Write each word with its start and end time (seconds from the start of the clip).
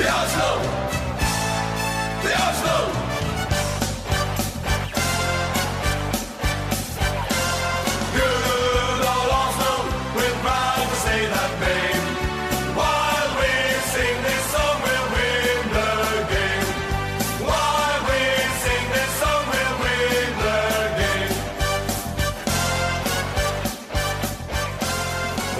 The 0.00 0.08
Oslo! 0.08 0.50
The 2.24 2.32
Oslo! 2.46 2.76
Good 8.16 9.02
old 9.12 9.30
Oslo, 9.44 9.74
we're 10.16 10.36
proud 10.40 10.88
to 10.88 10.96
say 11.04 11.20
that 11.34 11.52
name. 11.60 12.06
While 12.80 13.30
we 13.40 13.52
sing 13.92 14.16
this 14.24 14.42
song, 14.54 14.78
we'll 14.86 15.08
win 15.16 15.64
the 15.76 15.92
game. 16.32 16.68
While 17.44 18.00
we 18.08 18.20
sing 18.64 18.84
this 18.96 19.12
song, 19.20 19.44
we'll 19.52 19.76
win 19.84 20.32
the 20.46 20.60
game. 20.96 21.36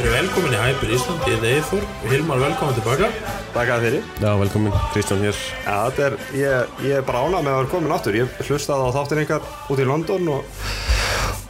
Í 0.01 0.65
Hæpur 0.65 0.97
Ísland, 0.97 1.29
ég 1.29 1.37
er 1.37 1.47
Eithor 1.59 1.85
Hilmar 2.09 2.41
velkomin 2.41 2.81
tilbaka 2.81 3.13
Takk 3.51 3.71
að 3.75 3.83
fyrir. 3.83 4.05
Já, 4.23 4.31
velkomin, 4.39 4.75
Kristján 4.95 5.23
hér. 5.25 5.39
Já, 5.65 5.75
þetta 5.91 6.05
er, 6.07 6.17
ég, 6.39 6.75
ég 6.87 7.01
er 7.01 7.07
bara 7.07 7.25
ánað 7.27 7.43
með 7.43 7.51
að 7.51 7.57
vera 7.59 7.71
komin 7.73 7.95
áttur 7.97 8.19
Ég 8.21 8.37
hlustaði 8.47 8.87
á 8.87 8.95
þáttin 8.95 9.23
ykkar 9.25 9.49
út 9.75 9.83
í 9.83 9.87
London 9.89 10.31
og, 10.37 10.61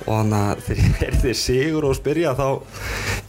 og 0.07 0.09
þannig 0.09 0.39
að 0.39 0.63
þegar 0.67 0.81
ég 0.81 0.97
heyrði 1.03 1.35
sigur 1.43 1.89
og 1.91 1.99
spyrja 1.99 2.33
þá 2.39 2.47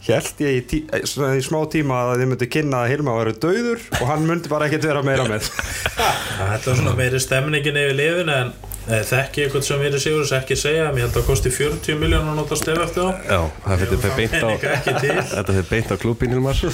held 0.06 0.42
ég 0.42 0.56
í, 0.56 0.62
tí, 0.70 0.80
í 0.88 1.44
smá 1.44 1.60
tíma 1.70 2.00
að 2.06 2.22
þið 2.22 2.30
myndi 2.32 2.48
kynna 2.56 2.80
að 2.86 2.94
Hilma 2.94 3.18
væri 3.20 3.36
döður 3.44 3.84
og 4.00 4.08
hann 4.08 4.24
myndi 4.26 4.50
bara 4.50 4.70
ekkert 4.70 4.88
vera 4.88 5.04
meira 5.06 5.28
með. 5.28 5.52
Þetta 6.40 6.72
var 6.72 6.80
svona 6.80 6.96
meiri 6.96 7.20
stemningin 7.22 7.82
yfir 7.84 7.98
lifin 8.00 8.32
en 8.32 8.54
eh, 8.88 9.02
þekki 9.06 9.44
eitthvað 9.44 9.66
sem 9.66 9.84
erum 9.86 10.02
sigur 10.02 10.24
þess 10.24 10.36
ekki 10.38 10.58
segja 10.58 10.88
en 10.88 10.98
ég 10.98 11.06
held 11.06 11.12
að 11.12 11.18
það 11.20 11.28
kosti 11.28 11.52
40 11.54 12.00
miljón 12.00 12.30
að 12.32 12.40
nota 12.40 12.58
stef 12.58 12.80
eftir 12.86 13.06
þá. 13.06 13.28
Já, 13.28 13.40
það 13.66 13.84
fyrir 13.84 14.02
beint 14.02 14.34
á 14.34 14.40
Peninga 14.42 14.74
ekki 14.78 14.96
til. 14.98 15.16
Þetta 15.32 15.56
fyrir 15.58 15.70
beint 15.70 15.92
á 15.92 15.96
klúbin 16.02 16.34
Hilmar. 16.34 16.64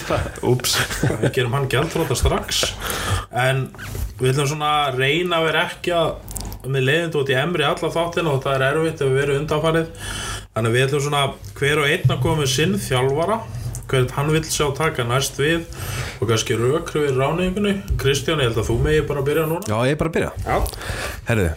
Úps. 0.53 0.79
Við 1.23 1.31
gerum 1.39 1.59
hann 1.59 1.69
gjaldróta 1.73 2.19
strax. 2.19 2.65
En 3.33 3.69
við 4.19 4.33
ætlum 4.33 4.51
svona 4.55 4.73
að 4.89 5.01
reyna 5.03 5.41
að 5.41 5.49
vera 5.51 5.69
ekki 5.69 5.95
að 5.99 6.11
með 6.69 6.89
leiðindu 6.89 7.21
út 7.23 7.31
í 7.31 7.37
emri 7.39 7.65
alla 7.65 7.93
þáttina 7.95 8.33
og 8.35 8.43
það 8.45 8.57
er 8.57 8.67
erfitt 8.73 9.03
ef 9.05 9.09
við 9.13 9.21
verum 9.23 9.41
undanfarið. 9.43 10.11
Þannig 10.57 10.73
að 10.73 10.77
við 10.77 10.87
ætlum 10.89 11.07
svona 11.07 11.23
hver 11.61 11.81
og 11.85 11.93
einn 11.93 12.13
að 12.13 12.21
koma 12.25 12.43
með 12.43 12.53
sinn 12.57 12.77
þjálfara 12.83 13.39
hvern 13.89 14.11
hann 14.17 14.33
vill 14.35 14.45
sjá 14.45 14.67
taka 14.77 15.07
næst 15.09 15.39
við 15.41 15.65
og 16.21 16.29
kannski 16.29 16.59
rökru 16.61 17.07
við 17.07 17.17
ráningunni 17.23 17.79
Kristján, 18.01 18.43
ég 18.43 18.51
held 18.51 18.61
að 18.61 18.69
þú 18.69 18.79
megi 18.85 19.07
bara 19.09 19.25
byrja 19.25 19.47
núna. 19.49 19.65
Já, 19.65 19.79
ég 19.89 19.97
er 19.97 20.01
bara 20.03 20.13
að 20.13 20.19
byrja. 20.19 20.33
Já, 20.45 20.57
Herðu, 21.31 21.49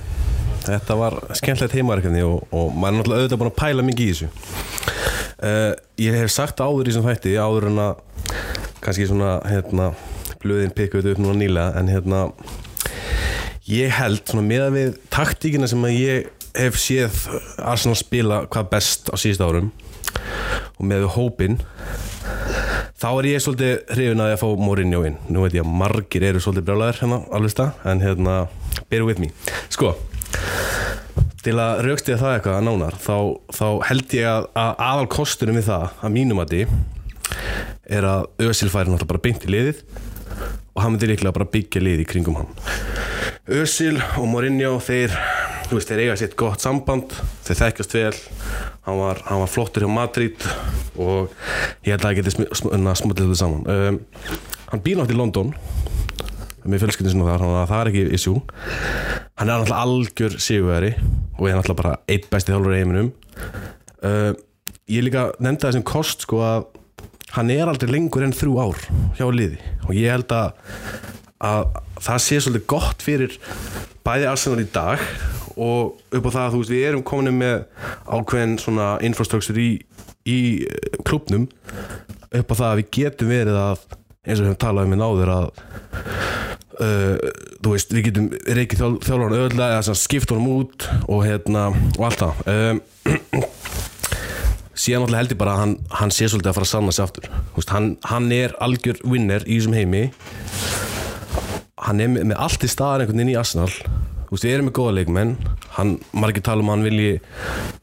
þetta 0.66 0.98
var 1.00 1.18
skemmtilegt 1.38 1.76
heimaverkefni 1.78 2.24
og, 2.28 2.44
og 2.54 2.74
maður 2.76 2.92
er 2.92 2.98
náttúrulega 3.00 3.22
auðvitað 3.22 3.42
búin 3.42 3.52
að 3.52 3.60
pæla 3.62 3.86
mikið 3.88 4.08
í 4.08 4.14
þessu. 4.14 4.30
Uh, 5.42 5.72
Ég 6.02 6.18
hef 6.18 6.32
sagt 6.34 6.62
áður 6.62 6.88
í 6.88 6.92
þessum 6.92 7.06
þætti 7.06 7.36
áður 7.38 7.68
en 7.70 7.80
að 7.84 8.00
kannski 8.82 9.06
svona 9.10 9.36
hérna 9.46 9.92
blöðin 10.42 10.74
pikkuðu 10.74 11.14
upp 11.14 11.22
núna 11.22 11.38
nýlega 11.38 11.78
en 11.78 11.92
hérna 11.92 12.22
ég 13.70 13.94
held 13.94 14.24
svona 14.26 14.46
með 14.48 14.64
að 14.66 14.78
við 14.80 14.96
taktíkina 15.14 15.70
sem 15.70 15.86
að 15.86 15.98
ég 16.00 16.30
hef 16.58 16.80
séð 16.82 17.20
Arsenal 17.62 18.00
spila 18.00 18.42
hvað 18.52 18.72
best 18.74 19.12
á 19.14 19.16
síðust 19.22 19.46
árum 19.46 19.70
og 20.80 20.88
með 20.90 21.06
hópin 21.14 21.60
þá 23.02 23.10
er 23.12 23.30
ég 23.32 23.44
svolítið 23.46 23.94
hrifin 23.94 24.24
að 24.24 24.34
ég 24.34 24.40
að 24.40 24.42
fá 24.42 24.64
Mourinho 24.66 25.04
inn. 25.08 25.20
Nú 25.30 25.46
veit 25.46 25.56
ég 25.58 25.66
að 25.66 25.76
margir 25.82 26.26
eru 26.26 26.42
svolítið 26.42 26.68
brjálæðir 26.70 27.04
hérna 27.04 27.22
alveg 27.30 27.54
stað 27.54 27.86
en 27.94 28.02
hérna 28.06 28.40
bear 28.90 29.06
with 29.06 29.22
me. 29.22 29.30
Sko 29.70 29.94
til 31.42 31.58
að 31.58 31.82
raukstiða 31.88 32.20
það 32.22 32.36
eitthvað 32.36 32.58
að 32.60 32.66
nánar 32.68 32.98
þá, 33.02 33.16
þá 33.58 33.68
held 33.90 34.16
ég 34.18 34.28
að, 34.30 34.48
að 34.62 34.72
aðal 34.88 35.08
kostunum 35.16 35.58
við 35.58 35.70
það 35.72 35.86
að 36.02 36.16
mínum 36.18 36.42
að 36.44 36.54
því 36.54 36.64
er 37.92 38.08
að 38.08 38.48
Özil 38.48 38.70
færi 38.72 38.92
náttúrulega 38.92 39.10
bara 39.10 39.24
beint 39.26 39.46
í 39.48 39.52
liðið 39.52 39.82
og 40.72 40.84
hann 40.84 40.94
myndi 40.94 41.10
líklega 41.10 41.36
bara 41.36 41.50
byggja 41.52 41.82
lið 41.84 42.04
í 42.04 42.08
kringum 42.08 42.38
hann. 42.40 42.52
Özil 43.52 43.98
og 44.20 44.28
Mourinho 44.30 44.78
þeir, 44.84 45.16
veist, 45.72 45.90
þeir 45.90 46.04
eiga 46.06 46.18
sitt 46.22 46.38
gott 46.40 46.64
samband 46.64 47.16
þeir 47.44 47.60
þekkjast 47.64 47.96
vel. 47.98 48.14
Hann 48.86 49.02
var, 49.02 49.20
hann 49.28 49.42
var 49.44 49.52
flottur 49.52 49.86
hjá 49.86 49.92
Madrid 49.92 50.46
og 50.96 51.34
ég 51.84 51.96
held 51.96 52.00
að 52.00 52.08
það 52.08 52.18
geti 52.20 52.36
þetta 52.38 53.40
saman. 53.42 53.66
Um, 53.68 54.00
hann 54.72 54.86
býr 54.86 55.02
nátt 55.02 55.12
í 55.12 55.18
London 55.20 55.52
með 56.66 56.84
fjölskyldin 56.84 57.14
sinna 57.14 57.28
þar, 57.30 57.44
þannig 57.44 57.60
að 57.62 57.72
það 57.72 57.82
er 57.82 57.92
ekki 57.92 58.04
issue. 58.18 58.42
Hann 59.40 59.50
er 59.50 59.52
náttúrulega 59.52 59.82
algjör 59.86 60.38
sigurveri 60.38 60.92
og 61.38 61.48
er 61.48 61.58
náttúrulega 61.58 61.82
bara 61.82 61.96
eitt 62.12 62.30
besti 62.32 62.54
þjálfur 62.54 62.76
í 62.76 62.82
heiminum. 62.82 63.12
Uh, 64.02 64.32
ég 64.92 65.06
líka 65.06 65.30
nefndi 65.40 65.68
það 65.68 65.78
sem 65.78 65.88
kost 65.88 66.26
sko 66.28 66.42
að 66.46 66.70
hann 67.36 67.52
er 67.54 67.70
aldrei 67.72 67.92
lengur 67.94 68.26
enn 68.26 68.36
þrjú 68.36 68.58
ár 68.62 68.82
hjá 69.18 69.26
liði. 69.32 69.62
Og 69.88 69.96
ég 69.98 70.14
held 70.14 70.34
að, 70.36 70.52
að 71.48 71.64
það 72.02 72.24
sé 72.26 72.42
svolítið 72.44 72.68
gott 72.74 73.06
fyrir 73.06 73.38
bæði 74.06 74.28
Arsenal 74.30 74.64
í 74.64 74.70
dag 74.74 75.02
og 75.62 76.00
upp 76.16 76.28
á 76.28 76.32
það 76.32 76.44
að 76.44 76.54
þú 76.54 76.62
veist 76.62 76.74
við 76.74 76.86
erum 76.90 77.06
komin 77.08 77.40
með 77.40 77.58
ákveðin 78.08 78.58
svona 78.62 78.92
infrastructure 79.06 79.60
í, 79.62 79.72
í 80.26 80.40
eh, 80.66 81.00
klubnum 81.08 81.48
upp 82.32 82.54
á 82.54 82.56
það 82.56 82.70
að 82.70 82.80
við 82.80 82.92
getum 82.98 83.32
verið 83.32 83.60
að 83.60 83.84
eins 84.22 84.38
og 84.38 84.44
við 84.44 84.52
höfum 84.52 84.62
talað 84.62 84.86
um 84.86 84.92
í 84.94 84.98
náður 85.00 85.30
að 85.34 85.46
uh, 86.78 87.30
þú 87.58 87.72
veist 87.74 87.94
við 87.96 88.04
getum 88.08 88.28
reykið 88.30 88.82
þjál, 88.82 88.92
þjálfarn 89.02 89.38
öðlega 89.40 89.80
eða 89.80 89.96
skipt 89.98 90.34
honum 90.34 90.52
út 90.60 90.86
og 91.08 91.24
hérna 91.26 91.64
og 91.72 92.04
allt 92.06 92.22
það. 92.22 92.44
Um, 92.52 92.82
síðan 94.82 95.08
náttúrulega 95.08 95.24
held 95.24 95.34
ég 95.34 95.42
bara 95.42 95.56
að 95.56 95.64
hann, 95.64 95.74
hann 95.98 96.14
sé 96.14 96.30
svolítið 96.30 96.52
að 96.52 96.60
fara 96.60 96.70
að 96.70 96.74
sanna 96.76 96.94
sig 96.94 97.06
aftur. 97.08 97.32
Veist, 97.56 97.74
hann, 97.74 97.90
hann 98.12 98.30
er 98.38 98.54
algjör 98.62 99.02
winner 99.10 99.48
í 99.48 99.58
þessum 99.58 99.78
heimi. 99.80 100.04
Hann 101.82 102.06
er 102.06 102.14
með, 102.14 102.30
með 102.30 102.46
allt 102.46 102.68
í 102.68 102.70
staðar 102.70 103.08
einhvern 103.08 103.24
veginn 103.24 103.34
í 103.34 103.40
Arsenal. 103.42 103.72
Þú 103.74 104.36
veist, 104.36 104.46
við 104.46 104.54
erum 104.54 104.70
með 104.70 104.78
góða 104.78 104.96
leikmenn. 105.00 105.36
Hann, 105.80 105.98
margir 106.14 106.46
tala 106.46 106.62
um 106.62 106.70
að 106.70 106.78
hann 106.78 106.90
vilji 106.92 107.12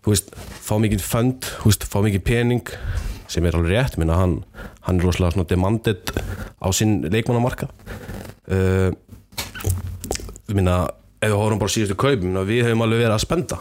þú 0.07 0.15
veist, 0.15 0.31
fá 0.39 0.75
mikið 0.87 1.03
fund 1.03 1.51
þú 1.65 1.73
veist, 1.73 1.91
fá 1.91 1.99
mikið 2.07 2.27
pening 2.31 2.75
sem 3.29 3.45
er 3.45 3.57
alveg 3.57 3.75
rétt, 3.75 3.99
minna 4.01 4.17
hann, 4.19 4.39
hann 4.87 5.01
er 5.01 5.07
rosalega 5.07 5.37
svona 5.37 5.51
demanded 5.51 6.15
á 6.59 6.69
sinn 6.75 7.03
leikmannamarka 7.07 7.69
uh, 8.49 8.91
minna, 10.55 10.81
ef 11.21 11.31
við 11.31 11.39
horfum 11.39 11.61
bara 11.61 11.73
síðustu 11.73 11.97
kaup 11.99 12.25
minna, 12.25 12.45
við 12.49 12.67
höfum 12.69 12.85
alveg 12.87 13.05
verið 13.05 13.17
að 13.17 13.25
spenda. 13.25 13.61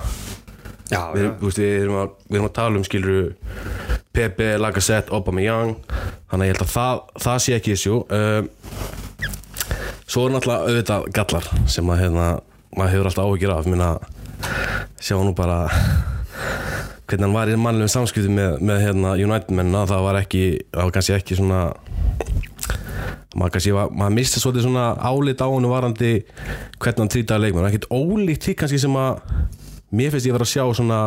Já, 0.87 1.01
við, 1.11 1.25
þú 1.39 1.49
veist, 1.49 1.59
við, 1.59 1.73
erum 1.81 1.97
að, 1.99 2.11
við 2.27 2.37
erum 2.37 2.47
að 2.47 2.55
tala 2.55 2.79
um 2.79 2.85
skiluru 2.87 3.23
Pepe, 4.15 4.53
Lacazette, 4.61 5.11
Aubameyang. 5.13 5.73
Þannig 6.31 6.45
að 6.45 6.47
ég 6.47 6.55
held 6.55 6.63
að 6.63 6.71
það, 6.71 7.01
það 7.25 7.41
sé 7.43 7.57
ekki 7.57 7.73
issue. 7.75 7.99
Uh, 8.07 8.41
svo 10.07 10.27
er 10.27 10.35
náttúrulega 10.35 10.69
auðvitað 10.71 11.09
gallar 11.17 11.49
sem 11.75 11.91
að 11.91 12.03
hérna, 12.05 12.29
maður 12.77 12.93
hefur 12.95 13.11
alltaf 13.11 13.27
áhyggjur 13.27 13.55
af. 13.57 13.67
Minna, 13.73 13.89
sjá 15.03 15.17
nú 15.19 15.35
bara 15.35 15.59
hvernig 17.07 17.27
hann 17.27 17.35
var 17.35 17.51
í 17.51 17.59
mannlegum 17.59 17.91
samskipti 17.91 18.31
með, 18.31 18.57
með 18.67 18.81
hérna, 18.83 19.13
United 19.15 19.55
menna 19.55 19.85
það 19.89 20.07
var 20.07 20.19
ekki, 20.21 20.43
það 20.73 20.83
var 20.83 20.95
kannski 20.97 21.15
ekki 21.15 21.37
svona 21.39 21.61
maður 23.37 23.53
kannski 23.55 23.75
maður 23.75 24.15
misti 24.17 24.41
svolítið 24.41 24.67
svona 24.67 24.87
álit 25.07 25.43
á 25.43 25.47
hann 25.47 25.69
varandi 25.71 26.11
hvernig 26.81 27.03
hann 27.03 27.13
trýtaði 27.13 27.45
leikmenn 27.45 27.69
ekkert 27.69 27.89
ólíkt 27.93 28.47
því 28.47 28.57
kannski 28.61 28.81
sem 28.81 28.99
að 28.99 29.21
mér 29.95 30.11
finnst 30.11 30.27
ég 30.27 30.35
vera 30.35 30.43
að 30.43 30.51
sjá 30.51 30.63
svona 30.75 30.99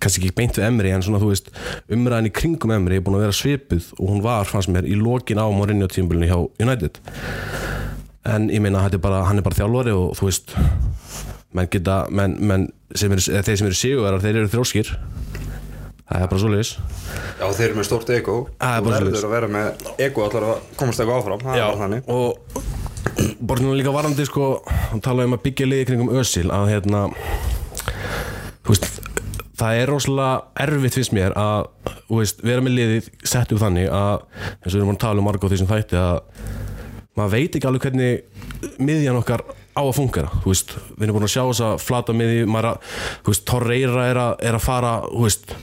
kannski 0.00 0.22
ekki 0.22 0.36
beint 0.38 0.56
við 0.56 0.66
Emri 0.70 0.92
en 0.94 1.04
svona 1.04 1.20
þú 1.20 1.30
veist 1.34 1.50
umræðin 1.92 2.30
í 2.30 2.34
kringum 2.38 2.72
Emri 2.72 2.96
er 2.96 3.04
búin 3.04 3.18
að 3.18 3.26
vera 3.26 3.36
svipuð 3.36 3.90
og 3.98 4.08
hún 4.08 4.24
var 4.24 4.48
fannst 4.48 4.72
mér 4.72 4.88
í 4.88 4.96
lokin 4.96 5.42
á 5.42 5.46
Mourinho 5.52 5.88
tímbilinu 5.92 6.30
hjá 6.30 6.38
United. 6.64 7.00
En 8.24 8.48
ég 8.48 8.62
meina 8.64 8.86
þetta 8.86 8.96
er 8.96 9.04
bara, 9.04 9.24
hann 9.28 9.42
bara 9.44 9.58
þjálfari 9.58 9.92
og 9.92 10.16
þú 10.16 10.30
veist 10.30 10.56
menn 11.54 11.70
geta, 11.70 12.04
menn, 12.10 12.36
menn 12.42 12.68
sem 12.94 13.12
eða 13.14 13.44
þeir 13.46 13.60
sem 13.60 13.70
eru 13.70 13.78
sigurar 13.78 14.22
þeir 14.22 14.40
eru 14.42 14.52
þróskir 14.52 14.90
það 16.04 16.20
er 16.20 16.30
bara 16.30 16.42
svoleiðis. 16.42 16.72
Já 17.40 17.44
þeir 17.56 17.66
eru 17.66 17.78
með 17.78 17.86
stórt 17.88 18.10
ego. 18.14 18.36
Er 18.60 18.82
bara 18.84 19.00
verður 19.00 19.28
að 19.28 19.34
vera 19.34 19.50
með 19.50 19.92
ego 20.04 20.24
allar 20.26 20.48
að 20.50 20.64
komast 20.78 21.00
eitthvað 21.00 21.20
áfram 21.20 21.44
það 21.44 21.56
er 21.56 21.64
bara 21.64 21.82
þannig. 21.84 22.10
og 22.14 23.58
svona 23.58 23.78
líka 23.78 23.94
varandi 23.94 24.26
sko, 24.28 24.50
hann 24.90 25.02
talaði 25.04 25.30
um 25.30 25.36
að 25.36 25.42
byggja 25.46 25.68
liði 25.68 25.88
kringum 25.88 26.12
Ösil 26.20 26.46
að 26.52 26.70
hérna 26.72 27.02
veist, 28.68 29.00
það 29.58 29.80
er 29.80 29.92
rosalega 29.92 30.66
erfitt 30.66 30.98
finnst 30.98 31.14
mér 31.16 31.34
að 31.38 31.68
veist, 32.10 32.44
vera 32.44 32.64
með 32.64 32.78
liðið 32.78 33.10
sett 33.22 33.52
upp 33.54 33.62
þannig 33.62 33.90
að 33.92 34.24
eins 34.34 34.70
og 34.70 34.76
við 34.76 34.80
erum 34.82 34.94
að 34.94 35.02
tala 35.06 35.22
um 35.22 35.28
marg 35.28 35.44
á 35.44 35.48
því 35.48 35.60
sem 35.60 35.70
þætti 35.70 36.00
að 36.00 36.16
maður 37.14 37.34
veit 37.36 37.58
ekki 37.58 37.68
alveg 37.70 37.86
hvernig 37.86 38.80
miðjan 38.82 39.20
okkar 39.20 39.44
á 39.74 39.82
að 39.82 39.94
fungera 39.98 40.30
þú 40.42 40.52
veist, 40.52 40.76
við 40.94 41.06
erum 41.06 41.18
búin 41.18 41.28
að 41.28 41.34
sjá 41.34 41.42
þess 41.42 41.64
að 41.66 41.76
flata 41.82 42.16
miði 42.16 42.44
maður 42.46 42.70
að, 42.72 42.92
þú 43.24 43.34
veist, 43.34 43.46
Torreira 43.50 44.06
er 44.10 44.22
er 44.24 44.58
að 44.58 44.64
fara, 44.64 44.94
þú 45.10 45.26
veist 45.26 45.54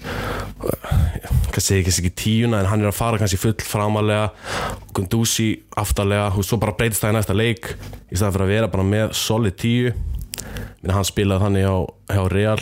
segi 1.62 1.82
ekki, 1.82 1.94
ekki 2.02 2.14
tíuna 2.18 2.62
en 2.62 2.70
hann 2.70 2.84
er 2.84 2.92
að 2.92 2.98
fara 2.98 3.20
kannski 3.22 3.40
full 3.40 3.56
framalega 3.66 4.30
Gunduzi 4.96 5.50
aftarlega, 5.80 6.30
þú 6.34 6.42
veist, 6.42 6.52
svo 6.52 6.60
bara 6.62 6.76
breytist 6.78 7.04
það 7.04 7.14
í 7.14 7.18
næsta 7.18 7.38
leik 7.38 7.72
í 7.72 8.18
staðan 8.18 8.36
fyrir 8.36 8.46
að 8.48 8.54
vera 8.56 8.72
bara 8.72 8.88
með 8.88 9.14
solid 9.18 9.58
tíu. 9.62 9.94
Minna, 10.82 10.98
hann 10.98 11.08
spilaði 11.08 11.46
þannig 11.46 11.68
á, 11.70 11.78
hjá 12.12 12.24
Real 12.34 12.62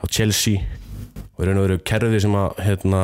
á 0.00 0.04
Chelsea 0.08 0.79
og 1.40 1.48
raun 1.48 1.60
og 1.60 1.66
veru 1.66 1.80
kerfi 1.90 2.22
sem 2.22 2.36
að 2.36 2.62
hérna, 2.66 3.02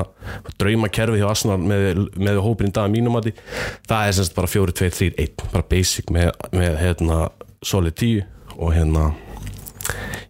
drauma 0.61 0.91
kerfi 0.93 1.21
hjá 1.23 1.29
Arsenal 1.31 1.59
með, 1.63 2.07
með 2.21 2.41
hópin 2.45 2.71
í 2.71 2.77
dag 2.77 2.93
mínum 2.93 3.17
að 3.19 3.31
því 3.31 3.37
það 3.89 4.09
er 4.09 4.19
semst 4.21 4.37
bara 4.37 4.53
4, 4.53 4.79
2, 4.83 4.91
3, 5.01 5.13
1 5.27 5.47
bara 5.55 5.69
basic 5.71 6.13
með, 6.15 6.33
með 6.57 6.81
hérna, 6.85 7.23
solid 7.65 7.97
10 7.99 8.27
og 8.57 8.75
hérna 8.77 9.11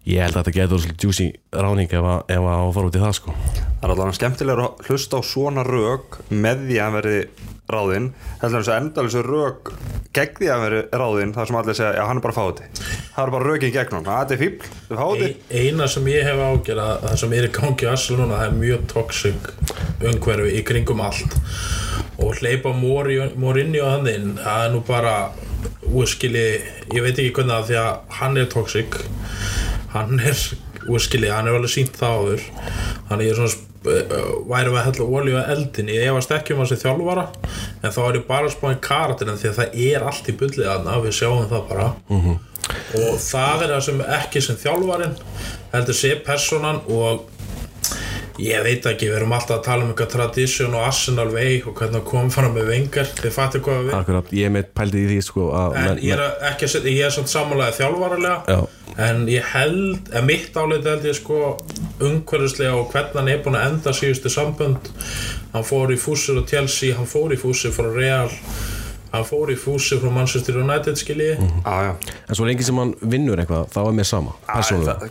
ég 0.07 0.21
held 0.23 0.35
að 0.37 0.39
þetta 0.43 0.55
getur 0.59 0.83
svolítið 0.83 1.07
juicy 1.07 1.27
ráning 1.57 1.91
ef 1.97 2.07
að, 2.13 2.23
ef 2.37 2.47
að 2.53 2.71
fara 2.77 2.89
út 2.91 2.97
í 2.97 3.03
það 3.03 3.17
sko. 3.17 3.35
Það 3.81 3.89
er 3.89 3.93
alveg 3.97 4.17
skemmtilega 4.17 4.65
að 4.69 4.87
hlusta 4.87 5.19
á 5.19 5.21
svona 5.27 5.67
rök 5.67 6.19
með 6.31 6.65
því 6.69 6.81
að 6.83 6.97
verði 6.97 7.19
ráðinn 7.67 8.05
heldur 8.39 8.45
en 8.47 8.61
þess 8.63 8.69
að 8.71 8.77
endalþessu 8.79 9.21
rök 9.27 9.71
gegn 10.15 10.37
því 10.37 10.47
að 10.53 10.61
verði 10.63 10.99
ráðinn 11.01 11.33
þar 11.35 11.49
sem 11.49 11.57
allir 11.59 11.75
segja 11.75 11.97
já 11.97 12.03
hann 12.07 12.21
er 12.21 12.23
bara 12.23 12.35
fáti 12.37 12.67
það 12.77 13.19
er 13.25 13.31
bara 13.33 13.49
rökin 13.49 13.73
gegn 13.75 13.95
hann 13.97 14.07
það 14.07 14.31
er 14.31 14.39
fíbl, 14.39 14.69
það 14.87 14.93
er 14.93 15.01
fáti 15.01 15.27
Ein- 15.27 15.65
eina 15.67 15.87
sem 15.91 16.07
ég 16.13 16.29
hef 16.29 16.39
ágjör 16.45 16.79
að 16.85 17.03
það 17.03 17.17
sem 17.23 17.35
er 17.35 17.47
í 17.49 17.51
gangi 17.57 17.83
í 17.83 17.89
Arsenal 17.91 18.21
núna 18.21 18.39
það 18.39 18.47
er 18.47 18.55
mjög 18.61 18.85
toxic 18.93 19.51
umhverfi 20.07 20.55
í 20.55 20.63
kringum 20.63 21.03
allt. 21.03 21.35
Og 22.23 22.39
hleypa 22.39 22.71
Morinni 22.73 23.83
og 23.83 23.91
hann 23.91 24.07
inn 24.13 24.31
það 24.39 24.63
er 24.63 24.71
nú 24.73 24.81
bara 24.87 25.13
úrskili, 25.93 26.45
ég 26.95 27.03
veit 27.05 27.15
ekki 27.17 27.33
hvernig 27.37 27.53
það 27.55 27.67
því 27.71 27.77
að 27.83 28.17
hann 28.19 28.37
er 28.41 28.49
toxic. 28.53 28.97
Hann 29.93 30.19
er 30.19 30.41
úrskili, 30.87 31.29
hann 31.31 31.47
er 31.49 31.57
alveg 31.57 31.73
sínt 31.73 31.97
það 31.99 32.19
áður. 32.21 32.45
Hann 33.09 33.23
er 33.23 33.37
svona 33.37 33.53
sp- 33.53 33.65
uh, 33.87 34.33
væri 34.49 34.73
að 34.73 34.83
hella 34.89 35.05
olíu 35.19 35.37
að 35.39 35.51
eldin 35.55 35.91
ég 35.93 36.09
efast 36.09 36.31
ekki 36.35 36.53
um 36.55 36.59
hans 36.63 36.73
í 36.75 36.79
þjálfara 36.81 37.27
en 37.83 37.93
þá 37.93 37.99
er 38.09 38.17
ég 38.19 38.25
bara 38.27 38.49
að 38.49 38.55
spáði 38.57 38.79
karakterin 38.83 39.37
því 39.39 39.49
að 39.51 39.57
það 39.61 39.77
er 39.87 40.05
allt 40.09 40.27
í 40.27 40.35
bullið 40.41 40.69
aðna, 40.73 40.97
við 41.05 41.15
sjáum 41.19 41.45
það 41.51 41.63
bara. 41.69 41.87
Og 42.97 43.15
það 43.23 43.63
er 43.63 43.73
það 43.75 43.83
sem 43.87 44.01
ekki 44.17 44.41
sem 44.43 44.59
þjálfarin 44.59 45.13
heldur 45.71 45.95
sé 46.01 46.13
personan 46.25 46.81
og 46.91 47.27
ég 48.41 48.63
veit 48.65 48.85
ekki, 48.89 49.09
við 49.09 49.19
erum 49.19 49.35
alltaf 49.37 49.57
að 49.57 49.65
tala 49.65 49.85
um 49.85 49.91
eitthvað 49.91 50.11
tradition 50.13 50.75
og 50.77 50.85
Arsenal 50.87 51.27
way 51.33 51.59
og 51.63 51.73
hvernig 51.77 51.99
það 51.99 52.07
kom 52.11 52.31
fram 52.33 52.53
með 52.57 52.71
vengar, 52.71 53.11
þið 53.17 53.35
fattir 53.37 53.63
hvað 53.65 53.83
við 53.87 53.97
Akkurat, 53.97 54.33
ég 54.37 54.53
með 54.53 54.69
pældið 54.77 55.03
í 55.03 55.07
því 55.11 55.19
sko 55.27 55.47
að 55.57 55.77
en 55.81 56.01
ég 56.05 56.15
er 56.17 56.23
ekki 56.51 56.67
að 56.67 56.73
setja, 56.75 56.93
ég 56.93 57.07
er 57.07 57.15
svona 57.15 57.33
samanlega 57.33 57.77
þjálfaralega 57.79 58.55
Já. 58.55 58.59
en 59.07 59.23
ég 59.31 59.51
held, 59.53 60.13
en 60.13 60.29
mitt 60.29 60.57
álið 60.57 60.91
held 60.91 61.09
ég 61.09 61.17
sko 61.17 61.41
umhverfislega 62.03 62.77
og 62.77 62.91
hvernig 62.93 63.17
hann 63.17 63.31
er 63.33 63.43
búin 63.45 63.57
að 63.57 63.69
enda 63.71 63.93
síðustu 63.95 64.31
sambönd. 64.31 64.91
Hann 65.53 65.65
fór 65.65 65.93
í 65.93 65.99
fúsir 65.99 66.37
og 66.37 66.49
Chelsea 66.49 66.97
hann 66.97 67.09
fór 67.09 67.33
í 67.33 67.39
fúsir 67.41 67.73
frá 67.73 67.89
Real 67.89 68.29
hann 69.13 69.25
fór 69.27 69.51
í 69.53 69.57
fúsir 69.59 70.01
frá 70.01 70.11
Manchester 70.13 70.57
United 70.61 70.99
skilji. 70.99 71.29
Já, 71.65 71.75
já. 71.87 71.93
En 72.29 72.35
svo 72.39 72.47
lengi 72.49 72.65
sem 72.67 72.77
hann 72.81 72.93
vinnur 73.01 73.39
eitthvað, 73.41 73.69
þá 73.73 73.79
er 73.85 73.95
mér 73.99 74.09
sama 74.09 74.35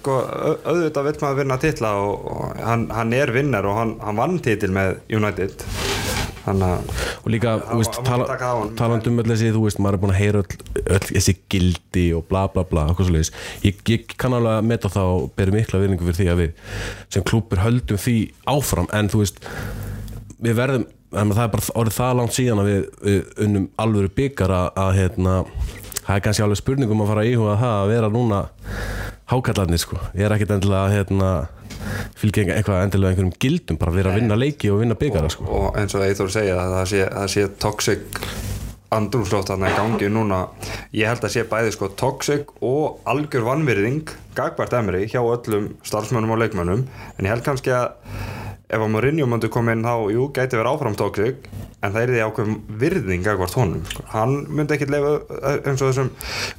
sko, 0.01 0.19
au- 0.21 0.59
auðvitað 0.73 1.09
vill 1.11 1.21
maður 1.25 1.41
vinna 1.43 1.59
titla 1.63 1.95
og, 2.03 2.27
og 2.33 2.61
hann, 2.67 2.89
hann 2.93 3.13
er 3.17 3.33
vinnar 3.37 3.67
og 3.69 3.79
hann, 3.81 3.97
hann 4.05 4.17
vann 4.21 4.39
titil 4.45 4.73
með 4.77 4.99
United. 5.17 5.65
Þannig 6.47 6.69
að 6.77 6.91
og 7.27 7.33
líka, 7.35 7.53
þú 7.67 7.77
veist, 7.81 7.97
hann 7.97 8.05
má 8.05 8.09
tala, 8.13 8.27
taka 8.29 8.47
á 8.47 8.55
honum. 8.55 8.75
talandi 8.79 9.11
um 9.11 9.17
öll 9.19 9.31
þessi, 9.33 9.49
þú 9.57 9.63
veist, 9.65 9.81
maður 9.83 9.97
er 9.97 10.03
búin 10.05 10.13
að 10.15 10.21
heyra 10.21 10.43
öll, 10.45 10.59
öll 10.95 11.07
þessi 11.09 11.35
gildi 11.51 12.05
og 12.15 12.29
bla 12.31 12.45
bla 12.53 12.63
bla 12.63 12.85
ég, 13.67 13.81
ég 13.91 14.15
kann 14.17 14.37
alveg 14.37 14.61
að 14.61 14.69
meta 14.71 14.89
það 14.95 15.11
og 15.17 15.33
beri 15.35 15.57
mikla 15.57 15.81
virðingu 15.83 16.07
fyrir 16.07 16.21
því 16.21 16.29
að 16.31 16.43
við 16.45 16.53
sem 17.17 17.25
klúpur 17.27 17.65
höldum 17.65 17.99
því 17.99 18.17
áfram. 18.47 18.87
En 18.95 19.11
þú 19.11 19.25
veist, 19.25 19.43
við 20.39 20.55
verðum 20.61 20.87
það 21.13 21.43
er 21.45 21.53
bara 21.55 21.75
orðið 21.83 21.99
það 21.99 22.15
langt 22.21 22.37
síðan 22.37 22.63
að 22.63 22.71
við, 22.71 22.87
við 23.07 23.43
unnum 23.47 23.67
alvöru 23.83 24.13
byggar 24.17 24.55
að, 24.57 24.71
að 24.85 24.95
hérna, 25.01 25.37
það 25.99 26.15
er 26.17 26.25
kannski 26.27 26.47
alveg 26.47 26.63
spurningum 26.63 27.05
að 27.05 27.13
fara 27.13 27.25
að 27.25 27.31
íhuga 27.35 27.59
það 27.63 27.77
að 27.77 27.93
vera 27.93 28.11
núna 28.17 28.41
hákallarnir 29.33 29.83
sko, 29.83 30.01
ég 30.15 30.27
er 30.27 30.37
ekkert 30.37 30.57
endilega 30.57 30.93
hérna, 30.95 31.31
fylgja 32.19 32.49
eitthvað 32.57 32.83
endilega 32.85 33.15
einhverjum 33.15 33.39
gildum, 33.43 33.81
bara 33.81 33.95
vera 33.95 34.13
að 34.13 34.21
vinna 34.21 34.39
leiki 34.39 34.71
og 34.73 34.83
vinna 34.83 34.99
byggara 34.99 35.31
sko. 35.33 35.47
og 35.47 35.81
eins 35.81 35.95
og 35.95 36.07
Eithor 36.07 36.31
segja 36.33 36.59
að 36.63 36.77
það 36.79 36.93
sé, 36.93 37.09
það 37.15 37.33
sé 37.35 37.49
toxic 37.63 38.23
andrúmsloft 38.95 39.51
þarna 39.51 39.71
í 39.71 39.77
gangi 39.77 40.09
núna. 40.13 40.41
Ég 40.95 41.11
held 41.11 41.25
að 41.27 41.35
sé 41.35 41.45
bæði 41.51 41.73
sko 41.75 41.89
toxic 41.99 42.53
og 42.65 43.01
algjör 43.09 43.47
vannvirðing 43.49 44.13
gagvart 44.37 44.77
emri 44.79 45.07
hjá 45.11 45.21
öllum 45.23 45.73
starfsmönnum 45.87 46.37
og 46.37 46.43
leikmönnum. 46.45 46.85
En 47.17 47.27
ég 47.27 47.35
held 47.35 47.45
kannski 47.47 47.75
að 47.75 47.97
ef 48.67 48.83
að 48.83 48.91
Mourinho 48.91 49.27
myndi 49.31 49.49
koma 49.53 49.75
inn 49.77 49.85
þá, 49.87 49.95
jú, 50.11 50.27
gæti 50.35 50.59
verið 50.59 50.73
áfram 50.73 50.97
toxic 50.99 51.45
en 51.85 51.93
það 51.95 52.01
er 52.01 52.11
því 52.13 52.23
ákveðum 52.27 52.55
virðing 52.81 53.23
gagvart 53.23 53.55
honum, 53.55 53.83
sko. 53.87 54.03
hann 54.11 54.33
myndi 54.51 54.75
ekki 54.75 54.89
lefa 54.91 55.13
eins 55.61 55.85
og 55.85 55.93
þessum 55.93 56.11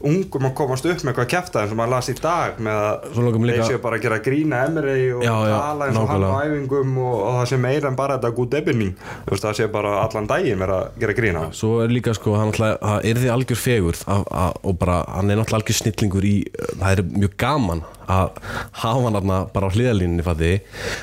ungum 0.07 0.47
að 0.47 0.53
komast 0.59 0.87
upp 0.87 1.03
með 1.03 1.11
eitthvað 1.11 1.29
kæfta 1.33 1.63
eins 1.63 1.73
og 1.73 1.79
maður 1.81 1.93
las 1.95 2.11
í 2.13 2.15
dag 2.21 2.61
með 2.63 2.79
að 2.85 3.17
þeir 3.17 3.65
séu 3.67 3.81
bara 3.83 3.99
að 3.99 4.05
gera 4.05 4.21
grína 4.23 4.61
emri 4.69 4.95
og 5.17 5.25
Já, 5.25 5.33
tala 5.51 5.89
eins 5.89 5.99
og 5.99 6.07
hann 6.13 6.27
á 6.27 6.31
æfingum 6.45 6.95
og, 7.03 7.17
og 7.17 7.37
það 7.41 7.51
sé 7.51 7.61
meira 7.65 7.91
en 7.91 7.99
bara 7.99 8.19
þetta 8.21 8.33
þú 8.37 9.33
veist 9.33 9.47
það 9.49 9.59
sé 9.59 9.69
bara 9.73 9.93
allan 10.05 10.31
daginn 10.31 10.63
vera 10.63 10.79
að 10.85 11.03
gera 11.03 11.17
grína 11.17 11.43
Svo 11.57 11.81
er 11.83 11.91
líka 11.91 12.15
sko, 12.15 12.37
hann 12.39 12.53
alltaf, 12.53 13.03
er 13.03 13.19
því 13.19 13.33
algjör 13.35 13.59
fegur 13.59 13.99
og 14.07 14.79
bara, 14.79 15.01
hann 15.11 15.31
er 15.33 15.41
náttúrulega 15.41 15.63
algjör 15.63 15.81
snillingur 15.81 16.27
í, 16.27 16.35
það 16.77 16.91
er 16.93 17.07
mjög 17.17 17.37
gaman 17.41 17.83
að 18.07 18.37
hafa 18.81 19.03
hann 19.05 19.17
þarna 19.17 19.39
bara 19.53 19.69
á 19.69 19.73
hliðalínunni 19.75 20.25
fætti, 20.25 20.51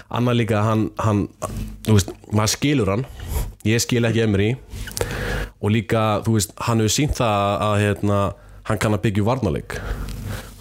annað 0.08 0.38
líka 0.40 0.58
að 0.60 0.68
hann, 0.70 0.84
hann, 1.04 1.22
þú 1.86 1.98
veist, 1.98 2.14
maður 2.32 2.54
skilur 2.54 2.92
hann. 2.94 3.04
Ég 3.64 3.84
skil 3.84 4.04
ekki 4.04 4.24
emri 4.24 4.48
og 5.60 5.72
líka, 5.72 6.04
þú 6.26 6.38
veist, 6.38 6.54
hann 6.66 6.82
hefur 6.82 6.96
sínt 6.96 7.16
það 7.20 7.66
að, 7.68 7.76
hérna, 7.84 8.20
hann 8.68 8.80
kann 8.82 8.96
að 8.96 9.04
byggja 9.06 9.28
varnarleik. 9.28 9.78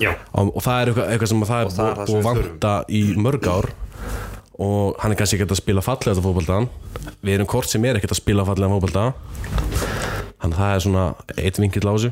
Já, 0.01 0.13
og, 0.34 0.51
og 0.57 0.63
það 0.66 0.80
er 0.80 0.92
eitthvað, 0.92 1.10
eitthvað 1.13 1.31
sem 1.31 1.44
að 1.45 1.54
það 1.54 1.63
er 1.63 1.74
búið 1.74 2.04
að 2.04 2.13
við 2.13 2.28
vanta 2.30 2.75
í 2.88 3.04
mörg 3.19 3.50
ár. 3.51 3.69
Og 4.63 5.00
hann 5.01 5.13
er 5.13 5.18
kannski 5.18 5.40
ekkert 5.40 5.56
að 5.56 5.63
spila 5.63 5.81
fallega 5.81 6.13
þetta 6.13 6.24
fótboltan 6.28 6.68
við 7.24 7.38
erum 7.38 7.50
hvort 7.50 7.72
sem 7.72 7.86
er 7.88 7.98
ekkert 7.98 8.13
að 8.13 8.19
spila 8.22 8.45
fallega 8.48 8.75
fótbolta 8.75 9.06
þannig 10.44 10.57
að 10.57 10.60
það 10.60 10.74
er 10.75 10.81
svona 10.84 11.04
eitt 11.40 11.60
vinkill 11.63 11.88
á 11.88 11.94
þessu. 11.95 12.10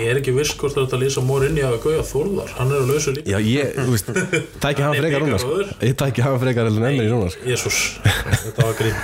Ég 0.00 0.06
er 0.08 0.20
ekki 0.20 0.32
viss 0.38 0.54
hvort 0.56 0.78
að 0.80 0.94
lýsa 1.02 1.22
Morinni 1.24 1.64
að 1.66 1.74
Gauja 1.84 2.04
Þórðar, 2.08 2.52
hann 2.56 2.72
er 2.72 2.80
að 2.80 2.92
lausa 2.94 3.12
líka. 3.12 3.28
Já 3.28 3.38
ég, 3.44 3.74
þú 3.76 3.92
veist, 3.92 4.08
tæki 4.64 4.84
hann 4.86 4.94
Hann 4.94 4.96
er 4.96 5.04
frekar 5.04 5.24
núna 5.26 5.40
sko. 5.42 5.58
ég 5.84 5.94
tæki 6.00 6.24
hann 6.24 6.38
frekar 6.40 6.70
en 6.70 6.78
ennir 6.80 7.04
í 7.04 7.12
núna 7.12 7.28
sko. 7.34 7.44
Jésús, 7.50 7.80
þetta 8.46 8.68
var 8.70 8.78
grín. 8.80 8.96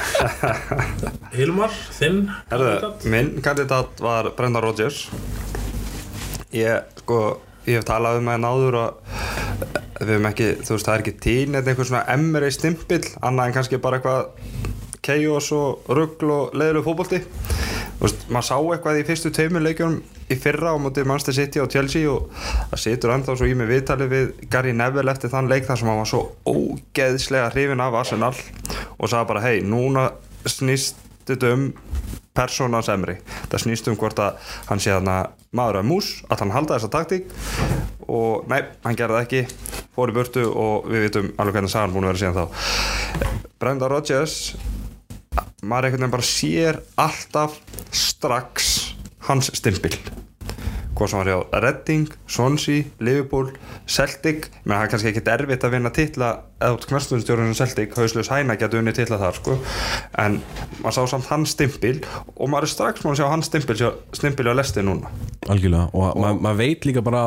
Hilmar, 1.37 1.77
þinn 1.99 2.23
kandidat? 2.49 3.05
minn 3.13 3.31
kandidat 3.45 4.01
var 4.01 4.33
Brenda 4.39 4.65
Rodgers. 4.65 5.05
Ég, 6.57 6.89
sko 7.05 7.21
ég 7.69 7.79
hef 7.79 7.87
talað 7.87 8.19
um 8.23 8.31
það 8.33 8.41
náður 8.47 8.81
og 8.81 9.21
við 10.01 10.15
hefum 10.15 10.31
ekki, 10.31 10.49
þú 10.65 10.73
veist, 10.79 10.87
það 10.89 10.95
er 10.97 11.03
ekki 11.05 11.17
tín 11.21 11.59
eða 11.61 11.75
einhver 11.75 11.91
svona 11.91 12.07
emri 12.17 12.49
stimpill 12.57 13.05
annað 13.21 13.51
en 13.51 13.57
kannski 13.59 13.81
bara 13.85 14.01
eitthvað 14.01 14.23
chaos 15.05 15.51
og 15.57 15.91
ruggl 15.97 16.33
og 16.33 16.57
leiðilegu 16.57 16.87
fótbolti. 16.87 17.21
þú 17.21 17.80
veist, 18.01 18.25
maður 18.33 18.49
sá 18.49 18.57
eitthvað 18.59 19.01
í 19.01 19.05
fyrstu 19.09 19.33
tveimur 19.37 19.65
leikjum 19.65 19.99
í 20.31 20.39
fyrra 20.41 20.75
á 20.75 20.77
móti 20.81 21.05
Manchester 21.07 21.37
City 21.37 21.63
og 21.63 21.71
Chelsea 21.73 22.09
og 22.11 22.31
það 22.71 22.83
situr 22.85 23.15
ennþá 23.15 23.37
svo 23.37 23.51
í 23.51 23.57
mig 23.59 23.71
viðtali 23.71 24.09
við 24.11 24.33
Gary 24.53 24.75
Neville 24.77 25.13
eftir 25.13 25.33
þann 25.33 25.51
leik 25.51 25.67
þar 25.69 25.81
sem 25.81 25.91
hann 25.91 26.01
var 26.01 26.11
svo 26.11 26.23
ógeðslega 26.49 27.51
hrifin 27.55 27.85
af 27.85 27.99
Arsenal 28.03 28.33
og 28.33 29.11
sagði 29.11 29.31
bara, 29.33 29.45
hei, 29.45 29.61
núna 29.65 30.11
snýst 30.49 31.01
þetta 31.29 31.53
um 31.57 31.69
persónans 32.37 32.89
emri 32.93 33.19
það 33.51 33.65
snýst 33.65 33.91
um 33.91 33.99
hvort 34.01 34.23
að 34.23 34.57
hann 34.71 34.81
sé 34.83 34.95
þarna 34.95 35.21
maður 35.57 35.81
að 35.81 35.89
mús, 35.91 36.11
að 36.31 36.45
hann 36.45 36.55
halda 36.55 36.77
þessa 36.79 36.93
taktík 36.95 37.31
og 38.11 38.47
nei, 38.51 38.63
hann 38.85 38.99
gerði 38.99 39.17
það 39.19 39.25
ekki 39.27 39.89
fór 39.95 40.13
í 40.13 40.15
burtu 40.17 40.45
og 40.49 40.91
við 40.91 41.09
vitum 41.09 41.33
alveg 41.37 41.59
hvernig 41.59 41.73
sagan 41.73 41.95
búin 41.95 42.07
að 42.07 42.13
vera 42.15 42.23
síðan 42.23 42.39
þá. 42.39 43.49
Brenda 43.61 43.91
Rodgers 43.91 44.37
maður 45.63 45.91
einhvern 45.91 46.03
veginn 46.03 46.15
bara 46.15 46.27
sér 46.27 46.81
alltaf 47.01 47.59
strax 47.95 48.71
hans 49.29 49.51
stimpil. 49.55 49.95
Hvað 50.97 51.13
sem 51.13 51.21
var 51.21 51.31
hjá 51.31 51.61
Redding, 51.65 52.09
Swansea, 52.29 52.85
Liverpool 53.01 53.53
Celtic, 53.87 54.51
menn 54.65 54.77
það 54.77 54.85
er 54.85 54.93
kannski 54.95 55.11
ekkit 55.13 55.31
erfitt 55.35 55.67
að 55.67 55.77
vinna 55.77 55.93
titla 55.95 56.31
eða 56.61 56.77
út 56.77 56.85
knarstundstjórnum 56.91 57.55
sem 57.55 57.67
Celtic, 57.67 57.95
Hauðslös 57.97 58.29
Hæna 58.31 58.57
getur 58.61 58.83
unni 58.83 58.93
titla 58.97 59.17
þar 59.21 59.39
sko, 59.39 59.57
en 60.21 60.39
maður 60.83 60.97
sá 60.99 61.03
samt 61.15 61.29
hans 61.31 61.55
stimpil 61.57 61.97
og 62.37 62.51
maður 62.53 62.67
er 62.67 62.73
strax 62.75 63.05
múin 63.05 63.15
að 63.15 63.23
sjá 63.23 63.29
hans 63.33 63.49
stimpil, 63.49 63.77
stimpil 64.17 64.51
á 64.53 64.55
lesti 64.59 64.85
núna. 64.85 65.09
Algjörlega 65.51 65.89
og 65.97 66.21
ma 66.21 66.35
maður 66.37 66.59
veit 66.61 66.85
líka 66.89 67.03
bara 67.05 67.23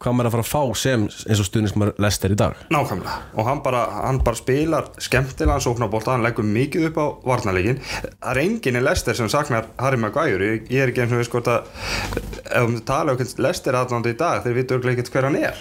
hvað 0.00 0.16
maður 0.16 0.24
er 0.24 0.30
að 0.30 0.34
fara 0.36 0.44
að 0.46 0.52
fá 0.54 0.62
sem 0.80 1.04
eins 1.04 1.42
og 1.42 1.48
stuðnins 1.48 1.76
maður 1.76 2.00
lest 2.06 2.24
er 2.24 2.32
í 2.32 2.38
dag. 2.40 2.52
Nákvæmlega, 2.72 3.16
og 3.36 3.48
hann 3.50 3.60
bara, 3.66 3.82
hann 4.06 4.20
bara 4.24 4.40
spilar 4.40 4.88
skemmtilegan 4.96 5.64
sóknarbólta, 5.64 6.14
hann 6.16 6.24
leggur 6.24 6.48
mikið 6.48 6.88
upp 6.88 6.96
á 7.04 7.06
varnarleikin, 7.28 7.80
það 7.84 8.30
er 8.32 8.42
enginn 8.46 8.80
í 8.80 8.84
Lester 8.84 9.14
sem 9.18 9.28
saknar 9.32 9.68
Harry 9.76 10.00
Maguire, 10.00 10.54
ég, 10.54 10.72
ég 10.72 10.86
er 10.86 10.94
ekki 10.94 11.04
eins 11.04 11.12
og 11.12 11.20
við 11.20 11.28
sko 11.28 11.44
að 11.44 11.68
ef 12.54 12.64
við 12.70 12.80
tala 12.88 13.12
um 13.12 13.20
Lester 13.44 13.76
aðnándi 13.76 14.14
í 14.14 14.18
dag, 14.18 14.40
þeir 14.44 14.56
vitur 14.62 14.90
ekkert 14.94 15.12
hver 15.12 15.28
hann 15.28 15.38
er 15.44 15.54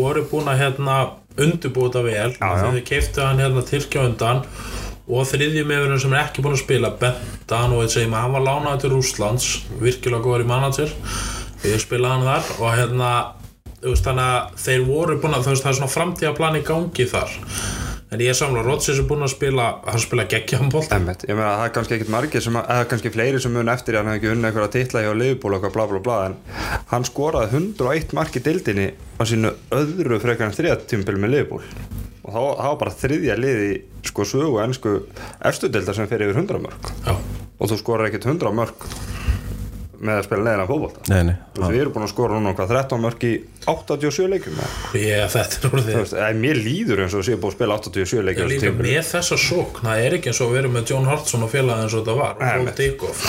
þetta 0.00 0.08
voru 0.08 0.22
búin 0.30 0.48
að 0.48 0.60
hérna 0.62 0.94
undirbúta 1.40 2.00
vel 2.04 2.30
þegar 2.36 2.72
þeir 2.74 2.86
keiftu 2.88 3.22
hann 3.22 3.40
hérna 3.40 3.62
Tyrkja 3.66 4.00
á 4.00 4.08
undan 4.08 4.40
og 5.10 5.26
þriðjum 5.28 5.68
meðverðin 5.68 6.00
sem 6.00 6.14
er 6.14 6.22
ekki 6.22 6.44
búin 6.44 6.56
að 6.56 6.62
spila 6.62 6.92
Bentan 7.00 7.74
og 7.74 7.90
segjum 7.90 8.14
að 8.14 8.24
hann 8.24 8.34
var 8.36 8.44
lánaði 8.46 8.82
til 8.82 8.92
Rúslands 8.94 9.48
virkilega 9.80 10.22
góður 10.24 10.44
í 10.44 10.48
manager. 10.48 10.94
Við 11.60 11.76
spilaði 11.82 12.14
hann 12.14 12.28
þar 12.28 12.50
og 12.56 12.76
hérna 12.78 13.10
veist, 13.82 14.06
þannig 14.06 14.24
að 14.24 14.58
þeir 14.64 14.86
voru 14.88 15.18
búin 15.20 15.36
að 15.36 15.46
það 15.48 15.56
er 15.56 15.78
svona 15.80 15.94
framtíðaplan 15.96 16.60
í 16.60 16.64
gangi 16.70 17.08
þar 17.10 17.36
en 18.10 18.22
ég 18.22 18.32
er 18.32 18.36
samla, 18.36 18.62
Rodgers 18.66 18.98
er 18.98 19.06
búin 19.06 19.22
að 19.22 19.32
spila 19.36 19.66
hann 19.86 20.02
spila 20.02 20.24
ég 21.28 21.36
meina 21.38 21.52
það 21.60 21.64
er 21.66 21.74
kannski 21.76 21.96
ekkit 21.96 22.10
margir 22.10 22.42
sem, 22.42 22.56
eða 22.58 22.88
kannski 22.90 23.12
fleiri 23.14 23.42
sem 23.42 23.54
mun 23.54 23.70
eftir 23.70 23.98
hann 23.98 24.10
hefði 24.10 24.20
ekki 24.20 24.32
unni 24.32 24.48
eitthvað 24.48 24.66
að 24.66 24.74
titla 24.74 25.04
hjá 25.04 25.10
Liverpool 25.14 25.56
og 25.56 25.68
bla 25.76 25.86
bla 25.92 26.02
bla 26.08 26.16
en 26.26 26.36
hann 26.90 27.06
skoraði 27.06 27.60
101 27.60 28.16
mark 28.18 28.34
í 28.34 28.42
dildinni 28.46 28.88
á 28.90 29.22
sínu 29.30 29.54
öðru 29.78 30.18
frekar 30.24 30.50
en 30.50 30.56
þriða 30.56 30.80
tímpil 30.90 31.20
með 31.22 31.36
Liverpool. 31.36 31.62
Og 32.20 32.34
þá, 32.34 32.40
var 32.66 32.80
bara 32.82 32.96
þriðja 32.98 33.36
liði 33.38 33.70
sko 34.10 34.26
sögu 34.28 34.58
ennsku 34.64 34.96
efstu 35.46 35.70
dildar 35.70 35.96
sem 35.96 36.10
fer 36.10 36.26
yfir 36.26 36.42
100 36.42 36.60
mörg 36.62 36.90
Já, 37.06 37.14
og 37.14 37.70
þú 37.70 37.78
skorar 37.80 38.10
ekkit 38.10 38.26
100 38.28 38.52
mörg 38.58 38.86
með 40.00 40.16
að 40.20 40.26
spila 40.26 40.42
Þú 41.54 41.60
veist, 41.60 41.72
við 41.74 41.80
erum 41.82 41.92
búin 41.94 42.06
að 42.06 42.12
skora 42.14 42.36
núna 42.38 42.52
hvað 42.56 42.70
13 42.72 43.02
mörg 43.04 43.24
í 43.28 43.32
87 43.68 44.28
leikjum 44.32 44.60
eða? 44.60 44.70
ég, 45.00 45.24
þetta 45.34 45.58
er 45.60 45.74
orðið. 45.76 45.90
Þú 45.94 46.00
veist, 46.04 46.14
mér 46.40 46.60
líður 46.64 47.02
eins 47.04 47.16
og 47.18 47.24
sé 47.26 47.36
búin 47.36 47.52
að 47.52 47.56
spila 47.58 47.76
87 47.80 48.24
leikjum 48.28 48.40
Ég 48.40 48.40
á 48.40 48.54
þessu 48.54 48.70
líka 48.70 48.86
með 48.86 49.10
þessa 49.10 49.38
sókn. 49.44 49.82
Það 49.84 50.04
er 50.06 50.16
ekki 50.18 50.32
eins 50.32 50.40
og 50.40 50.52
við 50.54 50.60
erum 50.62 50.76
með 50.78 50.92
John 50.94 51.10
Hartson 51.10 51.44
og 51.44 51.52
félagin 51.52 51.84
eins 51.84 51.96
og 51.98 52.00
þetta 52.04 52.16
var 52.20 52.34
og 52.40 52.40
Paul. 52.40 52.72
Dickoff 52.80 53.26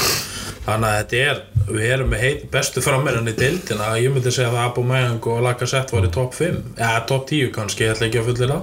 þannig 0.62 0.88
að 0.88 0.98
þetta 1.02 1.22
er, 1.26 1.38
við 1.74 1.88
erum 1.96 2.12
með 2.14 2.20
heit, 2.22 2.42
bestu 2.54 2.84
frammeirinn 2.86 3.32
í 3.32 3.36
deildina. 3.36 3.88
Ég 3.98 4.14
myndi 4.14 4.32
segja 4.32 4.52
að 4.52 4.60
Abu 4.62 4.84
Mayang 4.86 5.28
og 5.32 5.40
Lacazette 5.42 5.96
var 5.98 6.06
í 6.06 6.12
topp 6.14 6.36
5 6.38 6.60
eða 6.78 7.00
topp 7.10 7.26
10 7.32 7.50
kannski, 7.56 7.88
ég 7.88 7.96
ætla 7.96 8.08
ekki 8.12 8.22
að 8.22 8.28
fullira 8.30 8.60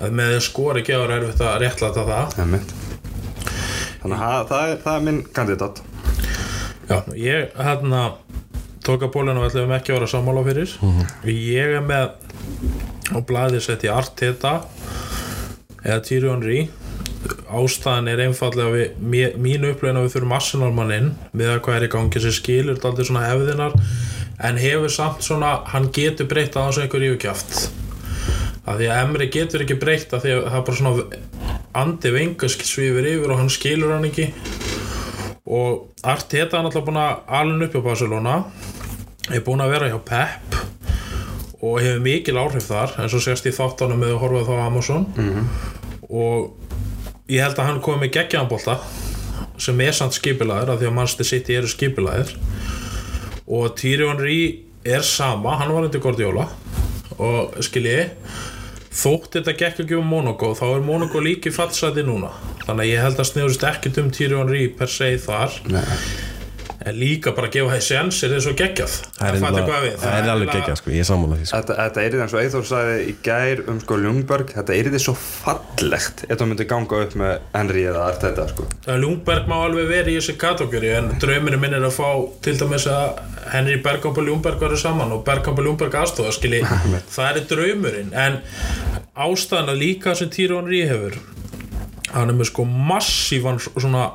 að 0.00 0.16
með 0.18 0.38
skori 0.42 0.80
ekki 0.82 0.96
ára 0.96 1.18
er 1.18 1.26
erfitt 1.28 1.44
að 1.44 1.58
réttlæta 1.62 2.06
það. 2.08 2.38
Þannig 4.00 4.16
að 4.16 4.24
það- 4.24 4.48
það 4.48 4.70
er, 4.72 4.80
það 4.86 4.96
er 4.96 5.04
minn 5.10 5.20
kandidat 5.36 5.82
Já, 6.88 6.98
ég 7.16 7.54
hérna 7.56 8.02
tók 8.84 9.02
að 9.06 9.12
bólinu 9.14 9.40
og 9.40 9.46
ætlum 9.48 9.72
ekki 9.72 9.92
að 9.94 9.98
vera 10.00 10.10
sammála 10.12 10.42
fyrir. 10.44 10.72
Ég 11.24 11.76
er 11.78 11.84
með 11.84 12.10
á 13.14 13.18
blæði 13.24 13.60
sett 13.64 13.84
í 13.86 13.92
Arteta 13.92 14.58
eða 15.84 16.00
Tyrion 16.04 16.42
Rí 16.44 16.66
ástæðan 17.54 18.08
er 18.12 18.20
einfallega 18.26 18.72
við, 18.74 18.90
mér- 19.00 19.36
mín 19.40 19.64
upplögin 19.70 19.96
að 20.00 20.06
við 20.08 20.14
þurfum 20.16 20.34
Arsenal 20.36 20.72
mann 20.76 20.92
inn 20.92 21.10
með 21.32 21.52
að 21.54 21.60
hvað 21.64 21.76
er 21.78 21.86
í 21.86 21.90
gangi 21.94 22.20
sem 22.24 22.34
skilur 22.36 22.74
þetta 22.76 22.90
aldrei 22.90 23.06
svona 23.08 23.22
hefðinar 23.30 23.76
en 24.44 24.60
hefur 24.60 24.92
samt 24.92 25.24
svona, 25.24 25.52
hann 25.72 25.88
getur 25.94 26.28
breytt 26.28 26.56
að 26.58 26.66
hans 26.68 26.80
einhver 26.82 27.04
yfirkjaft 27.06 27.54
að 28.64 28.80
því 28.82 28.88
að 28.90 29.00
Emri 29.06 29.28
getur 29.32 29.64
ekki 29.64 29.78
breytt 29.80 30.12
að 30.16 30.24
því 30.26 30.34
að 30.36 30.42
það 30.50 30.58
er 30.60 30.66
bara 30.68 30.80
svona 30.80 31.22
andi 31.84 32.12
vengask 32.18 32.64
svifir 32.68 33.08
yfir 33.14 33.32
og 33.32 33.40
hann 33.40 33.52
skilur 33.56 33.94
hann 33.96 34.08
ekki 34.10 34.28
og 35.44 35.90
Arteta 36.02 36.58
er 36.58 36.64
náttúrulega 36.64 36.86
búin 36.86 37.00
að 37.00 37.34
alveg 37.38 37.68
upp 37.68 37.84
á 37.84 37.88
Barcelona. 37.88 38.36
Er 39.32 39.42
búin 39.44 39.62
að 39.64 39.74
vera 39.74 39.90
hjá 39.92 39.98
Pep 40.04 40.56
og 41.64 41.78
hefur 41.80 42.02
mikil 42.04 42.36
áhrif 42.40 42.66
þar 42.68 42.94
eins 43.00 43.14
og 43.16 43.24
sést 43.24 43.46
í 43.48 43.52
þáttanum 43.56 44.00
með 44.00 44.14
að 44.14 44.22
horfa 44.24 44.44
þá 44.48 44.54
á 44.56 44.66
Amazon. 44.66 45.06
Og 46.08 46.56
ég 47.32 47.44
held 47.44 47.58
að 47.58 47.68
hann 47.70 47.82
komi 47.84 48.04
með 48.04 48.14
geggjaðanbolta 48.18 48.78
sem 49.60 49.80
er 49.80 49.94
samt 49.96 50.16
skipilæður 50.16 50.74
af 50.74 50.80
því 50.80 50.88
að 50.90 50.96
Manchester 50.96 51.28
City 51.28 51.56
eru 51.56 51.70
skipilæður 51.70 52.34
og 53.46 53.76
Tyrion 53.76 54.20
Rí 54.20 54.38
er 54.84 55.04
sama, 55.04 55.56
hann 55.60 55.72
var 55.72 55.86
undir 55.86 56.00
Guardiola. 56.04 56.48
Og 57.20 57.54
skilji 57.62 58.10
þótt 58.94 59.38
þetta 59.38 59.56
gekk 59.58 59.82
ekki 59.84 59.98
um 59.98 60.06
Monaco 60.10 60.52
þá 60.58 60.66
er 60.68 60.84
Monaco 60.86 61.22
líki 61.22 61.52
fallsæti 61.54 62.04
núna. 62.06 62.30
Þannig 62.66 62.84
að 62.84 62.92
ég 62.92 63.02
held 63.04 63.18
að 63.18 63.30
snjóðist 63.32 63.66
ekkert 63.70 63.98
um 64.02 64.12
Tyrion 64.14 64.50
Rí 64.50 64.68
per 64.78 64.92
se 64.92 65.10
þar. 65.24 65.58
Nei. 65.72 65.98
en 66.84 66.98
líka 67.00 67.32
bara 67.32 67.48
gefa 67.48 67.78
sjans 67.80 68.18
er 68.26 68.34
þess 68.34 68.50
að 68.50 68.58
geggjað 68.60 68.94
það 69.24 70.18
er, 70.18 70.28
alveg 70.32 70.50
geggjað 70.52 70.78
sko, 70.80 70.92
ég 70.94 71.04
er 71.04 71.08
sammála 71.08 71.38
því 71.38 71.48
sko. 71.48 71.60
Þetta, 71.60 71.76
þetta 71.80 72.04
er 72.04 72.16
eins 72.24 72.34
og 72.34 72.40
Eithor 72.42 72.66
sagði 72.68 72.96
í 73.04 73.14
gær 73.24 73.62
um 73.72 73.80
sko 73.82 73.98
Ljungberg, 74.02 74.54
þetta 74.58 74.76
er 74.76 74.90
svo 75.02 75.14
fallegt 75.18 76.24
ef 76.28 76.34
það 76.34 76.50
myndi 76.50 76.68
ganga 76.70 77.02
upp 77.06 77.16
með 77.20 77.34
Henry 77.54 77.84
eða 77.90 78.06
allt 78.08 78.26
þetta 78.26 78.48
sko. 78.52 78.68
Ljungberg 79.04 79.50
má 79.50 79.56
alveg 79.60 79.90
verið 79.90 80.14
í 80.14 80.18
þessi 80.20 80.36
kategóri 80.40 80.92
en 80.98 81.12
drauminu 81.22 81.60
minn 81.62 81.76
er 81.78 81.86
að 81.88 81.96
fá 81.98 82.10
til 82.44 82.56
dæmis 82.60 82.88
að 82.90 83.22
Henry 83.52 83.78
Bergkamp 83.84 84.18
og 84.20 84.28
Ljungberg 84.28 84.62
varu 84.62 84.78
saman 84.80 85.14
og 85.14 85.24
Bergkamp 85.26 85.60
og 85.60 85.68
Ljungberg 85.68 85.96
aðstofa 86.00 86.34
skilji 86.34 86.64
það 87.16 87.40
er 87.40 87.48
draumurinn 87.52 88.12
en 88.16 88.40
ástæðan 89.14 89.72
að 89.74 89.80
líka 89.82 90.14
sem 90.18 90.30
Tyrón 90.32 90.70
Rí 90.70 90.84
hefur 90.88 91.18
hann 92.14 92.30
er 92.30 92.36
með 92.38 92.52
sko 92.52 92.66
massívan 92.68 93.60
svona 93.62 94.12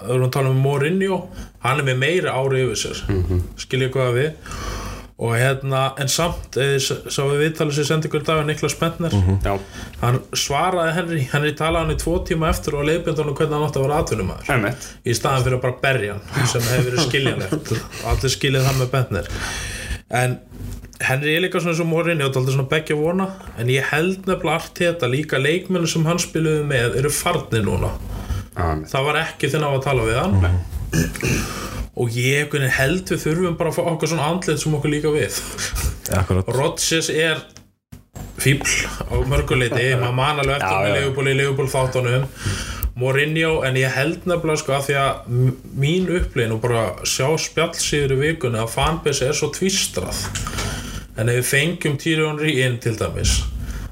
við 0.00 0.14
erum 0.14 0.26
að 0.28 0.34
tala 0.36 0.52
um 0.52 0.60
Mourinho 0.64 1.18
hann 1.64 1.80
er 1.80 1.88
með 1.88 1.98
meira 2.02 2.36
ári 2.36 2.64
yfir 2.66 2.80
sér 2.84 3.02
mm 3.08 3.24
-hmm. 3.24 3.42
skiljið 3.64 3.92
hvað 3.96 4.14
við. 4.18 4.30
Og 5.20 5.34
hérna, 5.36 5.80
en 6.00 6.08
samt 6.08 6.56
eða 6.56 6.78
sá 7.12 7.20
við 7.28 7.42
viðtalið 7.42 7.74
sem 7.76 7.84
sendi 7.84 8.08
ykkur 8.08 8.22
dag 8.24 8.46
Niklas 8.46 8.74
Bentner 8.80 9.12
Já, 9.44 9.58
hann 10.00 10.20
svaraði 10.32 10.94
Henry 10.96 11.26
Henry 11.32 11.52
talaði 11.52 11.84
hann 11.84 11.92
í 11.92 11.98
tvo 12.00 12.14
tíma 12.24 12.48
eftir 12.48 12.74
og 12.74 12.86
leiðbjöndanum 12.88 13.36
hvernig 13.36 13.52
hann 13.52 13.66
átti 13.66 13.78
að 13.78 13.84
vera 13.84 13.98
atvinnumæður. 14.00 14.78
Í 15.04 15.12
staðan 15.18 15.44
fyrir 15.44 15.58
að 15.58 15.62
bara 15.66 15.76
berja 15.82 16.16
hann 16.32 16.46
sem 16.46 16.62
hefur 16.62 16.88
verið 16.88 17.04
skiljanlegt. 17.04 17.72
Allir 18.04 18.34
skiljið 18.36 18.64
það 18.64 18.80
með 18.80 18.90
Bentner 18.94 19.28
en 20.10 20.38
Henry 21.00 21.36
er 21.36 21.44
líka 21.44 21.60
svona 21.60 21.76
sem 21.76 21.88
Morin 21.88 22.20
ég 22.20 22.28
átti 22.28 22.40
aldrei 22.40 22.56
svona 22.56 22.68
beggja 22.72 22.96
vona 22.96 23.28
en 23.58 23.70
ég 23.72 23.86
held 23.92 24.26
nefnilega 24.28 24.56
allt 24.56 24.80
þetta 24.82 25.08
líka 25.08 25.38
leikmennu 25.40 25.88
sem 25.88 26.04
hann 26.08 26.20
spiluði 26.20 26.64
með 26.68 26.98
eru 27.00 27.12
farnir 27.14 27.64
núna. 27.64 27.94
Emmett 28.56 28.90
það 28.90 29.06
var 29.08 29.22
ekki 29.22 29.48
þinn 29.52 29.64
á 29.64 29.70
að 29.70 29.82
tala 29.86 30.04
við 30.08 30.20
hann 30.20 30.60
og 32.00 32.16
ég 32.16 32.54
held 32.76 33.10
við 33.12 33.24
þurfum 33.24 33.56
bara 33.60 33.72
að 33.72 33.78
fá 33.78 33.82
okkur 33.94 34.12
svona 34.12 34.28
andlit 34.32 34.62
sem 34.62 34.76
okkur 34.78 34.94
líka 34.94 35.14
við. 35.14 35.40
Akkurat, 36.16 36.50
Rodgers 36.56 37.10
er 37.12 37.42
fíbl 38.40 38.66
á 39.10 39.14
mörguleiti 39.28 39.94
maður 40.00 40.16
man 40.16 40.42
alveg 40.42 40.58
eftir 40.58 40.84
með. 40.84 40.98
Leopold 40.98 41.32
í 41.32 41.38
Leopold 41.38 41.74
þáttunum 41.74 42.28
Mourinho, 43.00 43.62
en 43.64 43.78
ég 43.78 43.92
held 43.94 44.26
nefnilega 44.28 44.60
sko 44.60 44.74
að 44.76 44.88
því 44.88 44.96
að 45.00 45.36
mín 45.80 46.08
upplýn 46.18 46.52
og 46.52 46.58
bara 46.64 46.82
sjá 47.08 47.30
spjallsýður 47.40 48.16
í 48.16 48.18
vikunni 48.24 48.60
að 48.60 48.74
fanbase 48.74 49.30
er 49.30 49.38
svo 49.38 49.48
tvistrað 49.54 50.18
en 51.16 51.30
ef 51.30 51.38
við 51.38 51.48
fengjum 51.48 51.96
Tyrion 52.00 52.40
Rí 52.42 52.58
inn 52.64 52.76
til 52.82 52.96
dæmis 53.00 53.38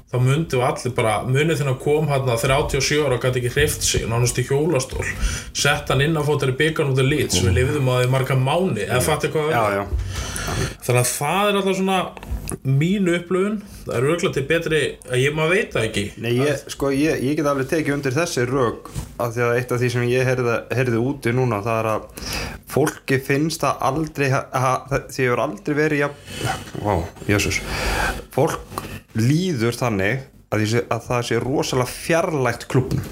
þá 0.09 0.15
við 0.25 0.63
allir 0.65 0.93
bara 0.97 1.13
munið 1.27 1.59
þinn 1.59 1.71
að 1.73 1.81
kom 1.83 2.07
hann 2.09 2.31
37 2.41 3.03
ára 3.05 3.17
og 3.19 3.25
gæti 3.25 3.41
ekki 3.43 3.51
hreift 3.53 3.85
sig 3.85 4.07
nánast 4.09 4.39
í 4.41 4.45
hjólastól 4.47 5.05
sett 5.53 5.91
hann 5.93 6.01
inn 6.05 6.17
á 6.17 6.25
fótari 6.25 6.55
byggarn 6.57 6.95
út 6.95 7.01
af 7.03 7.09
lít 7.11 7.35
sem 7.35 7.45
við 7.45 7.59
lifðum 7.59 7.91
að 7.93 8.01
því 8.03 8.11
marga 8.15 8.39
máni 8.39 8.87
eða 8.87 9.03
fattu 9.05 9.29
hvað 9.35 9.53
Já, 9.53 9.63
já. 9.77 9.83
Þannig 10.87 11.01
að 11.03 11.11
það 11.13 11.51
er 11.51 11.59
alltaf 11.59 11.77
svona 11.77 11.99
mín 12.65 13.07
upplöfun 13.13 13.59
það 13.85 13.93
er 13.99 14.07
örgulega 14.09 14.33
til 14.37 14.43
betri 14.49 14.79
að 15.09 15.21
ég 15.21 15.35
maður 15.37 15.53
veit 15.55 15.73
það 15.75 15.85
ekki. 15.89 16.03
Nei, 16.23 16.31
ég, 16.39 16.63
sko, 16.73 16.89
ég, 16.95 17.21
ég 17.27 17.37
get 17.39 17.49
alveg 17.51 17.69
tekið 17.71 17.95
undir 17.97 18.15
þessi 18.15 18.45
rög 18.49 18.89
af 19.21 19.35
því 19.35 19.43
að 19.45 19.55
eitt 19.59 19.73
af 19.75 19.81
því 19.83 19.89
sem 19.95 20.07
ég 20.09 20.31
heyrði 20.79 21.01
úti 21.03 21.33
núna 21.35 21.61
það 21.65 21.79
er 21.83 21.89
að 21.93 22.25
fólki 22.69 23.19
finnst 23.25 23.63
það 23.65 23.85
aldrei 23.91 24.27
ha, 24.33 24.41
ha, 24.53 24.73
það- 24.89 25.07
því 25.15 25.27
hefur 25.27 25.43
aldrei 25.45 25.77
verið 25.83 26.03
ja, 26.03 26.09
Vá, 26.83 26.93
jössus 27.29 27.61
Fólk 28.35 28.83
líður 29.17 29.77
þannig 29.79 30.25
að, 30.53 30.65
sé, 30.69 30.83
að 30.89 31.07
það 31.09 31.25
sé 31.29 31.39
rosalega 31.43 31.93
fjarlægt 31.93 32.67
klubnum 32.71 33.05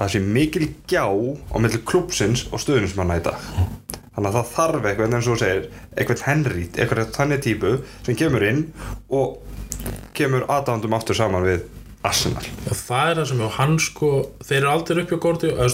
að 0.00 0.04
það 0.06 0.12
sé 0.14 0.20
mikil 0.24 0.66
gjá 0.88 1.04
á 1.06 1.56
milli 1.60 1.80
klubsins 1.86 2.46
og 2.54 2.62
stöðnismanna 2.62 3.18
í 3.20 3.24
dag 3.26 3.50
þannig 4.20 4.36
að 4.36 4.38
það 4.38 4.54
þarf 4.54 4.86
eitthvað 4.90 5.14
eins 5.16 5.26
og 5.26 5.36
þú 5.36 5.40
segir 5.40 5.68
eitthvað 5.96 6.24
Henry, 6.26 6.64
eitthvað 6.76 7.12
þannig 7.16 7.44
típu 7.44 7.74
sem 8.06 8.16
kemur 8.20 8.44
inn 8.44 8.64
og 9.16 9.38
kemur 10.16 10.44
aðdándum 10.52 10.96
aftur 10.96 11.16
saman 11.16 11.46
við 11.46 11.62
Arsenal. 12.04 12.44
Og 12.68 12.76
það 12.76 13.10
er 13.10 13.18
það 13.18 13.26
sem 13.28 13.40
hann 13.56 13.74
sko 13.80 14.10
þeir 14.40 14.58
eru 14.58 14.70
aldrei 14.70 15.02
uppi 15.02 15.16
á 15.20 15.24
Guardiola 15.24 15.66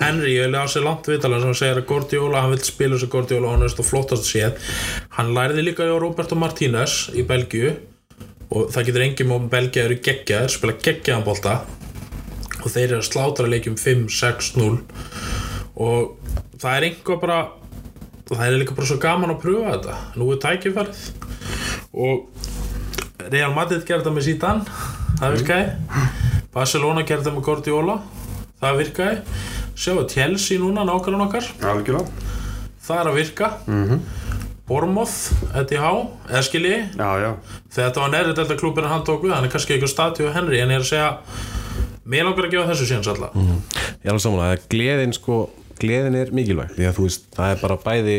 Henry, 0.00 0.30
ég 0.32 0.52
lega 0.52 0.68
sér 0.72 0.84
langt 0.86 1.08
viðtala 1.08 1.40
sem 1.42 1.56
segir 1.60 1.80
að 1.80 1.88
Guardiola, 1.90 2.44
hann 2.44 2.54
vil 2.54 2.64
spila 2.64 2.96
þessu 2.96 3.10
Guardiola 3.12 3.50
og 3.50 3.56
hann 3.56 3.66
er 3.66 3.88
flottast 3.88 4.28
séð. 4.28 4.60
Hann 5.16 5.34
læriði 5.36 5.66
líka 5.68 5.88
hjá 5.88 5.96
Roberto 6.00 6.38
Martínez 6.40 7.10
í 7.12 7.24
Belgíu 7.28 7.74
og 8.54 8.70
það 8.72 8.88
getur 8.88 9.06
engin 9.08 9.28
mjög 9.28 9.50
Belgía 9.52 9.84
eru 9.88 9.98
geggjaðir, 10.04 10.52
spila 10.52 10.76
geggjaðan 10.80 11.26
bolta. 11.26 11.58
Og 12.64 12.72
þeir 12.72 12.86
eru 12.86 13.02
að 13.02 13.08
slátra 13.10 13.50
leikjum 13.50 13.76
5-6-0 13.76 14.80
og 15.84 16.14
það 16.62 16.76
er 16.78 16.88
einhver 16.88 17.20
bara 17.20 17.38
það 18.38 18.46
er 18.46 18.58
líka 18.60 18.74
bara 18.76 18.86
svo 18.90 18.98
gaman 19.02 19.30
að 19.34 19.40
pröfa 19.44 19.74
þetta. 19.74 19.96
Nú 20.20 20.28
er 20.34 20.40
tækifærið. 20.44 21.02
Og 21.94 23.30
Real 23.32 23.54
Madrid 23.56 23.84
gerði 23.88 24.04
það 24.08 24.16
með 24.18 24.26
Zidane. 24.28 24.64
Það 25.20 25.36
virkaði. 25.38 25.70
Barcelona 26.54 27.02
gerði 27.08 27.28
það 27.28 27.36
með 27.38 27.46
Guardiola. 27.48 27.96
Það 28.62 28.78
virkaði. 28.82 29.16
Sjáu 29.74 30.04
Chelsea 30.08 30.58
núna 30.62 30.84
nákvæmlega 30.86 31.26
okkar. 31.28 31.48
Algjörlega. 31.70 32.06
Það 32.84 33.00
er 33.00 33.10
að 33.10 33.18
virka. 33.20 33.50
Mm 33.66 33.74
Mhm. 33.74 33.90
-hmm. 33.94 34.00
Bormoth, 34.66 35.32
ETH 35.54 35.70
já, 35.72 37.36
þegar 37.68 37.90
þetta 37.90 38.00
var 38.00 38.08
nærið 38.14 38.34
delta 38.34 38.54
klúbin 38.56 38.86
hann 38.88 39.02
tók 39.04 39.20
við, 39.22 39.34
hann 39.34 39.44
er 39.44 39.50
kannski 39.52 39.74
eitthvað 39.74 39.92
statjú 39.92 40.32
Henry 40.32 40.60
en 40.62 40.70
ég 40.70 40.78
er 40.78 40.80
að 40.80 40.88
segja 40.88 41.18
mér 42.08 42.24
langar 42.24 42.46
að 42.46 42.50
gefa 42.54 42.70
þessu 42.72 42.86
síðan 42.88 43.04
salla. 43.04 43.28
Ég 43.34 44.04
er 44.04 44.10
alveg 44.14 44.24
samanlega 44.24 44.56
að 44.56 44.64
gleðin 44.72 45.12
sko, 45.12 45.50
gleðin 45.80 46.18
er 46.20 46.32
mikilvæg. 46.34 46.74
Því 46.76 46.88
að 46.88 46.96
þú 46.98 47.08
veist, 47.08 47.28
það 47.34 47.52
er 47.52 47.62
bara 47.62 47.80
bæði 47.84 48.16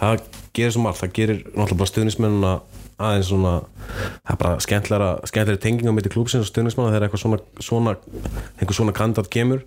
það 0.00 0.24
gerir 0.56 0.74
svo 0.74 0.86
margt, 0.86 1.02
það 1.02 1.14
gerir 1.18 1.44
náttúrulega 1.52 1.80
bara 1.82 1.92
stuðnismennuna 1.92 2.54
aðeins 2.96 3.28
svona 3.28 3.52
það 4.24 4.30
er 4.32 4.38
bara 4.40 4.60
skemmtlara, 4.64 5.08
skemmtlara 5.28 5.60
tenging 5.60 5.90
á 5.92 5.96
mitt 5.96 6.08
í 6.08 6.12
klúpsins 6.12 6.46
og 6.46 6.48
stundismanna 6.48 6.94
þegar 6.94 7.06
eitthvað 7.06 7.22
svona, 7.22 7.40
svona 7.60 7.94
einhver 8.56 8.78
svona 8.78 8.94
kandidat 8.96 9.28
kemur. 9.32 9.66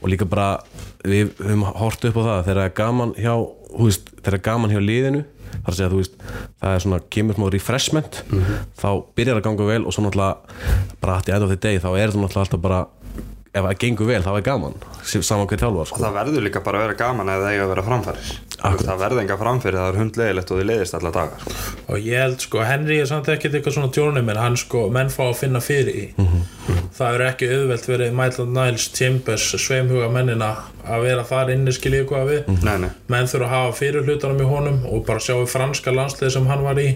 Og 0.00 0.10
líka 0.10 0.26
bara 0.28 0.64
við 1.06 1.30
höfum 1.38 1.62
hort 1.78 2.08
upp 2.08 2.18
á 2.18 2.22
það 2.26 2.42
þegar 2.48 2.60
það 2.60 2.66
er 2.66 2.76
gaman 2.80 3.14
hjá 3.20 3.32
veist, 3.76 4.10
þegar 4.16 4.26
það 4.26 4.38
er 4.40 4.46
gaman 4.50 4.74
hjá 4.74 4.82
liðinu 4.82 5.22
þar 5.56 5.70
að 5.70 5.78
segja 5.78 5.92
þú 5.92 6.00
veist, 6.00 6.18
það 6.60 6.74
er 6.74 6.84
svona 6.84 7.00
kemur 7.16 7.38
smá 7.38 7.46
refreshment, 7.54 8.20
þá 8.76 8.88
byrjar 9.16 9.38
að 9.38 9.46
ganga 9.46 9.68
vel 9.70 9.80
og 9.86 9.94
svo 9.94 10.04
náttúrulega 10.04 10.98
bara 11.00 11.22
the 11.22 11.34
end 11.36 11.46
of 11.46 11.52
the 11.52 11.60
day 11.60 11.78
þá 11.78 11.88
er 11.94 12.12
það 12.12 12.24
náttúrulega 12.24 12.44
alltaf 12.44 12.64
bara 12.66 12.82
ef 13.56 13.64
það 13.66 13.78
gengur 13.82 14.08
vel 14.10 14.22
þá 14.26 14.32
er 14.36 14.44
gaman. 14.46 14.74
Saman 15.06 15.46
hver 15.48 15.60
þjálfar 15.62 15.82
og 15.84 15.88
sko. 15.88 16.00
það 16.02 16.16
verður 16.18 16.44
líka 16.44 16.60
bara 16.66 16.80
að 16.80 16.84
vera 16.86 16.96
gaman 17.00 17.30
eða 17.32 17.44
það 17.46 17.54
eiga 17.54 17.64
að 17.66 17.70
vera 17.72 17.84
framfæris 17.86 18.30
Akkurat. 18.56 18.86
það 18.88 19.00
verður 19.04 19.20
enga 19.22 19.36
framfæri, 19.40 19.76
það 19.78 19.88
er 19.92 19.98
hundlegilegt 20.00 20.50
og 20.50 20.58
þið 20.60 20.66
leiðist 20.70 20.96
alla 20.98 21.12
dagar 21.14 21.42
sko. 21.44 21.54
og 21.92 22.06
ég 22.08 22.22
held 22.24 22.44
sko, 22.46 22.62
Henry 22.66 22.96
er 23.02 23.08
samt 23.10 23.28
ekkert 23.32 23.54
eitthvað 23.58 23.76
svona 23.76 23.92
tjónum 23.94 24.30
en 24.32 24.40
hann 24.40 24.56
sko, 24.60 24.82
menn 24.96 25.12
fá 25.12 25.22
að 25.28 25.36
finna 25.42 25.60
fyrir 25.62 25.98
í. 26.00 26.06
Það 26.96 27.18
er 27.18 27.24
ekki 27.28 27.50
auðvelt 27.52 27.88
verið 27.90 28.14
Maitland 28.16 28.56
Niles, 28.56 28.88
Chambers, 28.96 29.46
sveimhuga 29.60 30.08
mennina 30.10 30.50
að 30.88 31.04
vera 31.06 31.26
þar 31.28 31.52
inni 31.54 31.74
skiljið 31.76 32.06
hvað 32.10 32.30
við. 32.32 32.48
Nei, 32.64 32.76
nei, 32.86 32.90
menn 33.12 33.28
þurfa 33.30 33.46
að 33.46 33.54
hafa 33.54 33.76
fyrir 33.78 34.08
hlutunum 34.08 34.40
í 34.42 34.48
honum 34.50 34.80
og 34.90 35.04
bara 35.06 35.22
sjá 35.22 35.36
í 35.36 35.46
franska 35.50 35.92
landslið 35.94 36.32
sem 36.38 36.48
hann 36.50 36.64
var 36.66 36.80
í 36.80 36.88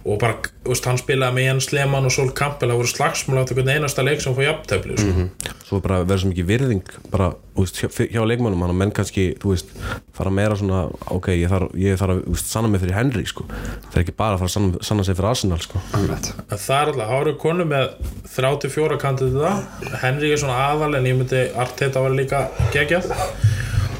og 0.00 0.16
bara, 0.20 0.38
þú 0.64 0.72
veist, 0.72 0.86
hann 0.88 0.98
spilaði 1.00 1.36
með 1.36 1.44
Jens 1.44 1.66
Lehmann 1.76 2.08
og 2.08 2.12
Sol 2.14 2.30
Campbell, 2.36 2.70
það 2.70 2.78
voru 2.80 2.90
slagsmál 2.90 3.40
átt 3.42 3.50
einhvern 3.52 3.72
einasta 3.74 4.04
leik 4.04 4.22
sem 4.24 4.36
fór 4.36 4.46
jafntöfli 4.46 4.96
sko. 4.96 5.26
svo 5.66 5.80
bara 5.84 5.98
verður 6.06 6.22
svo 6.22 6.30
mikið 6.30 6.46
virðing 6.48 6.94
bara, 7.12 7.26
veist, 7.58 7.80
hjá, 7.82 7.90
hjá 8.08 8.22
leikmannum 8.24 8.64
hann 8.64 8.72
að 8.72 8.78
menn 8.80 8.94
kannski, 8.96 9.26
þú 9.42 9.52
veist, 9.52 9.74
fara 10.16 10.32
meira 10.32 10.56
svona 10.56 10.86
ok, 11.12 11.28
ég 11.36 11.52
þarf, 11.52 11.74
ég 11.76 12.00
þarf 12.00 12.16
að 12.16 12.40
sanna 12.40 12.72
mig 12.72 12.80
fyrir 12.80 12.96
Henry, 12.96 13.26
sko, 13.28 13.44
það 13.50 13.98
er 13.98 14.06
ekki 14.06 14.16
bara 14.16 14.38
að 14.38 14.44
fara 14.44 14.50
að 14.50 14.56
sanna, 14.56 14.82
sanna 14.88 15.04
sig 15.04 15.18
fyrir 15.20 15.30
Arsenal, 15.34 15.60
sko. 15.66 15.84
Það 15.92 16.74
er 16.78 16.92
alltaf, 16.94 17.04
háru 17.12 17.36
konu 17.44 17.68
með 17.68 17.92
34 18.32 18.98
kandida 19.02 19.52
Henry 20.00 20.32
er 20.32 20.40
svona 20.40 20.56
aðal 20.70 20.94
en 20.96 21.08
ég 21.08 21.18
myndi 21.18 21.44
Arteta 21.60 22.00
var 22.00 22.16
líka 22.16 22.46
geggjað. 22.72 23.12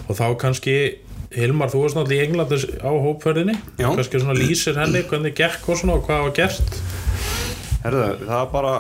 Og 0.09 0.17
þá 0.19 0.27
kannski 0.41 0.77
Hilmar, 1.31 1.71
þú 1.71 1.85
varst 1.85 1.95
náttúrulega 1.95 2.25
í 2.25 2.27
Englandi 2.27 2.57
á 2.83 2.91
hópferðinni. 2.91 3.53
Kannski 3.79 4.19
svona 4.19 4.35
lýsir 4.35 4.79
henni 4.81 5.05
hvernig 5.07 5.37
gekk 5.39 5.69
og 5.71 5.79
svona 5.79 5.95
og 5.95 6.09
hvað 6.09 6.25
var 6.25 6.35
gert? 6.35 6.81
Herðu, 7.85 8.09
það 8.25 8.41
er 8.41 8.51
bara 8.51 8.73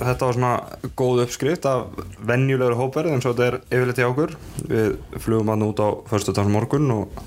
þetta 0.00 0.26
var 0.26 0.34
svona 0.34 0.54
góð 0.98 1.22
uppskrift 1.22 1.68
af 1.70 2.00
venjulegur 2.26 2.74
hópverð 2.80 3.14
eins 3.14 3.28
og 3.30 3.36
þetta 3.36 3.46
er 3.46 3.58
yfirleitt 3.78 4.02
í 4.02 4.06
okkur. 4.08 4.34
Við 4.72 5.22
flugum 5.22 5.54
hann 5.54 5.64
út 5.68 5.84
á 5.86 5.88
föstudags 6.10 6.50
morgun 6.50 6.90
og 6.96 7.24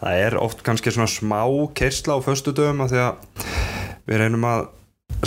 það 0.00 0.24
er 0.24 0.40
oft 0.40 0.64
kannski 0.64 0.94
svona 0.94 1.10
smá 1.12 1.44
kersla 1.76 2.16
á 2.16 2.24
föstudöfum 2.24 2.84
af 2.86 2.92
því 2.94 3.04
að 3.04 3.46
við 4.08 4.22
reynum 4.24 4.48
að 4.48 4.68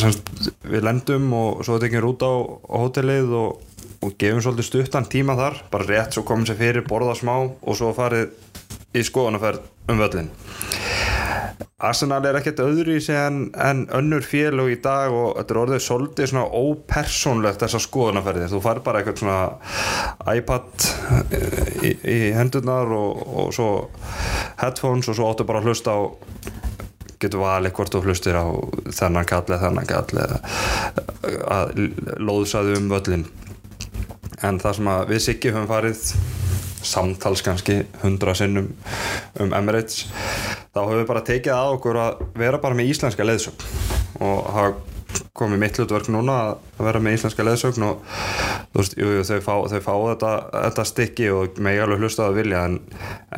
semst, 0.02 0.32
við 0.66 0.88
lendum 0.88 1.34
og 1.38 1.62
svo 1.68 1.78
tekjum 1.78 2.08
rút 2.08 2.26
á, 2.26 2.34
á 2.66 2.76
hótelið 2.82 3.36
og, 3.38 3.62
og 4.02 4.18
gefum 4.18 4.42
svolítið 4.42 4.72
stuttan 4.72 5.06
tíma 5.06 5.38
þar 5.38 5.62
bara 5.70 5.86
rétt 5.86 6.18
svo 6.18 6.26
komum 6.26 6.50
sér 6.50 6.58
fyrir, 6.58 6.88
borða 6.88 7.14
smá 7.20 7.36
og 7.44 7.78
svo 7.78 7.94
farið 7.94 8.32
í 8.96 9.04
skoðanaferð 9.08 9.92
um 9.92 10.02
völlin 10.02 10.32
Arsenal 11.82 12.20
er 12.30 12.38
ekkert 12.38 12.60
öðru 12.62 13.00
í 13.00 13.02
sig 13.02 13.18
en, 13.18 13.48
en 13.58 13.88
önnur 13.98 14.22
félög 14.26 14.70
í 14.76 14.78
dag 14.84 15.14
og 15.18 15.32
þetta 15.40 15.54
er 15.56 15.60
orðið 15.64 15.84
svolítið 15.86 16.30
svona 16.30 16.62
ópersónlegt 16.62 17.64
þessar 17.64 17.84
skoðanaferðir, 17.88 18.52
þú 18.52 18.62
fær 18.62 18.82
bara 18.86 19.02
eitthvað 19.02 19.24
svona 19.24 20.36
iPad 20.38 20.86
eh, 21.34 21.72
í, 21.82 21.94
í 22.06 22.20
hendurnar 22.38 22.94
og, 22.94 23.24
og 23.26 23.56
svo 23.58 23.70
headphones 24.62 25.10
og 25.10 25.18
svo 25.18 25.32
áttu 25.32 25.48
bara 25.50 25.64
að 25.64 25.72
hlusta 25.72 25.98
á 25.98 26.00
getur 27.22 27.42
valið 27.42 27.76
hvort 27.78 27.94
þú 27.94 28.04
hlustir 28.06 28.38
á 28.38 28.46
þennan 28.94 29.30
kall 29.30 29.46
eða 29.48 29.62
þennan 29.66 29.90
kall 29.90 30.22
eða 30.22 30.40
að 31.58 31.74
lóðsaðu 32.22 32.78
um 32.78 32.90
völlin 32.94 33.26
en 34.46 34.62
það 34.62 34.78
sem 34.78 34.94
að 34.94 35.04
við 35.16 35.26
Siggi 35.26 35.54
höfum 35.54 35.70
farið 35.70 36.06
samtals 36.88 37.44
kannski 37.46 37.82
hundra 38.04 38.36
sinnum 38.38 38.72
um 39.40 39.54
Emirates 39.58 40.06
þá 40.72 40.80
höfum 40.84 41.02
við 41.02 41.10
bara 41.10 41.26
tekið 41.28 41.56
að 41.56 41.74
okkur 41.78 42.00
að 42.02 42.24
vera 42.40 42.62
bara 42.64 42.78
með 42.78 42.94
íslenska 42.94 43.28
leiðsögn. 43.28 43.68
Og 44.22 44.50
hafa 44.56 44.74
komið 45.36 45.62
mitt 45.62 45.80
hlutverk 45.80 46.10
núna 46.14 46.36
að 46.52 46.86
vera 46.86 47.02
með 47.04 47.18
íslenska 47.18 47.46
leiðsögn 47.46 47.86
og 47.88 48.04
þú 48.72 48.80
veist, 48.80 48.96
jú, 49.00 49.10
jú, 49.18 49.24
þau 49.28 49.42
fá, 49.44 49.54
þau 49.74 49.82
fá 49.88 49.94
þetta, 49.96 50.32
þetta 50.68 50.86
stykki 50.88 51.30
og 51.36 51.60
megi 51.64 51.82
alveg 51.84 52.04
hlusta 52.04 52.28
að 52.28 52.40
vilja 52.42 52.64
en, 52.70 52.78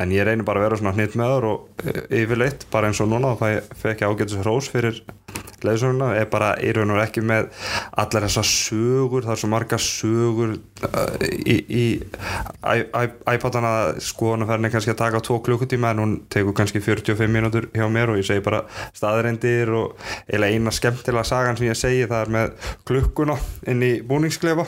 en 0.02 0.14
ég 0.14 0.26
reynir 0.28 0.46
bara 0.46 0.62
að 0.62 0.68
vera 0.68 0.80
svona 0.80 0.94
hnitt 0.98 1.16
með 1.18 1.34
þar 1.34 1.48
og 1.50 1.84
e, 1.84 1.96
yfirleitt, 2.22 2.66
bara 2.74 2.90
eins 2.90 3.02
og 3.02 3.10
núna 3.10 3.34
þá 3.40 3.46
fekk 3.80 4.04
ég 4.04 4.14
ágætis 4.14 4.42
hrós 4.42 4.70
fyrir 4.70 5.02
leiðsögnuna, 5.66 6.12
er 6.18 6.28
bara 6.30 6.54
í 6.62 6.72
raun 6.76 6.94
og 6.94 7.00
ekki 7.02 7.24
með 7.24 7.50
allar 8.00 8.26
þessar 8.26 8.48
sögur 8.48 9.26
það 9.26 9.34
er 9.34 9.42
svo 9.42 9.50
margar 9.52 9.82
sögur 9.82 10.54
uh, 10.54 11.16
í, 11.24 11.56
í 11.64 11.84
iPadana 13.34 13.74
skoðanaferðin 14.02 14.68
er 14.68 14.74
kannski 14.74 14.94
að 14.94 15.00
taka 15.02 15.22
tvo 15.24 15.40
klukkutíma 15.44 15.92
en 15.94 16.02
hún 16.02 16.14
tekur 16.32 16.56
kannski 16.56 16.82
45 16.84 17.32
mínútur 17.32 17.68
hjá 17.74 17.86
mér 17.92 18.14
og 18.14 18.20
ég 18.20 18.28
segi 18.28 18.44
bara 18.44 18.64
staðreindir 18.96 19.72
og 19.74 19.98
eina 20.28 20.72
skemmtilega 20.74 21.26
sagan 21.28 21.58
sem 21.58 21.70
ég 21.70 21.78
segi 21.78 22.08
það 22.10 22.24
er 22.24 22.34
með 22.38 22.72
klukkuna 22.88 23.38
inn 23.70 23.84
í 23.84 23.92
búningsklefa. 24.06 24.66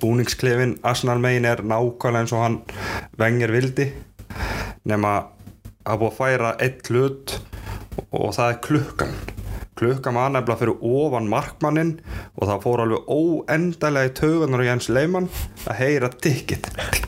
Búningsklefin 0.00 0.76
Arsenal 0.86 1.18
megin 1.22 1.48
er 1.48 1.62
nákvæmlega 1.64 2.20
eins 2.22 2.34
og 2.36 2.44
hann 2.44 2.58
vengir 3.18 3.52
vildi 3.54 3.88
nema 4.88 5.14
að 5.84 6.02
búið 6.02 6.10
að 6.10 6.18
færa 6.18 6.50
eitt 6.60 6.90
hlut 6.92 7.36
og 8.10 8.32
það 8.36 8.52
er 8.52 8.58
klukkan. 8.64 9.14
Klukkan 9.80 10.16
var 10.18 10.32
nefnilega 10.34 10.60
fyrir 10.60 10.82
ofan 10.84 11.28
markmannin 11.30 11.92
og 12.36 12.48
það 12.48 12.64
fór 12.64 12.82
alveg 12.84 13.12
óendalega 13.14 14.10
í 14.10 14.14
taugunar 14.18 14.64
og 14.64 14.68
Jens 14.68 14.90
Leimann 14.92 15.30
að 15.64 15.78
heyra 15.80 16.10
tikkit 16.12 16.68
tikk, 16.68 17.06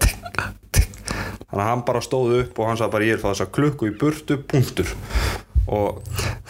tikk, 0.00 0.56
tikk. 0.74 1.12
þannig 1.44 1.62
að 1.62 1.68
hann 1.68 1.84
bara 1.86 2.02
stóð 2.02 2.34
upp 2.40 2.58
og 2.58 2.70
hann 2.70 2.80
sagði 2.80 2.96
bara 2.96 3.08
ég 3.10 3.18
er 3.18 3.22
fá 3.22 3.28
þessa 3.30 3.50
klukku 3.54 3.90
í 3.90 3.94
burtu, 4.00 4.40
punktur. 4.42 4.90
Og 5.70 6.00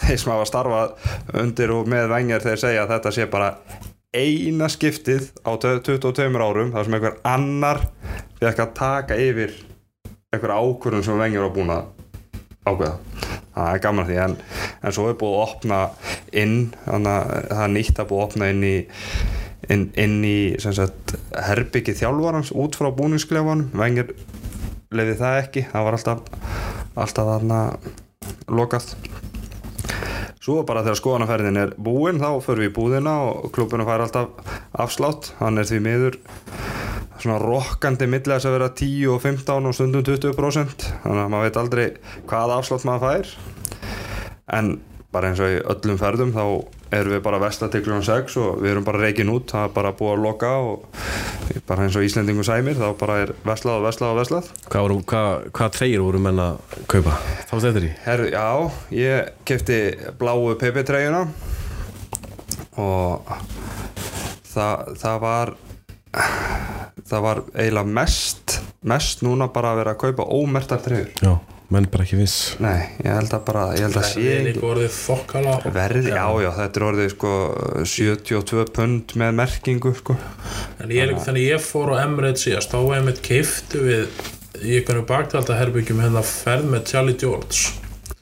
þeir 0.01 0.17
sem 0.17 0.33
hafa 0.33 0.49
starfað 0.49 1.39
undir 1.43 1.75
og 1.75 1.89
með 1.91 2.09
vengjar 2.15 2.45
þeir 2.47 2.61
segja 2.63 2.85
að 2.85 2.95
þetta 2.95 3.15
sé 3.17 3.29
bara 3.29 3.51
eina 4.11 4.67
skiptið 4.71 5.29
á 5.47 5.51
22 5.55 6.25
árum 6.35 6.73
þar 6.73 6.87
sem 6.87 6.95
einhver 6.97 7.19
annar 7.27 7.85
fekk 8.41 8.65
að 8.65 8.73
taka 8.75 9.19
yfir 9.19 9.53
einhver 10.31 10.55
ákvörðun 10.57 11.05
sem 11.05 11.21
vengjar 11.21 11.47
var 11.47 11.53
búin 11.55 11.71
að 11.75 11.85
ákveða 12.67 13.40
það 13.61 13.77
er 13.77 13.83
gaman 13.85 14.09
því 14.09 14.17
en, 14.25 14.35
en 14.81 14.95
svo 14.95 15.07
er 15.11 15.19
búið 15.21 15.37
að 15.37 15.45
opna 15.47 15.79
inn 16.43 16.57
þannig 16.85 17.13
að 17.13 17.47
það 17.51 17.63
er 17.67 17.73
nýtt 17.77 18.01
að 18.01 18.11
búið 18.11 18.21
að 18.21 18.27
opna 18.29 18.51
inn 18.53 18.67
í 18.67 18.75
inn, 19.71 19.87
inn 19.95 20.19
í 20.25 20.37
herbyggi 21.47 21.97
þjálfarans 22.01 22.53
út 22.57 22.77
frá 22.79 22.89
búningsklefanum. 22.97 23.69
Vengir 23.77 24.13
leiði 24.91 25.17
það 25.21 25.41
ekki 25.45 25.65
það 25.71 25.87
var 25.87 25.97
alltaf 25.97 26.23
alltaf 26.99 27.29
þarna 27.29 27.59
lokað 28.51 28.89
Svo 30.41 30.63
bara 30.65 30.81
þegar 30.81 30.97
skoðanaferðin 30.97 31.57
er 31.61 31.71
búinn 31.77 32.17
þá 32.17 32.41
förum 32.41 32.63
við 32.63 32.71
í 32.71 32.73
búðina 32.73 33.11
og 33.27 33.51
klubunum 33.53 33.85
fær 33.85 34.01
alltaf 34.07 34.55
afslátt, 34.73 35.35
hann 35.37 35.61
er 35.61 35.67
því 35.69 35.81
miður 35.85 36.17
svona 37.21 37.37
rokkandi 37.43 38.07
milli 38.09 38.33
þess 38.33 38.49
að 38.49 38.55
vera 38.55 38.69
10 38.79 39.11
og 39.13 39.19
15 39.21 39.69
og 39.69 39.75
stundum 39.77 40.05
20% 40.07 40.87
þannig 41.03 41.21
að 41.21 41.29
maður 41.29 41.45
veit 41.45 41.59
aldrei 41.61 41.83
hvaða 42.31 42.57
afslátt 42.57 42.87
maður 42.89 43.05
fær. 43.05 43.35
En 44.57 44.71
bara 45.13 45.29
eins 45.29 45.43
og 45.45 45.53
í 45.53 45.61
öllum 45.75 46.01
ferðum 46.01 46.33
þá 46.33 46.43
erum 46.97 47.15
við 47.19 47.23
bara 47.29 47.43
vesla 47.45 47.69
til 47.69 47.83
klukkan 47.85 48.09
6 48.09 48.41
og 48.41 48.63
við 48.63 48.73
erum 48.73 48.87
bara 48.87 49.03
reikin 49.05 49.29
út, 49.29 49.51
það 49.53 49.67
er 49.67 49.75
bara 49.77 49.93
búið 49.99 50.15
að 50.15 50.25
loka 50.25 50.55
og 50.71 50.89
bara 51.67 51.85
eins 51.85 51.97
og 51.99 52.05
Íslendingu 52.05 52.45
sæmir 52.47 52.79
þá 52.79 52.87
bara 52.99 53.17
er 53.25 53.33
veslað 53.47 53.79
og 53.79 53.87
veslað 53.87 54.13
og 54.13 54.19
veslað. 54.21 54.51
Hvað, 54.67 54.85
voru, 54.85 54.99
hvað, 55.11 55.47
hvað 55.57 55.73
treyjur 55.77 56.05
voru 56.07 56.21
menn 56.27 56.41
að 56.43 56.77
kaupa? 56.91 57.17
Þá 57.49 57.55
þetta 57.55 57.81
er 57.81 57.87
í 57.87 58.31
já, 58.31 58.47
ég 58.97 59.31
kefti 59.49 59.79
bláu 60.21 60.53
PP-treyjuna 60.61 61.25
og 62.81 63.33
það, 64.51 64.95
það 65.03 65.21
var 65.25 65.55
það 67.07 67.25
var 67.27 67.43
eiginlega 67.55 67.95
mest 67.99 68.59
mest 68.87 69.21
núna 69.25 69.47
bara 69.53 69.73
að 69.73 69.81
vera 69.81 69.95
að 69.95 70.01
kaupa 70.05 70.27
ómertar 70.33 70.81
treyjur. 70.83 71.11
Já, 71.21 71.35
menn 71.71 71.87
bara 71.91 72.03
ekki 72.05 72.17
viss. 72.19 72.37
Nei, 72.63 72.81
ég 73.03 73.11
held 73.15 73.31
að 73.37 73.43
bara, 73.47 73.63
ég 73.77 73.85
held 73.87 73.97
að 74.01 74.07
sé 74.09 74.19
Það 74.19 74.27
er 74.31 74.39
ekki 74.41 74.47
líka 74.51 74.67
orðið 74.71 74.95
fokkala 74.97 75.53
verði, 75.77 76.03
já, 76.11 76.25
já, 76.43 76.49
þetta 76.59 76.81
er 76.81 76.85
orðið 76.89 77.09
sko 77.15 77.31
72 77.93 78.65
pund 78.75 79.15
með 79.21 79.37
merkingu 79.39 79.93
sko. 80.01 80.17
En 80.83 80.91
ég, 80.91 81.07
líka- 81.09 81.25
þannig 81.29 81.47
ég 81.47 81.63
fór 81.65 81.93
á 81.95 82.03
Emirates 82.03 82.45
síðast 82.47 82.73
þá 82.75 82.77
var 82.87 82.97
ég 82.99 83.07
mitt 83.07 83.21
keiftu 83.25 83.85
við 83.87 84.21
í 84.61 84.75
einhvern 84.77 85.05
baktalda 85.09 85.55
herbyggjum 85.57 86.03
hérna 86.03 86.21
ferð 86.27 86.67
með 86.75 86.85
Charlie 86.91 87.17
George. 87.17 87.71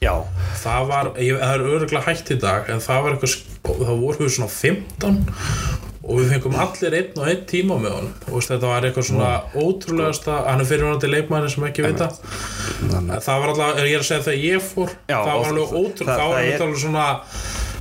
Já, 0.00 0.14
það 0.62 0.86
var, 0.88 1.10
ég, 1.20 1.36
það 1.36 1.54
er 1.58 1.66
öruglega 1.74 2.06
hægt 2.06 2.30
í 2.32 2.38
dag 2.40 2.70
en 2.72 2.80
það 2.80 3.02
var 3.04 3.16
eitthvað, 3.18 3.34
það 3.84 3.98
voru 4.06 4.28
svona 4.32 4.48
15 4.54 5.89
og 6.10 6.18
við 6.18 6.32
fengum 6.34 6.56
allir 6.58 6.96
einn 6.98 7.20
og 7.22 7.28
einn 7.30 7.44
tíma 7.46 7.76
með 7.78 7.94
honum. 7.96 8.12
Og 8.34 8.42
þetta 8.42 8.66
var 8.72 8.88
eitthvað 8.88 9.08
svona 9.12 9.30
ótrúlegasta 9.62 10.40
hann 10.50 10.60
er 10.64 10.68
fyrirvonandi 10.72 11.10
leikmæri 11.14 11.50
sem 11.54 11.68
ekki 11.70 11.86
vita. 11.86 12.10
Það 12.90 13.40
var 13.44 13.54
alltaf, 13.54 13.80
ég 13.86 13.94
er 13.94 14.02
að 14.02 14.08
segja 14.10 14.26
þegar 14.26 14.44
ég 14.50 14.68
fór 14.72 14.90
Já, 15.06 15.16
það 15.22 15.32
var 15.32 15.50
alveg 15.54 15.66
það- 15.70 15.80
ótrúlega 15.84 16.10
það- 16.10 16.20
það 16.20 16.28
var 16.34 16.40
það 16.40 16.52
er- 16.54 16.66
alveg 16.66 16.82
svona 16.84 17.08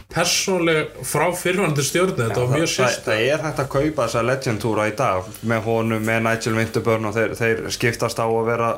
persónleg 0.09 0.87
frá 1.05 1.25
fyrirvonandi 1.37 1.83
stjórnu 1.85 2.15
þetta 2.17 2.41
var 2.41 2.55
mjög 2.57 2.63
það, 2.65 2.71
sérst 2.73 3.03
það 3.05 3.19
er 3.29 3.43
hægt 3.45 3.59
að 3.61 3.67
kaupa 3.75 4.05
þessa 4.07 4.23
legendtúra 4.25 4.87
í 4.89 4.95
dag 4.97 5.27
með 5.51 5.61
honum, 5.67 6.01
með 6.07 6.23
Nigel 6.25 6.55
Winterburn 6.57 7.05
og 7.05 7.13
þeir, 7.13 7.35
þeir 7.37 7.61
skiptast 7.75 8.17
á 8.17 8.25
að 8.25 8.47
vera 8.49 8.71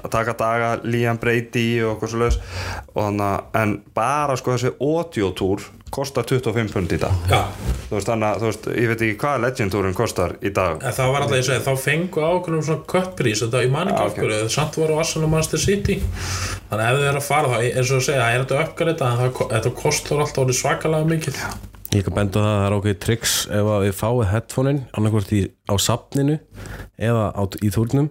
að 0.00 0.10
taka 0.14 0.32
daga 0.40 0.70
Liam 0.88 1.20
Brady 1.20 1.66
og 1.84 1.98
okkur 1.98 2.08
svo 2.14 2.22
laus 2.24 2.38
en 3.60 3.82
bara 3.94 4.36
sko 4.40 4.56
þessi 4.56 4.72
audiotúr 4.80 5.66
kostar 5.94 6.26
25 6.28 6.72
pund 6.74 6.94
í 6.94 6.98
dag. 7.00 7.26
Já, 7.30 7.40
þú 7.88 7.96
veist 7.96 8.10
þannig 8.10 8.28
að 8.28 8.40
þú 8.42 8.48
veist, 8.50 8.68
ég 8.74 8.90
veit 8.90 9.04
ekki 9.06 9.18
hvað 9.22 9.44
legendtúrin 9.44 9.96
kostar 9.98 10.34
í 10.42 10.52
dag. 10.54 10.80
En 10.82 10.96
það 10.96 11.12
var 11.14 11.26
alltaf 11.26 11.38
ég 11.38 11.46
segi 11.48 11.64
þá 11.68 11.84
fengu 11.84 12.24
ákveðum 12.28 12.64
svona 12.68 12.88
köttprís 12.94 13.44
þetta 13.44 13.62
ég 13.64 13.74
man 13.74 13.92
ekki 13.92 14.00
Já, 14.00 14.06
af 14.08 14.14
ok. 14.16 14.22
hverju, 14.24 14.48
samt 14.56 14.80
voru 14.80 14.98
Arsenal 14.98 15.28
og 15.28 15.34
Manchester 15.36 15.62
City. 15.64 16.00
Þannig 16.70 16.82
að 16.82 16.88
ef 16.90 16.98
þið 17.04 17.10
er 17.12 17.20
að 17.20 17.28
fara 17.28 17.52
þá 17.52 17.58
eins 17.68 17.92
og 17.94 18.00
að 18.00 18.08
segja, 18.08 18.24
það 18.24 18.34
er 18.34 18.42
þetta 18.44 18.64
uppgræta 18.64 19.12
en 19.12 19.22
það, 19.22 19.46
þetta 19.54 19.74
kostar 19.84 20.24
alltaf 20.26 20.44
orðið 20.44 20.60
svakalega 20.60 21.10
mikið. 21.14 21.40
Ég 21.94 22.02
kan 22.02 22.14
benda 22.16 22.40
á 22.42 22.42
það 22.42 22.48
að 22.50 22.56
það 22.58 22.64
er 22.66 22.74
ákveðið 22.74 22.96
tricks. 23.04 23.32
Ef 23.54 23.68
að 23.70 23.84
við 23.84 23.92
fáið 24.00 24.24
headphone-in 24.32 24.80
annarkvort 24.98 25.28
í, 25.30 25.42
á 25.64 25.74
safninu 25.80 26.34
eða 27.00 27.30
á, 27.32 27.42
í 27.64 27.70
túrnum 27.72 28.10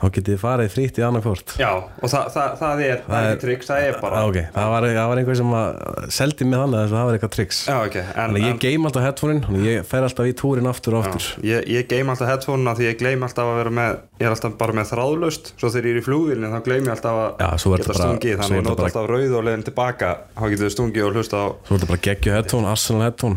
þá 0.00 0.04
getið 0.16 0.30
þið 0.32 0.38
farið 0.40 0.70
frítt 0.72 0.96
í 0.96 1.02
annarkvort 1.04 1.52
já, 1.60 1.68
og 1.76 2.08
það, 2.08 2.30
það, 2.32 2.54
það 2.62 2.80
er, 2.86 3.02
það 3.06 3.26
er 3.28 3.36
tricks, 3.42 3.68
það 3.68 3.84
er 3.86 3.98
bara 4.00 4.16
Ah, 4.16 4.24
ok, 4.30 4.38
það 4.54 4.70
var, 4.72 4.86
var 4.96 5.20
einhver 5.20 5.36
sem 5.36 5.52
að 5.58 5.68
seldi 6.16 6.46
með 6.48 6.62
þannig 6.62 6.78
að 6.80 6.94
það 6.94 7.04
var 7.06 7.18
eitthvað 7.18 7.34
tricks. 7.36 7.58
Já, 7.68 7.76
ok, 7.84 7.96
en, 8.00 8.08
Þannig 8.16 8.40
að 8.40 8.46
ég 8.46 8.54
en 8.54 8.60
geim 8.64 8.88
alltaf 8.88 9.04
headphone-in 9.04 9.42
ég 9.66 9.84
fer 9.90 10.06
alltaf 10.08 10.24
í 10.26 10.32
túrin 10.40 10.70
aftur 10.70 10.96
og 10.96 11.04
aftur. 11.04 11.24
ég, 11.44 11.60
ég 11.76 11.82
geim 11.92 12.08
alltaf 12.14 12.30
headphone-una 12.32 12.72
því 12.80 12.88
ég 12.88 12.96
gleym 13.04 13.26
alltaf 13.28 13.46
að 13.52 13.60
vera 13.60 13.72
með 13.76 13.92
ég 14.16 14.24
er 14.24 14.32
alltaf 14.32 14.56
bara 14.56 14.72
með 14.80 14.86
þráðlaust 14.94 15.44
svo 15.60 15.68
þegar 15.76 15.86
ég 15.86 15.92
er 15.92 16.00
í 16.00 16.06
flugvílinn 16.08 16.48
þá 16.56 16.60
gleym 16.64 16.88
ég 16.88 16.94
alltaf 16.96 17.16
að 17.20 17.28
Já, 17.36 17.50
geta 17.76 17.92
stungið 18.00 18.40
þannig 18.40 18.56
er 18.56 18.62
ég 18.62 18.66
nota 18.70 18.88
alltaf 18.88 19.06
rauð 19.12 19.32
og 19.36 19.42
leiðin 19.46 19.66
tilbaka 19.68 20.10
þá 20.32 20.44
getur 20.48 20.64
þið 20.64 20.74
stungið 20.78 21.04
og 21.04 21.12
hlusta 21.20 21.36
á 21.36 21.46
Svo 21.52 21.76
er 21.76 21.76
þetta 21.76 21.90
bara 21.92 22.04
geggju 22.08 22.30
headphone, 22.32 22.66
Arsenal 22.72 23.04
headphone 23.04 23.36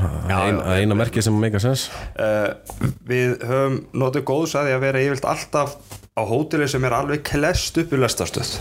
höfum 3.49 3.79
notið 4.03 4.25
góðs 4.29 4.55
að 4.57 4.69
því 4.69 4.75
að 4.77 4.85
vera 4.85 5.03
yfirlt 5.05 5.29
alltaf 5.33 5.75
á 6.15 6.21
hóteli 6.29 6.67
sem 6.69 6.85
er 6.87 6.95
alveg 6.97 7.23
klest 7.27 7.77
upp 7.79 7.93
í 7.95 7.99
lestastöð 7.99 8.55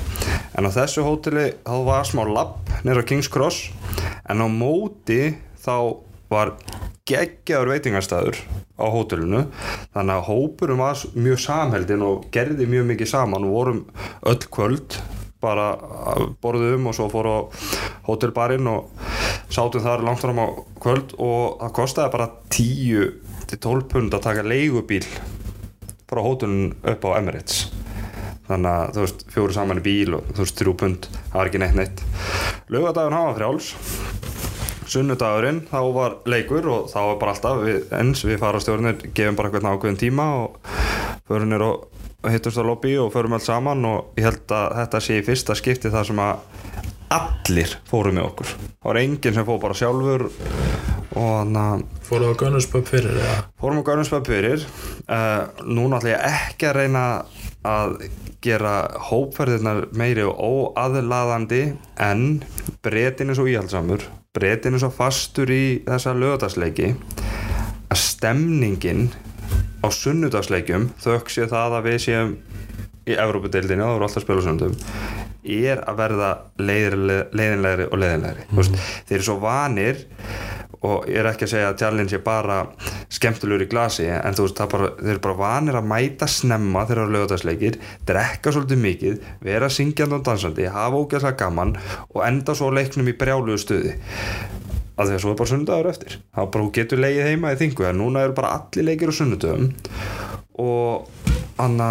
en 0.58 0.68
á 0.68 0.70
þessu 0.74 1.06
hóteli 1.06 1.48
þá 1.64 1.76
var 1.88 2.08
smá 2.08 2.22
lapp 2.28 2.72
nýra 2.86 3.06
King's 3.06 3.30
Cross 3.32 3.70
en 4.28 4.44
á 4.44 4.48
móti 4.48 5.34
þá 5.64 5.74
var 6.28 6.54
geggjaður 7.08 7.72
veitingastæður 7.72 8.40
á 8.78 8.86
hótelinu. 8.92 9.44
Þannig 9.94 10.14
að 10.14 10.26
hópurum 10.28 10.82
var 10.82 11.04
mjög 11.16 11.40
samheldin 11.42 12.04
og 12.06 12.28
gerði 12.34 12.68
mjög 12.70 12.90
mikið 12.92 13.12
saman. 13.12 13.46
Og 13.48 13.54
vorum 13.56 13.80
öll 14.28 14.42
kvöld 14.52 14.98
bara 15.42 15.70
borðum 16.42 16.88
og 16.90 16.96
svo 16.98 17.06
fór 17.12 17.28
á 17.30 17.38
hótelbarinn 18.08 18.66
og 18.70 18.90
sátum 19.54 19.84
þar 19.84 20.02
langt 20.06 20.22
fram 20.22 20.40
á 20.42 20.46
kvöld 20.82 21.14
og 21.14 21.60
það 21.62 21.74
kostaði 21.78 22.14
bara 22.16 22.30
10 22.50 23.27
til 23.48 23.58
12 23.64 23.88
pund 23.92 24.14
að 24.16 24.24
taka 24.26 24.44
leigubíl 24.44 25.06
frá 26.08 26.20
hótelun 26.24 26.72
upp 26.88 27.04
á 27.08 27.10
Emirates. 27.18 27.68
Þannig 28.48 28.70
að 28.70 28.94
þú 28.94 29.02
veist 29.04 29.24
fjóru 29.32 29.56
saman 29.56 29.80
í 29.80 29.84
bíl 29.84 30.16
og 30.16 30.30
þú 30.32 30.44
veist 30.44 30.60
þrjú 30.62 30.74
pund 30.80 31.08
það 31.16 31.36
var 31.36 31.50
ekki 31.50 31.60
neitt 31.62 31.76
neitt. 31.76 32.02
Lögadagurinn 32.72 33.18
hafa 33.18 33.34
frjáls. 33.36 33.70
Sunnudagurinn 34.88 35.60
þá 35.68 35.80
var 35.92 36.16
leikur 36.32 36.68
og 36.72 36.88
þá 36.88 36.98
var 37.10 37.18
bara 37.20 37.34
alltaf 37.36 37.60
við, 37.60 37.78
eins 37.92 38.24
við 38.24 38.40
farastjórnir 38.40 39.02
gefum 39.12 39.36
bara 39.36 39.50
eitthvað 39.50 39.76
ákveðin 39.76 40.00
tíma 40.00 40.28
og 40.38 40.72
förum 41.28 41.52
nér 41.52 41.66
og 41.66 42.30
hittust 42.32 42.60
á 42.60 42.64
lobby 42.64 42.96
og 43.00 43.12
förum 43.12 43.36
alls 43.36 43.48
saman 43.48 43.84
og 43.84 44.16
ég 44.16 44.30
held 44.30 44.56
að 44.56 44.78
þetta 44.80 45.02
sé 45.04 45.20
í 45.20 45.26
fyrsta 45.26 45.56
skipti 45.58 45.92
það 45.92 46.08
sem 46.08 46.22
að 46.24 46.40
allir 47.18 47.76
fóru 47.88 48.12
með 48.16 48.30
okkur. 48.30 48.54
Það 48.56 48.88
var 48.88 49.02
enginn 49.02 49.36
sem 49.36 49.48
fór 49.48 49.60
bara 49.60 49.76
sjálfur 49.76 50.28
fóruð 52.04 52.32
á 52.32 52.40
Gunnarspöp 52.40 52.88
fyrir 52.88 53.16
eða? 53.16 53.36
Fórum 53.60 53.80
á 53.80 53.84
Garnusbæð 53.88 54.28
fyrir. 54.28 54.66
Uh, 55.08 55.48
núna 55.64 55.98
ætla 55.98 56.14
ég 56.14 56.26
ekki 56.28 56.68
að 56.68 56.78
reyna 56.82 57.04
að 57.68 57.96
gera 58.44 58.74
hópferðirnar 59.08 59.88
meiri 59.98 60.22
og 60.28 60.38
óaðlaðandi 60.76 61.62
en 62.04 62.22
breytin 62.84 63.32
er 63.32 63.38
svo 63.38 63.48
íhaldsamur 63.50 64.04
breytin 64.36 64.76
er 64.76 64.82
svo 64.82 64.90
fastur 64.94 65.50
í 65.50 65.80
þessa 65.86 66.14
lögadagsleiki 66.14 66.92
að 67.88 68.02
stemningin 68.02 69.08
á 69.82 69.88
sunnudagsleikjum 69.90 70.90
þökk 71.02 71.32
sé 71.34 71.48
það 71.50 71.78
að 71.80 71.88
við 71.88 71.98
séum 72.04 72.36
í 73.08 73.16
Evrópudeildinu, 73.16 73.82
það 73.82 73.94
voru 73.96 74.06
alltaf 74.06 74.24
spil 74.24 74.38
á 74.38 74.42
sunnudum 74.44 74.76
er 75.48 75.80
að 75.88 76.00
verða 76.02 76.30
leiðinlegri 76.60 77.86
og 77.88 78.00
leiðinlegri. 78.02 78.46
Mm. 78.52 78.80
þeir 79.08 79.16
eru 79.16 79.26
svo 79.30 79.38
vanir 79.40 80.02
og 80.86 81.08
ég 81.10 81.18
er 81.20 81.28
ekki 81.30 81.46
að 81.46 81.52
segja 81.52 81.70
að 81.72 81.78
challenge 81.82 82.14
er 82.14 82.22
bara 82.24 82.58
skemmtilegur 83.12 83.64
í 83.64 83.68
glasi 83.70 84.06
en 84.12 84.36
þú 84.36 84.46
veist, 84.46 84.60
bara, 84.70 84.90
þeir 84.98 85.14
eru 85.14 85.22
bara 85.24 85.38
vanir 85.40 85.78
að 85.78 85.88
mæta 85.90 86.28
snemma 86.30 86.84
þegar 86.86 87.00
það 87.00 87.04
eru 87.04 87.16
lögadagsleikir 87.16 87.78
drekka 88.08 88.54
svolítið 88.54 88.82
mikið, 88.84 89.18
vera 89.48 89.70
syngjandi 89.72 90.18
og 90.18 90.24
dansandi, 90.28 90.68
hafa 90.74 91.02
ógæðslega 91.02 91.40
gaman 91.42 91.74
og 92.14 92.22
enda 92.26 92.54
svo 92.58 92.70
leiknum 92.74 93.10
í 93.10 93.16
brjálugu 93.18 93.58
stuði. 93.62 93.96
Að 94.98 95.10
því 95.10 95.14
að 95.14 95.20
svo 95.22 95.32
er 95.32 95.38
bara 95.38 95.50
sunnudagur 95.52 95.88
eftir. 95.92 96.14
Þá 96.34 96.40
bara 96.42 96.62
þú 96.64 96.70
getur 96.74 97.02
leið 97.02 97.20
heima 97.28 97.52
í 97.54 97.58
þingu 97.60 97.86
en 97.86 98.00
núna 98.02 98.24
eru 98.26 98.34
bara 98.34 98.54
allir 98.58 98.88
leikir 98.88 99.12
á 99.14 99.18
sunnudöfum 99.18 99.68
og 100.58 101.06
anna 101.62 101.90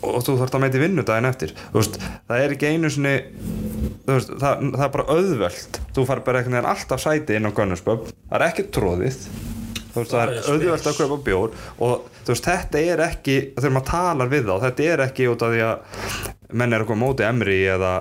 og 0.00 0.22
þú 0.24 0.38
þarfst 0.40 0.56
að 0.56 0.64
mæti 0.64 0.82
vinnu 0.82 1.04
daginn 1.06 1.30
eftir. 1.30 1.54
Veist, 1.74 2.00
það 2.28 2.44
er 2.44 2.56
ekki 2.56 2.72
einu 2.72 2.90
sinni 2.92 3.14
veist, 4.08 4.34
það, 4.40 4.66
það 4.74 4.86
er 4.86 4.94
bara 4.96 5.08
auðvelt. 5.16 5.80
Þú 5.96 6.08
far 6.08 6.24
bara 6.26 6.40
einhvern 6.40 6.58
veginn 6.58 6.72
alltaf 6.74 7.04
sæti 7.04 7.38
inn 7.38 7.48
á 7.48 7.54
Gunnarspöp 7.54 8.10
það 8.10 8.36
er 8.40 8.46
ekki 8.48 8.66
tróðið 8.74 9.06
veist, 9.94 10.12
það 10.12 10.20
er 10.22 10.50
auðvelt 10.50 10.88
að 10.90 10.98
kaupa 11.00 11.18
bjór 11.26 11.54
og 11.82 12.08
þetta 12.30 12.82
er 12.82 13.02
ekki 13.08 13.36
þegar 13.56 13.74
maður 13.74 13.88
talar 13.90 14.30
við 14.30 14.50
þá, 14.50 14.54
þetta 14.66 14.86
er 14.92 15.04
ekki 15.06 15.28
út 15.30 15.44
af 15.46 15.54
því 15.54 15.64
að 15.66 16.28
menn 16.50 16.74
er 16.74 16.82
eitthvað 16.82 17.00
á 17.00 17.02
móti 17.02 17.26
emri 17.26 17.58
eða, 17.70 17.92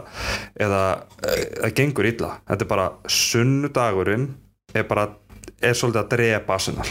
eða 0.59 0.81
það 1.21 1.75
gengur 1.79 2.09
illa, 2.09 2.31
þetta 2.49 2.65
er 2.65 2.71
bara 2.73 2.87
sunnudagurinn 3.19 4.27
er 4.73 4.89
bara, 4.89 5.07
er 5.61 5.77
svolítið 5.77 6.03
að 6.03 6.11
drepa 6.15 6.59
Arsenal 6.59 6.89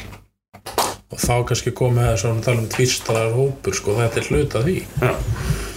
og 1.08 1.22
þá 1.22 1.34
kannski 1.48 1.72
komið 1.76 2.04
það 2.04 2.18
svona 2.22 2.44
tala 2.44 2.62
um 2.62 2.68
tvistarar 2.72 3.32
hópur 3.32 3.76
sko, 3.76 3.96
þetta 3.96 4.20
er 4.20 4.28
hluta 4.28 4.62
því. 4.66 4.76
Já, 5.00 5.12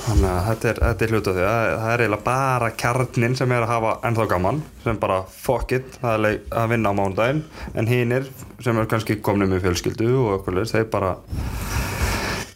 þannig 0.05 0.29
að 0.31 0.41
þetta 0.49 0.71
er, 0.71 0.81
þetta 0.85 1.05
er 1.05 1.13
hluta 1.15 1.35
því. 1.35 1.45
Að 1.47 1.67
það 1.71 1.91
er 1.93 2.03
eiginlega 2.05 2.25
bara 2.25 2.71
kjarnin 2.83 3.37
sem 3.39 3.53
er 3.55 3.65
að 3.65 3.71
hafa 3.71 3.93
ennþá 4.09 4.25
gaman 4.33 4.63
sem 4.83 4.99
bara 5.05 5.21
fuck 5.37 5.77
it, 5.77 5.93
það 6.01 6.27
er 6.31 6.41
að 6.63 6.73
vinna 6.73 6.91
á 6.91 6.97
mánudaginn. 6.99 7.45
En 7.79 7.87
hinir 7.91 8.27
sem 8.59 8.81
er 8.81 8.91
kannski 8.91 9.21
komnið 9.23 9.53
með 9.53 9.69
fjölskyldu 9.69 10.11
og 10.19 10.33
okkur 10.41 10.65
þeir 10.67 10.91
bara 10.91 11.15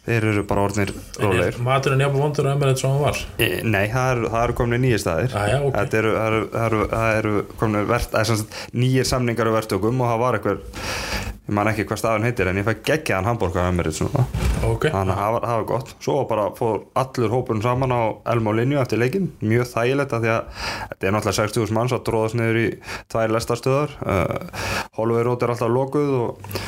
þeir 0.06 0.26
eru 0.30 0.42
bara 0.46 0.66
orðnir 0.68 0.92
rólegir. 1.18 1.56
maturinn 1.66 2.04
jafn 2.04 2.20
vondur 2.20 2.46
að 2.46 2.52
emir 2.54 2.68
þetta 2.70 2.82
sem 2.82 2.92
hann 2.92 3.00
var? 3.02 3.22
E, 3.42 3.48
Nei, 3.66 3.86
það 3.90 4.10
eru, 4.12 4.28
það 4.34 4.44
eru 4.44 4.56
komin 4.60 4.84
nýjir 4.84 5.02
staðir. 5.02 5.32
Ah, 5.34 5.48
já, 5.50 5.56
ok. 5.66 5.78
Þetta 5.80 5.98
eru, 6.00 6.12
það 6.14 6.28
eru, 6.28 6.44
það 6.52 6.66
eru, 6.68 6.82
það 6.92 7.16
eru 7.16 7.32
komin 7.62 7.88
það 8.04 8.20
er 8.20 8.44
nýjir 8.84 9.08
samningar 9.10 9.50
á 9.50 9.56
vertökum 9.56 10.04
og 10.04 10.12
það 10.12 10.22
var 10.22 10.38
eitthvað 10.38 11.34
ég 11.46 11.54
man 11.54 11.68
ekki 11.70 11.84
hvað 11.86 12.00
staðan 12.00 12.26
heitir 12.26 12.48
en 12.50 12.58
ég 12.58 12.66
fæk 12.66 12.80
geggjaðan 12.88 13.28
hambúrgar 13.30 13.68
með 13.70 13.76
mér 13.78 13.90
svona. 13.94 14.24
Ok, 14.66 14.88
þannig 14.90 15.14
að 15.14 15.20
það 15.20 15.34
var, 15.36 15.66
gott. 15.68 15.92
Svo 16.02 16.16
bara 16.26 16.46
fór 16.58 16.80
allur 16.98 17.34
hópurinn 17.36 17.62
saman 17.62 17.94
á 17.94 18.02
Elmo 18.32 18.54
Linju 18.56 18.80
eftir 18.82 18.98
leikin, 18.98 19.28
mjög 19.44 19.70
þægilegt 19.70 20.16
af 20.16 20.24
því 20.24 20.32
að 20.32 20.64
þetta 20.90 21.08
er 21.08 21.14
náttúrulega 21.14 21.46
60.000 21.46 21.76
manns 21.78 21.94
að 21.94 22.04
tróðast 22.08 22.38
niður 22.40 22.60
í 22.64 22.66
tvær 23.12 23.34
lestarstöðar 23.36 23.94
uh, 24.02 24.66
Holloway 24.98 25.26
Road 25.28 25.46
er 25.46 25.54
alltaf 25.54 25.70
lokuð 25.70 26.14
og 26.18 26.60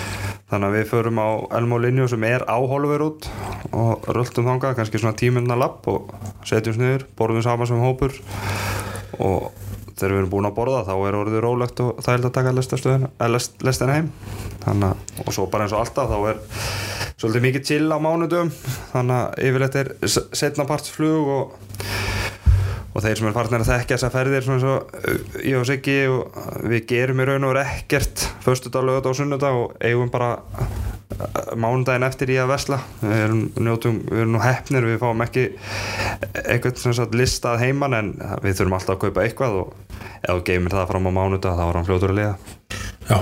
þannig 0.48 0.68
að 0.68 0.76
við 0.78 0.90
förum 0.92 1.22
á 1.22 1.28
Elmo 1.58 1.80
Linju 1.82 2.08
sem 2.12 2.28
er 2.28 2.46
á 2.46 2.56
Road 2.56 3.30
og 3.74 4.06
röldum 4.14 4.46
þangað, 4.46 4.78
kannski 4.78 5.02
svona 5.02 5.18
tímunna 5.18 5.58
lapp 5.58 5.88
og 5.90 6.12
setjum 6.46 6.78
niður, 6.78 7.08
borðum 7.18 7.44
saman 7.44 7.68
sem 7.68 7.82
hópur 7.82 8.14
og 9.18 9.50
þegar 9.98 10.14
við 10.14 10.20
erum 10.22 10.32
búin 10.32 10.48
að 10.48 10.56
borða 10.58 10.84
þá 10.86 10.94
er 10.96 11.18
orðið 11.18 11.42
rólegt 11.44 11.82
og 11.84 12.02
þægild 12.06 12.28
að 12.28 12.34
taka 12.38 12.52
eða 12.54 13.30
lest, 13.34 13.58
lestina 13.66 13.98
heim. 13.98 14.12
Þannig 14.64 15.24
og 15.24 15.34
svo 15.34 15.48
bara 15.50 15.66
eins 15.66 15.74
og 15.74 15.82
alltaf 15.82 16.12
þá 16.12 16.18
er 16.32 16.42
svolítið 17.18 17.46
mikið 17.48 17.66
chill 17.66 17.90
á 17.90 17.98
mánudum 17.98 18.52
þannig 18.92 19.16
að 19.18 19.48
yfirleitt 19.48 19.78
er 19.80 19.92
setna 20.38 20.68
partsflug 20.68 21.32
og 21.34 21.56
og 22.98 23.04
þeir 23.04 23.20
sem 23.20 23.28
er 23.30 23.36
farnir 23.36 23.62
að 23.62 23.70
þekkja 23.70 23.96
þessa 23.96 24.10
ferðir 24.12 24.46
svona 24.46 24.72
og 24.74 24.92
uh, 24.98 25.38
ég 25.44 25.58
og 25.60 25.66
Siggi 25.68 25.96
og 26.10 26.38
við 26.72 26.84
gerum 26.90 27.22
í 27.22 27.28
raun 27.28 27.46
og 27.46 27.54
veru 27.54 27.64
ekkert 27.64 28.24
föstudag, 28.44 28.86
lögadag 28.88 29.12
og 29.12 29.18
sunnudag 29.18 29.58
og 29.62 29.76
eigum 29.86 30.10
bara 30.12 30.34
uh, 30.38 31.54
mánudaginn 31.54 32.06
eftir 32.08 32.34
í 32.34 32.40
að 32.42 32.52
vesla 32.52 32.80
við 33.00 33.24
erum, 33.24 33.44
njótum, 33.62 34.02
við 34.10 34.24
erum 34.24 34.34
nú 34.34 34.42
hefnir 34.42 34.88
við 34.90 35.00
fáum 35.02 35.24
ekki 35.24 35.46
eitthvað 36.44 37.16
listað 37.18 37.62
heiman 37.62 37.96
en 37.98 38.12
við 38.42 38.60
þurfum 38.60 38.78
alltaf 38.80 38.98
að 38.98 39.02
kaupa 39.06 39.24
eitthvað 39.24 39.62
og 39.62 39.72
ef 40.18 40.32
þú 40.34 40.44
geymir 40.50 40.74
það 40.74 40.90
fram 40.92 41.08
á 41.08 41.12
mánudag 41.22 41.58
þá 41.58 41.64
er 41.68 41.78
hann 41.78 41.88
fljótur 41.88 42.14
að 42.14 42.20
liða. 42.20 42.36
Já 43.08 43.18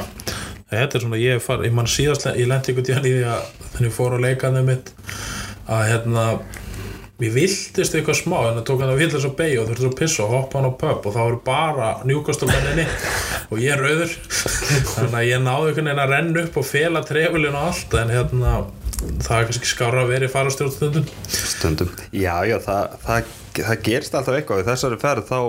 þetta 0.71 0.99
er 0.99 1.05
svona, 1.05 1.19
ég 1.21 1.43
far, 1.43 1.63
ég 1.67 1.75
man 1.75 1.89
síðast 1.91 2.27
ég 2.33 2.49
lendi 2.51 2.73
ykkur 2.73 2.87
tíðan 2.87 3.07
í 3.07 3.13
því 3.15 3.27
að 3.31 3.51
þannig 3.77 3.93
fór 3.95 4.17
á 4.19 4.25
leikaðið 4.25 4.65
mitt 4.67 4.91
að 5.71 5.85
hérna 5.93 6.25
ég 7.25 7.33
viltist 7.33 7.95
eitthvað 7.97 8.19
smá 8.19 8.37
en 8.43 8.59
það 8.59 8.65
tók 8.69 8.83
hann 8.83 8.93
að 8.93 8.99
vilja 9.01 9.21
svo 9.23 9.31
beig 9.39 9.55
og 9.61 9.71
þurfti 9.71 9.85
svo 9.85 9.93
að 9.93 10.01
pissa 10.01 10.25
og 10.27 10.33
hoppa 10.35 10.59
hann 10.59 10.69
á 10.69 10.73
pub 10.83 11.07
og 11.09 11.15
það 11.15 11.29
voru 11.29 11.39
bara 11.47 11.91
njúkastalmenninni 12.05 12.85
og 13.51 13.63
ég 13.63 13.73
er 13.73 13.85
rauður. 13.85 14.13
Þannig 14.91 15.17
að 15.21 15.29
ég 15.31 15.43
náði 15.47 15.71
einhvern 15.71 15.89
veginn 15.89 16.03
að 16.05 16.13
renna 16.13 16.45
upp 16.45 16.61
og 16.61 16.69
fela 16.69 17.03
trefulinn 17.07 17.57
og 17.57 17.71
allt 17.71 17.97
en 18.03 18.13
hérna 18.13 18.53
það 19.25 19.39
er 19.39 19.49
kannski 19.49 19.71
skára 19.71 20.05
að 20.05 20.13
vera 20.13 20.29
í 20.29 20.33
farastjórnstundum 20.33 21.09
stundum. 21.33 21.91
Já, 22.13 22.35
já, 22.49 22.57
það, 22.65 22.97
það, 23.07 23.35
það 23.59 23.83
gerst 23.89 24.17
alltaf 24.17 24.39
eitthvað. 24.39 24.63
Í 24.63 24.69
þessari 24.71 25.01
ferð 25.01 25.29
þá 25.31 25.41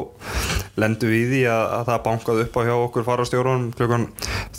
lendum 0.79 1.11
við 1.11 1.23
í 1.23 1.29
því 1.31 1.43
að, 1.51 1.63
að 1.77 1.87
það 1.91 2.03
bankaði 2.07 2.47
upp 2.47 2.59
á 2.59 2.61
hjá 2.67 2.75
okkur 2.77 3.07
farastjórun 3.07 3.69
klukkan 3.75 4.09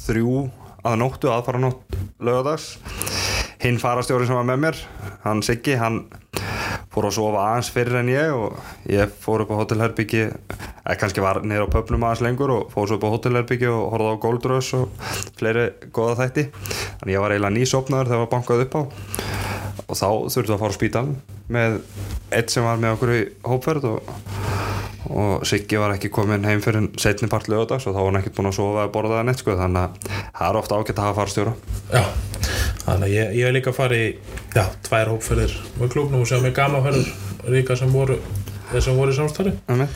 þrjú 0.04 0.48
að 0.88 1.00
nóttu 1.02 1.32
aðfara 1.32 1.60
nótt 1.62 1.98
lögadags 2.24 2.76
hinn 3.62 3.80
farastjóri 3.82 4.28
sem 4.28 4.38
var 4.38 4.46
með 4.46 4.60
mér 4.62 4.80
hann 5.24 5.42
Siggi, 5.42 5.74
hann 5.78 6.04
fór 6.92 7.08
að 7.08 7.16
sofa 7.18 7.44
aðeins 7.44 7.70
fyrir 7.74 7.98
en 8.00 8.10
ég 8.12 8.34
og 8.34 8.58
ég 8.90 9.16
fór 9.22 9.44
upp 9.44 9.52
á 9.52 9.60
hótelherbyggi 9.60 10.22
eða 10.28 10.98
kannski 11.00 11.24
var 11.24 11.42
niður 11.44 11.68
á 11.68 11.74
pöpnum 11.76 12.06
aðeins 12.08 12.24
lengur 12.24 12.54
og 12.54 12.68
fór 12.72 12.88
svo 12.88 12.98
upp 12.98 13.08
á 13.08 13.12
hótelherbyggi 13.14 13.70
og 13.70 13.88
horfði 13.94 14.14
á 14.16 14.22
Goldrush 14.24 14.78
og 14.78 15.10
fleiri 15.40 15.66
goða 15.94 16.18
þætti. 16.22 16.48
Þannig 17.00 17.16
ég 17.16 17.24
var 17.24 17.34
eiginlega 17.36 17.56
nýsopnaður 17.58 18.12
þegar 18.12 18.16
það 18.16 18.24
var 18.24 18.32
bankað 18.36 18.64
upp 18.66 18.78
á. 18.78 18.82
Og 19.88 19.94
þá 19.96 20.08
þurftu 20.34 20.56
að 20.56 20.62
fara 20.64 20.72
á 20.72 20.78
spítan 20.78 21.12
með 21.52 21.78
eitt 22.34 22.52
sem 22.52 22.66
var 22.66 22.80
með 22.80 22.96
okkur 22.96 23.14
í 23.14 23.20
hópferð 23.48 23.86
og, 23.92 24.10
og 25.08 25.46
Siggi 25.48 25.80
var 25.80 25.94
ekki 25.94 26.10
komin 26.12 26.46
heim 26.48 26.60
fyrir 26.64 26.90
setni 27.00 27.30
part 27.32 27.48
lögadags 27.48 27.88
og 27.88 27.96
þá 27.96 28.00
var 28.00 28.10
hann 28.10 28.20
ekkert 28.22 28.36
búin 28.38 28.50
að 28.50 28.58
sofa 28.58 28.84
eða 28.84 28.94
borða 28.96 29.20
það 29.20 29.30
neitt 29.30 29.44
sko, 29.44 29.56
þannig 29.60 29.86
að 29.86 30.10
það 30.10 30.48
er 30.50 30.60
ofta 30.62 30.80
ágætt 30.80 30.98
að 30.98 31.08
hafa 31.08 31.20
farstjóra 31.22 31.54
Já, 31.94 32.02
þannig 32.84 33.06
að 33.08 33.14
ég, 33.14 33.32
ég 33.38 33.48
hef 33.48 33.56
líka 33.56 33.76
farið 33.76 34.04
í 34.04 34.10
já, 34.58 34.64
tvær 34.88 35.14
hópferðir 35.14 35.56
með 35.78 35.94
klubnum 35.96 36.28
sem 36.28 36.44
er 36.50 36.56
gamaferðir 36.58 37.14
líka 37.48 37.78
sem 37.78 37.92
voru 37.94 38.20
sem 38.76 38.96
voru 38.96 39.14
í 39.14 39.16
samstarfi. 39.16 39.54
Amen. 39.72 39.88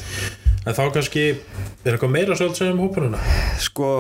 En 0.63 0.77
þá 0.77 0.83
kannski, 0.95 1.25
er 1.83 1.97
eitthvað 1.97 2.15
meira 2.15 2.37
svolítið 2.39 2.73
um 2.73 2.83
hópununa? 2.85 3.21
Sko, 3.63 3.91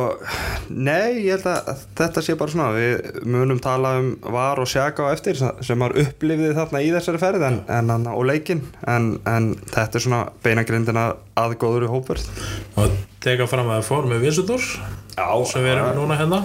nei, 0.71 1.23
ég 1.27 1.37
held 1.37 1.49
að 1.51 1.85
þetta 1.99 2.25
sé 2.25 2.37
bara 2.39 2.55
svona, 2.55 2.69
við 2.77 3.23
munum 3.27 3.63
tala 3.63 3.97
um 4.01 4.13
var 4.35 4.63
og 4.63 4.71
sjaka 4.71 5.09
á 5.09 5.13
eftir 5.15 5.39
sem 5.39 5.87
var 5.87 5.97
upplifið 6.05 6.57
þarna 6.59 6.85
í 6.85 6.93
þessari 6.95 7.23
ferð 7.23 7.49
en, 7.49 7.63
en, 7.73 8.11
og 8.13 8.27
leikin, 8.31 8.65
en, 8.87 9.17
en 9.29 9.55
þetta 9.73 9.99
er 9.99 10.07
svona 10.07 10.27
beinagrindina 10.45 11.09
að 11.39 11.59
góður 11.63 11.89
í 11.89 11.93
hópverð. 11.93 12.31
og 12.77 13.12
teka 13.23 13.47
fram 13.51 13.71
að 13.71 13.81
það 13.81 13.89
fór 13.89 14.09
með 14.11 14.27
Visitor 14.27 14.67
Já, 15.13 15.29
sem 15.45 15.61
við 15.61 15.75
erum 15.75 15.99
núna 15.99 16.17
hérna. 16.17 16.39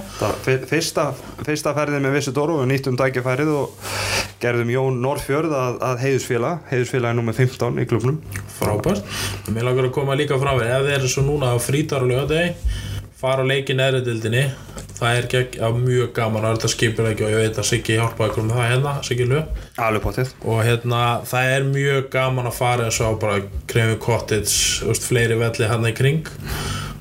Fyrsta, 0.44 1.06
fyrsta 1.48 1.72
ferðin 1.78 2.04
með 2.04 2.18
Visitor 2.18 2.52
og 2.52 2.60
við 2.62 2.70
nýttum 2.74 2.98
dækjafærið 3.00 3.52
og 3.56 3.94
gerðum 4.42 4.74
Jón 4.74 5.00
Norrfjörð 5.06 5.56
að, 5.56 5.80
að 5.88 6.04
heiðusfélag, 6.04 6.66
heiðusfélag 6.74 7.14
er 7.14 7.18
nummer 7.18 7.38
15 7.38 7.80
í 7.80 7.88
klubnum. 7.88 8.20
frábært. 8.58 9.08
Mér 9.54 9.70
langar 9.70 9.88
að 9.88 9.96
koma 9.96 10.18
líka 10.20 10.40
fram 10.42 10.60
ef 10.60 10.84
þið 10.84 10.94
eru 10.98 11.12
svo 11.14 11.24
núna 11.26 11.54
á 11.56 11.58
frítar 11.64 12.04
og 12.04 12.12
lögadegi 12.12 12.54
fara 13.18 13.42
á 13.42 13.50
leiki 13.50 13.74
neðri 13.78 14.04
dildinni 14.06 14.44
það 14.98 15.18
er 15.20 15.28
gegn, 15.32 15.58
já, 15.60 15.68
mjög 15.78 16.10
gaman 16.18 16.48
að 16.48 16.56
þetta 16.58 16.72
skipir 16.74 17.10
ekki 17.12 17.26
og 17.28 17.34
ég 17.34 17.44
veit 17.44 17.60
að 17.62 17.68
Siggi 17.70 17.98
hjálpa 18.00 18.30
ykkur 18.32 18.48
með 18.48 18.58
það 18.58 18.72
hérna, 18.72 18.94
Siggi 19.06 19.28
potið. 20.04 20.34
og 20.44 20.64
hérna 20.66 21.02
það 21.30 21.52
er 21.54 21.68
mjög 21.70 22.10
gaman 22.18 22.50
að 22.50 22.58
fara 22.58 22.88
eins 22.88 23.00
og 23.06 23.20
bara 23.22 23.42
Krefi 23.70 24.00
Cottage, 24.02 24.88
veist, 24.90 25.08
fleiri 25.08 25.38
velli 25.40 25.70
hann 25.70 25.88
í 25.88 25.94
kring. 25.98 26.24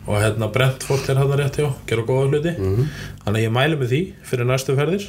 Og 0.07 0.21
hérna 0.23 0.47
Brentford 0.55 1.09
er 1.11 1.19
hann 1.19 1.33
rétt 1.35 1.57
hjá, 1.59 1.67
gera 1.89 2.05
góða 2.07 2.29
hluti. 2.31 2.53
Þannig 3.25 3.41
að 3.41 3.43
ég 3.43 3.55
mæli 3.57 3.79
með 3.81 3.91
því 3.91 4.03
fyrir 4.29 4.47
næstu 4.47 4.77
ferðir. 4.79 5.09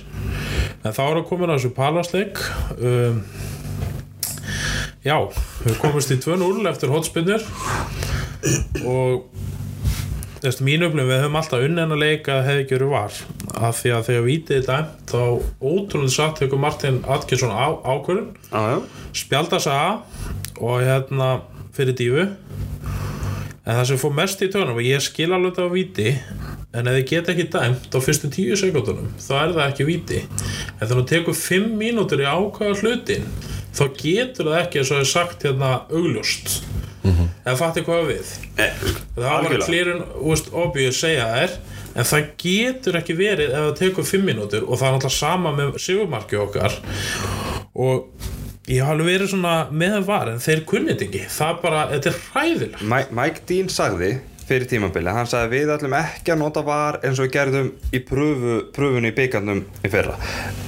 En 0.82 0.96
þá 0.96 1.04
er 1.04 1.20
að 1.20 1.28
koma 1.30 1.46
að 1.46 1.54
þessu 1.60 1.74
palasleik 1.76 2.42
um, 2.80 3.20
já, 5.06 5.18
við 5.66 5.78
komumst 5.84 6.16
í 6.16 6.18
2-0 6.24 6.66
eftir 6.72 6.92
hotspinnur 6.94 7.46
og 8.88 9.28
Þess, 10.38 10.60
mín 10.62 10.86
upplifum 10.86 11.10
við 11.10 11.24
höfum 11.24 11.38
alltaf 11.40 11.64
unnið 11.66 11.94
að 11.96 12.02
leika 12.04 12.34
að 12.36 12.48
hefði 12.48 12.66
verið 12.70 12.92
var. 12.92 13.16
Af 13.58 13.80
því 13.80 13.94
að 13.96 14.04
þegar 14.08 14.26
vítið 14.28 14.58
er 14.60 14.66
dæmt 14.68 15.14
þá 15.14 15.22
ótrúlega 15.72 16.14
satt 16.14 16.42
ykkur 16.46 16.62
Martin 16.62 17.00
Atkinson 17.10 17.56
á, 17.58 17.68
ákvörðun. 17.82 18.28
Já. 18.52 18.82
spjálda 19.18 19.60
sig 19.64 19.74
að 19.74 20.62
og 20.62 20.86
hérna 20.86 21.30
fyrir 21.74 21.98
dífu 21.98 22.28
en 23.68 23.76
það 23.76 23.84
sem 23.90 24.00
fór 24.02 24.14
mest 24.16 24.42
í 24.46 24.50
tönum 24.54 24.78
og 24.78 24.86
ég 24.86 25.04
skil 25.04 25.32
alveg 25.34 25.58
þetta 25.58 25.66
á 25.66 25.74
víti 25.74 26.08
en 26.78 26.90
ef 26.90 26.98
þið 26.98 27.06
geta 27.10 27.34
ekki 27.34 27.48
dæmt 27.58 27.98
á 27.98 28.00
fyrstu 28.06 28.30
tíu 28.34 28.58
sekundunum 28.60 29.10
þá 29.18 29.34
er 29.42 29.54
það 29.58 29.64
ekki 29.66 29.88
víti. 29.90 30.24
En 30.78 30.84
þegar 30.86 31.00
þú 31.02 31.06
tekur 31.12 31.38
fimm 31.38 31.74
mínútur 31.82 32.22
í 32.22 32.30
ákvæða 32.30 32.78
hlutin 32.84 33.30
þá 33.74 33.84
getur 33.98 34.52
það 34.52 34.60
ekki 34.62 34.82
eins 34.82 34.94
og 34.94 35.02
er 35.02 35.10
sagt 35.18 35.48
hérna 35.50 35.74
augljóst 35.90 36.60
eða 37.08 37.58
fatti 37.60 37.84
hvað 37.88 38.08
við? 38.12 38.32
Það 39.18 39.48
var 39.48 39.58
klirun 39.66 40.06
úst, 40.32 40.52
obvious 40.54 41.00
segja 41.02 41.28
þær 41.34 41.58
en 41.98 42.08
það 42.08 42.32
getur 42.44 42.98
ekki 43.00 43.18
verið 43.18 43.52
ef 43.52 43.68
það 43.68 43.76
tekur 43.82 44.08
fimm 44.08 44.28
mínútur 44.30 44.66
og 44.68 44.78
það 44.78 44.88
er 44.88 44.98
alltaf 45.00 45.16
sama 45.16 45.54
með 45.58 45.78
sigurmarki 45.82 46.38
okkar. 46.42 46.80
Og 47.78 48.10
ég 48.70 48.84
alveg 48.84 49.14
verið 49.14 49.32
svona 49.34 49.56
með 49.72 49.98
það 49.98 50.10
var 50.12 50.32
en 50.34 50.42
þeir 50.44 50.64
kunnit 50.70 51.04
ekki. 51.08 51.24
Það 51.32 51.62
bara, 51.64 51.86
þetta 51.94 52.12
er 52.12 52.20
hræðilegt. 52.32 52.82
Mike, 52.94 53.16
Mike 53.22 53.46
Dean 53.50 53.72
sagði 53.72 54.12
fyrir 54.48 54.70
tímabili, 54.72 55.12
hann 55.12 55.28
sagði 55.28 55.58
við 55.58 55.74
ætlum 55.76 55.96
ekki 55.98 56.34
að 56.34 56.40
nota 56.40 56.64
var 56.68 57.00
eins 57.04 57.20
og 57.20 57.28
við 57.28 57.34
gerðum 57.36 57.72
í 57.92 58.02
pröfu, 58.08 58.56
pröfunni 58.76 59.12
í 59.12 59.16
byggandum 59.18 59.64
í 59.84 59.92
fyrra. 59.92 60.16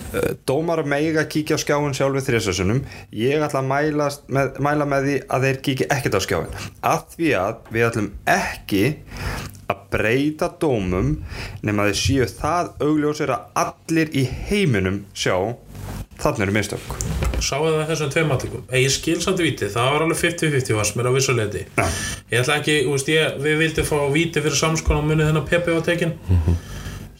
Uh, 0.09 0.33
dómar 0.49 0.81
mega 0.89 1.23
kíkja 1.29 1.55
á 1.55 1.61
skjáin 1.61 1.95
sjálfur 1.95 2.25
þrjusessunum 2.25 2.81
ég 3.15 3.45
ætla 3.45 3.61
að 3.61 3.69
mæla 3.69 4.09
með, 4.27 4.59
mæla 4.65 4.87
með 4.89 5.07
því 5.07 5.15
að 5.29 5.47
þeir 5.47 5.61
kíkja 5.67 5.89
ekkert 5.95 6.17
á 6.17 6.21
skjáin 6.25 6.55
að 6.91 7.03
því 7.13 7.31
að 7.37 7.71
við 7.75 7.87
ætlum 7.87 8.11
ekki 8.33 8.83
að 9.69 9.83
breyta 9.93 10.49
dómum 10.61 11.11
nema 11.65 11.85
þeir 11.89 11.99
séu 12.01 12.29
það 12.39 12.71
augljósir 12.87 13.35
að 13.35 13.61
allir 13.63 14.15
í 14.17 14.25
heiminum 14.49 15.03
sjá 15.13 15.35
þannig 16.19 16.43
eru 16.45 16.55
mistök. 16.55 16.95
Sáu 17.39 17.61
það 17.63 17.85
þessum 17.93 18.09
tveim 18.13 18.33
aðtökum 18.35 18.63
en 18.69 18.81
ég 18.83 18.91
skil 18.91 19.19
samt 19.23 19.39
víti, 19.43 19.69
það 19.71 19.91
var 19.93 20.03
alveg 20.05 20.19
50-50 20.19 20.75
fannst 20.79 20.97
mér 20.99 21.07
á 21.07 21.11
vissuleiti 21.15 21.61
Já. 21.77 21.85
ég 22.33 22.41
ætla 22.41 22.57
ekki, 22.59 22.75
þú 22.87 22.95
veist, 22.97 23.11
ég, 23.13 23.37
við 23.45 23.55
vildum 23.63 23.87
fá 23.87 23.95
víti 24.11 24.43
fyrir 24.43 24.59
samskona 24.59 24.99
á 24.99 25.07
munið 25.07 25.29
þennan 25.29 25.47
Pepe 25.47 25.75
var 25.77 25.85
tekin 25.87 26.13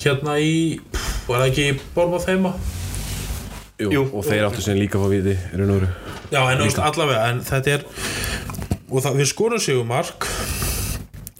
hérna 0.03 0.35
í 0.43 0.51
pff, 0.91 1.23
var 1.29 1.41
það 1.45 1.49
ekki 1.53 1.67
í 1.69 1.77
Bormóð 1.95 2.27
þeima 2.27 2.53
Jú, 3.79 3.89
Jú. 3.95 4.01
og 4.11 4.25
þeir 4.27 4.43
áttu 4.49 4.63
sem 4.65 4.75
líka 4.75 4.99
fá 4.99 5.07
viti 5.07 5.37
í 5.37 5.55
raun 5.55 5.69
og 5.71 5.77
veru. 5.79 5.89
Já, 6.33 6.41
en 6.51 6.59
veist, 6.65 6.81
allavega, 6.83 7.29
en 7.31 7.39
þetta 7.47 7.77
er 7.77 7.85
og 8.89 9.03
það, 9.05 9.19
við 9.21 9.29
skorum 9.31 9.61
sig 9.63 9.79
um 9.79 9.87
mark 9.87 10.27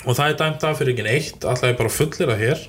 og 0.08 0.16
það 0.16 0.24
er 0.32 0.38
dæmt 0.40 0.64
af 0.70 0.78
fyrir 0.80 0.94
ekki 0.96 1.04
neitt 1.10 1.44
allavega 1.44 1.80
bara 1.82 1.92
fullir 1.92 2.32
að 2.32 2.44
hér 2.46 2.62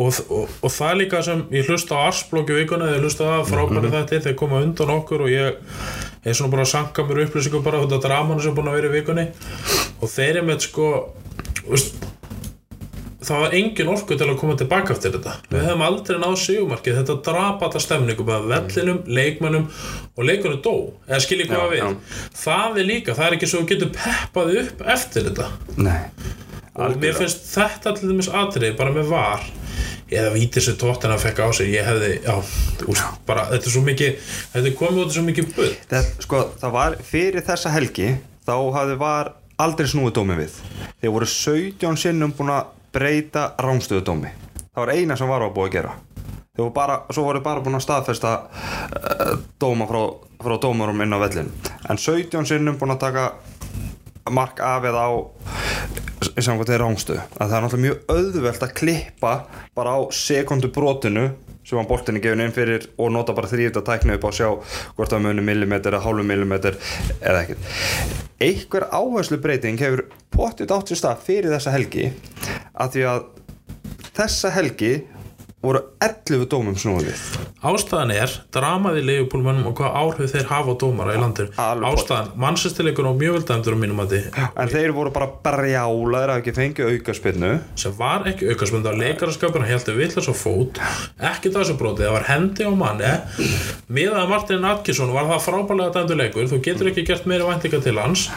og, 0.00 0.20
og, 0.32 0.52
og 0.64 0.72
það 0.72 0.90
er 0.90 0.98
líka 1.02 1.22
sem 1.24 1.42
ég 1.52 1.68
hlusta 1.68 1.98
á 1.98 2.08
Arsblokki 2.08 2.56
vikuna, 2.56 2.92
ég 2.94 3.02
hlusta 3.04 3.26
það 3.28 3.50
frábæri 3.50 3.90
þetta, 3.92 4.20
þeir 4.26 4.38
koma 4.40 4.62
undan 4.64 4.94
okkur 4.96 5.26
og 5.26 5.32
ég 5.32 5.58
er 6.24 6.36
svona 6.36 6.52
bara 6.54 6.64
að 6.64 6.72
sanka 6.74 7.04
mér 7.08 7.26
upplýsingum 7.26 7.64
bara 7.66 7.82
þetta 7.84 8.00
dramanu 8.06 8.44
sem 8.44 8.54
er 8.54 8.56
búin 8.56 8.70
að 8.70 8.78
vera 8.80 8.92
í 8.92 8.94
vikunni. 8.96 9.26
Og 10.00 10.12
þeir 10.12 10.40
er 10.40 10.48
með 10.48 10.64
sko 10.68 10.88
veist, 11.66 12.00
það 13.20 13.44
var 13.44 13.56
engin 13.60 13.92
orku 13.92 14.16
til 14.16 14.28
að 14.28 14.38
koma 14.40 14.56
tilbaka 14.58 14.94
eftir 14.96 15.14
þetta. 15.16 15.36
Við 15.52 15.64
hefum 15.68 15.84
aldrei 15.86 16.20
náð 16.20 16.36
sigumarkið 16.44 17.00
þetta 17.00 17.16
drapa 17.28 17.68
þetta 17.68 17.84
stemningu 17.84 18.26
bara 18.28 18.50
vellinum, 18.54 19.00
leikmönnum 19.06 19.66
og 20.16 20.26
leikunum 20.26 20.60
dó. 20.64 20.74
Eða 21.08 21.22
skilji 21.26 21.48
hvað 21.50 21.74
við 21.74 21.82
já. 21.82 21.88
það 22.40 22.80
er 22.82 22.88
líka, 22.94 23.16
það 23.18 23.26
er 23.28 23.38
ekki 23.38 23.50
svo 23.52 23.62
við 23.64 23.72
getum 23.74 23.94
peppað 23.98 24.54
upp 24.64 24.84
eftir 24.96 25.28
þetta. 25.28 25.50
Nei. 25.76 26.02
Og 26.80 26.96
mér 27.02 27.16
finnst 27.18 27.48
þetta 27.50 27.92
til 27.98 28.08
dæmis 28.08 28.30
atrið 28.32 28.76
bara 28.78 28.94
með 28.94 29.10
var 29.10 29.44
eða 30.10 30.34
vítir 30.34 30.64
sem 30.64 30.76
tóttina 30.80 31.18
fekk 31.20 31.42
á 31.44 31.48
sig 31.56 31.72
ég 31.74 31.86
hefði, 31.86 32.10
já, 32.24 32.34
úst, 32.90 33.22
bara 33.28 33.46
þetta 33.52 33.70
er 33.70 33.76
svo 33.76 33.84
mikið 33.86 34.34
þetta 34.56 34.66
er 34.66 34.76
komið 34.82 35.04
út 35.04 35.16
svo 35.16 35.24
mikið 35.28 35.54
bull. 35.56 35.70
Það, 35.90 36.12
sko, 36.26 36.42
það 36.60 36.76
var 36.76 36.98
fyrir 37.12 37.46
þessa 37.46 37.74
helgi 37.76 38.12
þá 38.46 38.54
hafði 38.76 39.00
var 39.00 39.34
aldrei 39.60 39.90
snúið 39.92 40.14
dómi 40.16 40.38
við. 40.40 40.60
Þeir 41.00 41.16
voru 41.16 41.32
17 41.32 42.04
sinnum 42.04 42.36
búin 42.36 42.54
að 42.56 42.76
breyta 42.94 43.50
rángstöðu 43.60 44.06
dómi 44.06 44.32
það 44.70 44.86
var 44.86 44.94
eina 44.94 45.16
sem 45.18 45.30
var 45.30 45.44
að 45.44 45.54
búið 45.56 45.68
að 45.68 45.76
gera. 45.76 45.94
Þeir 46.50 46.64
voru 46.64 46.74
bara, 46.74 46.96
svo 47.10 47.24
voru 47.26 47.42
bara 47.44 47.62
búin 47.64 47.78
að 47.78 47.84
staðfesta 47.86 48.32
uh, 48.40 49.32
dóma 49.60 49.86
frá, 49.90 50.00
frá 50.42 50.56
dómarum 50.62 51.02
inn 51.04 51.16
á 51.16 51.18
vellin 51.22 51.50
en 51.88 51.98
17 51.98 52.48
sinnum 52.48 52.78
búin 52.80 52.94
að 52.94 53.02
taka 53.06 53.26
mark 54.28 54.60
af 54.64 54.84
eða 54.90 55.04
á 55.06 55.10
samkvæmt 56.20 56.68
þeirra 56.68 56.84
rángstöðu 56.84 57.20
að 57.20 57.46
það 57.46 57.54
er 57.56 57.64
náttúrulega 57.64 57.84
mjög 57.86 58.10
auðvelt 58.14 58.66
að 58.66 58.74
klippa 58.80 59.32
bara 59.76 59.94
á 59.96 60.00
sekundu 60.12 60.68
brotinu 60.74 61.30
sem 61.64 61.78
var 61.78 61.88
boltinni 61.88 62.20
gefin 62.22 62.42
inn 62.44 62.54
fyrir 62.54 62.86
og 63.00 63.12
nota 63.14 63.34
bara 63.36 63.48
þrývita 63.50 63.82
tækni 63.86 64.16
upp 64.16 64.26
á 64.26 64.30
að 64.30 64.36
sjá 64.38 64.48
hvort 64.96 65.12
það 65.12 65.24
muni 65.26 65.44
millimetr 65.44 65.94
eða 65.94 66.04
hálfu 66.06 66.24
millimetr 66.26 66.78
eða 67.20 67.44
ekkert. 67.44 67.70
Einhver 68.40 68.88
áherslu 68.90 69.38
breyting 69.40 69.80
hefur 69.80 70.06
pottit 70.32 70.72
átt 70.74 70.90
sér 70.90 71.00
stað 71.02 71.24
fyrir 71.26 71.52
þessa 71.54 71.74
helgi 71.74 72.10
að 72.74 72.96
því 72.96 73.06
að 73.12 73.24
þessa 74.16 74.52
helgi 74.56 74.92
voru 75.60 75.82
11 76.00 76.46
dómum 76.48 76.76
snúið 76.80 77.10
við 77.10 77.24
Ástæðan 77.68 78.12
er 78.14 78.32
dramaði 78.54 79.02
leifupólmannum 79.04 79.66
og 79.68 79.74
hvað 79.76 79.96
áhrif 80.00 80.32
þeir 80.32 80.46
hafa 80.48 80.74
dómara 80.80 81.16
í 81.18 81.20
Alveg 81.20 81.84
Ástæðan, 81.90 82.30
mannsestileikur 82.40 83.08
á 83.08 83.12
mjög 83.12 83.36
veldæmdur 83.36 83.76
á 83.76 83.82
mínum 83.82 84.00
að 84.00 84.14
en 84.40 84.72
þeir 84.72 84.94
voru 84.96 85.12
bara 85.12 85.28
brjálaðir 85.44 86.32
að 86.32 86.40
ekki 86.40 86.54
fengið 86.56 86.94
aukaspinnu 86.94 87.52
sem 87.82 87.94
var 87.98 88.24
ekki 88.30 88.48
aukastmynd 88.48 88.88
á 88.88 88.92
leikaraskapin 88.96 89.66
hann 89.66 89.70
heldur 89.74 89.98
villast 90.00 90.32
á 90.32 90.34
fót. 90.34 90.80
Ekki 91.30 91.52
þessu 91.52 91.76
brotið, 91.80 92.08
það 92.08 92.16
var 92.16 92.28
hendi 92.30 92.64
á 92.64 92.72
manni. 92.80 93.12
Miðað 93.92 94.20
að 94.24 94.32
Martin 94.32 94.68
Atkinson 94.70 95.14
var 95.14 95.28
það 95.28 95.46
frábælega 95.48 95.96
dæmdur 95.98 96.20
leikur, 96.22 96.48
þú 96.50 96.60
getur 96.64 96.90
ekki 96.90 97.06
gert 97.10 97.28
meiri 97.28 97.48
væntinga 97.48 97.82
til 97.84 97.98
hans. 98.00 98.28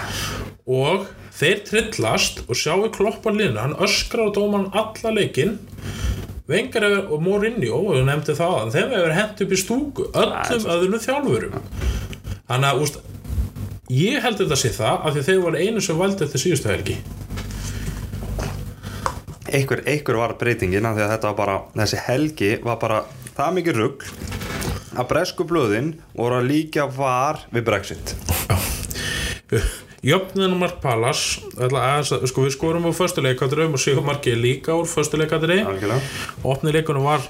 Og 0.67 1.07
þeir 1.39 1.63
trillast 1.69 2.43
og 2.49 2.59
sjáu 2.59 2.91
kloppan 2.93 3.39
línu, 3.39 3.59
hann 3.59 3.77
öskrar 3.79 4.31
á 4.31 4.35
dóman 4.35 4.71
alla 4.71 5.15
leikinn 5.15 5.61
Vengar 6.43 6.83
og 7.07 7.21
Mourinho, 7.23 7.77
þú 7.95 8.01
nefndi 8.03 8.33
það 8.35 8.53
að 8.59 8.73
þeim 8.75 8.89
hefur 8.97 9.13
hent 9.15 9.41
upp 9.45 9.53
í 9.53 9.59
stúku 9.61 10.07
öllum 10.11 10.65
öðrunum 10.73 11.03
þjálfurum. 11.05 11.53
Þannig 12.49 12.67
að 12.67 12.81
úst, 12.83 12.97
ég 13.95 14.25
held 14.25 14.41
þetta 14.41 14.57
sé 14.59 14.71
það 14.75 15.05
af 15.07 15.15
því 15.15 15.23
þeir 15.29 15.39
voru 15.45 15.61
einu 15.61 15.83
sem 15.85 16.01
valdi 16.01 16.19
þetta 16.25 16.41
síðustu 16.43 16.71
helgi. 16.73 16.97
Einhver, 19.53 19.83
einhver 19.87 20.19
var 20.19 20.35
breytingin 20.41 20.89
af 20.89 20.97
því 20.97 21.05
að 21.05 21.13
þetta 21.13 21.31
var 21.31 21.39
bara, 21.39 21.55
þessi 21.79 22.03
helgi 22.09 22.51
var 22.65 22.81
bara 22.81 22.99
það 23.37 23.55
mikið 23.61 23.79
rugg 23.79 24.05
að 24.99 25.09
bresku 25.13 25.47
blöðin 25.47 25.93
voru 26.17 26.41
að 26.41 26.49
líka 26.51 26.89
var 26.91 27.45
við 27.55 27.67
Brexit. 27.71 28.15
Jöfninu 29.53 29.92
Mark 30.03 30.81
Pallas 30.83 31.39
sko, 32.27 32.43
við 32.43 32.53
skorum 32.57 32.87
á 32.87 32.91
föstuleikadrum 32.91 33.77
og 33.77 33.79
Sigur 33.79 34.03
Marki 34.03 34.33
er 34.33 34.41
líka 34.41 34.75
úr 34.75 34.87
föstuleikadri 34.89 35.61
algjörlega. 35.63 36.01
Opni 36.43 36.73
leikunum 36.75 37.05
var 37.07 37.23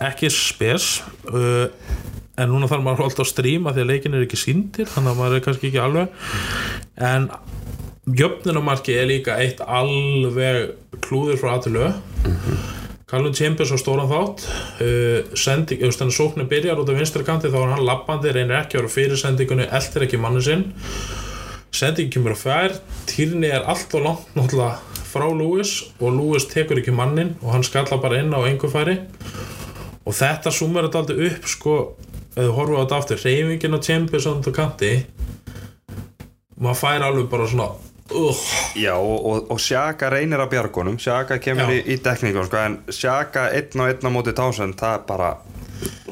ekki 0.00 0.30
spes 0.30 1.02
uh, 1.26 1.66
en 2.38 2.52
núna 2.52 2.68
þarf 2.70 2.84
maður 2.86 3.08
alltaf 3.08 3.26
að 3.26 3.32
stríma 3.32 3.72
því 3.74 3.82
að 3.82 3.90
leikin 3.90 4.14
er 4.14 4.26
ekki 4.28 4.38
síndir 4.38 4.86
þannig 4.88 5.10
að 5.10 5.18
maður 5.18 5.38
er 5.40 5.42
kannski 5.48 5.70
ekki 5.72 5.80
alveg. 5.82 6.14
En 7.10 7.26
jöfnunumarki 8.06 8.94
er 8.94 9.10
líka 9.10 9.38
eitt 9.42 9.60
alveg 9.66 10.76
klúður 11.02 11.40
frá 11.40 11.56
aðtölu 11.56 11.88
Callum 13.10 13.34
Chambers 13.34 13.72
á 13.74 13.78
stóran 13.82 14.06
þátt 14.06 14.46
uh, 14.46 15.34
sending, 15.34 15.82
ef 15.82 15.98
þannig 15.98 16.14
sóknin 16.14 16.50
byrjar 16.50 16.78
út 16.78 16.94
af 16.94 17.00
vinstri 17.00 17.26
kanti 17.26 17.50
þá 17.50 17.58
er 17.64 17.74
hann 17.74 17.84
lappandi, 17.88 18.30
reynir 18.30 18.60
ekki 18.60 18.78
að 18.78 18.84
vera 18.84 18.94
fyrir 18.94 19.18
sendingunni, 19.18 19.66
eldir 19.66 20.06
ekki 20.06 20.22
manni 20.22 20.44
sinn 20.46 20.68
sendingin 21.74 22.12
kemur 22.14 22.34
á 22.34 22.38
fær 22.38 22.76
Týrni 23.10 23.50
er 23.50 23.66
allt 23.68 23.94
og 23.94 24.06
langt 24.06 24.36
náttúrulega 24.36 24.78
frá 25.10 25.26
Lewis 25.34 25.74
og 25.98 26.14
Lewis 26.14 26.46
tekur 26.50 26.78
ekki 26.80 26.94
mannin 26.94 27.34
og 27.42 27.54
hann 27.54 27.66
skalla 27.66 27.98
bara 28.02 28.20
inn 28.22 28.34
á 28.34 28.40
einhver 28.46 28.70
færi. 28.70 28.98
Og 30.06 30.14
þetta 30.16 30.52
sumar 30.54 30.86
þetta 30.86 31.02
aldrei 31.02 31.30
upp 31.30 31.48
sko, 31.50 31.74
ef 32.34 32.44
þú 32.44 32.52
horfum 32.56 32.78
á 32.78 32.82
þetta 32.84 33.00
aftur 33.00 33.22
reyfingin 33.24 33.76
á 33.76 33.80
Chambers 33.82 34.26
á 34.26 34.32
þetta 34.36 34.54
kanti 34.56 34.92
maður 36.60 36.80
fær 36.82 37.06
alveg 37.06 37.30
bara 37.32 37.46
svona 37.48 37.68
uh, 38.14 38.40
Já, 38.76 38.94
og, 38.96 39.18
og, 39.26 39.50
og 39.54 39.60
Sjaka 39.62 40.10
reynir 40.12 40.42
að 40.42 40.52
bjargunum. 40.54 40.98
Sjaka 41.00 41.40
kemur 41.42 41.70
Já. 41.72 41.78
í, 41.78 41.94
í 41.94 41.98
dekningum 42.04 42.46
sko, 42.48 42.60
en 42.62 42.78
Sjaka 42.92 43.48
einn 43.56 43.82
og 43.82 43.90
einn 43.90 44.06
á 44.06 44.10
móti 44.12 44.34
tásend 44.36 44.78
það 44.80 44.98
er 44.98 45.06
bara, 45.08 45.30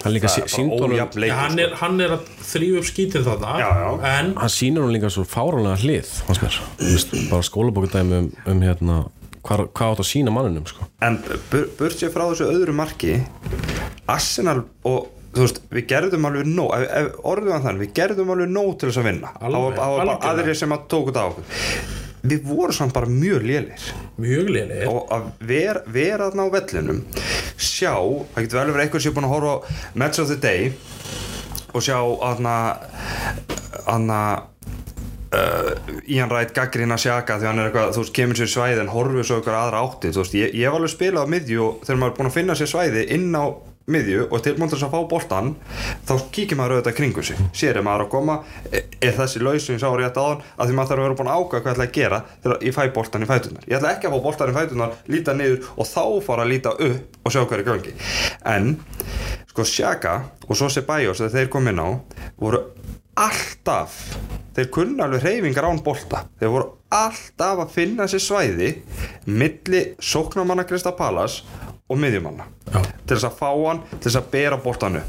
hann 0.05 0.15
líka 0.15 0.31
leikur 0.33 1.35
hann, 1.35 1.59
er, 1.61 1.75
hann 1.81 2.01
er 2.05 2.15
að 2.17 2.31
þrýfa 2.49 2.81
upp 2.81 2.89
skítið 2.89 3.29
þarna 3.29 3.59
Já, 3.61 3.69
já. 3.83 3.91
en 4.15 4.33
hann 4.39 4.55
sýnir 4.55 4.85
hún 4.85 4.95
líka 4.95 5.11
svo 5.13 5.27
fáránlega 5.29 5.83
hlið 5.83 6.15
fannst 6.29 6.45
mér, 6.45 6.59
Þú 6.81 6.95
veist, 6.95 7.15
bara 7.33 7.49
skólabókudæmi 7.51 8.19
um, 8.23 8.33
um 8.53 8.65
hérna, 8.65 8.99
hvað, 9.43 9.67
hvað 9.75 9.95
átt 9.95 10.03
að 10.05 10.11
sína 10.13 10.35
manninum 10.35 10.67
sko. 10.71 10.89
En 11.05 11.21
bur, 11.53 11.69
burt 11.79 12.01
sér 12.01 12.13
frá 12.15 12.27
þessu 12.31 12.49
öðru 12.49 12.75
marki 12.79 13.21
Arsenal 14.09 14.63
og 14.89 15.15
þú 15.37 15.45
veist, 15.45 15.63
við 15.75 15.89
gerðum 15.93 16.29
alveg 16.29 16.49
nóg 16.49 16.75
ef, 16.79 16.89
ef 17.03 17.23
orðum 17.29 17.57
að 17.59 17.67
þannig, 17.69 17.85
við 17.85 17.97
gerðum 18.01 18.35
alveg 18.35 18.53
nóg 18.55 18.75
til 18.79 18.91
þess 18.91 19.03
að 19.03 19.09
vinna. 19.11 19.33
Það 19.39 19.59
var, 19.67 19.81
bara 19.81 20.21
aðrir 20.33 20.59
sem 20.59 20.75
að 20.75 20.87
tóku 20.95 21.13
þetta 21.13 21.25
á 21.25 21.29
okkur 21.29 22.07
við 22.23 22.45
vorum 22.49 22.75
samt 22.75 22.95
bara 22.97 23.09
mjög 23.11 23.47
lélir 23.47 23.89
mjög 24.19 24.51
lélegir. 24.51 24.91
Og 24.91 25.13
að 25.15 25.31
vera, 25.49 25.83
vera 25.87 26.29
þarna 26.29 26.49
á 26.49 26.55
vellinum 26.57 27.01
sjá, 27.59 27.95
það 28.35 28.45
getur 28.45 28.61
vel 28.61 28.69
verið 28.73 28.85
eitthvað 28.85 29.05
sem 29.05 29.13
er 29.13 29.19
búin 29.19 29.29
að 29.29 29.35
horfa 29.37 29.55
á 29.55 29.59
Match 30.03 30.23
of 30.23 30.31
the 30.33 30.39
Day 30.43 30.73
og 31.75 31.85
sjá 31.85 31.99
aðna 31.99 32.55
aðna 33.89 34.21
uh, 35.37 35.73
Ian 36.09 36.31
Wright 36.33 36.55
gaggrina 36.57 36.99
sjaka 37.01 37.39
því 37.39 37.49
hann 37.51 37.63
er 37.63 37.71
eitthvað, 37.71 37.95
þú 37.97 38.05
veist, 38.05 38.15
kemur 38.17 38.41
sér 38.41 38.53
svæði 38.53 38.85
en 38.85 38.93
horfið 38.93 39.29
svo 39.29 39.41
eitthvað 39.41 39.61
aðra 39.63 39.83
átti, 39.87 40.13
þú 40.15 40.25
veist, 40.25 40.39
ég, 40.39 40.55
ég 40.57 40.69
hef 40.69 40.79
alveg 40.79 40.95
spilað 40.95 41.29
á 41.29 41.33
miðju 41.35 41.65
og 41.65 41.83
þegar 41.87 42.01
maður 42.03 42.13
er 42.15 42.19
búin 42.19 42.31
að 42.31 42.39
finna 42.39 42.59
sér 42.59 42.73
svæði 42.73 43.05
inn 43.17 43.29
á 43.37 43.45
miðju 43.89 44.29
og 44.29 44.43
tilmónd 44.45 44.75
þess 44.75 44.87
að 44.87 44.95
fá 44.95 45.09
boltan 45.11 45.55
þá 46.09 46.15
kíkir 46.35 46.59
maður 46.61 46.79
auðvitað 46.79 46.99
kringu 46.99 47.25
sig. 47.25 47.41
Sér 47.57 47.81
er 47.81 47.87
maður 47.87 48.07
að 48.07 48.13
koma, 48.13 48.39
er 48.73 48.89
er 49.03 49.15
þessi 49.17 49.43
laus 49.43 49.65
sem 49.65 49.77
ég 49.77 49.83
sá 49.83 49.89
rétt 49.95 50.19
áðan, 50.19 50.43
að 50.57 50.69
því 50.71 50.77
maður 50.77 50.91
þarf 50.91 51.01
að 51.01 51.07
vera 51.07 51.19
búin 51.19 51.31
að 51.31 51.43
ákvæða 51.43 51.63
hvað 51.63 51.71
ég 51.71 51.77
ætla 51.77 51.87
að 51.87 51.97
gera 51.99 52.21
þegar 52.43 52.65
ég 52.67 52.77
fæ 52.77 52.83
boltan 52.97 53.25
í 53.25 53.29
fætunar 53.29 53.69
ég 53.69 53.79
ætla 53.79 53.93
ekki 53.95 54.09
að 54.09 54.15
fá 54.15 54.25
boltan 54.27 54.53
í 54.53 54.57
fætunar, 54.57 54.97
líta 55.09 55.35
niður 55.39 55.71
og 55.77 55.89
þá 55.89 56.05
fara 56.27 56.45
að 56.45 56.53
líta 56.53 56.75
upp 56.89 57.19
og 57.23 57.35
sjá 57.35 57.41
hvað 57.45 57.57
er 57.59 57.63
í 57.63 57.69
gangi. 57.69 57.95
En, 58.55 58.73
sko 59.53 59.67
Sjaka 59.69 60.15
og 60.49 60.59
Ceballos 60.59 61.23
þegar 61.23 61.37
þeir 61.37 61.53
kom 61.55 61.71
inn 61.71 61.83
á 61.83 61.89
voru 62.41 62.65
alltaf 63.19 63.97
þeir 64.57 64.69
kunna 64.75 65.07
alveg 65.07 65.25
hreyfingar 65.25 65.69
án 65.69 65.81
bolta. 65.85 66.25
Þeir 66.39 66.53
voru 66.55 66.69
alltaf 66.95 67.63
að 67.65 67.75
finna 67.75 68.09
sér 68.11 68.23
svæði 68.25 68.71
milli 69.27 69.85
sóknarmanna 70.03 70.67
Krista 70.69 70.95
Palas 70.97 71.43
og 71.89 71.99
miðjumanna. 72.01 72.49
Já. 72.69 72.83
til 73.09 73.17
þess 73.17 73.29
að 73.31 73.39
fá 73.39 73.49
hann 73.49 73.79
til 73.95 74.11
þess 74.11 74.19
að 74.21 74.27
bera 74.35 74.59
boltanu 74.61 75.01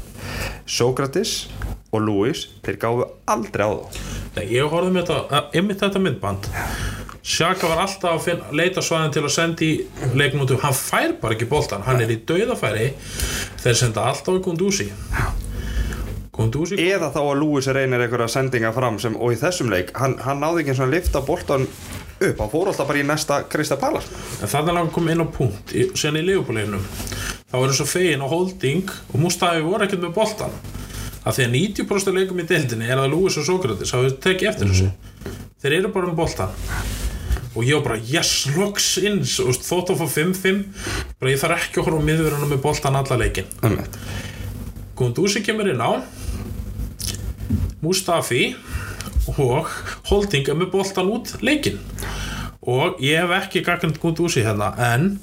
Sókratis 0.64 1.34
og 1.92 2.06
Lewis 2.06 2.46
þeir 2.64 2.78
gáfu 2.80 3.08
aldrei 3.28 3.66
á 3.66 3.72
þá. 3.74 4.00
Nei, 4.36 4.44
ég 4.54 4.70
horfði 4.70 4.94
með 4.94 5.10
þetta, 5.10 5.42
einmitt 5.58 5.82
þetta 5.82 6.02
myndband. 6.04 6.48
Sjaka 7.20 7.68
var 7.68 7.82
alltaf 7.82 8.14
að 8.14 8.22
finna, 8.24 8.52
leita 8.56 8.80
svæðin 8.84 9.12
til 9.12 9.24
að 9.26 9.34
senda 9.34 9.66
í 9.66 9.72
leiknútu 10.16 10.56
hann 10.62 10.76
fær 10.76 11.18
bara 11.20 11.36
ekki 11.36 11.50
boltan, 11.50 11.84
hann 11.84 12.00
er 12.00 12.14
í 12.14 12.20
dauðafæri. 12.24 12.92
Þeir 13.60 13.80
senda 13.82 14.06
alltaf 14.08 14.40
í 14.40 14.44
Kundúsi 14.46 14.88
Kundúsi 14.88 15.49
eða 16.80 17.10
þá 17.14 17.20
að 17.22 17.40
Lewis 17.42 17.68
reynir 17.74 18.04
einhverja 18.04 18.28
sendinga 18.32 18.72
fram 18.76 18.98
sem, 19.02 19.16
og 19.16 19.34
í 19.34 19.40
þessum 19.40 19.72
leik, 19.72 19.92
hann, 19.98 20.16
hann 20.24 20.40
náði 20.42 20.62
ekki 20.62 20.74
eins 20.74 20.82
og 20.82 20.88
að 20.88 20.94
lifta 20.96 21.22
boltan 21.26 21.66
upp, 21.66 22.40
hann 22.40 22.52
fór 22.52 22.70
alltaf 22.70 22.88
bara 22.88 23.00
í 23.00 23.06
næsta 23.06 23.42
Krista 23.50 23.78
Palas 23.80 24.08
en 24.40 24.50
þannig 24.50 24.74
að 24.74 24.80
hann 24.80 24.92
kom 24.94 25.10
inn 25.12 25.24
á 25.24 25.28
punkt. 25.28 25.74
Í, 25.74 25.88
sen 25.98 26.18
í 26.20 26.24
leifupóleginum 26.24 26.84
þá 27.50 27.56
er 27.60 27.66
eins 27.68 27.82
og 27.84 27.90
fegin 27.90 28.24
og 28.24 28.32
holding 28.34 28.94
og 29.10 29.20
Mustafi 29.22 29.64
voru 29.64 29.86
ekkert 29.86 30.04
með 30.04 30.16
boltan 30.16 30.56
af 31.20 31.36
því 31.36 31.46
að 31.46 31.54
90% 31.58 32.12
af 32.12 32.16
leikum 32.16 32.40
í 32.40 32.48
deildinni 32.48 32.88
er 32.88 33.00
að 33.00 33.12
Lewis 33.14 33.38
og 33.40 33.48
Sókratis 33.48 33.92
hafa 33.96 34.12
tekið 34.24 34.52
eftir 34.52 34.70
þessu. 34.72 34.90
Þeir 35.60 35.76
eru 35.82 35.92
bara 35.92 36.08
með 36.08 36.20
boltan 36.22 36.54
og 37.50 37.64
ég 37.66 37.76
var 37.76 37.86
bara 37.88 38.02
yes, 38.06 38.46
loksins 38.54 39.38
og 39.42 39.56
þótt 39.58 39.94
að 39.94 40.04
fá 40.04 40.06
5-5 40.20 40.60
bara 41.20 41.32
ég 41.32 41.40
þarf 41.40 41.64
ekki 41.66 41.80
að 41.80 41.88
horfa 41.88 42.02
á 42.04 42.08
miðverðunum 42.08 42.52
með 42.54 42.62
boltan 42.64 42.98
alla 43.00 43.18
leikin 43.18 43.48
Einmitt. 43.66 43.98
Gundúsi 45.00 45.40
kemur 45.40 45.70
inn 45.72 45.80
á. 45.80 45.96
Mustafi 47.80 48.50
og 49.40 49.70
Holding 50.10 50.50
er 50.52 50.58
með 50.60 50.74
boltan 50.74 51.08
út 51.08 51.38
leikin 51.40 51.78
og 52.60 52.98
ég 53.00 53.22
hef 53.22 53.30
ekki 53.38 53.62
gagnand 53.64 53.96
Gundúsi 54.02 54.42
hérna 54.44 54.74
en 54.90 55.14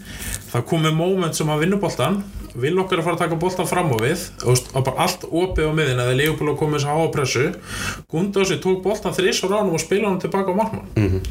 það 0.50 0.66
komið 0.72 0.96
moment 0.98 1.38
sem 1.38 1.50
hann 1.52 1.62
vinnur 1.62 1.82
boltan 1.84 2.24
vil 2.58 2.74
okkar 2.82 3.04
að 3.04 3.06
fara 3.06 3.18
að 3.20 3.22
taka 3.22 3.38
boltan 3.38 3.70
fram 3.70 3.92
á 3.94 3.98
við. 4.02 4.24
Og 4.50 4.58
og 4.74 4.86
bara 4.88 5.06
allt 5.06 5.28
opið 5.30 5.70
á 5.70 5.72
miðin 5.78 6.02
eða 6.02 6.18
Leopold 6.18 6.58
koma 6.58 6.80
þess 6.80 6.90
að 6.90 6.98
háa 6.98 7.12
pressu. 7.14 7.46
Gundúsi 8.10 8.58
tók 8.64 8.82
boltan 8.86 9.14
þrís 9.14 9.44
á 9.46 9.48
ránum 9.52 9.78
og 9.78 9.84
spila 9.84 10.10
hann 10.10 10.18
tilbaka 10.24 10.54
á 10.54 10.58
markmann. 10.58 11.22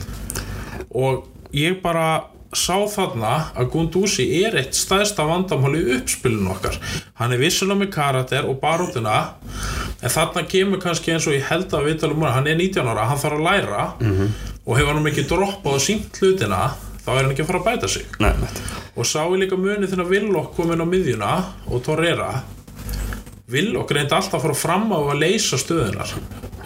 Og 0.95 1.27
ég 1.51 1.83
bara 1.83 2.31
sá 2.55 2.77
þarna 2.91 3.33
að 3.59 3.71
Gundúsi 3.73 4.27
er 4.45 4.57
eitt 4.61 4.77
stæðsta 4.77 5.27
vandamál 5.27 5.75
í 5.79 5.83
uppspilinu 5.97 6.53
okkar. 6.55 6.79
Hann 7.19 7.35
er 7.35 7.41
vissulega 7.43 7.81
með 7.83 7.93
karakter 7.97 8.49
og 8.49 8.61
barótuna 8.63 9.17
en 10.01 10.13
þarna 10.13 10.45
kemur 10.51 10.83
kannski 10.83 11.15
eins 11.15 11.27
og 11.27 11.37
ég 11.37 11.47
held 11.51 11.73
að 11.75 11.89
við 11.91 12.01
talum 12.05 12.23
um 12.23 12.29
hann 12.31 12.47
er 12.47 12.59
19 12.59 12.91
ára, 12.93 13.09
hann 13.11 13.23
þarf 13.23 13.39
að 13.41 13.47
læra 13.49 13.85
og 14.67 14.77
hefur 14.79 14.93
hann 14.95 15.11
ekki 15.11 15.27
droppað 15.31 15.81
sínt 15.83 16.21
hlutina 16.23 16.75
þá 17.07 17.11
er 17.15 17.23
hann 17.23 17.33
ekki 17.35 17.45
að 17.47 17.51
fara 17.53 17.63
að 17.63 17.69
bæta 17.71 17.91
sig. 17.91 18.07
Nei, 18.23 18.33
og 18.97 19.07
sá 19.07 19.21
ég 19.25 19.41
líka 19.43 19.59
muni 19.61 19.87
þegar 19.91 20.11
Villok 20.11 20.55
kom 20.57 20.73
inn 20.73 20.83
á 20.83 20.87
miðjuna 20.89 21.33
og 21.71 21.83
Torreira 21.87 22.31
Villok 23.51 23.93
reyndi 23.95 24.15
alltaf 24.17 24.41
að 24.41 24.49
fara 24.49 24.59
fram 24.59 24.89
á 24.91 24.99
að 24.99 25.21
leysa 25.23 25.59
stöðunar 25.61 26.15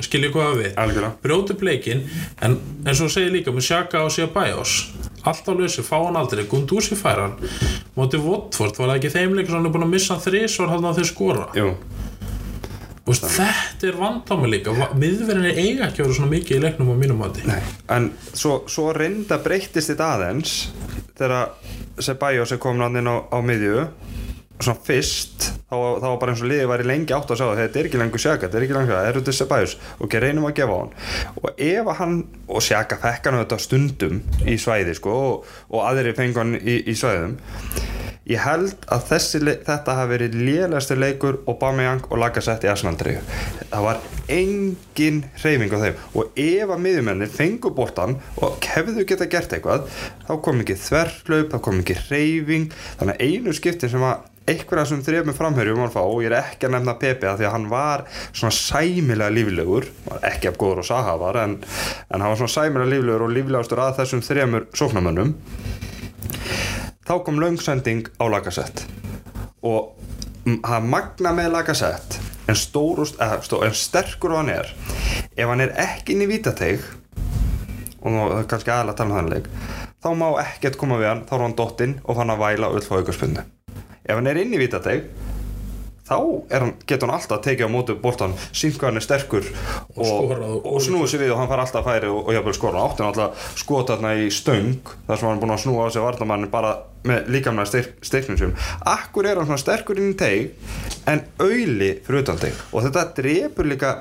skiljið 0.00 0.32
hvað 0.32 0.54
við? 0.62 0.78
Brjóti 1.20 1.56
bleikin 1.60 2.06
en 2.40 2.56
eins 2.88 3.02
og 3.04 3.12
segir 3.12 3.34
líka 3.34 3.52
með 3.52 3.66
Sjaka 3.68 4.04
og 4.06 4.14
Sjábæjós 4.14 4.78
alltaf 5.24 5.56
lausi, 5.56 5.84
fá 5.86 5.96
hann 6.00 6.18
aldrei 6.20 6.46
Gundúsi 6.50 6.98
fær 6.98 7.24
hann. 7.24 7.34
Móti 7.96 8.20
Votford, 8.20 8.78
var 8.78 8.92
það 8.92 9.00
ekki 9.00 9.14
þeim 9.16 9.34
leikur 9.36 9.52
sem 9.52 9.60
hann 9.60 9.70
er 9.70 9.74
búin 9.74 9.88
að 9.88 9.94
missa 9.96 10.20
þrísvar 10.20 10.72
hann 10.74 10.88
að 10.90 11.00
þeir 11.00 11.10
skora? 11.10 11.48
Jú, 11.58 11.72
og 13.10 13.16
þetta 13.18 13.88
er 13.88 13.98
vandámi 13.98 14.50
líka. 14.52 14.74
Miðverðinni 14.94 15.52
eiga 15.56 15.88
ekki 15.88 16.02
að 16.02 16.06
vera 16.06 16.16
svona 16.18 16.32
mikið 16.34 16.58
í 16.58 16.62
leiknum 16.64 16.92
á 16.92 16.96
mínum 17.00 17.20
mati. 17.20 17.44
En 17.90 18.10
svo, 18.32 18.60
svo 18.70 18.90
reynda 18.94 19.40
breyttist 19.42 19.92
þetta 19.92 20.12
aðeins 20.16 20.56
þegar 21.18 21.50
Ceballos 22.00 22.54
er 22.54 22.60
komin 22.62 23.10
á, 23.10 23.16
á 23.26 23.38
miðju 23.44 23.88
svona 24.66 24.84
fyrst 24.86 25.46
þá, 25.70 25.74
þá 25.74 26.06
var 26.06 26.18
bara 26.22 26.34
eins 26.34 26.42
og 26.44 26.50
liðið 26.50 26.70
væri 26.70 26.88
lengi 26.88 27.16
átt 27.16 27.32
að 27.32 27.40
sjá 27.40 27.46
það 27.46 27.62
þetta 27.62 27.80
er 27.80 27.88
ekki 27.88 28.00
lengur 28.02 28.22
Sjaka, 28.24 28.42
þetta 28.46 28.58
er 28.58 28.66
ekki 28.66 28.76
lengur 28.76 28.94
það, 28.96 29.08
er 29.08 29.18
þetta 29.20 29.36
Ceballos? 29.38 29.76
Og 29.98 30.06
ekki 30.06 30.22
reynum 30.24 30.48
að 30.48 30.56
gefa 30.60 30.76
á 30.76 30.80
hann. 30.80 30.92
Og 31.40 31.64
ef 31.70 31.92
hann, 32.00 32.18
og 32.48 32.66
Sjaka 32.66 33.00
fekk 33.00 33.30
hann 33.30 33.40
þetta 33.40 33.60
stundum 33.64 34.20
í 34.44 34.58
svæði 34.60 34.96
sko 34.98 35.16
og, 35.30 35.50
og 35.70 35.88
aðri 35.88 36.14
fengu 36.18 36.42
hann 36.42 36.58
í, 36.60 36.80
í 36.90 36.96
svæðum. 36.98 37.38
Ég 38.30 38.44
held 38.44 38.84
að 38.92 39.06
þessi, 39.08 39.40
þetta 39.66 39.96
hafi 39.96 40.12
verið 40.12 40.36
lélægasti 40.38 40.98
leikur 40.98 41.40
Aubameyang 41.50 42.04
og 42.12 42.20
Lacazette 42.20 42.68
í 42.68 42.70
Arsenal-dreyju 42.70 43.24
það 43.70 43.86
var 43.86 44.00
engin 44.30 45.20
hreyfing 45.38 45.74
á 45.74 45.78
þeim. 45.84 46.00
Og 46.18 46.38
ef 46.38 46.72
að 46.74 46.82
miðjumennir 46.84 47.30
fengu 47.32 47.72
boltan 47.74 48.16
og 48.42 48.58
hefðu 48.66 49.04
geta 49.08 49.28
gert 49.30 49.54
eitthvað 49.54 49.86
þá 50.26 50.32
kom 50.44 50.62
ekki 50.64 50.78
þverflaup, 50.80 51.52
þá 51.54 51.58
kom 51.66 51.82
ekki 51.82 51.98
hreyfing. 52.06 52.68
Þannig 53.00 53.16
að 53.16 53.24
einu 53.26 53.54
skiptin 53.56 53.92
sem 53.92 54.06
að 54.06 54.26
einhverja 54.50 54.86
sem 54.90 55.02
þrefum 55.06 55.36
framherjum 55.36 55.80
var 55.82 55.90
að 55.90 55.96
fá 55.96 56.02
og 56.02 56.22
ég 56.24 56.30
er 56.30 56.38
ekki 56.40 56.68
að 56.68 56.74
nefna 56.76 56.96
Pepe 57.00 57.30
af 57.30 57.38
því 57.40 57.48
að 57.48 57.54
hann 57.56 57.68
var 57.72 58.04
svona 58.30 58.54
sæmilega 58.56 59.34
líflegur. 59.36 59.88
Ekki 60.30 60.50
af 60.50 60.58
góður 60.60 60.82
og 60.84 60.88
Saha 60.90 61.16
var 61.20 61.40
en, 61.44 61.58
en 62.10 62.20
hann 62.20 62.28
var 62.32 62.40
svona 62.40 62.56
sæmilega 62.56 62.92
líflegur 62.94 63.26
og 63.26 63.34
líflegastur 63.36 63.84
að 63.84 64.00
þessum 64.02 64.24
þremur 64.26 64.66
sóknarmönnum. 64.76 65.36
Þá 67.06 67.14
kom 67.26 67.40
langsending 67.42 68.10
á 68.22 68.24
Lacazette. 68.30 68.86
Og 69.66 69.96
það 70.44 70.90
magna 70.90 71.34
með 71.36 71.54
Lacazette 71.56 72.30
en, 72.50 72.56
stó, 72.56 73.62
en 73.64 73.76
sterkur 73.76 74.34
hann 74.38 74.50
er 74.52 74.72
ef 75.36 75.46
hann 75.48 75.62
er 75.64 75.74
ekki 75.80 76.16
inn 76.16 76.24
í 76.24 76.30
vítateig 76.30 76.82
og 78.00 78.16
það 78.16 78.36
er 78.38 78.50
kannski 78.50 78.72
aðalega 78.72 78.94
að 78.94 79.00
tala 79.02 79.22
um 79.22 79.48
þá 80.00 80.10
má 80.16 80.28
ekkert 80.40 80.78
koma 80.80 81.00
við 81.00 81.10
hann 81.10 81.24
þá 81.28 81.34
er 81.36 81.44
hann 81.44 81.56
dottinn 81.58 81.98
og 82.04 82.16
fann 82.16 82.32
að 82.32 82.44
væla 82.44 82.72
öll 82.72 82.84
fá 82.86 82.94
aukarspunni 82.98 83.44
ef 84.10 84.18
hann 84.20 84.30
er 84.34 84.42
inn 84.42 84.54
í 84.56 84.60
vítateig 84.60 85.06
þá 86.10 86.16
hann, 86.50 86.72
getur 86.90 87.06
hann 87.06 87.14
alltaf 87.20 87.38
tekið 87.44 87.68
á 87.70 87.70
mótu 87.70 87.94
boltan, 88.02 88.32
sínt 88.50 88.74
hvað 88.80 88.88
hann 88.90 88.98
er 88.98 89.04
sterkur 89.04 89.44
og, 89.94 90.08
og, 90.10 90.32
og- 90.66 90.80
snúið 90.82 91.12
sér 91.12 91.22
við 91.22 91.34
og 91.36 91.38
hann 91.38 91.50
fær 91.52 91.62
alltaf 91.62 91.86
færi 91.86 92.08
og, 92.10 92.24
og 92.26 92.34
jafnvel 92.34 92.56
skora 92.58 92.82
átti 92.88 93.04
hann 93.04 93.12
alltaf 93.12 93.44
skota 93.60 93.94
þarna 93.94 94.16
í 94.18 94.26
stöng 94.34 94.72
þar 95.06 95.20
sem 95.20 95.28
hann 95.30 95.36
er 95.38 95.42
búin 95.44 95.54
að 95.54 95.62
snúa 95.62 95.86
á 95.86 95.88
sig 95.94 96.02
varnamannin 96.02 96.50
bara 96.50 96.72
með 97.06 97.30
líkamlega 97.36 97.70
styrk, 97.70 97.92
styrknum 98.10 98.40
sem 98.42 98.56
akkur 98.90 99.30
er 99.30 99.38
hann 99.38 99.46
svona 99.52 99.62
sterkur 99.62 100.02
inn 100.02 100.10
í 100.10 100.18
teig 100.18 100.50
en 101.08 101.22
auðli 101.38 101.92
fyrir 102.04 102.24
utan 102.26 102.42
teig. 102.42 102.58
Og 102.74 102.82
þetta 102.88 103.06
drepur 103.20 103.70
líka 103.70 103.94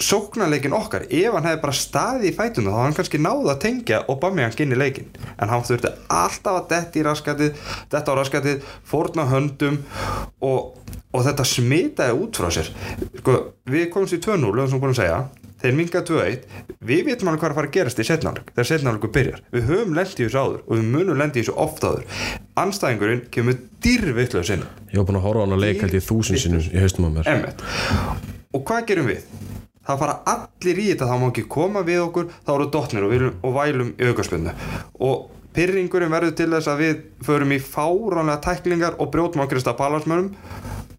sóknarleikin 0.00 0.74
okkar 0.74 1.04
ef 1.06 1.36
hann 1.36 1.46
hefði 1.46 1.62
bara 1.62 1.78
staðið 1.78 2.28
í 2.30 2.34
fætuna 2.34 2.74
þá 2.74 2.80
hann 2.82 2.96
kannski 2.96 3.20
náða 3.22 3.54
að 3.54 3.60
tengja 3.62 4.00
og 4.10 4.18
bamja 4.22 4.48
hann 4.48 4.62
inn 4.64 4.74
í 4.74 4.80
leikin 4.80 5.12
en 5.38 5.52
hann 5.52 5.62
þurfti 5.66 5.92
alltaf 6.10 6.58
að 6.58 6.68
detti 6.72 7.02
í 7.02 7.06
raskatið 7.06 7.60
detta 7.92 8.14
á 8.14 8.18
raskatið, 8.18 8.66
fórna 8.84 9.26
höndum 9.30 9.80
og, 10.42 10.74
og 11.14 11.24
þetta 11.26 11.46
smitaði 11.46 12.18
út 12.18 12.40
frá 12.40 12.50
sér. 12.54 12.70
Sko, 13.20 13.38
við 13.70 13.88
komumst 13.92 14.16
í 14.16 14.20
2-0 14.24 14.52
eða 14.52 14.68
sem 14.70 14.82
búin 14.82 14.94
að 14.94 15.02
segja. 15.02 15.24
Þeir 15.64 15.76
mingaði 15.78 16.04
2-1 16.10 16.42
við 16.84 17.06
vitum 17.06 17.30
alveg 17.30 17.40
hvað 17.40 17.48
er 17.48 17.54
að 17.54 17.58
fara 17.58 17.68
að 17.70 17.76
gerast 17.78 18.00
í 18.02 18.04
setnáleik 18.04 18.50
þegar 18.50 18.68
setnáleiku 18.68 19.10
byrjar. 19.14 19.40
Við 19.54 19.70
höfum 19.70 19.94
lent 19.96 20.18
í 20.18 20.26
þessu 20.26 20.42
áður 20.42 20.58
og 20.60 20.74
við 20.74 20.90
munum 20.92 21.20
lent 21.22 21.38
í 21.38 21.40
þessu 21.40 21.54
oft 21.64 21.86
áður. 21.86 22.04
Anstæðingurinn 22.60 23.24
kemur 23.32 23.56
dýrvitlega 23.84 24.44
sinni 24.50 24.68
Ég 24.92 25.00
var 25.00 25.08
búin 25.08 25.20
að 25.22 25.24
horfa 25.30 25.40
á 25.40 25.44
hana 25.46 25.60
leik 25.62 25.80
held 25.80 25.96
ég 25.96 26.04
þúsund 26.04 26.42
sinnum 26.42 26.68
í 26.68 26.82
haustum 26.84 27.08
á 27.08 27.10
mér. 27.16 27.54
Og 28.54 28.66
hvað 28.68 28.90
gerum 28.92 29.08
við? 29.08 29.24
Það 29.86 30.02
fara 30.02 30.16
allir 30.32 30.80
í 30.80 30.88
þetta, 30.90 31.08
það 31.10 31.22
má 31.22 31.28
ekki 31.30 31.46
koma 31.54 31.84
við 31.86 32.02
okkur 32.06 32.28
þá 32.34 32.52
eru 32.56 32.68
dottnir 32.74 33.06
og, 33.06 33.14
við, 33.14 33.26
og 33.44 33.56
vælum 33.58 33.92
í 33.94 34.10
aukarspunnu 34.10 34.54
og 35.08 35.26
pyrringurinn 35.54 36.12
verður 36.12 36.34
til 36.38 36.50
þess 36.56 36.70
að 36.72 36.82
við 36.82 37.02
förum 37.26 37.54
í 37.54 37.60
fáránlega 37.62 38.42
tæklingar 38.48 38.98
og 38.98 39.12
brjótum 39.14 39.44
okkur 39.44 39.62
að 39.62 39.78
palarsmönum 39.78 40.32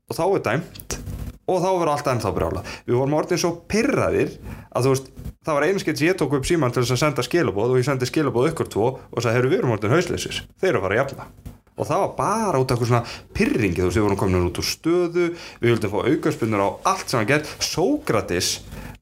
og 0.06 0.16
þá 0.16 0.26
er 0.28 0.46
dæmt. 0.46 1.00
Og 1.46 1.60
þá 1.62 1.68
verður 1.68 1.92
alltaf 1.92 2.14
ennþá 2.16 2.30
brjálað. 2.34 2.70
Við 2.88 2.96
vorum 2.98 3.18
orðin 3.20 3.42
svo 3.42 3.52
pyrraðir 3.70 4.32
að 4.74 4.88
þú 4.88 4.94
veist 4.96 5.12
það 5.46 5.58
var 5.58 5.66
einu 5.68 5.82
skeitt 5.82 6.00
sem 6.00 6.10
ég 6.10 6.18
tók 6.18 6.34
upp 6.34 6.48
síman 6.50 6.74
til 6.74 6.82
þess 6.82 6.96
að 6.96 7.02
senda 7.04 7.26
skilabóð 7.26 7.76
og 7.76 7.82
ég 7.82 7.86
sendi 7.86 8.10
skilabóð 8.10 8.50
ykkur 8.52 8.72
tvo 8.74 8.88
og 8.98 9.20
sagði, 9.20 9.36
heyrðu 9.38 9.52
við 9.52 9.60
erum 9.60 9.76
orðin 9.76 9.94
hausleysir 9.94 10.42
þeir 10.58 10.72
eru 10.72 10.80
að 10.80 10.88
fara 10.88 10.98
jafna 11.04 11.28
og 11.76 11.90
það 11.90 12.04
var 12.04 12.14
bara 12.18 12.62
út 12.62 12.72
af 12.72 12.78
eitthvað 12.78 12.92
svona 12.92 13.36
pyrringi 13.36 13.82
þú 13.82 13.90
veist 13.90 14.00
við 14.00 14.06
vorum 14.08 14.20
komin 14.20 14.48
út 14.48 14.62
úr 14.62 14.68
stöðu 14.70 15.26
við 15.62 15.70
vildum 15.70 15.94
fá 15.94 16.00
aukarspunnur 16.12 16.64
á 16.64 16.70
allt 16.92 17.10
sem 17.10 17.20
hann 17.20 17.32
gert. 17.32 17.52
Sókratis 17.60 18.52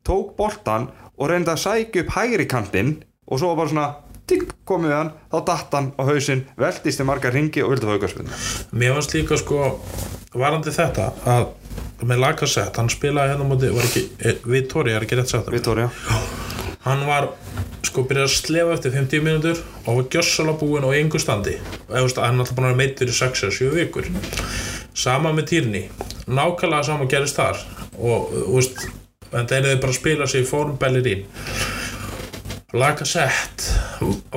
tók 0.03 0.33
boltan 0.37 0.89
og 1.17 1.29
reyndi 1.29 1.53
að 1.53 1.61
sækja 1.63 2.05
upp 2.05 2.15
hægri 2.17 2.47
kantinn 2.49 2.95
og 3.29 3.39
svo 3.39 3.53
var 3.53 3.61
bara 3.61 3.73
svona 3.73 3.89
tikk 4.27 4.53
komið 4.67 4.95
hann, 4.95 5.11
þá 5.31 5.37
datt 5.49 5.75
hann 5.75 5.91
á 5.99 6.01
hausinn 6.07 6.45
veltist 6.59 7.01
í 7.03 7.07
margar 7.07 7.35
ringi 7.35 7.63
og 7.63 7.73
vildi 7.73 7.89
fá 7.89 7.97
aukarspunur 7.97 8.45
Mér 8.71 8.95
fannst 8.97 9.15
líka 9.17 9.39
sko 9.39 9.59
varandi 10.33 10.73
þetta 10.73 11.11
að 11.27 11.49
með 12.03 12.19
Lacazette, 12.19 12.79
hann 12.79 12.91
spilaði 12.91 13.31
hérna 13.31 13.45
á 13.47 13.51
móti 13.51 13.69
var 13.71 13.85
ekki, 13.87 14.03
eh, 14.19 14.39
Vittoria 14.43 14.97
er 14.97 15.05
ekki 15.05 15.19
rétt 15.19 15.31
sagt 15.31 15.47
það? 15.47 15.55
Vittoria 15.55 15.89
hann 16.83 17.05
var 17.07 17.29
sko 17.83 18.03
byrjað 18.07 18.27
að 18.29 18.33
slefa 18.37 18.73
eftir 18.77 18.95
50 18.95 19.23
mínútur 19.23 19.61
og 19.85 19.99
var 19.99 20.09
gjössalega 20.15 20.59
búinn 20.59 20.87
og 20.87 20.95
í 20.95 21.03
engu 21.03 21.21
standi. 21.21 21.55
Og 21.87 21.95
hann 21.95 22.39
er 22.39 22.43
alltaf 22.43 22.57
vera 22.57 22.75
meittur 22.77 23.11
í 23.11 23.15
6-7 23.15 23.69
vikur. 23.77 24.09
Sama 24.93 25.31
með 25.33 25.49
Týrni 25.51 25.85
nákvæmlega 26.27 26.83
sama 26.87 27.07
gerist 27.11 27.39
þar. 27.39 27.61
Og 27.97 28.29
þú 28.33 28.57
veist 28.57 28.85
en 29.33 29.47
það 29.49 29.57
er 29.57 29.69
þið 29.69 29.79
bara 29.81 29.93
að 29.93 29.99
spila 29.99 30.27
sig 30.29 30.43
í 30.43 30.49
fórum 30.49 30.77
Bellerín 30.81 31.25
Lacazette 32.73 33.69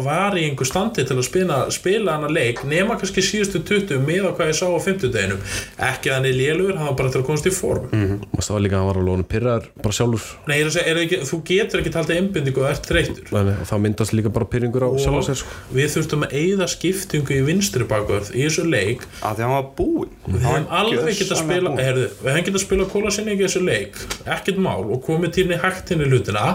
var 0.05 0.35
í 0.37 0.43
einhver 0.45 0.69
standi 0.69 1.01
til 1.09 1.15
að 1.17 1.25
spila, 1.25 1.57
spila 1.73 2.19
hana 2.19 2.29
leik 2.29 2.59
nema 2.69 2.99
kannski 3.01 3.23
síðustu 3.25 3.63
20 3.65 4.03
með 4.05 4.27
hvað 4.37 4.51
ég 4.51 4.59
sá 4.59 4.67
á 4.69 4.77
50 4.77 5.13
deginum 5.15 5.41
ekki 5.87 6.11
að 6.11 6.19
hann 6.19 6.29
er 6.29 6.37
lélur, 6.37 6.75
hann 6.77 6.91
var 6.91 6.99
bara 6.99 7.13
til 7.15 7.23
að 7.23 7.25
komast 7.31 7.49
í 7.49 7.53
form. 7.57 7.87
Maður 7.95 8.45
stáði 8.45 8.67
líka 8.67 8.77
að 8.77 8.83
hann 8.83 8.91
var 8.91 9.01
alveg 9.01 9.15
honum 9.15 9.29
pyrrar 9.31 9.71
bara 9.81 9.97
sjálfur? 9.97 10.27
Nei, 10.51 10.55
er 10.59 10.69
að 10.69 10.77
segja, 10.77 10.93
er 10.93 11.01
ekki, 11.07 11.21
þú 11.31 11.39
getur 11.49 11.81
ekki 11.81 11.95
taldið 11.95 12.21
einbindingu 12.21 12.61
og 12.61 12.69
ert 12.75 12.91
þreyttur. 12.91 13.33
Nei, 13.33 13.41
nei, 13.49 13.55
og 13.57 13.71
það 13.73 13.83
myndast 13.87 14.17
líka 14.19 14.35
bara 14.37 14.51
pyrringur 14.53 14.85
á 14.85 14.91
sjálf 15.01 15.23
og 15.23 15.27
sér 15.31 15.41
sko. 15.41 15.57
við 15.79 15.91
þurftum 15.97 16.29
að 16.29 16.37
eyða 16.43 16.69
skiptingu 16.75 17.37
í 17.39 17.41
vinstri 17.49 17.89
bakvörð 17.89 18.35
í 18.37 18.45
þessu 18.45 18.69
leik. 18.69 19.09
Að 19.25 19.41
því 19.41 19.47
hann 19.47 19.57
var 19.57 19.67
búinn. 19.81 20.15
Við 20.29 20.47
hefum 20.51 20.71
alveg 20.83 21.21
geta 21.23 21.39
að 21.39 21.43
spila 21.47 21.75
heyrðu, 21.81 22.07
við 22.21 22.33
hefum 22.35 22.49
geta 22.51 22.61
að 22.61 22.67
spila 22.69 22.93
kólasinni 22.93 23.33
í 23.33 23.43
þessu 23.47 23.65
leik. 23.65 24.01
Ekkert 24.29 24.61
mál 24.61 24.85
og 24.85 25.01
komið 25.09 25.39
tíðni 25.41 25.61
hægt 25.65 25.97
inn 25.97 26.05
í 26.05 26.11
hlutina 26.13 26.49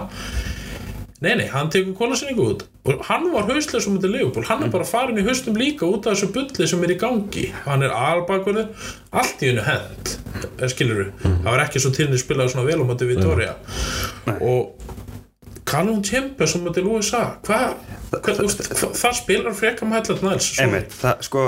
nei 1.21 1.35
nei, 1.37 1.47
hann 1.53 1.69
tekur 1.73 1.93
kólasinni 1.97 2.33
út. 2.41 2.65
Og 2.89 3.03
hann 3.05 3.27
var 3.33 3.45
hauslega 3.45 3.83
sem 3.83 3.97
þetta 3.97 4.09
leifból 4.15 4.47
hann 4.47 4.65
er 4.65 4.73
bara 4.73 4.87
farin 4.89 5.21
í 5.21 5.25
haustum 5.27 5.59
líka 5.59 5.85
út 5.85 6.09
af 6.09 6.17
þessu 6.17 6.31
bulli 6.33 6.67
sem 6.69 6.83
er 6.85 6.95
í 6.95 6.99
gangi. 7.01 7.47
Hann 7.67 7.85
er 7.85 7.93
albakvörðu 7.93 8.67
allt 9.11 9.45
í 9.45 9.51
hennu 9.51 9.65
hend 9.67 10.15
skilur 10.71 11.01
við, 11.01 11.11
það 11.23 11.49
var 11.49 11.63
ekki 11.65 11.81
svo 11.81 11.91
tíðni 11.95 12.19
spilaði 12.21 12.53
svona 12.53 12.67
vel 12.67 12.81
á 12.81 12.85
móti 12.87 13.07
Vittoria 13.09 13.55
og 14.39 14.87
Callum 15.67 16.01
Chambers 16.03 16.55
sem 16.55 16.63
þetta 16.65 16.83
Lúi 16.85 17.01
sa 17.05 17.21
hvað, 17.45 17.75
hva, 18.11 18.35
úst, 18.45 18.63
það, 18.81 19.13
spilar 19.19 19.57
frekar 19.57 19.89
með 19.89 20.11
hellat 20.11 20.25
næls 20.25 20.49
sko, 21.27 21.45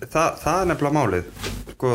það, 0.00 0.38
það 0.42 0.60
er 0.60 0.70
nefnilega 0.70 0.96
málið. 0.96 1.30
Sko, 1.74 1.92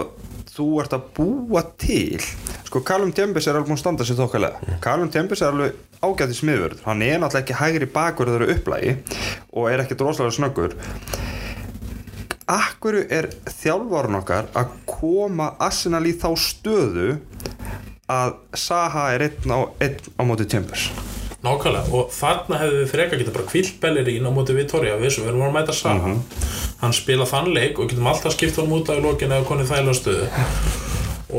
þú 0.51 0.67
ert 0.83 0.95
að 0.95 1.07
búa 1.15 1.63
til 1.79 2.19
sko, 2.67 2.81
Callum 2.87 3.13
Tjembis 3.15 3.47
er 3.47 3.55
alveg 3.55 3.69
búin 3.69 3.77
að 3.77 3.83
standa 3.83 4.07
sér 4.07 4.19
þokkalega. 4.19 4.77
Callum 4.83 5.11
Tjembis 5.11 5.43
er 5.43 5.53
alveg 5.53 5.77
ágæti 6.03 6.37
smiðvörð 6.41 6.83
hann 6.87 7.03
er 7.05 7.21
náttúrulega 7.21 7.45
ekki 7.45 7.59
hægri 7.61 7.89
bakur 7.93 8.31
upplægi 8.47 8.95
og 9.53 9.69
er 9.71 9.83
ekkert 9.83 10.03
rosalega 10.07 10.37
snöggur. 10.39 10.75
Akkur 12.51 12.97
er 13.05 13.29
þjálfarn 13.47 14.19
okkar 14.19 14.49
að 14.57 14.75
koma 14.89 15.53
Arsenal 15.61 16.03
í 16.09 16.15
þá 16.19 16.29
stöðu 16.35 17.13
að 18.11 18.35
Saha 18.59 19.07
er 19.15 19.29
einn 19.29 19.55
á, 19.55 19.59
einn 19.79 20.13
á 20.19 20.21
móti 20.27 20.49
Tjembis 20.51 20.89
Nákvæmlega, 21.41 21.89
og 21.97 22.11
þarna 22.13 22.59
hefðu 22.61 22.79
við 22.83 22.91
freka 22.91 23.17
geta 23.17 23.33
bara 23.33 23.47
kvilt 23.49 23.79
Bellerín 23.81 24.27
á 24.29 24.31
móti 24.33 24.53
Vittoria 24.53 24.99
við 25.01 25.15
sem 25.15 25.25
við 25.25 25.31
erum 25.31 25.47
að 25.47 25.55
mæta 25.55 25.73
saman. 25.73 26.19
Hann 26.83 26.93
spila 26.93 27.25
þann 27.29 27.49
leik 27.55 27.81
og 27.81 27.89
getum 27.89 28.09
alltaf 28.11 28.35
skipt 28.35 28.59
honum 28.61 28.77
út 28.77 28.91
af 28.93 29.01
í 29.01 29.05
lokin 29.05 29.33
eða 29.33 29.47
konið 29.49 29.71
þægilega 29.71 29.97
stöðu. 29.97 30.29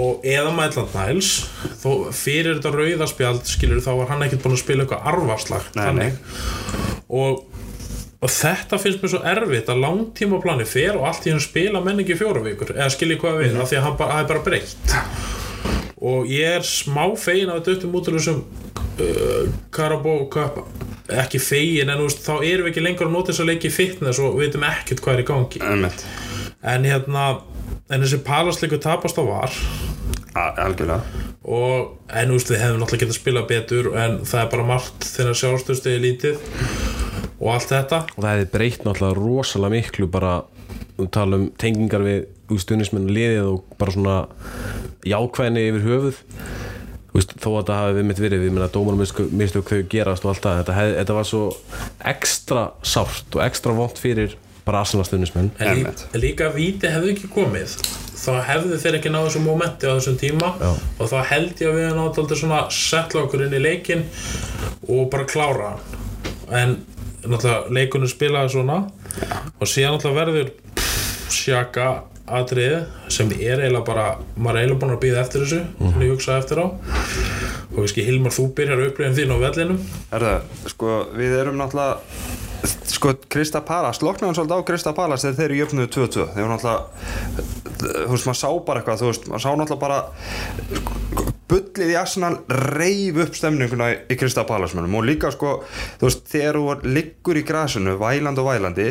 Og 0.03 0.25
eða 0.25 0.51
Mætland 0.57 0.95
Næls 0.97 1.31
þó 1.83 1.91
fyrir 2.17 2.57
þetta 2.57 2.73
rauðaspjald 2.75 3.47
skilur 3.47 3.83
þá 3.85 3.91
var 4.01 4.11
hann 4.15 4.25
ekkert 4.27 4.43
búin 4.47 4.57
að 4.57 4.63
spila 4.63 4.87
eitthvað 4.87 5.09
arfarslag 5.13 5.67
Nei, 5.77 5.83
þannig. 5.85 6.21
og 7.13 7.43
og 8.23 8.31
þetta 8.31 8.79
finnst 8.79 9.03
mér 9.03 9.11
svo 9.11 9.21
erfitt 9.27 9.71
að 9.73 9.81
langtímaplani 9.83 10.67
fer 10.71 10.95
og 10.95 11.09
allt 11.09 11.27
í 11.27 11.33
hann 11.35 11.43
spila 11.43 11.83
menningi 11.83 12.15
fjóra 12.19 12.43
vikur 12.45 12.71
eða 12.77 12.91
skilji 12.95 13.19
hvað 13.19 13.41
við, 13.43 13.57
af 13.59 13.71
því 13.73 13.81
að 13.81 13.87
hann 13.89 13.97
bara, 13.99 14.21
bara 14.31 14.45
breytt 14.47 14.95
og 16.03 16.27
ég 16.31 16.57
er 16.59 16.65
smá 16.67 17.05
fegin 17.21 17.53
að 17.53 17.61
þetta 17.69 17.87
upp 17.89 17.97
út 18.01 18.11
úr 18.11 18.17
þessum 18.19 18.41
uh, 18.43 19.53
Karabó 19.75 20.17
Cup. 20.33 20.63
Ekki 21.13 21.39
fegin 21.43 21.91
en 21.93 22.01
þú 22.01 22.09
veist, 22.09 22.23
þá 22.27 22.35
erum 22.47 22.67
við 22.67 22.73
ekki 22.73 22.85
lengur 22.87 23.09
að 23.09 23.15
nota 23.17 23.33
þess 23.33 23.43
að 23.45 23.51
leiki 23.53 23.69
í 23.71 23.75
fitness 23.75 24.21
og 24.23 24.37
við 24.39 24.47
veitum 24.49 24.67
ekkert 24.69 25.03
hvað 25.05 25.15
er 25.19 25.23
í 25.25 25.27
gangi. 25.31 25.63
Einmitt. 25.67 26.05
en 26.63 26.87
hérna 26.87 27.25
en 27.93 28.05
þessi 28.07 28.21
palasleiku 28.25 28.79
tapast 28.81 29.19
á 29.19 29.25
var. 29.27 29.57
A- 30.39 30.55
algjörlega. 30.65 31.03
Og 31.43 31.99
en 32.09 32.31
þú 32.31 32.37
veist 32.39 32.51
við 32.55 32.61
hefum 32.63 32.79
náttúrulega 32.81 33.03
getað 33.03 33.15
að 33.15 33.19
spila 33.21 33.43
betur 33.51 33.89
en 33.99 34.19
það 34.25 34.45
er 34.45 34.51
bara 34.55 34.67
margt 34.71 35.07
þegar 35.11 35.39
sjálfstöðstegi 35.43 36.03
lítið 36.05 36.39
og 37.43 37.49
allt 37.57 37.73
þetta. 37.75 37.99
Og 38.15 38.23
það 38.23 38.31
hefði 38.37 38.51
breytt 38.55 38.87
náttúrulega 38.87 39.19
rosalega 39.19 39.75
miklu 39.77 40.09
bara 40.15 40.33
þú 40.97 41.09
tala 41.13 41.41
um 41.41 41.49
tengingar 41.59 42.05
við 42.07 42.23
stuðnismenn 42.61 43.09
liðið 43.13 43.49
og 43.55 43.77
bara 43.81 43.95
svona 43.95 44.19
jákvæðni 45.09 45.65
yfir 45.71 45.87
höfuð. 45.87 46.21
Veist, 47.13 47.35
þó 47.37 47.49
að 47.51 47.59
þetta 47.59 47.75
hafi 47.77 47.97
við 47.99 48.07
mitt 48.09 48.21
verið 48.23 48.45
við 48.47 48.55
minna 48.55 48.71
dómarum 48.73 49.03
mistök 49.37 49.69
þau 49.69 49.83
gerast 49.93 50.25
og 50.25 50.33
allt 50.33 50.47
það 50.47 50.61
þetta, 50.63 50.77
hef, 50.79 50.93
þetta 51.01 51.17
var 51.19 51.27
svo 51.29 51.43
ekstra 52.13 52.63
sárt 52.89 53.37
og 53.37 53.45
ekstra 53.45 53.75
vont 53.77 54.01
fyrir 54.01 54.39
bara 54.65 54.85
Einmitt. 55.59 56.07
líka 56.15 56.49
víti 56.55 56.89
hefði 56.89 57.17
ekki 57.17 57.29
komið. 57.35 57.75
Þá 58.23 58.33
hefði 58.47 58.79
þeir 58.79 58.97
ekki 59.01 59.11
náðu 59.11 59.29
þessum 59.29 59.47
momenti 59.51 59.91
á 59.91 59.99
þessum 59.99 60.19
tíma 60.21 60.53
Já. 60.61 60.71
og 60.73 61.11
þá 61.11 61.17
held 61.33 61.63
ég 61.65 61.73
að 61.73 61.79
við 61.81 61.89
náðu 61.97 62.23
alltaf 62.23 62.39
svona 62.39 62.61
setla 62.71 63.25
okkur 63.27 63.43
inn 63.49 63.57
í 63.59 63.63
leikin 63.63 64.05
og 64.87 65.09
bara 65.11 65.27
klára 65.27 65.73
hann. 65.73 65.83
En 66.53 66.77
náttúrulega 67.27 67.75
leikunum 67.75 68.11
spilaði 68.11 68.55
svona 68.55 68.79
og 69.59 69.69
síðan 69.69 69.97
náttúrulega 69.97 70.21
verður 70.21 70.53
pff, 70.79 71.35
sjaka 71.35 71.89
atriði 72.27 72.83
sem 73.13 73.33
er 73.35 73.63
eiginlega 73.65 73.87
bara 73.87 74.05
maður 74.37 74.59
er 74.59 74.63
eiginlega 74.63 74.83
búin 74.83 74.95
að 74.95 75.03
býða 75.03 75.25
eftir 75.25 75.45
þessu 75.45 75.63
mm. 75.65 75.97
ég 76.05 76.13
hugsa 76.15 76.39
eftir 76.39 76.63
á. 76.63 76.67
Og 77.73 77.81
veist 77.83 77.99
Hilmar 77.99 78.35
þú 78.37 78.47
byrjar 78.57 78.85
upplifin 78.87 79.17
þín 79.17 79.35
á 79.35 79.37
vellinum. 79.43 79.83
Herðu, 80.13 80.35
sko, 80.71 80.95
við 81.17 81.37
erum 81.41 81.59
náttúrulega 81.59 81.99
sko, 82.93 83.15
Krista 83.33 83.63
Palas, 83.67 84.03
loknaðum 84.05 84.37
svolítið 84.39 84.63
á 84.63 84.69
Krista 84.69 84.93
Palas 84.95 85.25
þegar 85.25 85.39
þeir 85.41 85.49
eru 85.49 85.61
jöfnuðu 85.63 85.93
2-2 85.97 86.27
þeir 86.35 86.45
eru 86.45 86.53
náttúrulega 86.53 87.47
þú 87.83 88.13
veist, 88.13 88.29
maður 88.29 88.39
sá 88.39 88.51
bara 88.69 88.83
eitthvað 88.83 89.03
þú 89.03 89.09
veist, 89.11 89.29
maður 89.31 89.45
sá 89.45 89.51
náttúrulega 89.59 89.83
bara 89.83 91.33
bullið 91.53 91.93
í 91.93 91.99
Arsenal 92.01 92.33
reif 92.73 93.19
upp 93.27 93.37
stemninguna 93.37 93.91
í- 93.93 94.17
Krista 94.21 94.47
Palas 94.49 94.77
mönnum. 94.77 95.01
Og 95.01 95.09
líka 95.09 95.33
sko, 95.35 95.59
þú 96.01 96.09
veist, 96.09 96.25
þegar 96.31 96.61
þú 96.61 96.93
liggur 96.95 97.41
í 97.41 97.45
grasinu, 97.49 97.99
vælandi 98.01 98.41
og 98.45 98.51
vælandi 98.53 98.89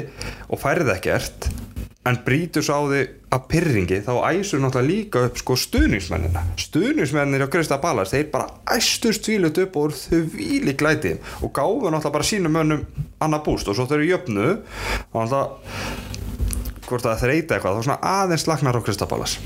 og 0.50 0.62
færið 0.62 0.96
ekkert 0.98 1.48
en 2.10 2.18
brýtur 2.26 2.66
svo 2.66 2.78
á 2.82 2.84
því 2.90 3.02
að 3.32 3.44
pyrringi 3.52 4.00
þá 4.06 4.14
æsur 4.32 4.62
náttúrulega 4.64 4.90
líka 4.90 5.24
upp 5.28 5.42
sko 5.42 5.58
stuðningsmennina. 5.60 6.44
Stuðningsmennir 6.60 7.46
á 7.46 7.54
Krista 7.54 7.78
Ballas 7.82 8.14
þeir 8.14 8.32
bara 8.34 8.50
æstur 8.74 9.14
stvílut 9.16 9.60
upp 9.62 9.78
og 9.78 9.94
þau 9.96 10.24
víli 10.34 10.74
glæti 10.78 11.14
og 11.42 11.54
gáfu 11.54 11.92
náttúrulega 11.92 12.16
bara 12.18 12.30
sínum 12.32 12.58
mönnum 12.58 12.88
annað 13.22 13.46
búst. 13.46 13.70
Og 13.70 13.78
svo 13.78 13.86
þau 13.86 14.00
eru 14.00 14.10
jöfnu 14.10 14.48
og 14.56 15.20
náttúrulega 15.20 16.10
hvort 16.90 17.06
það 17.06 17.22
þreita 17.22 17.56
eitthvað 17.56 17.78
þá 17.78 17.86
svona 17.86 18.02
aðeins 18.18 18.48
lagnar 18.50 18.82
á 18.82 18.82
Krista 18.84 19.08
Ballas 19.08 19.38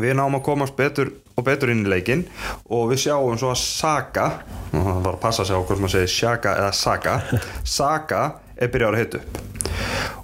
við 0.00 0.16
náum 0.16 0.36
að 0.38 0.44
komast 0.46 0.76
betur 0.78 1.10
og 1.36 1.44
betur 1.46 1.72
inn 1.72 1.84
í 1.84 1.90
leikinn 1.90 2.26
og 2.72 2.90
við 2.92 3.04
sjáum 3.06 3.38
svo 3.40 3.52
að 3.52 3.60
Saka 3.62 4.26
og 4.70 4.84
það 4.84 5.00
var 5.06 5.14
að 5.14 5.22
passa 5.22 5.46
sig 5.46 5.56
á 5.56 5.60
hvort 5.60 5.82
maður 5.82 5.94
segir 5.96 6.12
Shaka 6.14 6.54
eða 6.60 6.72
Saka. 6.76 7.16
Saka 7.64 8.22
er 8.60 8.72
byrjað 8.72 8.94
að 8.94 9.02
hita 9.04 9.22
upp 9.22 9.40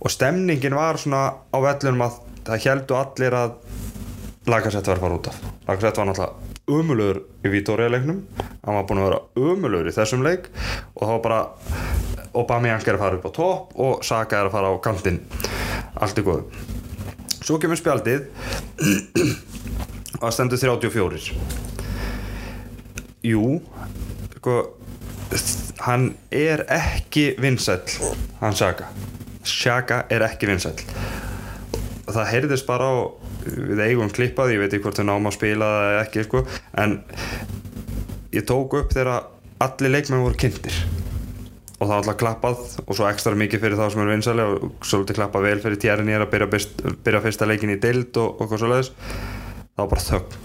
og 0.06 0.12
stemningin 0.12 0.76
var 0.76 1.00
svona 1.00 1.22
á 1.50 1.58
vellunum 1.58 2.04
að 2.06 2.18
það 2.46 2.66
heldu 2.68 2.98
allir 3.00 3.34
að 3.34 3.56
Lagasett 4.46 4.86
var 4.86 5.00
að 5.00 5.02
fara 5.02 5.14
út 5.16 5.26
af. 5.26 5.38
Lagasett 5.66 5.96
var 5.98 6.06
náttúrulega 6.06 6.76
umulugur 6.76 7.16
í 7.42 7.50
Vítórialeiknum 7.50 8.20
hann 8.38 8.76
var 8.76 8.84
búin 8.86 9.00
að 9.02 9.08
vera 9.08 9.18
umulugur 9.34 9.90
í 9.90 9.94
þessum 9.96 10.22
leik. 10.22 10.46
Og 10.94 11.02
þá 11.02 11.10
var 11.10 11.24
bara 11.24 11.40
Aubameyang 12.36 12.86
er 12.86 12.94
að 12.94 13.02
fara 13.02 13.18
upp 13.18 13.26
á 13.26 13.32
topp 13.34 13.74
og 13.82 14.06
Saka 14.06 14.38
er 14.38 14.46
að 14.46 14.54
fara 14.54 14.70
á 14.70 14.74
kantinn. 14.84 15.18
Allt 15.98 16.22
í 16.22 16.26
góðu. 16.26 16.46
Svo 17.42 17.58
kemur 17.58 17.80
spjaldið. 17.80 18.28
Og 20.16 20.22
það 20.22 20.32
stendur 20.32 20.62
34 20.62 21.34
jú 23.26 23.58
sko 24.38 24.54
hann 25.86 26.10
er 26.30 26.64
ekki 26.72 27.32
vinsæll 27.42 28.14
hann 28.40 28.56
Saka 28.56 28.88
Saka 29.46 30.02
er 30.10 30.24
ekki 30.26 30.48
vinsæll. 30.50 30.82
Það 32.06 32.28
heyrðist 32.32 32.66
bara 32.66 32.90
á 32.90 32.94
við 33.46 33.82
eigum 33.84 34.10
klippað, 34.10 34.56
ég 34.56 34.62
veit 34.62 34.72
ekki 34.74 34.84
hvort 34.86 35.00
við 35.00 35.08
náum 35.08 35.28
að 35.28 35.36
spila 35.36 35.70
það 35.70 35.88
eða 35.90 36.04
ekki 36.04 36.24
sko 36.26 36.42
en 36.82 36.96
ég 38.34 38.46
tók 38.46 38.74
upp 38.80 38.94
þegar 38.94 39.28
allir 39.62 39.94
leikmenn 39.94 40.24
voru 40.24 40.38
kynntir. 40.38 40.80
Og 41.76 41.84
það 41.84 41.92
var 41.92 42.00
alltaf 42.00 42.18
klappað 42.22 42.64
og 42.86 42.96
svo 42.96 43.06
ekstra 43.10 43.38
mikið 43.38 43.62
fyrir 43.62 43.78
þá 43.78 43.86
sem 43.92 44.02
er 44.02 44.12
vinsæli 44.14 44.46
og 44.48 44.66
svolítið 44.80 45.20
klappað 45.20 45.46
vel 45.46 45.58
fyrir 45.62 45.82
tjærinir 45.82 46.24
að 46.24 46.32
byrja, 46.32 46.50
best, 46.56 46.84
byrja 47.04 47.22
fyrsta 47.26 47.48
leikin 47.50 47.74
í 47.76 47.80
deild 47.82 48.16
og, 48.22 48.40
og 48.40 48.50
hvað 48.50 48.64
svo 48.64 48.72
leiðis 48.72 48.92
það 48.96 49.82
var 49.82 49.92
bara 49.92 50.06
þögn 50.08 50.40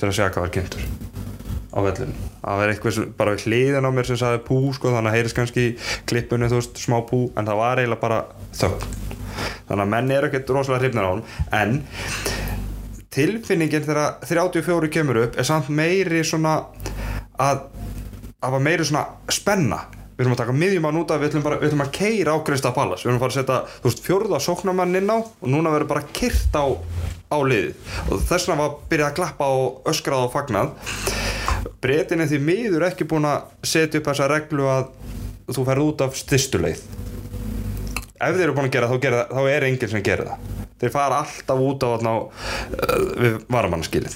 þegar 0.00 0.16
Sjaka 0.16 0.46
var 0.46 0.54
kynntur 0.56 1.09
á 1.70 1.78
vellinu 1.86 2.30
það 2.40 2.60
var 2.60 2.72
eitthvað 2.72 3.00
bara 3.18 3.34
við 3.36 3.46
hliðin 3.46 3.86
á 3.86 3.90
mér 3.94 4.08
sem 4.08 4.18
sagði 4.20 4.42
pú 4.46 4.60
sko 4.74 4.94
þannig 4.94 5.12
að 5.12 5.18
heyrðis 5.18 5.36
kannski 5.36 5.66
í 5.68 5.74
klippinu 6.10 6.50
þú 6.50 6.60
veist 6.60 6.80
smá 6.82 6.98
pú 7.06 7.20
en 7.36 7.46
það 7.48 7.60
var 7.60 7.82
eiginlega 7.82 8.02
bara 8.02 8.20
þögn. 8.56 8.96
Þannig 9.68 9.84
að 9.84 9.92
menn 9.94 10.14
eru 10.14 10.30
ekkert 10.30 10.52
rosalega 10.54 10.82
hrifnar 10.82 11.06
á 11.06 11.10
hann 11.12 11.22
en 11.60 11.76
tilfinningin 13.14 13.86
þegar 13.86 14.18
34 14.26 14.90
kemur 14.94 15.22
upp 15.24 15.38
er 15.38 15.46
samt 15.46 15.70
meiri 15.70 16.24
svona 16.26 16.60
að 17.40 17.64
það 18.40 18.54
var 18.56 18.62
meiri 18.66 18.86
svona 18.86 19.32
spenna. 19.32 19.80
Við 20.16 20.26
ætlum 20.26 20.34
að 20.34 20.40
taka 20.42 20.54
miðjumann 20.60 20.98
út 21.00 21.12
af 21.14 21.20
við 21.22 21.30
ætlum, 21.30 21.44
bara, 21.46 21.56
við 21.62 21.70
ætlum 21.70 21.82
að 21.86 21.94
keira 21.96 22.34
á 22.36 22.44
Krista 22.44 22.74
Pallas 22.76 23.04
við 23.04 23.08
ætlum 23.08 23.20
að 23.20 23.24
fara 23.24 23.32
að 23.32 23.38
setja 23.38 23.78
þú 23.80 23.88
veist, 23.88 24.02
fjórða 24.04 24.40
sóknarmann 24.44 24.98
inn 25.00 25.08
á 25.08 25.18
og 25.24 25.46
núna 25.48 25.72
verður 25.72 25.92
bara 25.94 26.04
kyrt 26.12 26.58
á, 26.60 26.64
á 27.32 27.38
liðið. 27.40 27.94
Og 28.10 28.26
þess 28.28 28.50
vegna 28.50 28.60
var 28.60 28.76
byrjað 28.90 29.08
að 29.08 29.16
klappa 29.16 29.48
og 29.56 29.90
öskrað 29.94 30.26
og 30.26 30.34
fagnað 30.34 30.74
breytin 31.80 32.20
er 32.20 32.28
því 32.30 32.38
miður 32.44 32.84
ekki 32.90 33.06
búin 33.08 33.24
að 33.28 33.42
setja 33.64 34.00
upp 34.02 34.10
þessa 34.10 34.28
reglu 34.30 34.66
að 34.68 34.88
þú 35.50 35.64
ferð 35.66 35.86
út 35.88 36.04
af 36.06 36.16
stystuleið 36.20 36.82
ef 38.20 38.34
þeir 38.36 38.44
eru 38.44 38.54
búin 38.58 38.68
að 38.68 38.74
gera 38.76 38.88
þá, 38.90 38.96
gera, 39.00 39.20
það- 39.24 39.36
þá 39.36 39.50
er 39.56 39.64
enginn 39.70 39.88
sem 39.94 40.02
gerir 40.04 40.28
það. 40.28 40.48
Þeir 40.80 40.92
fara 40.94 41.16
alltaf 41.24 41.58
út 41.60 41.82
á 41.84 41.88
þarna 41.92 42.10
á, 42.12 42.18
uh, 42.20 43.00
við 43.20 43.38
varamannskilið 43.52 44.14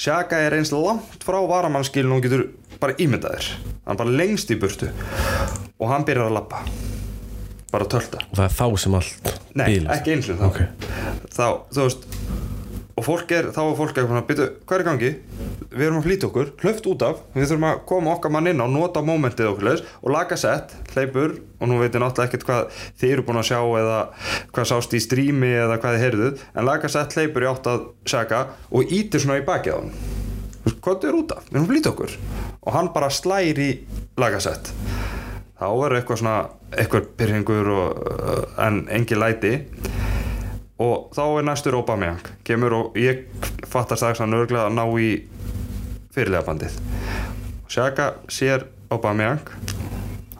Sjaka 0.00 0.38
er 0.40 0.56
eins 0.56 0.70
langt 0.72 1.24
frá 1.24 1.38
varamannskilinu 1.48 2.16
og 2.16 2.24
getur 2.24 2.46
bara 2.80 2.94
ímyndaðir 2.96 3.50
hann 3.86 3.98
bara 4.00 4.14
lengst 4.16 4.50
í 4.52 4.56
burtu 4.60 4.88
og 5.80 5.90
hann 5.92 6.06
byrjar 6.08 6.30
að 6.30 6.36
lappa 6.38 6.62
bara 7.70 7.86
tölta. 7.86 8.18
Og 8.32 8.38
það 8.40 8.46
er 8.48 8.54
þá 8.56 8.66
sem 8.82 8.94
allt 8.98 9.28
Nei, 9.54 9.66
bilast. 9.68 9.92
ekki 10.00 10.14
eins 10.16 10.30
og 10.32 10.40
þá. 10.40 10.46
Ok. 10.48 10.60
þá, 11.30 11.44
þú 11.70 11.84
veist 11.84 12.08
og 13.00 13.06
fólk 13.06 13.32
er, 13.32 13.48
þá 13.54 13.60
er 13.64 13.76
fólk 13.78 13.94
eitthvað 13.94 14.20
að 14.20 14.28
byrja 14.28 14.48
hvað 14.68 14.76
er 14.76 14.84
í 14.84 14.88
gangi, 14.90 15.10
við 15.70 15.86
erum 15.86 16.00
að 16.02 16.06
flýta 16.06 16.28
okkur 16.28 16.52
hlöft 16.60 16.88
út 16.92 17.04
af, 17.06 17.24
við 17.32 17.48
þurfum 17.48 17.68
að 17.70 17.82
koma 17.88 18.14
okkar 18.14 18.34
mann 18.36 18.50
inn 18.52 18.60
og 18.60 18.72
nota 18.74 19.04
momentið 19.06 19.50
okkur 19.54 19.68
leis 19.70 19.84
og 20.02 20.14
laga 20.14 20.38
sett 20.40 20.76
hleypur 20.92 21.38
og 21.60 21.70
nú 21.70 21.80
veit 21.80 21.94
ég 21.96 22.04
náttúrulega 22.04 22.28
ekkert 22.28 22.48
hvað 22.48 22.80
þið 23.00 23.16
eru 23.16 23.26
búin 23.26 23.40
að 23.40 23.50
sjá 23.50 23.60
eða 23.80 23.98
hvað 24.52 24.70
sást 24.74 24.96
í 24.96 25.02
strími 25.04 25.52
eða 25.64 25.80
hvað 25.80 25.96
þið 25.96 26.06
heyrðuð 26.06 26.48
en 26.52 26.68
laga 26.68 26.92
sett 26.92 27.16
hleypur 27.16 27.46
í 27.46 27.50
átt 27.50 27.70
að 27.72 27.86
sjaka 28.12 28.46
og 28.68 28.96
ítir 29.00 29.24
svona 29.24 29.40
í 29.40 29.46
bakið 29.48 29.76
á 29.76 29.80
hann 29.80 30.18
hvað 30.80 31.08
er 31.08 31.16
út 31.16 31.34
af, 31.34 31.46
við 31.48 31.56
erum 31.56 31.66
að 31.66 31.72
flýta 31.72 31.92
okkur. 31.94 32.16
Og 32.60 32.74
hann 32.76 32.90
bara 32.94 33.10
slær 33.12 33.60
í 33.60 33.70
laga 34.20 34.40
sett. 34.42 34.72
Þá 35.60 35.68
er 35.86 35.96
eitthvað 35.98 36.22
svona 36.22 36.36
eitthvað 36.70 37.08
pyrringur 37.18 37.70
og, 37.74 38.10
en 38.60 38.84
engin 38.92 39.20
læti 39.20 39.54
og 40.80 41.10
þá 41.16 41.24
er 41.26 41.46
næstur 41.46 41.76
Aubameyang. 41.78 42.22
Kemur 42.46 42.76
og 42.76 43.00
ég 43.00 43.26
fattar 43.68 44.00
strax 44.00 44.22
að 44.24 44.32
nörglega 44.34 44.68
að 44.68 44.78
ná 44.78 44.84
í 45.00 45.10
fyrirlega 46.14 46.46
bandið 46.48 46.78
Sjaka 47.70 48.14
sér 48.32 48.64
Aubameyang. 48.90 49.44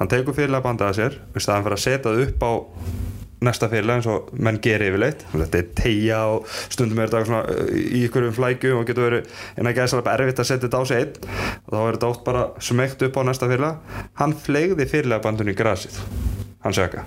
Hann 0.01 0.09
tekur 0.11 0.35
fyrirlega 0.35 0.65
bandið 0.65 0.89
að 0.89 0.97
sér. 0.99 1.21
Í 1.37 1.43
staðan 1.45 1.67
fyrir 1.69 1.77
að 1.77 1.85
setja 1.85 2.09
það 2.09 2.23
upp 2.25 2.43
á 2.43 2.53
næsta 3.47 3.69
fyrirlega 3.71 4.01
eins 4.01 4.09
og 4.11 4.33
menn 4.35 4.59
gerir 4.65 4.91
yfirleitt. 4.91 5.23
Þetta 5.31 5.61
er 5.61 5.69
tegja 5.79 6.19
og 6.33 6.49
stundum 6.73 7.01
er 7.01 7.13
þetta 7.13 7.39
uh, 7.45 7.71
í 7.71 8.03
ykkurum 8.09 8.35
flækju 8.37 8.75
og 8.81 8.89
getur 8.89 9.07
verið 9.07 9.31
en 9.55 9.71
ekki 9.71 9.85
aðeins 9.85 9.97
alveg 9.97 10.11
erfitt 10.17 10.43
að 10.43 10.51
setja 10.51 10.67
þetta 10.67 10.83
á 10.83 10.85
sig 10.91 11.05
einn. 11.05 11.31
Og 11.63 11.71
þá 11.77 11.81
er 11.85 11.99
þetta 11.99 12.11
oft 12.11 12.27
bara 12.27 12.49
smegt 12.71 13.07
upp 13.07 13.21
á 13.21 13.23
næsta 13.31 13.49
fyrirlega 13.53 14.03
hann 14.21 14.37
flegði 14.49 14.89
fyrirlega 14.91 15.25
bandinu 15.29 15.55
í 15.55 15.61
grasið 15.61 16.03
hann 16.65 16.77
Sjaka 16.77 17.07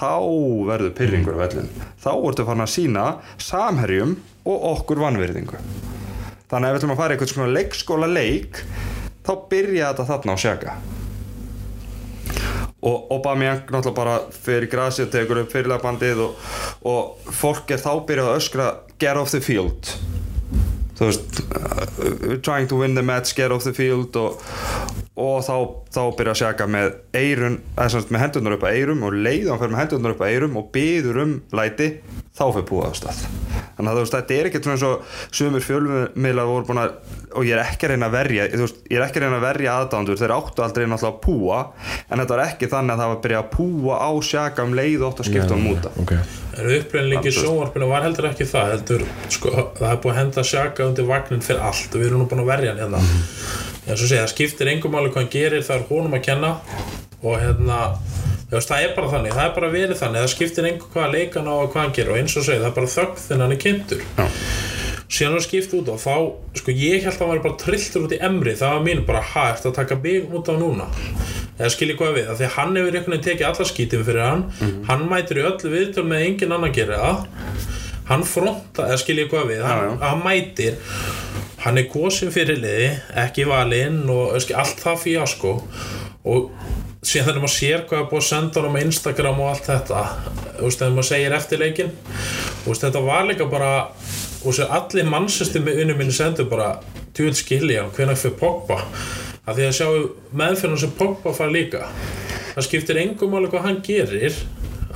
þá 0.00 0.16
verður 0.70 0.94
pyrringur 0.96 1.36
vellin 1.36 1.68
þá 2.00 2.12
ertu 2.16 2.46
farin 2.48 2.64
að 2.64 2.72
sína 2.72 3.06
samherjum 3.40 4.16
og 4.48 4.62
okkur 4.74 5.02
vanvirðingu. 5.02 5.60
Þannig 6.50 6.66
að 6.66 6.70
ef 6.70 6.72
við 6.72 6.78
ætlum 6.80 6.94
að 6.94 7.00
fara 7.02 7.12
í 7.12 7.16
eitthvað 7.16 7.32
svona 7.34 7.56
leikskóla 7.56 8.08
leik 8.10 8.62
þá 9.26 9.32
byrja 9.50 9.90
þetta 9.90 10.06
þarna 10.08 10.34
á 10.34 10.38
sjaka. 10.44 10.78
Og 12.80 13.10
Aubameyang 13.12 13.66
náttúrulega 13.68 13.96
bara 13.98 14.14
fyrir 14.32 14.70
grasi 14.72 15.04
og 15.04 15.12
tekur 15.12 15.42
upp 15.42 15.52
fyrirlega 15.52 15.84
bandið 15.84 16.22
og, 16.24 16.46
og 16.88 17.32
fólk 17.36 17.74
er 17.76 17.82
þá 17.82 17.92
byrjað 18.08 18.30
að 18.30 18.38
öskra 18.40 18.70
get 18.96 19.20
off 19.20 19.34
the 19.34 19.42
field 19.44 19.92
þú 21.00 21.08
veist 21.08 21.40
uh, 21.56 21.84
we're 22.28 22.40
trying 22.44 22.68
to 22.68 22.76
win 22.76 22.94
the 22.94 23.02
match, 23.02 23.34
get 23.36 23.50
off 23.50 23.64
the 23.64 23.72
field 23.72 24.16
og, 24.20 24.42
og 25.16 25.38
þá, 25.46 25.54
þá 25.96 26.02
byrja 26.18 26.34
að 26.34 26.40
sjaka 26.42 26.68
með 26.70 26.90
eirun, 27.16 27.60
eða 27.76 27.88
sem 27.88 28.04
sagt 28.04 28.12
með 28.12 28.26
hendurnar 28.26 28.56
upp 28.58 28.66
að 28.68 28.80
eirum 28.80 29.06
og 29.08 29.16
leiðan 29.16 29.62
fyrir 29.62 29.74
með 29.74 29.82
hendurnar 29.84 30.16
upp 30.16 30.26
að 30.26 30.34
eirum 30.34 30.60
og 30.60 30.68
byður 30.76 31.22
um 31.24 31.32
læti, 31.56 31.88
þá 32.36 32.44
fyrir 32.50 32.68
búið 32.68 32.92
á 32.92 32.92
stað. 33.00 33.24
Þannig 33.78 33.90
að 33.90 33.96
þú 33.96 34.04
veist, 34.04 34.18
þetta 34.18 34.36
er 34.36 34.50
ekkert 34.50 34.68
svona 34.68 34.76
eins 34.76 34.86
og 34.90 35.34
sumur 35.40 35.64
fjölmiðlar 35.64 36.52
voru 36.52 36.68
búin 36.68 36.84
að 36.84 36.94
og 37.36 37.46
ég 37.46 37.54
er 37.54 37.62
ekki 37.62 37.86
að 37.86 37.92
reyna 37.94 38.08
að 38.08 38.14
verja 38.16 38.46
veist, 38.58 38.78
ég 38.90 38.98
er 38.98 39.04
ekki 39.04 39.20
að 39.20 39.24
reyna 39.26 39.38
að 39.38 39.44
verja 39.44 39.74
aðdándur 39.78 40.18
þeir 40.18 40.34
áttu 40.34 40.64
aldrei 40.64 40.86
náttúrulega 40.90 41.10
að 41.10 41.20
púa 41.24 41.60
en 42.08 42.22
þetta 42.22 42.34
var 42.34 42.42
ekki 42.46 42.70
þannig 42.72 42.94
að 42.94 43.02
það 43.02 43.10
var 43.10 43.18
að 43.18 43.24
byrja 43.26 43.40
að 43.40 43.50
púa 43.54 43.98
á 44.00 44.10
sjaka 44.30 44.66
um 44.66 44.76
leið 44.78 45.04
og 45.04 45.06
átt 45.10 45.22
að 45.22 45.30
skipta 45.30 45.54
hann 45.54 45.66
múta 45.66 45.92
ok. 46.02 46.14
En 46.60 46.72
upprænleiki 46.74 47.32
sjónvarpinu 47.34 47.90
var 47.92 48.04
heldur 48.04 48.30
ekki 48.32 48.46
það 48.50 48.72
heldur, 48.74 49.06
sko, 49.30 49.52
það 49.78 49.86
er 49.92 50.00
búið 50.02 50.12
að 50.12 50.20
henda 50.20 50.46
sjaka 50.50 50.88
undir 50.90 51.08
vagnin 51.08 51.44
fyrir 51.44 51.62
allt 51.64 51.94
og 51.94 52.02
við 52.02 52.08
erum 52.10 52.24
nú 52.24 52.28
búin 52.30 52.42
að 52.44 52.50
verja 52.50 52.74
hann 52.74 52.82
hérna. 52.84 53.02
Svo 53.90 54.06
segja, 54.06 54.24
það 54.24 54.32
skiptir 54.34 54.70
engum 54.70 54.94
máli 54.94 55.10
hvað 55.10 55.22
hann 55.22 55.32
gerir 55.34 55.64
það 55.66 55.78
er 55.78 55.86
honum 55.90 56.16
að 56.18 56.24
kenna 56.26 56.50
og 57.20 57.38
hérna, 57.40 57.78
það 58.52 58.84
er 58.84 58.92
bara 58.96 59.12
þannig 59.14 59.34
það 59.36 59.46
er 59.46 59.54
bara 59.56 59.72
verið 59.74 60.00
þannig, 60.02 60.20
það 60.24 60.34
skiptir 60.34 60.68
engum 60.70 60.92
hvað 60.94 61.14
leikan 61.16 61.50
á 61.50 61.54
og 61.56 61.72
hvað 61.72 61.82
hann 61.84 61.96
gerir 61.98 62.14
og 62.14 62.20
eins 62.20 62.36
og 62.36 62.46
segja, 62.46 62.62
það 62.62 62.70
er 62.70 62.76
bara 62.78 62.92
þögg 62.94 63.24
þegar 63.24 63.42
hann 63.44 63.56
er 63.56 63.62
kynntur. 63.64 64.04
Síðan 65.10 65.34
hann 65.34 65.42
skipt 65.42 65.72
út 65.74 65.88
og 65.90 65.98
þá, 65.98 66.14
sko, 66.60 66.70
ég 66.70 67.02
held 67.02 67.16
að 67.16 67.22
hann 67.24 67.32
var 67.32 67.42
bara 67.48 67.58
trilltur 67.58 68.04
út 68.06 68.14
í 68.14 68.20
emri, 68.22 68.54
það 68.60 68.76
var 68.76 68.84
mín 68.86 69.00
bara 69.08 69.22
hægt 69.26 69.66
að 69.66 69.74
taka 69.80 69.98
mig 69.98 70.30
út 70.30 70.46
á 70.46 70.54
núna? 70.54 70.86
Eða 71.60 71.72
skilji 71.74 71.96
hvað 71.98 72.14
við, 72.16 72.28
því 72.38 72.50
hann 72.54 72.78
hefur 72.78 72.94
einhvern 72.94 73.16
veginn 73.16 73.26
tekið 73.26 73.48
alla 73.50 73.66
skítum 73.68 74.04
fyrir 74.06 74.22
hann 74.24 74.44
hann 74.86 75.02
mætir 75.10 75.40
í 75.42 75.44
öllu 75.44 75.72
viðtöl 75.74 76.06
með 76.08 76.22
engin 76.28 76.54
annan 76.56 76.72
gerir 76.72 77.02
það 77.02 77.26
hann 78.10 78.26
fronta, 78.26 78.88
eða 78.88 79.00
skilji 79.00 79.28
hvað 79.30 79.48
við 79.54 79.64
hann, 79.66 79.96
hann 80.02 80.22
mætir. 80.24 80.76
Hann 81.60 81.78
er 81.78 81.88
kosin 81.92 82.32
fyrir 82.32 82.58
liði, 82.60 82.92
ekki 83.20 83.44
valinn 83.48 84.02
og 84.10 84.36
öski, 84.38 84.56
allt 84.56 84.80
það 84.80 85.02
fíasko 85.02 85.56
og 86.30 86.50
síðan 87.00 87.30
þegar 87.30 87.42
maður 87.42 87.54
sér 87.54 87.84
hvað 87.88 88.00
er 88.02 88.08
búið 88.10 88.22
að 88.22 88.28
senda 88.28 88.62
hann 88.64 88.76
á 88.76 88.84
Instagram 88.84 89.38
og 89.40 89.50
allt 89.50 89.68
þetta 89.70 90.00
þegar 90.60 90.94
maður 90.96 91.08
segir 91.08 91.36
eftir 91.36 91.62
leikin 91.62 91.92
veist, 92.66 92.82
þetta 92.82 93.00
var 93.06 93.28
líka 93.28 93.46
bara 93.48 93.70
og 94.44 94.60
allir 94.66 95.08
mannsestir 95.08 95.64
með 95.64 95.82
unni 95.84 95.96
minni 95.96 96.16
sendu 96.16 96.44
bara 96.48 96.74
tjóðil 97.16 97.36
skilja 97.36 97.84
hann 97.84 97.92
hvenær 97.96 98.20
fyrir 98.20 98.38
Pogba? 98.40 98.80
Af 99.44 99.56
því 99.56 99.66
að 99.66 99.76
sjáu 99.76 100.00
meðferðan 100.36 100.80
sem 100.80 100.92
Pogba 100.96 101.32
fær 101.34 101.52
líka. 101.52 101.86
Það 102.54 102.66
skiptir 102.68 103.00
engum 103.00 103.32
máli 103.34 103.50
hvað 103.50 103.66
hann 103.66 103.80
gerir. 103.84 104.36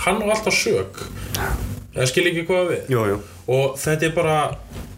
Hann 0.04 0.20
á 0.22 0.26
alltaf 0.28 0.56
sök 0.56 1.00
skilja 2.10 2.32
ekki 2.32 2.46
hvað 2.48 2.70
við 2.72 2.92
jú, 2.94 3.02
jú. 3.12 3.18
og 3.54 3.76
þetta 3.78 4.08
er 4.08 4.14
bara 4.16 4.38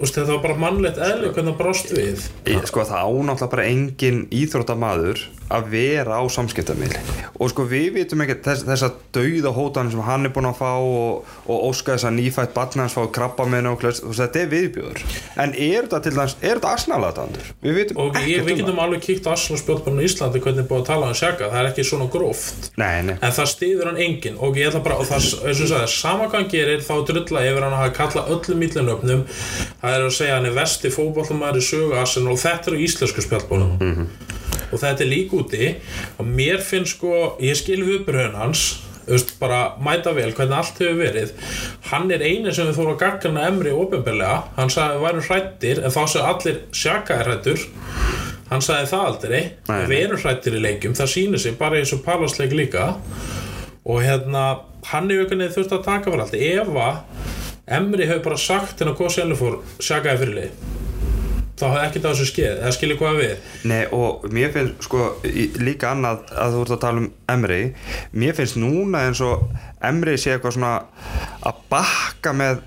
veist, 0.01 0.19
þetta 0.19 0.33
var 0.33 0.43
bara 0.45 0.61
mannlegt 0.67 1.01
eðli 1.01 1.33
hvernig 1.33 1.55
það 1.55 1.61
brást 1.63 1.95
við. 1.97 2.29
Sko 2.71 2.87
það 2.87 3.11
ánáttúrulega 3.11 3.53
bara 3.57 3.67
engin 3.71 4.23
íþróttamaður 4.35 5.27
að 5.47 5.69
vera 5.71 6.19
á 6.19 6.25
samskiptamili 6.27 6.99
og 7.39 7.51
sko 7.53 7.67
við 7.71 8.01
vitum 8.01 8.25
ekki 8.25 8.41
þess, 8.43 8.65
þessa 8.67 8.89
dauða 9.15 9.53
hótan 9.55 9.93
sem 9.93 10.01
hann 10.03 10.27
er 10.27 10.33
búin 10.35 10.49
að 10.49 10.57
fá 10.59 10.73
og, 10.75 11.29
og 11.47 11.69
óska 11.69 11.95
þess 11.95 12.09
að 12.09 12.17
nýfætt 12.17 12.55
barn 12.57 12.83
hans 12.83 12.97
fá 12.97 13.05
krabba 13.15 13.47
með 13.47 13.69
og 13.71 13.79
klöst, 13.85 14.03
þetta 14.03 14.43
er 14.43 14.51
viðbjöður 14.51 15.05
en 15.45 15.55
er 15.55 15.87
þetta 15.87 16.01
til 16.03 16.15
dæmis, 16.17 16.35
er 16.41 16.59
þetta 16.59 16.73
asnalatandur? 16.75 17.53
Við 17.63 17.79
vitum 17.79 18.03
og 18.03 18.19
ekkert 18.19 18.49
við 18.49 18.57
um 18.57 18.61
getum 18.65 18.83
alveg 18.83 19.05
kíkt 19.07 19.31
á 19.31 19.35
Arsenal 19.37 19.61
spjóðbárnu 19.63 20.03
í 20.03 20.11
Íslandi 20.11 20.43
hvernig 20.43 20.65
er 20.65 20.69
búið 20.73 20.83
að 20.83 20.91
tala 20.91 21.13
um 21.13 21.17
Sjaka 21.17 21.51
það 21.53 21.61
er 21.61 21.71
ekki 21.71 21.87
svona 21.87 22.09
gróft. 22.11 22.71
Það 22.75 22.83
Nei, 22.83 22.97
nei, 23.09 23.15
en 23.21 23.35
það 23.37 23.49
stýður 23.53 23.91
hann 23.91 24.01
enginn. 24.03 24.37
Og 24.43 24.59
ég 24.59 24.71
ætla 24.71 24.83
bara 24.85 24.99
og 25.01 25.09
það, 25.09 25.29
og 25.43 25.61
sagði, 25.61 25.91
sama 25.93 26.27
hvað 26.27 26.37
hann 26.39 26.51
gerir 26.53 26.85
þá 26.85 26.95
drulla 27.09 27.45
yfir 27.49 27.67
hann 27.67 27.77
að 27.79 27.95
kalla 27.97 28.25
öllum 28.35 28.65
það 29.87 29.99
er 29.99 30.07
að 30.07 30.17
segja 30.17 30.39
hann 30.39 30.49
er 30.49 30.57
vesti 30.57 30.93
fótballumæður 30.95 31.61
í 31.61 31.67
sögu 31.67 32.01
Arsenal 32.01 32.35
og 32.35 32.43
þetta 32.43 32.73
eru 32.73 32.83
íslensku 32.87 33.25
spjallbólum 33.25 33.77
og 34.67 34.81
þetta 34.83 35.05
er 35.05 35.11
líka 35.11 35.39
úti. 35.39 35.71
Og 36.19 36.27
mér 36.27 36.61
finnst 36.65 36.97
sko, 36.97 37.37
ég 37.43 37.57
skil 37.59 37.85
viðbröðun 37.87 38.39
hans 38.41 38.67
þú 39.07 39.15
veist, 39.15 39.33
bara 39.39 39.61
mæta 39.79 40.11
vel 40.17 40.33
hvernig 40.35 40.57
allt 40.59 40.81
hefur 40.83 40.97
verið. 40.99 41.35
Hann 41.93 42.11
er 42.11 42.25
eini 42.27 42.51
sem 42.51 42.67
við 42.67 42.81
þórum 42.81 42.97
að 42.97 43.03
gaggrana 43.05 43.45
emri 43.47 43.71
ofinbeglega, 43.71 44.41
hann 44.57 44.73
sagði 44.75 44.97
við 44.97 45.07
værum 45.07 45.27
hrættir 45.29 45.83
en 45.83 45.95
þá 45.95 46.01
sagði 46.03 46.25
allir 46.33 46.59
sjaka 46.75 47.21
er 47.21 47.31
hrættur 47.31 47.67
hann 48.51 48.63
sagði 48.63 48.91
það 48.93 49.09
aldrei. 49.11 49.41
Nei, 49.71 49.81
við 49.91 50.05
erum 50.05 50.23
hrættir 50.23 50.59
í 50.59 50.63
leikjum, 50.63 50.95
það 50.99 51.13
sýnir 51.15 51.43
sig 51.43 51.57
bara 51.59 51.81
eins 51.81 51.95
og 51.95 52.03
palasleik 52.07 52.55
líka. 52.55 52.93
Og 53.87 54.03
hérna, 54.03 54.45
hann 54.91 55.11
er 55.11 55.23
auðvitað 55.23 55.55
þurft 55.55 55.75
að 55.77 55.87
taka 55.87 56.11
fyrir 56.11 56.27
allt 56.27 56.39
ef 56.39 56.79
að 56.83 57.45
Emri 57.67 58.07
hefur 58.07 58.23
bara 58.29 58.37
sagt 58.39 58.79
hennar 58.79 58.95
hvað 58.95 59.09
sjálfur 59.17 59.55
sjakaði 59.83 60.21
fyrirlið 60.21 60.59
þá 61.57 61.65
hefði 61.65 61.87
ekkert 61.87 62.05
á 62.07 62.11
þessu 62.13 62.27
skeið, 62.29 62.59
eða 62.61 62.75
skiljið 62.77 62.99
hvað 63.01 63.17
við? 63.19 63.33
Nei 63.67 63.81
og 63.97 64.27
mér 64.37 64.53
finnst 64.55 64.87
sko 64.87 65.07
líka 65.65 65.91
annað 65.91 66.31
að 66.31 66.55
þú 66.55 66.61
ert 66.63 66.75
að 66.77 66.83
tala 66.85 67.03
um 67.03 67.09
Emri 67.35 67.59
mér 68.15 68.37
finnst 68.39 68.59
núna 68.61 69.03
eins 69.09 69.23
og 69.25 69.49
Emri 69.91 70.15
sé 70.15 70.37
eitthvað 70.37 70.55
svona 70.61 70.75
að 71.43 71.65
bakka 71.73 72.37
með 72.39 72.63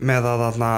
með 0.00 0.30
að 0.32 0.44
þarna 0.46 0.72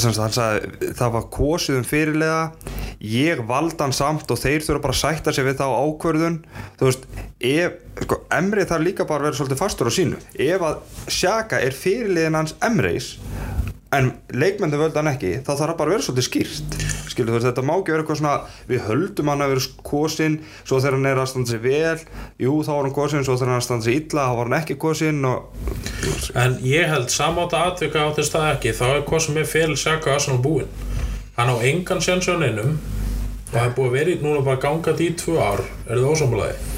sagði 0.00 0.92
það 0.96 1.14
var 1.16 1.26
kosið 1.34 1.78
um 1.80 1.86
fyrirlega 1.86 2.72
ég 3.02 3.42
vald 3.48 3.80
hann 3.82 3.94
samt 3.96 4.30
og 4.30 4.40
þeir 4.40 4.64
þurfa 4.64 4.84
bara 4.86 4.96
að 4.96 5.00
sætta 5.02 5.34
sig 5.34 5.46
við 5.46 5.58
þá 5.58 5.66
ákvörðun. 5.68 6.38
Þú 6.78 6.88
veist, 6.88 7.06
ef, 7.50 7.76
sko, 8.04 8.20
Emri 8.32 8.66
þarf 8.70 8.86
líka 8.86 9.08
bara 9.08 9.24
að 9.24 9.30
vera 9.30 9.40
svolítið 9.40 9.62
fastur 9.64 9.90
á 9.90 9.92
sínu. 9.98 10.22
Ef 10.38 10.66
að 10.68 10.80
Sjaka 11.18 11.60
er 11.60 11.76
fyrirliðin 11.76 12.38
hans 12.38 12.56
Emreis 12.62 13.16
en 13.92 14.14
leikmennu 14.32 14.80
völdu 14.80 15.02
hann 15.02 15.12
ekki 15.12 15.38
þá 15.42 15.52
þarf 15.52 15.66
það 15.66 15.78
bara 15.82 15.90
að 15.90 15.96
vera 15.96 16.08
svolítið 16.08 16.28
skýrt 16.30 16.91
skilur 17.12 17.38
þú 17.38 17.44
þetta 17.46 17.66
má 17.68 17.74
ekki 17.76 17.94
vera 17.94 18.04
eitthvað 18.04 18.20
svona 18.22 18.36
við 18.70 18.84
höldum 18.88 19.32
hann 19.32 19.44
að 19.44 19.54
vera 19.54 19.68
kosin 19.92 20.40
svo 20.64 20.80
þegar 20.80 20.98
hann 20.98 21.10
er 21.12 21.22
að 21.22 21.30
standa 21.32 21.52
sig 21.52 21.62
vel 21.62 21.98
jú 22.42 22.58
þá 22.64 22.72
var 22.72 22.88
hann 22.88 22.96
kosin, 22.96 23.26
svo 23.26 23.36
þegar 23.36 23.52
hann 23.52 23.58
er 23.58 23.62
að 23.62 23.68
standa 23.68 23.88
sig 23.88 24.00
illa 24.02 24.28
þá 24.28 24.36
var 24.40 24.50
hann 24.50 24.58
ekki 24.62 24.78
kosin 24.82 25.24
og 25.28 25.52
en 26.34 26.58
ég 26.64 26.88
held 26.88 27.10
samáta 27.10 27.66
atvika 27.68 28.06
á 28.06 28.08
þess 28.16 28.32
það 28.32 28.48
ekki 28.54 28.74
þá 28.78 28.84
er 28.88 29.06
hvað 29.08 29.24
sem 29.26 29.38
er 29.40 29.48
fyrir 29.48 29.78
sjaka 29.78 30.16
Arsenal 30.16 30.42
búinn. 30.42 30.70
Hann 31.36 31.52
á 31.52 31.56
engan 31.68 32.02
sjans 32.04 32.28
á 32.28 32.36
neinum 32.40 32.76
og 33.52 33.58
er 33.60 33.74
búið 33.76 33.98
að 34.02 34.12
í 34.12 34.18
núna 34.22 34.44
bara 34.46 34.60
gangað 34.62 35.02
í 35.04 35.10
tvö 35.18 35.38
ár. 35.40 35.64
Er 35.88 36.00
það 36.00 36.12
ósamlega 36.12 36.71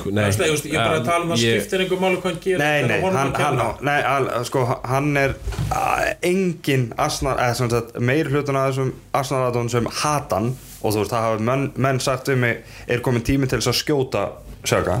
sko, 0.00 0.12
nei, 0.14 0.24
ég 0.30 0.72
er 0.72 0.78
bara 0.78 0.98
að 1.00 1.06
tala 1.08 1.26
um 1.26 1.34
að 1.36 1.42
ég- 1.44 1.60
skiptir 1.62 1.84
einhver 1.84 2.02
máli 2.02 2.20
hvað 2.22 2.30
hann 2.30 2.40
gerir 2.44 2.62
Nei, 2.62 2.82
nei, 2.88 3.00
hann, 3.02 3.32
að 3.34 3.42
hann, 3.44 3.84
nei 3.90 3.98
al, 4.14 4.28
sko, 4.48 4.64
hann 4.88 5.10
er 5.20 5.36
engin 6.26 6.88
Arsenal, 6.98 7.36
eða 7.38 7.54
sem 7.58 7.70
sagt 7.72 7.96
meiri 8.00 8.32
hlutun 8.32 8.58
af 8.58 8.70
þessum 8.72 8.92
Arsenal-aðdóðum 9.18 9.72
sem 9.72 9.88
hatan 10.02 10.52
og 10.78 10.92
þú 10.94 11.02
veist, 11.02 11.12
það 11.14 11.26
hafa 11.28 11.46
menn, 11.50 11.70
menn 11.76 11.98
sagt 12.02 12.30
um 12.32 12.44
mig 12.44 12.62
er 12.86 13.02
komin 13.04 13.24
tími 13.26 13.48
til 13.50 13.58
þess 13.60 13.72
að 13.74 13.82
skjóta 13.82 14.28
Sjaka 14.66 15.00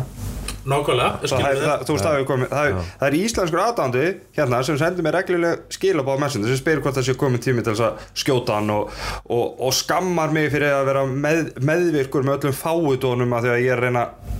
nákvæmlega, 0.68 1.20
það, 1.22 1.30
skilur 1.30 1.44
það, 1.44 1.54
við 1.54 1.62
það, 1.64 1.82
þú 1.88 1.94
veist, 1.94 2.04
það, 2.04 2.14
hefur 2.18 2.26
komið, 2.28 2.48
það, 2.52 2.66
er, 2.68 2.88
það 3.00 3.06
er 3.08 3.14
íslenskur 3.18 3.60
aðdándi 3.62 4.02
hérna 4.36 4.58
sem 4.68 4.78
sendir 4.82 5.06
mér 5.06 5.16
reglulega 5.16 5.76
skilabáð 5.78 6.20
messenger 6.24 6.50
sem 6.52 6.60
spyrir 6.60 6.82
hvort 6.84 6.98
það 6.98 7.06
sé 7.08 7.14
komið 7.22 7.42
tími 7.46 7.64
til 7.64 7.72
þess 7.72 7.84
að 7.86 8.02
skjóta 8.22 8.58
hann 8.58 8.74
og, 8.74 8.98
og, 9.32 9.46
og 9.64 9.72
skammar 9.78 10.34
mig 10.34 10.50
fyrir 10.52 10.74
að 10.76 10.84
vera 10.90 11.06
með, 11.08 11.40
meðvirkur 11.70 12.26
með 12.28 12.36
öllum 12.42 12.58
fáutónum 12.58 13.32
að 13.38 13.46
því 13.48 13.54
að 13.54 13.62
ég 13.64 13.72
er 13.72 13.80
að 13.80 13.86
reyna 13.88 14.04
að 14.04 14.36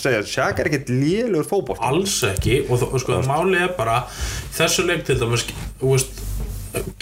segja, 0.00 0.22
Sjaka 0.26 0.62
er 0.62 0.70
ekkert 0.70 0.92
lélugur 0.92 1.48
fótbolt 1.48 1.84
alls 1.84 2.16
ekki 2.28 2.62
og 2.68 2.82
sko, 3.00 3.20
máli 3.28 3.60
er 3.64 3.74
bara 3.78 4.02
þessu 4.56 4.86
leik 4.88 5.06
til 5.08 5.20
dæmis 5.20 5.46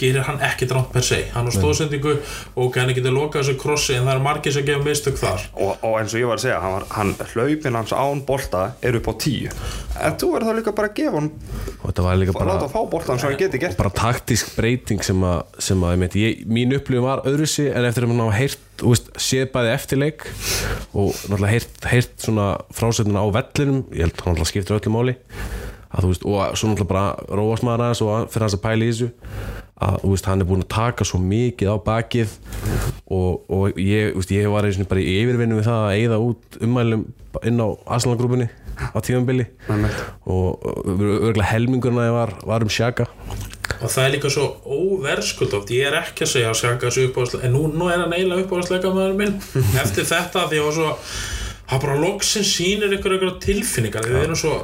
gerir 0.00 0.26
hann 0.26 0.42
ekki 0.44 0.68
drátt 0.70 0.90
per 0.94 1.06
se. 1.06 1.22
Hann 1.34 1.48
á 1.48 1.52
stóðsendingu 1.54 2.16
og 2.58 2.78
hann 2.80 2.94
getur 2.96 3.14
lokað 3.14 3.44
þessu 3.44 3.58
krossi 3.62 3.96
en 3.98 4.08
það 4.08 4.14
er 4.16 4.24
margir 4.26 4.56
sem 4.56 4.66
gefa 4.66 4.84
mistök 4.84 5.20
þar. 5.20 5.46
Og, 5.54 5.72
og 5.86 5.98
eins 6.00 6.14
og 6.16 6.22
ég 6.22 6.30
var 6.30 6.40
að 6.40 6.46
segja, 6.48 6.60
hann, 6.64 6.76
var, 6.78 6.88
hann 6.96 7.14
hlaupin 7.34 7.78
hans 7.78 7.94
án 7.94 8.24
bolta 8.26 8.64
er 8.82 8.98
upp 8.98 9.10
á 9.10 9.14
tíu. 9.22 9.54
En 9.98 10.18
þú 10.18 10.32
verður 10.34 10.50
þá 10.50 10.60
líka 10.60 10.76
bara 10.78 10.90
að 10.92 10.98
gefa 10.98 11.18
hann 11.18 11.32
og 11.78 11.84
þetta 11.88 12.04
var 12.06 12.18
líka 12.18 12.34
bara 12.36 12.48
bara 12.48 12.56
láta 12.56 12.70
fá 12.72 12.80
boltan 12.90 13.20
sem 13.20 13.30
hann 13.30 13.38
geti 13.40 13.60
gert. 13.62 13.76
Bara 13.78 13.92
taktísk 13.94 14.54
breyting 14.56 15.04
sem 15.06 15.22
að, 15.26 15.38
sem 15.62 15.84
að 15.84 16.04
ég 16.06 16.16
ég, 16.22 16.42
mín 16.48 16.74
upplifum 16.76 17.06
var 17.06 17.24
öðruðsi 17.28 17.68
en 17.70 17.88
eftir 17.88 18.06
að 18.06 18.12
maður 18.12 18.32
hafa 18.32 18.40
heyrt 18.42 18.64
séð 19.18 19.48
bæði 19.54 19.72
eftirleik 19.74 20.26
og 20.94 21.10
náttúrulega 21.14 21.54
heyrt, 21.54 21.88
heyrt 21.90 22.14
svona 22.22 22.50
frásögnuna 22.74 23.24
á 23.26 23.28
vellinum 23.38 23.82
ég 23.92 24.06
held 24.06 24.14
að 24.14 24.24
hann 24.24 24.38
náttúrulega 24.38 24.52
skiptir 24.52 24.78
öllu 24.78 24.94
máli 24.94 25.16
að 25.88 26.04
þú 26.04 26.12
veist, 26.12 26.26
og 26.28 26.58
svo 26.58 26.70
náttúrulega 26.70 26.90
bara 26.92 27.38
róast 27.40 27.64
maður 27.66 27.84
aðeins 27.86 28.02
og 28.04 28.28
fyrir 28.32 28.46
hans 28.46 28.56
að 28.58 28.64
pæla 28.66 28.84
í 28.86 28.92
þessu 28.92 29.08
að 29.78 29.98
þú 30.02 30.12
veist, 30.12 30.28
hann 30.28 30.42
er 30.42 30.48
búin 30.48 30.64
að 30.64 30.70
taka 30.74 31.06
svo 31.08 31.20
mikið 31.22 31.72
á 31.72 31.76
bakið 31.86 32.34
og, 33.06 33.44
og 33.48 33.78
ég, 33.80 34.12
þú 34.12 34.22
veist, 34.22 34.34
ég 34.34 34.52
var 34.52 34.68
einu 34.68 34.88
bara 34.90 35.04
í 35.04 35.18
yfirvinnu 35.22 35.60
við 35.60 35.68
það 35.70 35.84
að 35.84 35.98
eyða 35.98 36.22
út 36.28 36.58
ummælum 36.68 37.04
inn 37.48 37.62
á 37.62 37.68
Arsenal-grúpunni 37.96 38.48
á 38.78 38.98
tímanbili 39.02 39.48
og 40.28 40.66
örgulega 40.86 41.52
helmingurna 41.52 42.10
var, 42.14 42.34
var 42.46 42.66
um 42.66 42.70
sjaka 42.70 43.08
og 43.78 43.90
það 43.92 44.04
er 44.04 44.14
líka 44.16 44.30
svo 44.32 44.46
óverskuld 44.66 45.54
oft 45.58 45.70
ég 45.74 45.88
er 45.88 45.98
ekki 46.00 46.24
að 46.26 46.32
segja 46.32 46.52
að 46.52 46.60
sjaka 46.62 46.88
þessu 46.88 47.08
uppáðsleika 47.08 47.46
en 47.46 47.54
nú, 47.54 47.66
nú 47.70 47.90
er 47.90 48.02
hann 48.02 48.14
eiginlega 48.14 48.46
uppáðsleika 48.46 48.90
maður 48.94 49.18
minn. 49.20 49.36
Eftir 49.82 50.08
þetta 50.08 50.46
því 50.50 50.62
að 50.64 50.80
það 51.68 51.84
bara 51.84 52.00
loksinn 52.02 52.48
sýnir 52.48 52.96
ykkur 52.96 53.18
ykkur 53.18 53.36
tilfinningar 53.44 54.08
við 54.08 54.24
erum 54.24 54.40
svo 54.40 54.56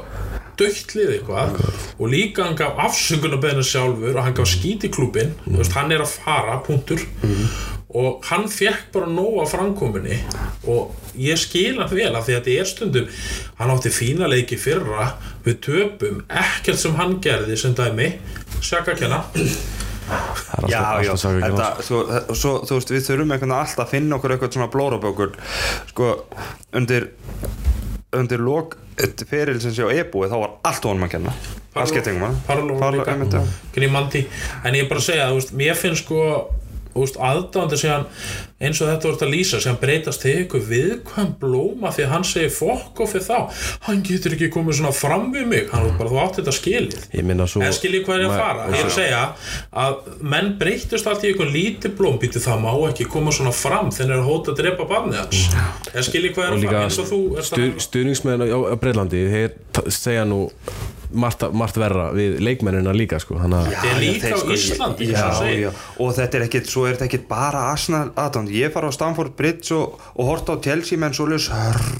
dögtlið 0.59 1.13
eitthvað 1.17 1.55
og 1.99 2.09
líka 2.11 2.45
hann 2.47 2.57
gaf 2.59 2.79
afsökunarbeðinu 2.87 3.65
sjálfur 3.65 4.15
og 4.15 4.25
hann 4.25 4.35
gaf 4.37 4.49
skít 4.51 4.87
í 4.87 4.91
klúbin 4.93 5.33
mm. 5.45 5.57
veist, 5.59 5.75
hann 5.77 5.93
er 5.93 6.03
að 6.05 6.17
fara, 6.19 6.59
punktur. 6.65 7.01
Og 7.95 8.25
hann 8.27 8.49
fekk 8.51 8.89
bara 8.91 9.07
nóg 9.07 9.37
af 9.45 9.53
framkominni 9.53 10.17
og 10.67 10.95
ég 11.15 11.39
skil 11.39 11.77
hann 11.79 11.91
vel 11.91 12.11
af 12.11 12.25
því 12.27 12.35
að 12.35 12.49
þetta 12.49 12.55
er 12.59 12.69
stundum 12.71 13.13
hann 13.59 13.71
átti 13.71 13.93
fína 13.95 14.27
leiki 14.31 14.59
fyrra 14.59 15.13
við 15.45 15.61
töpum 15.69 16.25
ekkert 16.27 16.81
sem 16.81 16.97
hann 16.99 17.19
gerði 17.23 17.55
sem 17.61 17.75
dæmi 17.77 18.15
sjaka 18.59 18.95
að 18.95 19.05
kenna. 19.05 19.23
Það 20.05 20.65
er 20.65 20.69
Já, 20.69 20.79
alltaf, 20.79 21.05
já, 21.05 21.11
alltaf 21.11 21.21
saga 21.21 21.39
þetta, 21.41 21.69
ekki 21.71 21.85
svo, 21.87 22.01
svo, 22.37 22.51
þú 22.67 22.75
veist, 22.77 22.91
við 22.93 23.05
þurfum 23.07 23.31
einhvern 23.33 23.53
veginn 23.53 23.55
alltaf 23.57 23.85
að 23.85 23.93
finna 23.95 24.19
okkur 24.19 24.33
eitthvað 24.35 24.57
svona 24.57 24.71
blórabökur. 24.75 25.31
Sko, 25.89 26.09
undir 26.77 27.07
undir 28.15 28.43
lok 28.43 28.77
feril 29.29 29.61
sem 29.61 29.73
sé 29.75 29.85
á 29.85 29.91
e-búi 29.91 30.29
þá 30.31 30.37
var 30.39 30.51
allt 30.69 30.85
honum 30.87 31.07
að 31.07 31.15
kenna. 31.15 31.33
Það 31.75 31.89
skipti 31.91 32.11
einhverjum 32.13 32.37
Parló 32.47 32.91
líka. 32.95 33.41
Grimandi 33.75 34.21
En 34.63 34.77
ég 34.77 34.85
er 34.85 34.91
bara 34.91 35.01
að 35.01 35.07
segja, 35.09 35.27
þú 35.31 35.39
veist, 35.41 35.55
mér 35.59 35.79
finnst 35.79 36.05
sko 36.05 36.21
veist, 37.03 37.17
aðdándir 37.19 37.81
síðan 37.81 38.05
eins 38.65 38.79
og 38.81 38.87
þetta 38.87 39.09
voru 39.09 39.25
að 39.25 39.33
lýsa, 39.35 39.59
síðan 39.59 39.79
breytast 39.81 40.23
þig 40.23 40.37
ykkur 40.45 40.63
viðkvæm 40.69 41.31
blóma 41.41 41.91
því 41.91 42.05
að 42.05 42.13
hann 42.15 42.23
segir 42.23 42.53
fokk 42.55 43.01
og 43.03 43.09
fyrir 43.11 43.25
þá, 43.27 43.39
hann 43.89 44.03
getur 44.07 44.35
ekki 44.37 44.49
komið 44.53 44.77
svona 44.79 44.93
fram 44.95 45.25
við 45.33 45.45
mig, 45.51 45.69
hann 45.73 45.89
var 45.89 45.97
bara, 45.99 46.09
þú 46.13 46.21
átti 46.23 46.41
þetta 46.41 46.55
skilið. 46.55 47.03
Svo 47.51 47.61
en 47.65 47.75
skiljið 47.75 48.05
hvað 48.07 48.21
er 48.21 48.25
að 48.29 48.37
fara? 48.39 48.67
Ég 48.71 48.79
er 48.79 48.89
að 48.89 48.95
segja 48.95 49.21
að 49.85 49.99
menn 50.33 50.51
breytust 50.61 51.07
allt 51.11 51.25
í 51.25 51.31
einhvern 51.33 51.53
lítið 51.53 51.95
blóm. 51.99 52.17
Býtu 52.21 52.41
það 52.43 52.63
má 52.63 52.71
ekki 52.89 53.09
koma 53.11 53.33
svona 53.35 53.51
fram 53.55 53.91
þegar 53.91 54.15
er 54.21 54.25
hóta 54.25 54.53
að 54.55 54.61
drepa 54.63 54.87
barnið 54.89 55.19
hans. 55.21 55.43
En 55.93 56.07
skiljið 56.07 56.35
hvað 56.37 56.47
er 56.47 56.55
að 56.55 56.65
fara? 56.65 56.83
að- 57.65 57.79
stuðningsmenn 57.85 58.45
á, 58.47 58.59
Breitlandi 58.79 59.25
segja 59.91 60.23
nú 60.25 60.45
margt, 61.17 61.45
margt 61.55 61.79
verra 61.79 62.09
við 62.15 62.37
leikmennina 62.43 62.93
líka 62.95 63.19
sko, 63.21 63.39
þannig 63.41 63.71
Þetta 63.71 63.91
er 63.91 64.01
líka 64.03 64.33
á 64.35 64.39
Íslandi, 64.55 65.09
já, 65.11 65.25
og 65.31 66.11
já, 66.11 66.15
þetta 66.19 66.39
er 66.39 66.47
ekkit, 66.47 66.69
svo 66.71 66.85
er 66.85 66.97
þetta 66.97 67.09
ekkit 67.09 67.27
bara 67.31 67.65
Arsenal 67.71 68.09
aðdánd, 68.13 68.53
ég 68.55 68.73
fara 68.75 68.91
á 68.91 68.93
Stamford 68.95 69.35
Bridge 69.39 69.75
og, 69.77 69.99
og 70.15 70.31
horta 70.31 70.55
á 70.55 70.63
Chelsea 70.63 71.01
menn 71.01 71.15
svo 71.15 71.29
leys 71.31 71.49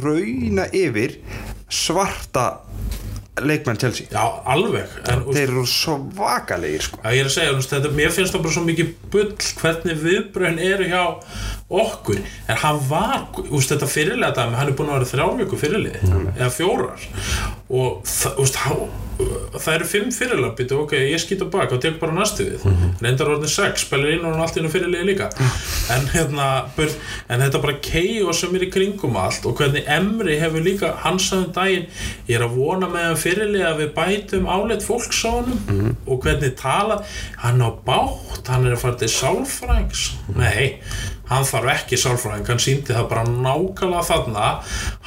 rauna 0.03 0.69
yfir 0.75 1.19
svarta 1.71 2.49
leikmenn 3.43 3.77
Chelsea. 3.77 4.07
Já, 4.11 4.23
alveg. 4.47 4.91
En, 5.11 5.25
þeir 5.27 5.49
eru 5.49 5.65
svakalegir 5.67 6.85
sko. 6.85 6.99
Já, 7.03 7.09
ég 7.15 7.25
er 7.25 7.29
að 7.29 7.35
segja, 7.35 7.55
þetta, 7.73 7.91
mér 7.97 8.13
finnst 8.15 8.35
það 8.35 8.45
bara 8.45 8.55
svo 8.55 8.63
mikið 8.69 8.93
bull 9.11 9.31
hvernig 9.59 9.99
viðbröðin 10.05 10.61
eru 10.63 10.87
hjá 10.91 11.01
okkur, 11.69 12.19
en 12.47 12.59
hann 12.61 12.81
var 12.89 13.23
veist, 13.37 13.71
þetta 13.71 13.89
fyrirlega 13.89 14.35
dæmi, 14.37 14.59
hann 14.59 14.69
er 14.69 14.77
búin 14.77 14.91
að 14.91 14.99
vera 14.99 15.11
þrjár 15.13 15.39
viku 15.39 15.57
fyrirliði, 15.57 16.03
eða 16.35 16.51
fjórar. 16.53 17.07
Og 17.73 18.05
það, 18.05 18.37
veist, 18.37 18.61
hann 18.65 18.85
það 19.15 19.69
eru 19.71 19.87
fimm 19.87 20.09
fyrirlega, 20.11 20.51
býtu, 20.57 20.77
ok, 20.83 20.93
ég 20.99 21.21
skýt 21.23 21.43
á 21.45 21.47
bak 21.51 21.71
og 21.71 21.79
tek 21.83 21.97
bara 22.01 22.13
næstu 22.15 22.45
við, 22.49 22.65
reyndar 23.01 23.31
orðin 23.31 23.51
sex, 23.51 23.85
spælir 23.85 24.17
inn 24.17 24.25
og 24.27 24.35
hann 24.35 24.43
allt 24.43 24.59
inn 24.59 24.67
á 24.67 24.71
fyrirliði 24.73 25.07
líka. 25.07 25.29
En 25.95 26.07
hérna, 26.11 26.47
börn, 26.75 26.95
en 27.31 27.43
þetta 27.45 27.61
bara 27.63 27.77
kei 27.85 28.19
og 28.25 28.35
sem 28.35 28.55
er 28.57 28.67
í 28.67 28.69
kringum 28.73 29.15
allt 29.21 29.47
og 29.47 29.55
hvernig 29.59 29.87
Emri 29.95 30.35
hefur 30.41 30.65
líka, 30.65 30.91
hann 31.05 31.19
sagði 31.21 31.47
um 31.47 31.55
daginn 31.55 31.87
ég 32.27 32.37
er 32.37 32.45
að 32.45 32.57
vona 32.59 32.89
með 32.91 33.07
hann 33.07 33.21
fyrirliði 33.23 33.67
að 33.69 33.81
við 33.83 33.91
bætum 33.95 34.49
áleitt 34.51 34.85
fólks 34.85 35.23
á 35.23 35.31
honum. 35.31 35.93
Og 36.05 36.21
hvernig 36.25 36.55
tala, 36.59 36.99
hann 37.41 37.63
á 37.63 37.69
bátt 37.85 38.51
hann 38.51 38.67
er 38.67 38.75
að 38.75 38.83
fara 38.83 38.99
til 38.99 39.11
sálfrængs. 39.15 40.07
Nei, 40.35 40.75
hann 41.29 41.47
þarf 41.47 41.71
ekki 41.75 41.99
sálfræðing 41.99 42.51
hann 42.51 42.61
síndi 42.61 42.93
það 42.95 43.07
bara 43.11 43.23
nákvæmlega 43.29 44.03
þarna. 44.09 44.49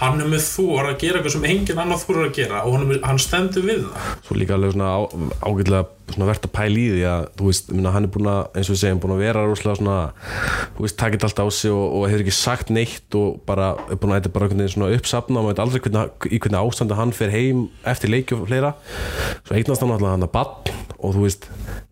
Hann 0.01 0.23
er 0.23 0.33
með 0.33 0.47
þór 0.49 0.91
að 0.93 0.99
gera 1.03 1.21
eitthvað 1.21 1.37
sem 1.37 1.47
engin 1.53 1.83
annar 1.85 2.03
þór 2.03 2.25
að 2.25 2.35
gera 2.41 2.65
og 2.65 2.79
hann, 2.79 2.99
hann 3.05 3.23
stendur 3.23 3.69
við 3.69 3.87
það. 3.87 4.11
Svo 4.27 4.39
líka 4.39 4.59
alveg 4.59 4.75
svona 4.75 4.91
á, 4.95 5.01
ágætlega 5.47 5.87
svona 6.09 6.29
verðt 6.31 6.49
að 6.49 6.55
pæla 6.57 6.81
í 6.81 6.87
því 6.95 7.05
að 7.09 7.25
veist, 7.43 7.71
minna, 7.75 7.93
hann 7.93 8.09
er 8.09 8.13
búin 8.15 8.31
að, 8.33 8.41
eins 8.57 8.71
og 8.71 8.75
við 8.75 8.83
segjum, 8.83 9.01
búin 9.03 9.15
að 9.15 9.23
vera 9.27 9.45
rosalega 9.45 9.81
svona, 9.81 9.99
þú 10.77 10.87
veist, 10.87 10.99
takit 11.03 11.27
allt 11.29 11.43
á 11.45 11.47
sig 11.53 11.75
og, 11.75 11.85
og 11.99 12.07
hefur 12.09 12.25
ekki 12.25 12.37
sagt 12.39 12.73
neitt 12.75 13.19
og 13.19 13.41
bara 13.49 13.71
er 13.89 14.01
búin 14.01 14.15
að 14.15 14.23
þetta 14.23 14.35
bara 14.37 14.51
veginn 14.51 14.73
svona 14.73 14.93
uppsafna 14.97 15.43
og 15.43 15.49
maður 15.49 15.55
veit 15.55 15.65
aldrei 15.67 15.85
hvernig, 15.85 16.29
í 16.33 16.43
hvernig 16.43 16.61
ástandi 16.63 17.01
hann 17.03 17.17
fer 17.17 17.35
heim 17.35 17.67
eftir 17.89 18.15
leiki 18.15 18.39
og 18.39 18.47
fleira. 18.49 18.77
Svo 19.45 19.59
eignast 19.59 19.85
hann 19.85 19.99
alltaf 19.99 20.15
hann 20.15 20.29
að 20.29 20.37
bann 20.39 20.88
og 20.99 21.15
þú 21.15 21.21
veist, 21.23 21.45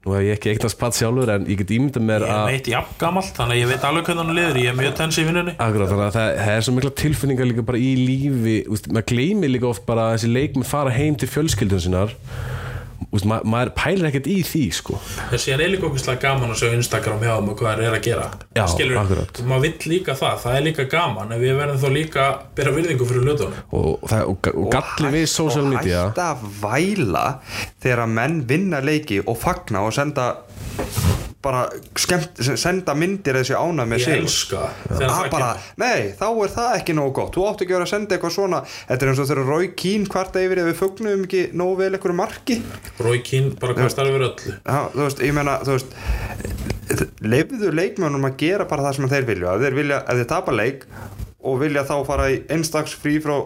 nú 0.03 0.15
hef 0.17 0.25
ég 0.27 0.35
ekki 0.35 0.51
eignast 0.51 0.79
bann 0.81 0.95
sjálfur 0.97 1.31
en 1.37 1.45
ég 1.47 1.61
get 1.61 1.73
ímyndað 1.77 2.07
mér 2.09 2.25
ég 2.27 2.33
að 2.35 2.49
meitt 2.51 2.71
jafn 2.73 2.97
gamalt 2.99 3.37
þannig 3.39 3.55
að 3.55 3.61
ég 3.61 3.71
veit 3.71 3.87
alveg 3.87 4.09
hvernig 4.09 4.25
hann 4.25 4.39
liður 4.39 4.59
ég 4.59 4.71
er 4.73 4.79
mjög 4.81 4.97
tens 4.99 5.19
í 5.23 5.27
vinnunni. 5.29 5.55
Akkurat, 5.63 5.93
þannig 5.93 6.07
að 6.09 6.17
það, 6.17 6.31
það 6.41 6.57
er 6.57 6.67
svo 6.67 6.75
mikla 6.75 6.93
tilfinningar 7.03 7.51
líka 7.53 7.67
bara 7.69 7.79
í 7.79 7.93
lífi, 8.01 8.57
úst, 8.75 8.91
maður 8.91 9.09
gleymi 9.13 9.53
líka 9.53 9.71
oft 9.71 9.87
bara 9.87 10.09
að 10.09 10.17
þessi 10.17 10.33
leikmi 10.35 10.67
fara 10.67 10.95
heim 10.97 11.19
til 11.21 11.31
fjölskyldun 11.31 11.85
sinnar 11.87 12.17
úst, 13.19 13.29
ma 13.29 13.41
maður 13.45 13.73
pælir 13.79 14.09
ekkert 14.11 14.29
í 14.31 14.37
því 14.47 14.65
sko. 14.77 15.01
en 15.31 15.43
síðan 15.43 15.65
er 15.67 15.73
líka 15.75 15.89
okkur 15.89 16.21
gaman 16.23 16.55
að 16.55 16.61
sjá 16.63 16.77
Instagram 16.77 17.25
hjá 17.25 17.33
þeim 17.35 17.51
og 17.53 17.59
hvað 17.61 17.81
þeir 17.81 17.87
eru 17.89 17.99
að 17.99 18.07
gera 18.07 18.29
Já, 18.57 18.65
akkurat. 18.65 19.43
maður 19.51 19.67
vill 19.67 19.91
líka 19.93 20.17
það, 20.19 20.39
það 20.45 20.59
er 20.61 20.67
líka 20.69 20.89
gaman 20.97 21.35
en 21.35 21.43
við 21.43 21.59
verðum 21.61 21.83
þá 21.83 21.89
líka 21.97 22.25
að 22.27 22.47
bera 22.61 22.77
virðingu 22.77 23.11
fyrir 23.11 23.27
hlutunum 23.27 23.59
og, 23.81 24.09
það, 24.11 24.25
og, 24.33 24.51
og 24.55 24.71
galli 24.77 25.13
við 25.17 25.29
social 25.33 25.69
media 25.69 26.07
og 26.07 26.11
hætta 26.13 26.31
að 26.33 26.49
væla 26.63 27.27
þegar 27.83 28.07
að 28.07 28.17
menn 28.21 28.41
vinna 28.49 28.83
leiki 28.85 29.23
og 29.25 29.39
fagna 29.41 29.87
og 29.87 29.95
senda 29.97 30.33
bara 31.47 31.63
skemmt, 31.99 32.43
senda 32.61 32.95
myndir 32.99 33.39
þessi 33.41 33.57
ána 33.57 33.87
með 33.89 34.03
ég 34.03 34.07
sig 34.07 34.21
elska 34.21 34.63
þegar 34.83 35.07
að 35.07 35.17
það 35.17 35.31
bara, 35.37 35.51
nei, 35.83 36.01
þá 36.19 36.27
er 36.29 36.55
það 36.57 36.77
ekki 36.81 36.97
nógu 36.99 37.15
gott. 37.21 37.35
Þú 37.37 37.47
átt 37.51 37.65
ekki 37.65 37.75
að 37.75 37.79
vera 37.79 37.89
að 37.89 37.93
senda 37.95 38.17
eitthvað 38.17 38.37
svona 38.37 38.63
þetta 38.69 38.99
er 38.99 39.13
eins 39.13 39.23
og 39.23 39.31
þegar 39.31 39.51
Rói 39.53 39.73
Kín 39.79 40.07
kvarta 40.11 40.45
yfir 40.45 40.63
ef 40.63 40.71
við 40.71 40.81
fögnum 40.83 41.27
ekki 41.27 41.45
nógu 41.57 41.79
vel 41.83 41.93
einhverju 41.93 42.21
marki. 42.21 42.61
Rói 43.01 43.19
Kín 43.27 43.53
bara 43.61 43.77
kastar 43.79 44.11
yfir 44.11 44.29
öllu. 44.31 44.57
Já, 44.57 44.81
þú 44.95 45.05
veist, 45.05 45.23
ég 45.27 45.37
meina, 45.37 45.61
þú 45.67 45.79
veist 45.79 45.97
leifðu 47.27 47.73
leikmönnum 47.75 48.29
að 48.29 48.41
gera 48.43 48.67
bara 48.69 48.89
það 48.89 48.99
sem 48.99 49.09
þeir 49.13 49.31
vilja, 49.31 49.55
ef 49.55 49.65
þeir 49.65 49.79
vilja, 49.81 50.03
ef 50.03 50.21
þeir 50.21 50.29
tapa 50.31 50.55
leik 50.55 50.87
og 51.47 51.61
vilja 51.63 51.83
þá 51.89 51.97
fara 52.09 52.27
í 52.35 52.41
einstags 52.51 52.97
frí 52.99 53.17
frá 53.23 53.37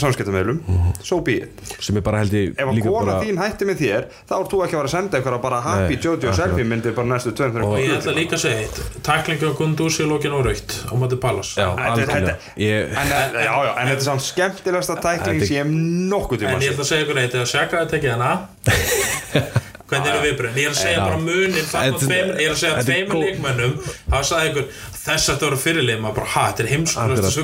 samskiptamöðlum 0.00 0.60
so 1.04 1.18
be 1.26 1.34
it, 1.42 1.60
sem 1.82 1.96
er 1.98 2.04
bara 2.06 2.20
held 2.22 2.32
ég 2.36 2.52
ef 2.54 2.68
að 2.70 2.78
kona 2.84 2.92
bara 3.10 3.16
þín 3.24 3.40
hætti 3.42 3.66
með 3.68 3.80
þér 3.82 4.04
þá 4.30 4.34
ert 4.38 4.52
þú 4.52 4.60
ekki 4.64 4.76
að 4.76 4.78
fara 4.78 4.88
að 4.90 4.94
senda 4.94 5.18
eitthvað 5.18 5.40
bara 5.42 5.58
happy 5.64 5.96
Jojo 5.98 6.14
akkurat. 6.16 6.38
selfie 6.38 6.66
myndir 6.70 6.94
bara 6.96 7.10
næstu 7.10 7.32
2-3 7.40 7.64
og 7.66 7.74
ég 7.82 7.96
ætla 7.98 8.14
líka 8.16 8.38
að 8.38 8.42
segja 8.44 8.62
eitt. 8.62 8.78
Tæklingu 9.10 9.50
á 9.50 9.52
Gundúsi 9.58 10.06
lókin 10.08 10.36
og 10.38 10.46
raukt 10.46 10.76
á 10.88 10.94
mati 11.02 11.18
Pallas. 11.20 11.50
Þetta- 11.58 12.06
þetta- 12.06 12.36
ég, 12.56 12.94
En, 13.02 13.10
já, 13.10 13.50
já, 13.50 13.72
en 13.82 13.88
þetta 13.90 13.98
er 13.98 14.06
samt 14.08 14.24
skemmtilegasta 14.30 14.96
tækling 15.02 15.40
Þetta- 15.42 15.50
sem 15.50 15.56
ég 15.58 16.08
nokkuð 16.14 16.38
tíma 16.44 16.54
En 16.54 16.62
ég 16.64 16.72
ætla 16.72 16.86
að 16.86 16.90
segja 16.94 17.04
ykkur 17.08 17.20
eitt, 17.24 17.34
eða 17.34 17.50
Sjaka 17.50 17.82
að 17.84 17.90
tekið 17.96 18.10
hana 18.16 18.32
Hvernig 19.90 20.10
eru 20.12 20.22
viðbröðin? 20.26 20.58
Ég 20.60 20.68
er 20.68 20.74
að 20.74 20.80
segja 20.80 21.04
bara 21.04 21.18
munin 21.18 21.68
tveim, 22.00 22.30
Ég 22.40 22.46
er 22.46 22.54
að 22.54 22.60
segja 22.62 23.06
góð- 23.10 23.24
leikmönnum. 23.24 23.76
Það 24.10 24.26
sagði 24.30 24.50
ykkur, 24.50 24.66
þess 25.00 25.28
að 25.28 25.34
þetta 25.34 25.48
voru 25.48 25.60
fyrirlið 25.64 26.02
maður 26.04 26.18
bara, 26.20 26.30
ha, 26.34 26.44
þetta 26.50 26.64
er 26.64 26.72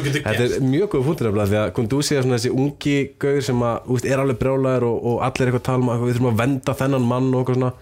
getur 0.07 0.27
Þetta 0.27 0.49
er 0.57 0.67
mjög 0.71 0.89
góð 0.95 1.07
punktur 1.11 1.29
nefnilega 1.31 1.51
því 1.53 1.61
að 1.63 1.73
Kundúsi 1.77 2.17
er 2.17 2.27
svona 2.27 2.39
þessi 2.41 2.53
ungi 2.57 2.97
gauður 3.23 3.47
sem 3.51 3.65
að, 3.71 3.77
úst, 3.97 4.09
er 4.11 4.23
alveg 4.23 4.41
brjálæður 4.43 4.89
og, 4.91 4.99
og 5.13 5.23
allir 5.27 5.47
er 5.47 5.51
eitthvað 5.51 5.63
að 5.63 5.71
tala 5.71 5.83
um 5.83 5.95
að 5.95 6.05
við 6.07 6.17
þurfum 6.17 6.33
að 6.33 6.43
venda 6.45 6.77
þennan 6.83 7.09
mann 7.13 7.33
og 7.33 7.41
eitthvað 7.43 7.59
svona 7.61 7.73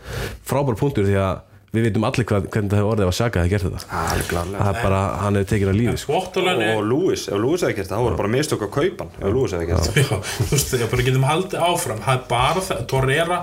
frábær 0.49 0.81
punktur 0.81 1.09
því 1.09 1.19
að 1.25 1.43
við 1.75 1.89
veitum 1.89 2.05
allir 2.07 2.27
hvað, 2.29 2.45
hvernig 2.55 2.71
það 2.71 2.79
hefur 2.79 2.93
orðið 2.95 3.09
að 3.09 3.17
Sjaka 3.19 3.41
hefði 3.43 3.51
gert 3.51 3.65
þetta. 3.67 3.81
Alveg 3.99 4.29
klárlega. 4.31 4.59
það 4.63 4.77
er 4.79 4.85
bara, 4.87 5.01
hann 5.25 5.39
hefur 5.39 5.49
tekið 5.51 5.71
að 5.73 5.79
lífi 5.81 5.95
sko. 6.05 6.19
Og 6.21 6.37
er 6.55 6.85
Lewis, 6.91 7.25
ef 7.27 7.41
Lewis 7.43 7.65
hefði 7.67 7.77
gert 7.81 7.89
það, 7.91 7.97
þá 7.99 8.05
voru 8.07 8.21
bara 8.21 8.31
mistök 8.35 8.63
á 8.63 8.69
kaupan 8.77 9.11
ef 9.19 9.33
Lewis 9.35 9.55
hefði 9.57 9.67
gert 9.73 9.89
það. 9.89 9.99
Já, 10.05 10.19
þú 10.39 10.51
veist, 10.55 10.75
ég 10.79 10.93
bara 10.95 11.07
getum 11.09 11.27
haldið 11.27 11.65
áfram. 11.67 12.05
Það 12.05 12.15
er 12.15 12.23
bara 12.31 12.63
það, 12.69 12.85
Torreira 12.95 13.41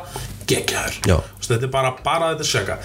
geggjaður. 0.48 1.24
Þetta 1.42 1.64
er 1.64 1.72
bara, 1.74 1.92
bara 2.04 2.32
þetta 2.36 2.48
Sjaka 2.48 2.78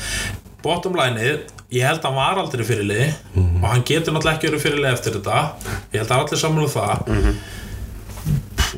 Bottom 0.62 0.96
lineið, 0.98 1.40
ég 1.70 1.84
held 1.86 2.00
að 2.00 2.04
hann 2.08 2.14
var 2.18 2.38
aldrei 2.42 2.64
fyrirlið 2.66 3.14
Mhm. 3.34 3.62
og 3.64 3.70
hann 3.70 3.82
getur 3.84 4.12
náttúrulega 4.12 4.38
ekki 4.38 4.48
verið 4.50 4.64
fyrirlið 4.64 4.92
eftir 4.92 5.12
þetta. 5.12 5.52
Ég 5.92 6.00
held 6.00 6.10
að 6.10 6.24
allir 6.24 6.38
saman 6.40 6.64
um 6.64 6.68
það. 6.68 7.06
Mhm. 7.06 7.36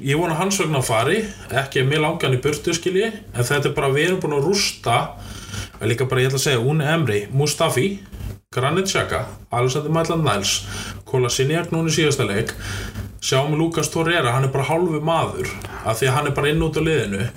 ég 0.02 0.16
vona 0.20 0.34
hans 0.38 0.58
vegna 0.60 0.78
að 0.78 0.84
fari 0.86 1.16
ekki 1.50 1.80
að 1.82 1.88
mér 1.90 2.00
langan 2.04 2.34
í 2.36 2.40
burtu 2.42 2.74
skilji 2.76 3.06
en 3.34 3.42
þetta 3.44 3.66
er 3.70 3.74
bara 3.74 3.88
við 3.90 4.06
erum 4.08 4.20
búin 4.20 4.36
að 4.36 4.44
rústa 4.46 4.98
og 5.80 5.88
líka 5.88 6.06
bara 6.08 6.20
ég 6.22 6.28
ætla 6.30 6.38
að 6.38 6.44
segja 6.46 6.70
Une 6.70 6.84
Emri, 6.86 7.26
Mustafi 7.32 7.98
Granit 8.54 8.86
Xhaka, 8.86 9.24
Alexander 9.52 9.90
Maitland 9.90 10.24
Niles 10.24 10.66
Kola 11.04 11.28
Sinjak 11.28 11.70
núna 11.72 11.88
í 11.90 11.96
síðasta 11.96 12.26
leik. 12.28 12.52
Sjáum 13.20 13.56
Lukas 13.58 13.88
Torreira, 13.90 14.30
hann 14.32 14.44
er 14.44 14.48
bara 14.54 14.64
hálfu 14.64 15.00
maður 15.02 15.48
af 15.84 15.98
því 15.98 16.06
að 16.08 16.14
hann 16.14 16.26
er 16.26 16.30
bara 16.36 16.48
inn 16.52 16.62
út 16.62 16.76
á 16.78 16.82
liðinu 16.84 17.28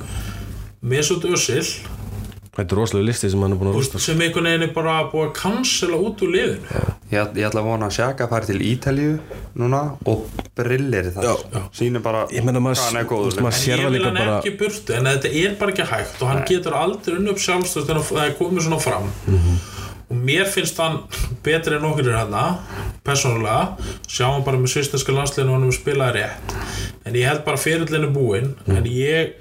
Mesut 0.82 1.26
Özil. 1.30 1.62
Þetta 2.52 2.74
er 2.76 2.80
rosalega 2.82 3.08
listi 3.08 3.30
sem 3.32 3.40
hann 3.46 3.54
er 3.56 3.60
búin 3.62 3.70
að 3.72 3.78
rústa 3.78 4.00
sem 4.04 4.20
einhvern 4.26 4.48
veginn 4.50 4.66
er 4.66 4.72
bara 4.76 4.96
búið 5.08 5.30
að 5.30 5.36
cancela 5.38 6.00
út 6.04 6.20
úr 6.26 6.32
liðinu. 6.34 6.82
Ég, 7.14 7.30
ég 7.40 7.46
ætla 7.48 7.62
að 7.62 7.68
vona 7.70 7.88
að 7.88 7.94
Sjaka 7.96 8.28
fari 8.28 8.50
til 8.50 8.60
Ítalíu 8.68 9.14
núna 9.62 9.80
og 10.12 10.26
brillir 10.60 11.08
það. 11.16 11.30
Já. 11.54 11.62
sýnir 11.80 12.04
bara 12.04 12.26
Ég 12.34 12.44
meina, 12.44 12.60
hann 12.60 13.00
er 13.00 13.08
góður 13.08 13.40
maður- 13.40 13.56
En 13.56 13.62
sér 13.62 13.78
ég 13.78 13.86
það 13.86 13.92
vil 13.92 14.00
líka 14.02 14.10
hann 14.10 14.20
bara- 14.20 14.40
ekki 14.42 14.58
burtu 14.60 14.98
en 14.98 15.06
þetta 15.06 15.32
er 15.46 15.56
bara 15.62 15.72
ekki 15.72 15.88
hægt 15.94 16.22
og 16.22 16.28
hann 16.28 16.44
getur 16.52 16.74
aldrei 16.82 17.16
unni 17.16 17.30
upp 17.32 17.38
sjálfstöð 17.46 17.88
þegar 17.88 18.04
það 18.12 18.26
er 18.28 18.36
komið 18.42 18.62
svona 18.68 18.82
fram. 18.82 19.08
Og 20.12 20.18
mér 20.18 20.46
finnst 20.52 20.76
hann 20.78 21.00
betri 21.44 21.76
en 21.78 21.88
okkur 21.88 22.10
er 22.12 22.18
hann 22.26 22.58
persónulega, 23.06 23.78
sjá 24.10 24.28
hann 24.28 24.44
bara 24.44 24.58
með 24.58 24.74
svistenska 24.76 25.14
landsliðinu 25.16 25.54
og 25.54 25.56
hann 25.62 25.72
hefur 25.72 25.80
spilað 25.80 26.16
rétt. 26.20 26.56
En 27.06 27.14
ég 27.14 27.26
held 27.26 27.46
bara 27.46 27.56
fyrirlinu 27.58 28.12
búinn 28.14 28.56
en 28.68 28.84
ég 28.84 29.34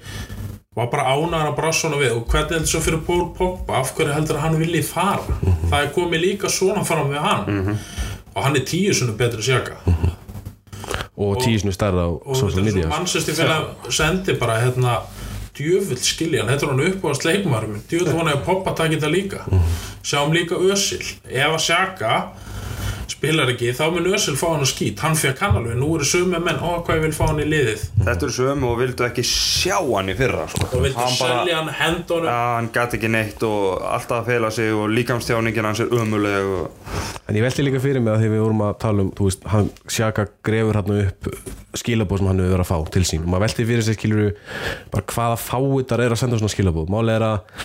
var 0.71 0.87
bara 0.87 1.03
ánægðan 1.11 1.49
að 1.49 1.55
brasa 1.57 1.81
svona 1.81 1.97
við. 1.99 2.13
Og 2.15 2.29
hvernig 2.31 2.53
heldur 2.55 2.69
svo 2.71 2.79
fyrir 2.79 3.01
Pól 3.03 3.25
Pogba? 3.35 3.81
Af 3.81 3.89
hverju 3.97 4.13
heldur 4.15 4.37
að 4.39 4.45
hann 4.45 4.53
vilji 4.55 4.83
fara? 4.87 5.35
Það 5.67 5.81
er 5.81 5.89
komið 5.97 6.21
líka 6.23 6.51
svona 6.51 6.83
fram 6.87 7.09
við 7.11 7.25
hann. 7.25 7.73
Og 8.31 8.39
hann 8.45 8.55
er 8.55 8.63
tíu 8.69 8.93
svona 8.95 9.17
betri 9.19 9.43
sjaka 9.43 9.81
og 11.21 11.35
tíu 11.43 11.59
sinni 11.59 11.73
stærra 11.75 12.07
á 12.07 12.09
og 12.09 12.31
þetta 12.33 12.57
er 12.57 12.63
media. 12.65 12.83
svo 12.87 12.89
mannsesti 12.95 13.33
fyrir 13.37 13.51
að 13.53 13.89
sendi 13.93 14.33
bara 14.39 14.55
hérna 14.57 14.93
djöfull 15.53 15.99
skilja 16.01 16.41
hann, 16.41 16.49
þetta 16.49 16.65
er 16.65 16.71
hann 16.71 16.85
upp 16.87 17.03
á 17.03 17.07
að 17.11 17.19
sleikmaður 17.19 17.67
minn. 17.69 17.83
Djöfull 17.91 18.15
vona 18.15 18.31
ég 18.31 18.39
að 18.39 18.47
poppa 18.47 18.73
takk 18.79 18.95
þetta 18.95 19.11
líka. 19.11 19.43
Sjáum 20.01 20.33
líka 20.33 20.55
Ösil 20.55 21.03
ef 21.27 21.51
að 21.51 21.61
Sjaka 21.67 22.15
spilar 23.21 23.51
ekki 23.53 23.69
þá 23.77 23.83
mun 23.93 24.07
Ösil 24.15 24.33
fá 24.39 24.47
hann 24.55 24.63
að 24.65 24.69
skýt 24.71 25.01
hann 25.05 25.13
fekk 25.19 25.41
hann 25.43 25.57
alveg, 25.59 25.75
nú 25.77 25.91
eru 25.93 26.05
sömu 26.09 26.39
menn. 26.41 26.57
Ó 26.57 26.81
hvað 26.81 26.95
ég 26.97 27.03
vil 27.03 27.11
fá 27.13 27.27
hann 27.29 27.41
í 27.43 27.45
liðið. 27.45 27.83
Þetta 28.01 28.25
eru 28.25 28.33
sömu 28.33 28.69
og 28.71 28.79
vildu 28.79 29.05
ekki 29.05 29.25
sjá 29.29 29.75
hann 29.77 30.09
í 30.09 30.15
fyrra 30.17 30.47
sko. 30.49 30.65
og 30.71 30.81
vildu 30.87 30.97
Hann 30.97 31.17
bara- 31.19 31.35
selja 31.43 31.59
hann 31.59 31.69
hendunum 31.77 32.25
Já, 32.31 32.39
hann 32.55 32.69
gæti 32.73 32.97
ekki 32.97 33.11
neitt 33.13 33.43
og 33.45 33.83
alltaf 33.91 34.23
að 34.23 34.31
fela 34.31 34.49
sig 34.55 34.73
og 34.73 34.89
líkamstjáningin 34.89 35.67
hans 35.69 35.83
er 35.85 35.93
ömuleg 35.93 36.49
og... 36.49 36.71
En 37.29 37.37
ég 37.37 37.45
velti 37.45 37.61
líka 37.67 37.79
fyrir 37.83 38.01
mig 38.01 38.13
að 38.15 38.23
því 38.25 38.31
við 38.33 38.41
vorum 38.41 38.63
að 38.65 38.73
tala 38.81 39.05
um, 39.05 39.11
þú 39.13 39.29
veist, 39.29 39.45
hann 39.53 39.69
sjaka 39.87 40.25
grefur 40.43 40.81
hann 40.81 40.91
upp 40.97 41.29
skilabóð 41.77 42.23
sem 42.23 42.27
hann 42.31 42.41
hefur 42.41 42.55
verið 42.55 42.65
að 42.65 42.71
fá 42.73 42.91
til 42.97 43.05
sín. 43.05 43.21
Og 43.21 43.29
maður 43.35 43.45
velti 43.45 43.67
fyrir 43.69 43.85
sig 43.85 43.99
skilur 44.01 44.33
bara 44.91 45.05
hvaða 45.13 45.37
fáitar 45.45 46.01
er 46.01 46.15
að 46.17 46.23
senda 46.25 46.41
svona 46.41 46.55
skilabóð 46.55 46.89
máli 46.89 47.13
er 47.13 47.27
að, 47.29 47.61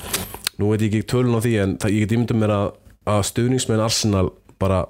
nú 0.61 0.68
veit 0.74 0.84
ég 0.84 0.92
ekki 0.92 1.09
tölun 1.16 1.34
á 1.34 1.40
því 1.40 1.57
en 1.64 1.74
ég 1.88 2.04
get 2.04 2.12
ímyndum 2.18 2.44
mér 2.44 2.52
að, 2.61 2.68
að 3.09 3.24
stuðningsmenn 3.32 3.82
Arsenal 3.88 4.28
bara 4.61 4.84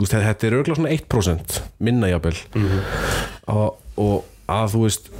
veist, 0.00 0.14
þetta 0.14 0.48
er 0.48 0.58
örgulega 0.58 0.80
svona 0.80 0.94
1% 0.94 1.60
minna 1.84 2.10
jafnvel. 2.10 2.36
Og, 3.52 3.78
og 4.00 4.52
að 4.52 4.74
þú 4.74 4.82
veist 4.86 5.10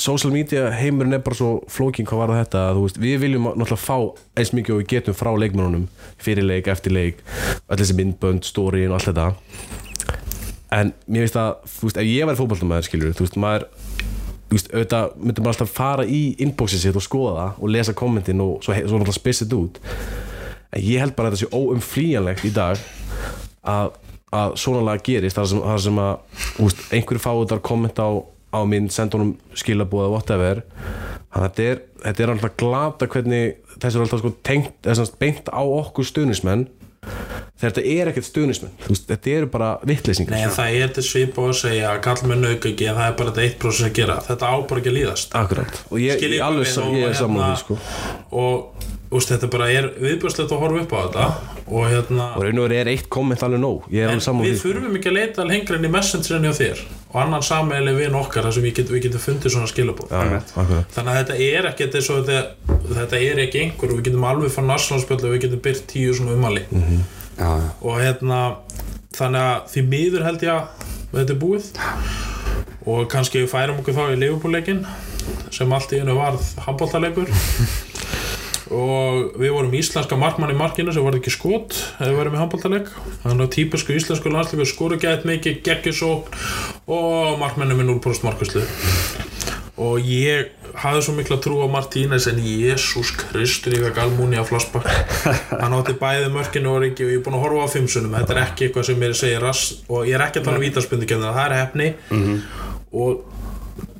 social 0.00 0.32
media 0.32 0.70
heimurinn 0.72 1.18
er 1.18 1.22
bara 1.24 1.36
svo 1.36 1.50
flókin 1.70 2.06
hvað 2.08 2.22
var 2.22 2.34
þetta 2.38 2.62
að 2.70 2.78
þú 2.78 2.84
veist, 2.86 3.00
við 3.02 3.18
viljum 3.26 3.48
náttúrulega 3.50 3.82
fá 3.82 3.96
eins 4.40 4.52
mikið 4.56 4.74
og 4.74 4.80
við 4.80 4.90
getum 4.94 5.16
frá 5.18 5.30
leikmennunum 5.36 5.88
fyrir 6.22 6.46
leik, 6.48 6.70
eftir 6.72 6.94
leik, 6.96 7.20
öll 7.68 7.80
þessi 7.80 7.98
myndbönd 7.98 8.48
storyin 8.48 8.92
og 8.92 9.00
allt 9.00 9.10
þetta. 9.10 9.28
En 10.72 10.94
mér 11.04 11.26
veist 11.26 11.36
að, 11.36 11.66
þú 11.68 11.88
veist, 11.88 12.00
ef 12.00 12.08
ég 12.08 12.28
væri 12.30 12.40
fótballtamaður 12.40 12.88
skilur, 12.88 13.16
þú 13.18 13.26
veist, 13.26 13.38
maður 13.44 13.68
þú 14.52 14.56
veist, 14.56 14.72
auðvitað 14.72 15.16
myndum 15.20 15.46
maður 15.46 15.54
alltaf 15.54 15.74
fara 15.76 16.04
í 16.08 16.22
inboxið 16.44 16.86
sitt 16.86 16.96
og 16.98 17.04
skoða 17.04 17.34
það 17.38 17.60
og 17.60 17.72
lesa 17.72 17.96
kommentin 17.96 18.40
og 18.44 18.64
svo, 18.64 18.76
svo 18.76 19.00
náttúrulega 19.00 19.36
þetta 19.42 19.60
út. 19.60 19.82
En 20.72 20.84
ég 20.84 21.04
held 21.04 21.16
bara 21.16 21.28
að 21.28 21.36
þetta 21.36 21.44
sé 21.44 21.60
óumflýjanlegt 21.60 22.48
í 22.48 22.52
dag 22.56 22.80
að, 23.68 23.92
að 24.32 24.54
svona 24.62 24.84
lag 24.86 25.02
gerist 25.04 25.38
þar 25.38 25.48
sem, 25.50 25.62
þar 25.64 25.82
sem 25.86 26.02
að 26.02 26.12
veist, 26.58 26.84
einhverju 26.96 27.22
fáuðar 27.22 27.64
kommenta 27.64 28.06
á, 28.08 28.10
á 28.56 28.60
mynd 28.68 28.92
senda 28.94 29.18
honum 29.18 29.34
skilabóða 29.58 30.12
whatever 30.12 30.62
þetta 31.32 31.66
er, 31.66 31.82
þetta 32.04 32.24
er 32.24 32.34
alltaf 32.34 32.54
glata 32.60 33.08
hvernig 33.12 33.58
þessi 33.78 33.98
er 33.98 34.06
alltaf 34.06 34.22
sko 34.22 34.32
tengt, 34.44 34.88
að 34.88 35.18
beint 35.20 35.52
á 35.52 35.62
okkur 35.62 36.08
stuðnismenn 36.08 36.68
þegar 37.02 37.74
þetta 37.74 37.84
er 37.92 38.10
ekkert 38.12 38.28
stuðnismenn 38.28 38.74
veist, 38.86 39.06
þetta 39.10 39.34
eru 39.36 39.50
bara 39.52 39.70
vittleysingar 39.88 40.36
Nei, 40.36 40.54
það 40.54 40.78
er 40.78 40.94
til 40.96 41.04
svipa 41.06 41.46
að 41.48 41.56
segja 41.60 41.90
að 41.92 42.00
kall 42.06 42.30
með 42.30 42.42
nauk 42.46 42.68
ekki 42.72 42.88
en 42.90 42.98
það 42.98 43.08
er 43.08 43.16
bara 43.20 43.34
þetta 43.36 43.66
1% 43.66 43.88
að 43.88 43.96
gera. 43.98 44.16
Þetta 44.28 44.50
á 44.50 44.54
bara 44.70 44.82
ekki 44.82 44.92
að 44.92 44.96
líðast. 44.98 45.36
Akkurat, 45.38 45.80
og 45.88 46.02
ég, 46.02 46.22
ég, 46.22 46.36
alveg, 46.46 46.68
ég 46.70 47.08
er 47.08 47.18
saman 47.18 47.42
hérna- 47.42 47.50
því 47.50 47.62
sko. 47.64 47.78
og 48.42 48.88
úst, 49.12 49.30
þetta 49.32 49.48
bara 49.52 49.68
er 49.72 49.88
viðbjörnslegt 50.00 50.52
að 50.54 50.62
horfa 50.62 50.82
upp 50.82 50.92
á 50.92 50.98
þetta 51.02 51.26
og 51.72 51.86
hérna 51.90 52.26
og 52.36 52.44
raun 52.46 52.60
og 52.60 52.66
verið 52.66 52.80
er 52.82 52.90
eitt 52.92 53.08
komment 53.12 53.44
alveg 53.46 53.62
nóg 53.62 53.86
er 53.92 54.12
við 54.12 54.22
sko. 54.24 54.34
þurfum 54.62 54.98
ekki 54.98 55.10
að 55.10 55.16
leita 55.18 55.42
alveg 55.42 55.56
hengra 55.58 55.78
enn 55.78 55.88
í 55.88 55.92
messengerinn 55.92 56.48
hjá 56.48 56.54
þér 56.58 56.82
og 57.12 57.18
annan 57.22 57.46
sammeili 57.46 57.94
við 57.98 58.16
okkar 58.22 58.48
þar 58.48 58.56
sem 58.56 58.66
við 58.66 58.76
getum, 58.78 58.96
við 58.96 59.06
getum 59.06 59.24
fundið 59.26 59.54
svona 59.54 59.70
skilabóð 59.70 60.14
akkurat. 60.16 60.54
þannig 60.96 61.12
að 61.12 61.18
þetta 61.20 61.38
er 61.48 61.70
ekki 61.72 61.88
þetta, 61.92 62.22
þetta, 62.30 62.96
þetta 63.00 63.22
er 63.28 63.42
ekki 63.46 63.62
einhver 63.66 63.92
og 63.92 64.00
við 64.00 64.08
getum 64.08 64.28
alveg 64.30 64.54
fann 64.56 64.70
narslanspjöld 64.72 65.28
og 65.28 65.36
við 65.36 65.44
getum 65.46 65.64
byrt 65.68 65.86
tíu 65.92 66.16
svona 66.16 66.36
umali 66.38 66.64
Já, 66.72 67.48
já. 67.48 67.68
og 67.80 68.00
hérna 68.00 68.40
þannig 69.16 69.46
að 69.52 69.70
því 69.72 69.86
miður 69.92 70.26
held 70.28 70.44
ég 70.46 70.52
að 70.52 70.90
þetta 71.12 71.34
er 71.34 71.40
búið 71.42 71.70
og 72.92 73.08
kannski 73.12 73.42
við 73.44 73.52
færum 73.52 73.80
okkur 73.82 73.96
þá 73.96 74.04
í 74.10 74.20
leifupúleikin 74.20 74.84
sem 75.54 75.72
allt 75.72 75.92
í 75.94 76.00
einu 76.02 76.16
varð 76.18 76.44
handbóltaleikur 76.66 77.30
og 78.72 79.36
við 79.40 79.52
vorum 79.54 79.74
íslenska 79.76 80.16
markmann 80.18 80.54
í 80.54 80.58
markinu 80.58 80.94
sem 80.94 81.04
var 81.04 81.18
ekki 81.18 81.32
skot 81.34 81.76
ef 81.98 82.06
við 82.06 82.16
varum 82.18 82.36
í 82.36 82.40
handbóltaleik 82.40 82.88
þannig 83.24 83.44
að 83.44 83.52
típisku 83.56 83.96
íslensku 83.96 84.32
landsleikur 84.32 84.70
skoru 84.70 84.98
gæt 85.02 85.26
mikið, 85.28 85.60
geggjusókn 85.66 86.88
og 86.92 87.38
markmennum 87.42 87.84
er 87.84 87.90
0% 87.92 88.26
markuslu 88.26 88.64
og 89.82 90.04
ég 90.04 90.52
hafði 90.78 91.02
svo 91.04 91.14
mikla 91.16 91.38
trú 91.42 91.58
á 91.64 91.68
Martínez 91.68 92.26
en 92.30 92.40
Jésús 92.40 93.12
Kristur 93.18 93.76
ég 93.76 93.84
vekk 93.86 94.00
almúni 94.04 94.40
á 94.40 94.44
flassbakk 94.46 94.88
hann 95.50 95.76
átti 95.76 95.96
bæði 96.00 96.30
mörkinu 96.32 96.72
og 96.76 96.86
ég 96.86 97.02
er 97.02 97.22
búin 97.24 97.36
að 97.36 97.44
horfa 97.46 97.68
á 97.68 97.74
fimmsunum 97.74 98.16
þetta 98.16 98.36
er 98.36 98.42
ekki 98.46 98.68
eitthvað 98.68 98.88
sem 98.88 99.00
mér 99.00 99.16
segir 99.18 99.44
rass 99.44 99.82
og 99.88 100.08
ég 100.08 100.16
er 100.16 100.26
ekki 100.26 100.40
að 100.40 100.48
tala 100.48 100.60
um 100.60 100.64
vítaspundikefna 100.64 101.34
það 101.36 101.44
er 101.44 101.56
hefni. 101.58 101.88
Og 102.92 103.24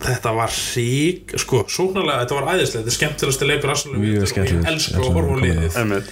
þetta 0.03 0.32
var 0.36 0.53
rík 0.53 1.32
sko, 1.40 1.62
sóknarlega, 1.70 2.24
þetta 2.24 2.36
var 2.38 2.48
æðislega 2.53 2.80
þetta 2.82 2.92
er 2.92 2.96
skemmtilegasti 2.96 3.48
leikur 3.48 3.72
Arsenal 3.72 4.00
Mjög 4.03 4.16
og 4.16 4.22
ég 4.22 4.30
skemmtilegur. 4.32 4.68
elska 4.72 4.98
að 4.98 5.09
horfa 5.16 5.32
á 5.32 5.38
liðið. 5.42 6.11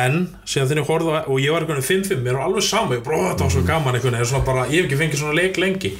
En 0.00 0.18
síðan 0.46 0.68
þegar 0.70 0.80
ég 0.80 0.90
horfði 0.90 1.14
á 1.14 1.20
og 1.26 1.40
ég 1.42 1.54
var 1.54 1.64
einhvern 1.64 1.80
veginn 1.82 2.04
5-5, 2.04 2.24
mér 2.24 2.38
var 2.38 2.44
alveg 2.46 2.66
sama. 2.66 2.94
Ég 2.94 3.06
"Ó, 3.10 3.18
þetta 3.30 3.46
var 3.46 3.54
svo 3.54 3.62
gaman 3.66 3.94
einhvern 3.94 4.18
veginn. 4.20 4.44
Bara, 4.44 4.66
ég 4.66 4.82
hef 4.82 4.90
ekki 4.90 5.00
fengið 5.00 5.20
svona 5.22 5.34
leik 5.40 5.56
lengi. 5.56 5.92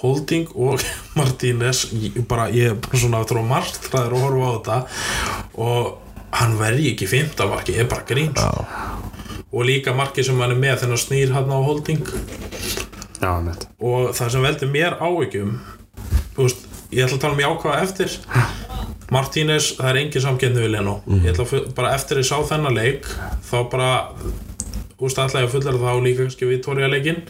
Holding 0.00 0.48
og 0.54 0.80
Martínez 1.18 1.84
ég, 1.92 2.20
bara, 2.26 2.48
ég 2.48 2.72
er 2.72 2.98
svona 2.98 3.20
að 3.20 3.34
þrá 3.34 3.42
margt 3.46 3.90
það 3.90 4.06
er 4.06 4.12
að 4.16 4.24
horfa 4.24 4.46
á 4.46 4.52
þetta. 4.56 4.78
Og 5.60 5.98
hann 6.40 6.56
verði 6.58 6.92
ekki 6.94 7.06
fymta 7.10 7.46
marki, 7.50 7.74
ég 7.76 7.84
er 7.84 7.90
bara 7.90 8.06
grín. 8.08 8.32
Sko. 8.36 8.66
og 9.52 9.64
líka 9.66 9.90
marki 9.92 10.22
sem 10.22 10.38
hann 10.38 10.52
er 10.54 10.60
með 10.62 10.76
þennan 10.84 11.00
snýr 11.02 11.32
hann 11.34 11.50
á 11.50 11.58
Holding. 11.58 12.06
Já, 13.20 13.32
og 13.82 14.14
það 14.16 14.30
sem 14.30 14.42
veldur 14.46 14.70
mér 14.70 14.94
áhyggjum 15.02 15.58
þú 15.58 15.79
veist, 16.36 16.66
ég 16.90 17.04
ætla 17.04 17.16
að 17.18 17.22
tala 17.24 17.36
um 17.36 17.42
jákvæða 17.44 17.82
eftir. 17.84 18.18
Martínez, 19.10 19.72
það 19.78 19.90
er 19.90 19.98
engin 20.04 20.22
samkendni 20.22 20.62
við 20.64 20.72
Leno. 20.76 21.00
Ég 21.10 21.32
ætla 21.32 21.46
að 21.46 21.72
bara 21.74 21.94
eftir 21.96 22.20
ég 22.22 22.28
sá 22.28 22.36
þennan 22.46 22.76
leik 22.76 23.08
þá 23.48 23.56
bara 23.72 23.90
ætla 25.00 25.42
ég 25.42 25.48
að 25.48 25.54
fullara 25.54 25.80
þá 25.82 26.04
líka 26.04 26.26
kannski 26.26 26.46
Vittoria 26.46 26.90
leikin 26.92 27.22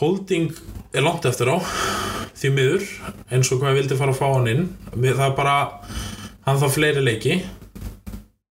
Holding 0.00 0.50
er 0.92 1.04
langt 1.06 1.26
eftir 1.28 1.48
á 1.52 1.56
því 2.40 2.50
miður, 2.56 2.84
eins 3.28 3.50
og 3.52 3.60
hvað 3.60 3.74
ég 3.74 3.78
vildi 3.82 3.96
fara 4.00 4.14
að 4.14 4.20
fá 4.20 4.28
hann 4.32 4.48
inn. 4.48 4.62
Það 4.96 5.26
er 5.26 5.34
bara 5.36 5.56
hann 6.46 6.60
þá 6.60 6.68
fleiri 6.72 7.02
leiki 7.04 7.34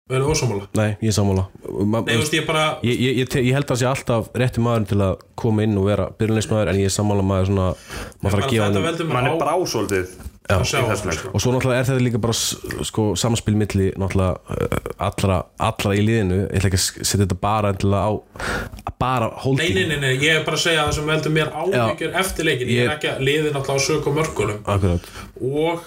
verður 0.09 0.31
ósámála 0.33 0.67
Nei, 0.79 0.89
ég 1.03 1.11
er 1.11 1.15
sammála. 1.19 1.43
Ma- 1.85 2.01
Nei, 2.05 2.15
þú 2.15 2.23
veist, 2.23 2.33
ég 2.39 2.47
bara 2.49 2.63
ég, 2.85 2.95
ég, 2.99 3.19
ég, 3.23 3.37
ég 3.45 3.53
held 3.57 3.67
að 3.67 3.75
það 3.75 3.81
sé 3.83 3.89
alltaf 3.91 4.31
rétti 4.41 4.63
maður 4.65 4.87
til 4.93 4.99
að 5.05 5.21
koma 5.39 5.63
inn 5.67 5.77
og 5.79 5.85
vera 5.91 6.09
byrjunleismæður 6.19 6.73
en 6.73 6.81
ég 6.81 6.89
er 6.89 6.95
sammála 6.97 7.25
maður 7.29 7.51
svona 7.53 7.69
maður 8.23 8.35
þarf 8.35 8.49
að 8.49 8.51
gefa 8.55 8.67
hann 8.69 9.13
Man 9.13 9.29
er 9.29 9.37
á 9.37 9.41
brásóldið 9.45 10.17
að 10.49 10.63
sjá 10.65 10.79
í 10.79 10.81
hann 10.81 10.89
þessum 10.89 11.09
leik. 11.11 11.19
sko. 11.19 11.29
og 11.37 11.41
svo 11.43 11.51
náttúrulega 11.53 11.79
er 11.83 11.85
þetta 11.85 12.01
líka 12.07 12.19
bara 12.23 12.33
sko, 12.89 13.03
samspil 13.21 13.53
milli 13.59 13.91
náttúrulega 14.01 14.39
uh, 14.49 14.79
allra, 15.05 15.35
allra 15.61 15.91
í 15.93 16.01
liðinu. 16.01 16.39
Ég 16.49 16.55
ætla 16.57 16.71
ekki 16.71 16.79
að 16.79 17.05
setja 17.05 17.21
þetta 17.27 17.37
bara 17.43 17.69
á 17.77 18.09
bara 18.99 19.27
Nei, 19.29 19.37
holding. 19.43 19.75
Nei, 19.77 19.85
nei, 19.91 19.99
nei, 20.01 20.15
ég 20.25 20.39
er 20.39 20.43
bara 20.47 20.57
að 20.57 20.63
segja 20.65 20.87
það 20.87 20.95
sem 20.97 21.11
veldur 21.13 21.35
mér 21.37 21.51
áhyggjur 21.53 22.17
eftir 22.23 22.49
leikin, 22.49 22.71
ég 22.73 22.87
er 22.89 22.95
ekki 22.97 23.11
að 23.13 23.21
liði 23.29 23.53
náttúrulega 23.53 23.77
á 23.77 23.85
sök 23.85 24.09
og 24.09 24.17
Akkurat. 24.73 25.11
og 25.39 25.85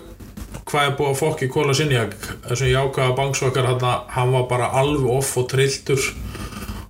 hvað 0.68 0.88
er 0.88 0.96
búið 0.98 1.12
að 1.12 1.20
fokki 1.20 1.50
Kóla 1.52 1.76
Sinjak? 1.76 2.16
Þessum 2.48 2.72
jákaða 2.72 3.16
bangsvakar 3.18 3.70
hann, 3.70 3.86
hann 4.16 4.34
var 4.34 4.48
bara 4.50 4.72
alveg 4.80 5.08
off 5.18 5.36
og 5.40 5.48
trilltur. 5.52 6.10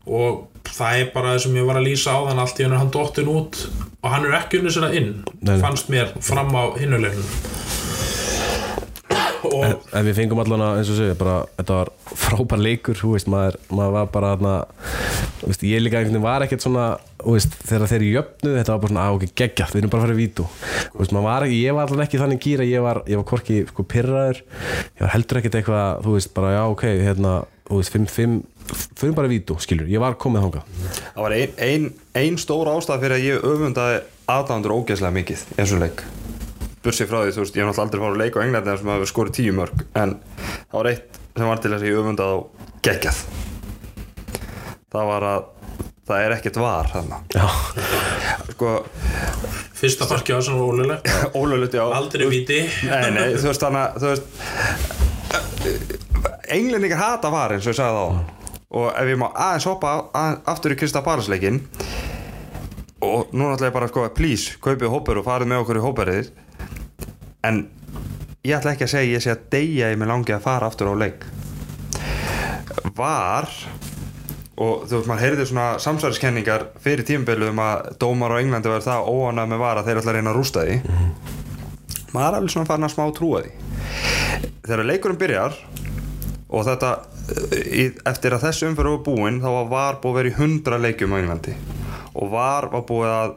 Og 0.07 0.49
það 0.73 1.01
er 1.01 1.11
bara 1.15 1.33
það 1.35 1.43
sem 1.45 1.57
ég 1.59 1.67
var 1.69 1.81
að 1.81 1.89
lýsa 1.89 2.15
á 2.17 2.21
þann 2.29 2.43
allt 2.43 2.61
í 2.61 2.67
hennu 2.67 2.79
hann 2.81 2.93
dottin 2.95 3.33
út 3.33 3.59
og 4.03 4.09
hann 4.13 4.27
er 4.29 4.39
ekki 4.39 4.61
unnið 4.61 4.77
sér 4.77 4.97
inn 4.99 5.11
Nei, 5.45 5.57
fannst 5.63 5.91
mér 5.93 6.15
fram 6.25 6.53
á 6.57 6.65
hinnuleginu 6.79 7.25
og 9.53 9.65
en, 9.67 9.77
en 9.99 10.07
við 10.07 10.19
fengum 10.21 10.41
allan 10.43 10.65
að 10.65 10.81
eins 10.81 10.93
og 10.93 10.99
segja 11.01 11.19
bara, 11.19 11.37
þetta 11.59 11.79
var 11.81 11.93
frábær 12.23 12.63
leikur 12.63 13.01
veist, 13.03 13.31
maður, 13.31 13.59
maður 13.75 13.97
var 13.99 14.13
bara 14.15 14.57
veist, 15.43 15.67
ég 15.67 15.83
líka 15.83 15.99
einhvern 15.99 16.15
veginn 16.15 16.29
var 16.29 16.47
ekkert 16.47 16.65
svona 16.65 16.87
veist, 17.25 17.57
þegar 17.69 17.91
þeir 17.93 18.05
jöfnuð 18.09 18.57
þetta 18.59 18.75
var 18.75 18.83
bara 18.83 18.93
svona, 18.93 19.07
að 19.07 19.17
ok, 19.17 19.35
geggjað, 19.41 19.73
við 19.73 19.83
erum 19.83 19.93
bara 19.93 20.03
að 20.03 20.07
fara 20.07 20.17
í 20.17 20.21
vítu 20.21 20.47
veist, 20.99 21.17
var 21.27 21.47
ég 21.49 21.77
var 21.77 21.85
allan 21.89 22.05
ekki 22.07 22.23
þannig 22.23 22.43
gýra 22.43 22.69
ég 22.69 22.85
var, 22.85 23.03
var 23.07 23.27
hvorki 23.31 23.57
sko 23.69 23.87
pyrraður 23.89 24.39
ég 24.43 25.03
var 25.05 25.13
heldur 25.15 25.41
ekkert 25.41 25.59
eitthvað, 25.61 26.03
þú 26.07 26.17
veist, 26.17 26.33
bara 26.37 26.55
já, 26.57 26.63
ok 26.73 26.85
hérna, 26.91 27.33
þú 27.69 27.75
veist, 27.81 27.95
5-5 27.95 28.41
fyrir 28.99 29.15
bara 29.17 29.29
í 29.29 29.35
vítu, 29.37 29.57
skilur, 29.63 29.89
ég 29.91 30.01
var 30.03 30.15
komið 30.21 30.45
þangað. 30.47 30.65
Það 31.03 31.23
var 31.25 31.33
ein, 31.37 31.51
ein, 31.67 31.85
ein 32.19 32.37
stór 32.41 32.71
ástæð 32.73 33.03
fyrir 33.03 33.17
að 33.17 33.27
ég 33.27 33.47
öfundaði 33.49 33.97
aðdæmandur 34.33 34.77
ógeðslega 34.77 35.17
mikið 35.19 35.39
í 35.43 35.57
þessum 35.59 35.83
leik. 35.83 35.99
Bursið 36.83 37.11
frá 37.11 37.19
því, 37.23 37.33
þú 37.37 37.43
veist, 37.43 37.57
ég 37.59 37.63
hef 37.63 37.69
náttúrulega 37.69 37.87
aldrei 37.87 38.01
fara 38.03 38.15
að 38.15 38.23
leika 38.23 38.37
á 38.39 38.45
Englandi 38.47 38.77
sem 38.79 38.93
hafa 38.93 39.11
skorið 39.11 39.37
tíu 39.39 39.53
mörg 39.55 39.77
en 39.99 40.11
það 40.71 40.79
var 40.79 40.91
eitt 40.93 41.11
sem 41.37 41.51
var 41.51 41.59
til 41.63 41.73
þess 41.73 41.83
að 41.83 41.91
ég 41.91 41.99
öfundaði 42.03 42.37
það 46.09 46.25
er 46.27 46.35
ekkert 46.37 46.59
var 46.63 46.91
þarna. 46.93 47.19
Já, 47.35 47.47
sko, 48.53 48.73
fyrsta 49.79 50.09
marki 50.11 50.35
á 50.35 50.39
þessan 50.39 50.59
var 50.59 50.67
ólulegt 50.73 51.07
ólöflut 51.39 51.75
já. 51.79 51.85
Aldrei 51.87 52.27
víti. 52.31 52.61
Nei, 52.89 53.11
nei, 53.15 53.29
þú 53.37 53.47
veist 53.51 53.63
þannig 53.67 53.83
að 53.83 53.91
þú 54.03 54.07
veist 54.13 54.27
Englendingar 56.53 57.01
hata 57.01 57.31
var 57.33 57.55
eins 57.55 57.67
og 57.67 57.73
ég 57.73 57.79
sagði 57.79 57.99
þá. 57.99 58.07
Og 58.73 58.87
ef 58.89 59.11
ég 59.13 59.21
má 59.21 59.29
aðeins 59.31 59.69
hoppa 59.69 59.93
að, 60.17 60.41
aftur 60.49 60.75
í 60.75 60.79
Krista 60.81 61.03
Palasleikin 61.05 61.59
og 63.03 63.33
nú 63.35 63.49
náttúrulega 63.49 63.75
bara 63.75 63.89
sko 63.91 64.07
please, 64.15 64.57
kaupið 64.63 64.93
hópur 64.93 65.21
og 65.21 65.27
farið 65.27 65.51
með 65.51 65.63
okkur 65.65 65.81
í 65.81 65.85
hóperið 65.85 66.27
en 67.49 67.57
ég 68.47 68.57
ætla 68.57 68.75
ekki 68.75 68.87
að 68.87 68.93
segja 68.95 69.17
ég 69.17 69.25
sé 69.25 69.33
að 69.35 69.47
deyja 69.53 69.91
ég 69.93 69.99
með 70.01 70.13
langi 70.13 70.35
að 70.35 70.45
fara 70.47 70.71
aftur 70.71 70.93
á 70.93 70.95
leik. 70.99 71.27
Var 72.97 73.51
og 74.61 74.83
þú 74.85 74.99
veist, 74.99 75.09
maður 75.09 75.25
heyrði 75.25 75.47
svona 75.49 75.69
samsværiskenningar 75.83 76.67
fyrir 76.85 77.07
tímabili 77.09 77.49
um 77.49 77.63
að 77.65 77.93
dómar 78.03 78.35
á 78.37 78.41
Englandi 78.43 78.69
verður 78.69 78.89
það 78.89 79.09
óanað 79.09 79.53
með 79.53 79.63
var 79.63 79.81
að 79.81 79.89
þeir 79.89 80.01
ætla 80.01 80.13
að 80.13 80.19
reyna 80.19 80.33
að 80.33 80.39
rústa 80.39 80.67
því. 80.67 80.77
Maður 82.13 82.27
er 82.27 82.39
alveg 82.39 82.53
svona 82.53 82.69
farin 82.69 82.89
að 82.89 82.93
smá 82.93 83.05
trúa 83.17 83.43
því. 83.45 83.55
Þegar 84.67 84.85
leikurinn 84.91 85.21
byrjar 85.23 85.57
og 86.53 86.67
þetta 86.69 86.91
í, 87.57 87.87
eftir 88.13 88.37
að 88.37 88.45
þessu 88.49 88.69
umfyrir 88.69 88.97
var 88.97 89.05
búinn 89.07 89.41
þá 89.41 89.49
var 89.49 89.71
var 89.73 90.01
búið 90.03 90.29
í 90.29 90.35
100 90.37 90.83
leikjum 90.85 91.17
á 91.17 91.21
Englandi. 91.23 91.57
Og 92.13 92.29
var 92.35 92.69
var 92.73 92.85
búið 92.89 93.15
að 93.15 93.35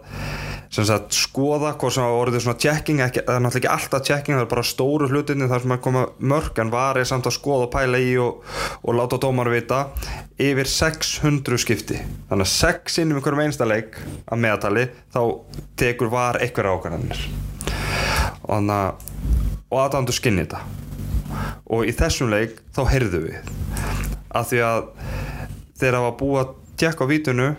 sem 0.75 0.83
sagt, 0.83 1.15
skoða 1.15 1.71
hvað 1.79 1.93
sem 1.95 2.03
var 2.03 2.17
orðið 2.19 2.41
svona 2.43 2.71
ekki, 2.75 2.95
það 2.97 3.29
er 3.31 3.43
náttúrulega 3.45 3.59
ekki 3.61 3.69
alltaf 3.71 4.01
checking 4.03 4.35
það 4.35 4.43
er 4.43 4.49
bara 4.51 4.63
stóru 4.67 5.07
hlutinni 5.07 5.47
þar 5.47 5.63
sem 5.63 5.73
að 5.75 5.81
koma 5.85 6.01
mörg 6.19 6.59
en 6.59 6.71
var 6.73 6.99
er 6.99 7.07
samt 7.07 7.29
að 7.29 7.35
skoða 7.37 7.67
og 7.69 7.71
pæla 7.71 8.01
í 8.03 8.09
og, 8.19 8.41
og 8.83 8.97
láta 8.97 9.19
dómar 9.23 9.47
vita. 9.53 9.85
Yfir 10.35 10.67
600 10.67 11.61
skipti. 11.63 12.01
Þannig 12.27 12.47
að 12.49 12.51
6 12.51 12.99
innum 13.03 13.21
einhverjum 13.21 13.43
einsta 13.45 13.67
leik 13.69 13.95
að 14.27 14.41
meðatali 14.43 14.87
þá 15.15 15.21
tekur 15.79 16.11
var 16.11 16.41
einhverja 16.43 16.75
ákvæðanir 16.75 17.23
og 18.45 18.51
þannig 18.51 18.75
að 18.75 19.13
og 19.71 19.79
aðdandu 19.81 20.15
skinni 20.15 20.43
þetta. 20.43 20.59
Og 21.71 21.87
í 21.87 21.93
þessum 21.95 22.33
leik 22.33 22.59
þá 22.75 22.81
heyrðu 22.91 23.21
við. 23.29 23.53
Af 24.35 24.51
því 24.51 24.65
að 24.67 24.81
þegar 25.79 25.97
það 25.97 26.05
var 26.09 26.17
búið 26.19 26.41
að 26.43 26.55
tjekka 26.83 27.07
á 27.07 27.11
vítunu 27.11 27.51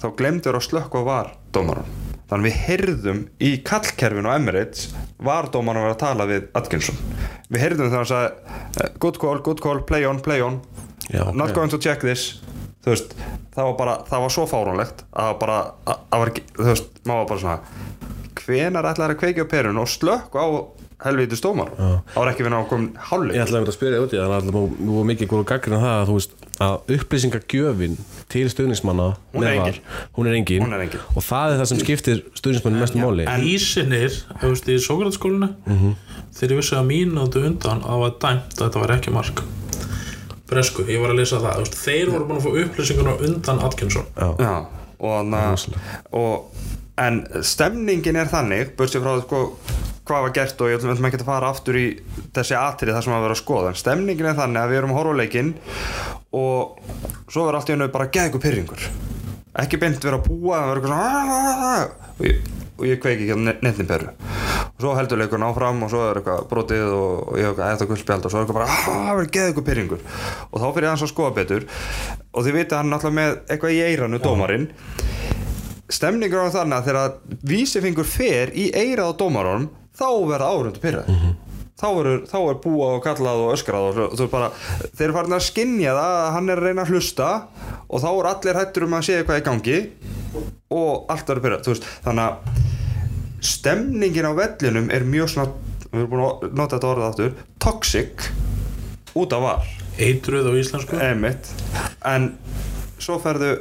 þá 0.00 0.06
glemdur 0.16 0.58
að 0.58 0.66
slökka 0.70 1.04
var 1.06 1.36
dómaran 1.52 1.98
þannig 2.32 2.48
við 2.48 2.60
heyrðum 2.66 3.22
í 3.44 3.50
kallkerfinu 3.66 4.32
á 4.32 4.36
Emirates 4.38 4.88
var 5.22 5.50
dómaran 5.52 5.82
að 5.82 5.88
vera 5.88 5.96
að 5.96 6.02
tala 6.02 6.28
við 6.30 6.48
Atkinson. 6.58 6.98
Við 7.52 7.64
heyrðum 7.66 7.92
þannig 7.92 8.00
að 8.02 8.12
sagði 8.12 8.88
good 9.04 9.20
call, 9.20 9.36
good 9.44 9.62
call, 9.62 9.82
play 9.88 10.08
on, 10.08 10.22
play 10.24 10.44
on. 10.44 10.62
Já, 11.12 11.26
not 11.34 11.50
ok. 11.50 11.56
going 11.60 11.72
to 11.72 11.80
check 11.82 12.00
this. 12.00 12.40
Veist, 12.86 13.12
það 13.54 13.68
var 13.68 13.74
bara, 13.78 13.96
það 14.08 14.24
var 14.24 14.32
svo 14.34 14.44
fáránlegt 14.50 15.04
að 15.14 15.34
bara, 15.38 15.58
að, 15.86 16.06
að 16.08 16.22
var 16.22 16.30
þú 16.40 16.70
veist, 16.70 16.88
maður 17.06 17.20
var 17.20 17.28
bara 17.30 17.42
svona 17.44 17.90
hvenar 18.42 18.88
ætlar 18.90 19.12
að 19.14 19.20
kveikja 19.20 19.46
á 19.46 19.52
perun 19.52 19.78
og 19.78 19.90
slökk 19.90 20.34
á 20.34 20.46
helvítið 21.02 21.38
stómar 21.38 21.70
var 22.14 22.30
ekki 22.30 22.46
við 22.46 22.54
náttúrulega 22.54 22.88
Ég 22.88 23.06
hálfleik 23.10 23.44
ætlaði 23.44 23.70
að 23.70 23.76
spyrja 23.76 24.00
þig 24.00 24.06
út 24.06 24.16
í 24.16 24.20
það, 24.20 24.34
að 24.34 24.48
það 24.48 24.96
var 24.96 25.08
mikið 25.12 25.30
góð 25.30 25.44
gaggrinn 25.52 25.82
það 25.82 25.94
að 26.00 26.10
þú 26.10 26.16
veist 26.18 26.34
að 26.60 26.92
upplýsingagjöfin 26.96 27.96
til 28.32 28.44
stuðningsmanna 28.52 29.06
Hún 29.34 29.46
er. 29.48 29.56
VAR, 29.60 29.78
hún 30.16 30.26
er 30.28 30.34
engin, 30.36 30.62
Hún 30.62 30.72
er 30.76 30.80
engin. 30.84 31.00
og 31.16 31.22
það 31.24 31.54
er 31.54 31.58
það 31.62 31.68
sem 31.72 31.78
skiptir 31.80 32.20
stuðningsmanni 32.38 32.80
mestu 32.82 32.98
máli. 33.00 33.26
En- 33.28 33.46
Ísinir, 33.48 34.18
þú 34.40 34.50
veist, 34.52 34.68
í 34.68 34.76
Sókratskólinu 34.84 35.48
þegar 36.36 36.52
ég 36.52 36.60
vissi 36.60 36.76
að 36.76 36.86
mínútu 36.92 37.42
undan 37.46 37.80
að 37.82 37.88
það 37.88 38.02
var 38.04 38.14
dæmt 38.26 38.54
að 38.58 38.62
þetta 38.66 38.80
var 38.84 38.94
ekki 38.98 39.12
mark. 39.16 39.42
Bresku, 40.52 40.84
ég 40.84 41.00
var 41.00 41.10
að 41.14 41.20
lesa 41.22 41.38
það 41.40 41.62
veist, 41.62 41.78
þeir 41.80 42.10
voru 42.12 42.26
búin 42.28 42.40
að 42.40 42.44
fá 42.44 42.50
upplýsingarna 42.66 43.14
undan 43.28 43.62
Atkinson. 43.64 44.06
Já, 44.16 44.66
og 45.00 45.14
þannig 45.16 45.76
og, 46.12 46.44
en 47.00 47.22
stemningin 47.46 48.18
er 48.20 48.28
þannig 48.28 48.74
börsið 48.76 49.04
frá 49.04 49.14
sko, 49.22 49.40
hvað 50.04 50.24
var 50.26 50.34
gert 50.36 50.60
og 50.60 50.68
ég 50.72 50.80
ætlum 50.82 51.06
ekki 51.08 51.20
að 51.22 51.28
fara 51.30 51.48
aftur 51.54 51.78
í 51.80 51.86
þessi 52.36 52.56
atrið 52.58 52.96
þar 52.98 53.06
sem 53.06 53.14
að 53.16 53.24
vera 53.26 53.36
að 53.36 53.40
skoða 53.42 53.70
en 53.72 53.80
stemningin 53.80 54.28
er 54.32 54.36
þannig 54.38 54.60
að 54.62 54.72
við 54.74 54.80
erum 54.82 54.92
að 54.92 54.98
horfa 55.00 55.14
á 55.16 55.20
leikinn 55.22 55.52
og 56.36 56.82
svo 57.32 57.46
verður 57.46 57.60
allt 57.60 57.70
í 57.70 57.76
hennu 57.76 57.88
bara 57.94 58.10
ykkur 58.12 58.42
pyrringur 58.42 58.88
ekki 59.62 59.80
beint 59.80 60.04
vera 60.04 60.18
að 60.20 60.28
búa 60.28 60.58
það 60.58 60.68
verður 60.72 60.82
eitthvað 60.82 60.92
svona 60.92 62.02
og 62.12 62.26
ég, 62.26 62.50
og 62.76 62.84
ég 62.88 63.00
kveiki 63.02 63.26
ekki 63.28 63.36
á 63.36 63.38
nettin 63.62 63.88
peru 63.88 64.12
og 64.72 64.84
svo 64.84 64.94
heldur 64.96 65.20
leikurinn 65.20 65.46
áfram 65.46 65.82
og 65.86 65.90
svo 65.92 66.00
er 66.08 66.20
eitthvað 66.20 66.46
brotið 66.50 66.84
og, 66.88 67.10
og 67.32 67.38
ég 67.38 67.44
hef 67.46 67.52
eitthvað 67.52 67.74
eftir 67.76 67.90
guldspjald 67.92 68.26
og 68.26 68.32
svo 68.32 68.40
er 68.40 68.46
eitthvað 68.46 68.58
bara 68.58 68.70
"Ah, 68.72 68.84
það 68.88 69.16
verður 69.18 69.32
geða 69.36 69.52
ykkur 69.52 69.66
pyrringur 69.68 70.00
og 70.50 70.56
þá 70.56 70.66
fyrir 70.72 70.86
ég 70.86 70.90
aðeins 70.92 71.04
að 71.06 71.12
skoða 71.12 71.34
betur. 71.36 71.66
Og 72.32 72.46
þið 72.46 72.56
vita 72.56 72.78
hann 72.80 72.90
náttúrulega 72.90 73.18
með 73.20 73.36
eitthvað 73.52 73.76
í 73.76 73.82
eiranu 73.86 74.18
dómarinn 74.24 74.66
stemningur 75.92 76.48
á 76.48 76.54
þannig 76.54 76.78
að 76.78 76.88
þegar 76.88 77.40
vísifingur 77.52 78.08
fer 78.08 78.52
í 78.56 78.68
eirað 78.72 79.12
á 79.12 79.18
dómarónum 79.20 79.70
þá 79.92 80.08
verða 80.28 80.50
árundu 80.52 80.82
pyrrað 80.82 81.10
þá, 81.82 81.88
verður, 81.98 82.20
þá 82.30 82.38
er 82.40 82.60
búað 82.62 82.96
og 82.96 83.02
kallað 83.04 83.42
og 83.42 83.52
öskrað 83.56 83.88
og 83.88 83.98
þú 83.98 84.22
veist 84.22 84.32
bara, 84.32 84.50
þeir 84.92 85.06
eru 85.08 85.16
farin 85.18 85.36
að 85.36 85.46
skinja 85.48 85.96
það 85.98 86.18
að 86.18 86.30
hann 86.36 86.52
er 86.52 86.62
að 86.62 86.68
reyna 86.68 86.86
að 86.86 86.92
hlusta 86.94 87.30
og 87.88 88.04
þá 88.04 88.10
er 88.12 88.30
allir 88.32 88.60
hættur 88.60 88.86
um 88.86 88.96
að 88.96 89.06
sé 89.08 89.18
eitthvað 89.18 89.42
í 89.42 89.46
gangi 89.48 89.80
og 90.72 91.12
allt 91.12 91.28
verður 91.28 91.44
pyrrað 91.46 91.66
þú 91.66 91.74
veist, 91.74 91.90
þannig 92.06 92.28
að 92.28 92.62
stemningin 93.42 94.30
á 94.30 94.32
vellinum 94.38 94.90
er 94.94 95.04
mjög 95.04 95.32
svona 95.34 95.50
við 95.92 96.00
erum 96.00 96.12
búin 96.12 96.24
að 96.24 96.54
nota 96.56 96.78
þetta 96.78 96.90
orðið 96.92 97.08
aftur 97.10 97.32
toxic 97.60 98.28
út 99.18 99.34
af 99.36 99.42
var. 99.44 99.66
Eitruð 100.00 100.48
á 100.48 100.52
íslensku. 100.56 100.96
Einmitt. 100.96 101.50
en 102.08 102.32
svo 103.02 103.18
ferðu 103.20 103.58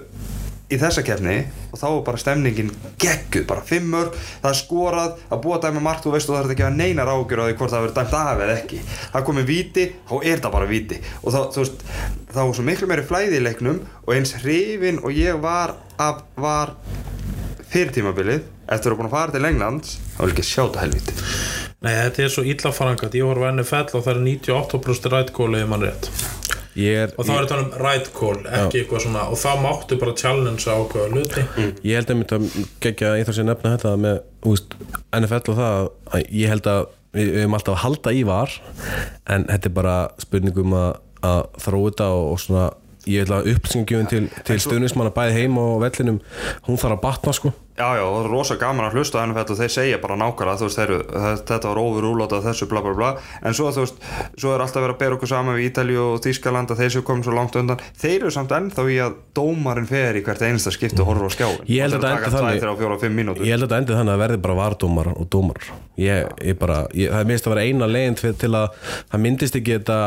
í 0.72 0.80
þessa 0.80 1.03
kefni 1.05 1.38
og 1.72 1.80
þá 1.80 1.86
er 1.89 2.01
bara 2.07 2.22
stemningin 2.22 2.72
gegguð, 3.01 3.45
bara 3.49 3.65
fimmur 3.67 4.11
það 4.15 4.49
er 4.51 4.59
skorað, 4.59 5.19
að 5.30 5.43
búa 5.43 5.57
að 5.57 5.67
dæma 5.67 5.84
margt 5.86 6.07
og 6.07 6.17
það 6.17 6.39
er 6.39 6.55
ekki 6.55 6.67
að 6.67 6.80
neina 6.80 7.07
rákjur 7.07 7.43
á 7.43 7.45
því 7.49 7.57
hvort 7.59 7.74
það 7.76 7.86
verður 7.86 7.97
dæmt 7.99 8.17
af 8.22 8.43
eða 8.45 8.57
ekki. 8.57 8.82
Það 9.11 9.28
komið 9.30 9.49
víti, 9.51 9.88
þá 10.09 10.15
er 10.22 10.43
það 10.43 10.55
bara 10.57 10.72
víti. 10.72 10.99
Og 11.22 11.36
þá, 11.36 11.39
þú 11.53 11.65
veist, 11.65 11.86
þá 12.32 12.41
er 12.45 12.55
svo 12.57 12.67
miklu 12.67 12.91
meiri 12.91 13.07
flæði 13.07 13.39
í 13.39 13.45
leiknum 13.45 13.82
og 14.05 14.13
eins 14.15 14.36
hrifin 14.41 15.01
og 15.03 15.15
ég 15.15 15.39
var, 15.43 15.76
af, 16.01 16.24
var 16.39 16.76
fyrir 17.72 17.93
tímabilið 17.95 18.43
eftir 18.72 18.93
að 18.93 18.99
búin 18.99 19.09
að 19.09 19.15
fara 19.15 19.36
til 19.36 19.47
Englands 19.47 19.97
þá 20.15 20.22
vil 20.24 20.34
ekki 20.34 20.47
sjá 20.47 20.61
þetta 20.63 20.86
helviti 20.86 21.15
Nei, 21.82 21.93
þetta 21.97 22.24
er 22.24 22.34
svo 22.34 22.43
illa 22.45 22.72
farangat 22.76 23.15
Ég 23.17 23.26
voru 23.26 23.45
venni 23.45 23.65
fell 23.67 23.88
og 23.88 24.03
það 24.05 24.13
er 24.13 24.24
98% 24.28 25.11
right 25.15 25.34
call 25.36 25.55
ef 25.57 25.72
mann 25.72 25.88
rétt 25.88 26.11
er, 26.89 27.13
og 27.17 27.27
þá 27.27 27.32
er 27.36 27.45
þetta 27.45 27.59
um 27.61 27.69
right 27.82 28.09
call, 28.15 28.39
ekki 28.45 28.82
eitthvað 28.82 29.05
svona 29.05 29.27
og 29.32 29.39
þá 29.41 29.51
máttu 29.63 29.99
bara 30.01 30.15
challenge 30.17 30.65
á 30.65 30.73
ákveða 30.73 31.11
hluti. 31.13 31.45
Ég 31.88 31.99
held 31.99 32.13
einmitt 32.13 32.34
að 32.36 32.47
gegja 32.84 33.13
ég 33.19 33.27
þarf 33.27 33.38
sér 33.38 33.47
nefna 33.49 33.75
þetta 33.75 33.93
með 34.01 34.19
úst, 34.51 34.75
NFL 35.17 35.53
og 35.53 35.61
það 35.61 35.79
að 36.11 36.36
ég 36.41 36.53
held 36.55 36.71
að 36.71 36.84
við, 37.15 37.34
erum 37.43 37.57
alltaf 37.57 37.77
að 37.77 37.84
halda 37.86 38.13
í 38.15 38.21
var 38.27 38.53
en 39.32 39.47
þetta 39.49 39.71
er 39.71 39.75
bara 39.75 39.97
spurningum 40.21 40.77
að, 40.77 40.91
að 41.27 41.41
þróa 41.65 41.91
þetta 41.91 42.11
og, 42.15 42.29
og 42.32 42.43
svona 42.45 42.69
ég 43.09 43.25
vil 43.25 43.36
að 43.36 43.49
upplýsingagjöfin 43.55 44.09
til, 44.11 44.23
til 44.45 44.59
stuðnismanna 44.61 45.13
bæði 45.15 45.39
heim 45.39 45.57
og 45.57 45.79
vellinum 45.82 46.19
hún 46.67 46.77
þarf 46.77 46.97
að 46.97 47.03
batna 47.07 47.34
sko 47.34 47.53
Já, 47.78 47.88
já, 47.97 48.03
það 48.03 48.17
er 48.26 48.30
rosa 48.32 48.55
gaman 48.61 48.86
að 48.89 48.95
hlusta 48.99 49.22
NFL 49.26 49.53
og 49.53 49.59
þeir 49.61 49.72
segja 49.74 49.99
bara 50.03 50.17
nákvæmlega, 50.19 50.59
þú 50.59 50.67
veist, 50.67 50.80
þeir, 50.82 50.91
þetta 51.49 51.69
var 51.72 51.80
overrúlót 51.82 52.34
af 52.36 52.43
þessu 52.45 52.67
bla 52.69 52.82
bla 52.84 52.93
bla, 52.97 53.11
en 53.47 53.55
svo, 53.57 53.72
þú 53.74 53.86
veist, 53.86 54.01
svo 54.38 54.51
er 54.53 54.63
alltaf 54.65 54.84
verið 54.84 54.95
að 54.95 54.99
bera 55.01 55.17
okkur 55.17 55.32
saman 55.32 55.55
við 55.57 55.69
Ítalíu 55.72 56.01
og 56.03 56.19
Þískaland 56.26 56.74
að 56.76 56.82
þeir 56.84 56.93
sem 56.97 57.05
komum 57.07 57.24
svo 57.26 57.36
langt 57.38 57.55
undan, 57.61 57.82
þeir 58.01 58.17
eru 58.19 58.34
samt 58.36 58.51
ennþá 58.57 58.86
í 58.91 58.97
að 59.05 59.15
dómarinn 59.39 59.88
fer 59.89 60.19
í 60.19 60.24
hvert 60.26 60.43
einasta 60.45 60.74
skipti 60.76 60.99
og 61.01 61.09
horfur 61.11 61.32
á 61.32 61.36
skjáin. 61.38 61.63
Ég 61.72 61.86
held 61.88 61.95
að 61.97 62.05
þetta 62.05 62.11
endi 62.19 62.36
þannig- 62.36 62.61
2, 62.61 62.67
3, 62.67 62.76
4, 62.84 62.99
5 63.05 63.17
mínútur. 63.22 63.45
Ég 63.47 63.55
held 63.55 63.63
að 63.63 63.69
þetta 63.72 63.80
endi 63.82 63.97
þannig 63.97 64.11
að 64.11 64.19
það 64.19 64.24
verði 64.26 64.41
bara 64.45 64.59
vardómar 64.61 65.11
og 65.15 65.30
dómar 65.32 65.72
ég, 66.01 66.28
ég 66.41 66.57
bara, 66.59 66.78
ég, 66.97 67.11
það 67.11 67.19
er 67.22 67.30
mist 67.30 67.47
að 67.47 67.53
vera 67.55 67.65
eina 67.67 67.88
leginn 67.88 68.15
til, 68.17 68.34
til 68.41 68.51
að 68.57 68.78
það 69.11 69.22
myndist 69.22 69.55
ekki 69.59 69.76
þetta 69.80 69.97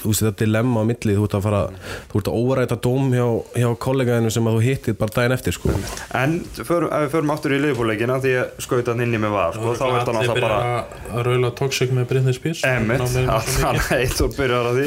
þú 0.00 0.10
veist 0.12 0.22
þetta 0.24 0.44
dilemma 0.44 0.80
á 0.80 0.84
milli. 0.90 1.16
Þú 1.18 1.24
ert 1.26 1.36
að 1.38 1.42
fara, 1.46 1.62
þú 2.10 2.20
ert 2.20 2.30
að 2.30 2.38
óræta 2.40 2.78
dóm 2.80 3.10
hjá, 3.12 3.26
hjá 3.60 3.68
að 6.80 6.88
förum, 6.88 6.92
ef 6.96 7.02
við 7.04 7.12
förum 7.14 7.30
aftur 7.34 7.52
í 7.54 7.58
liðbúleikina 7.60 8.16
því 8.24 8.30
ég 8.34 8.62
skauta 8.64 8.92
hann 8.94 9.02
inni 9.04 9.20
með 9.22 9.30
var, 9.34 9.52
sko, 9.56 9.74
þá 9.76 9.84
er 9.84 9.94
allir 10.00 10.16
náttúrulega 10.16 10.40
bara 10.40 10.58
að- 10.64 11.14
að 11.14 11.24
raula 11.28 11.50
toxic 11.60 11.90
með 11.96 12.06
með- 12.88 13.30
að 13.30 13.62
hann 13.64 13.80
eitt 14.00 14.20
og 14.24 14.34
byrjar 14.36 14.64
á 14.66 14.72
því. 14.76 14.86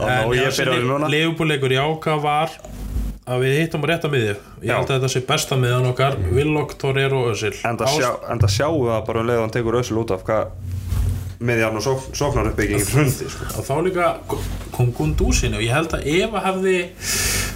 Og 0.00 0.34
ég 0.34 0.52
byrjar 0.58 0.74
því 0.80 0.88
núna. 0.90 1.10
Leifbúleikur 1.14 1.72
í 1.76 1.78
áka 1.80 2.16
var 2.22 2.50
að 3.30 3.44
við 3.44 3.58
hittum 3.60 3.84
rétt 3.86 4.04
að 4.08 4.14
miðju. 4.16 4.36
Ég 4.64 4.74
held 4.74 4.88
að 4.90 4.96
þetta 4.96 5.10
sé 5.14 5.20
besta 5.28 5.56
miðan 5.60 5.86
okkar 5.92 6.16
Willock, 6.32 6.74
Torero 6.78 7.24
og 7.26 7.34
Özil. 7.36 7.54
En 7.64 7.76
það 7.78 7.94
sjá, 8.00 8.10
það 8.40 8.54
sjáum 8.56 8.80
við 8.80 8.90
það 8.96 9.06
bara 9.06 9.20
um 9.20 9.26
leið 9.30 9.36
og 9.38 9.44
hann 9.46 9.54
tekur 9.58 9.78
össul 9.80 10.00
út 10.02 10.10
af 10.16 10.24
hvað 10.24 10.50
miðjarn 11.40 11.76
og 11.78 11.82
sók, 11.84 12.02
sóknar 12.12 12.50
uppbyggingin 12.50 12.84
hrundi 12.92 13.28
sko. 13.32 13.62
þá 13.64 13.74
líka 13.86 14.08
kom 14.74 14.90
Gundúsin 14.92 15.54
og 15.56 15.62
ég 15.64 15.72
held 15.72 15.88
að 15.96 16.04
ef 16.04 16.34
að 16.36 16.44
hefði 16.50 16.74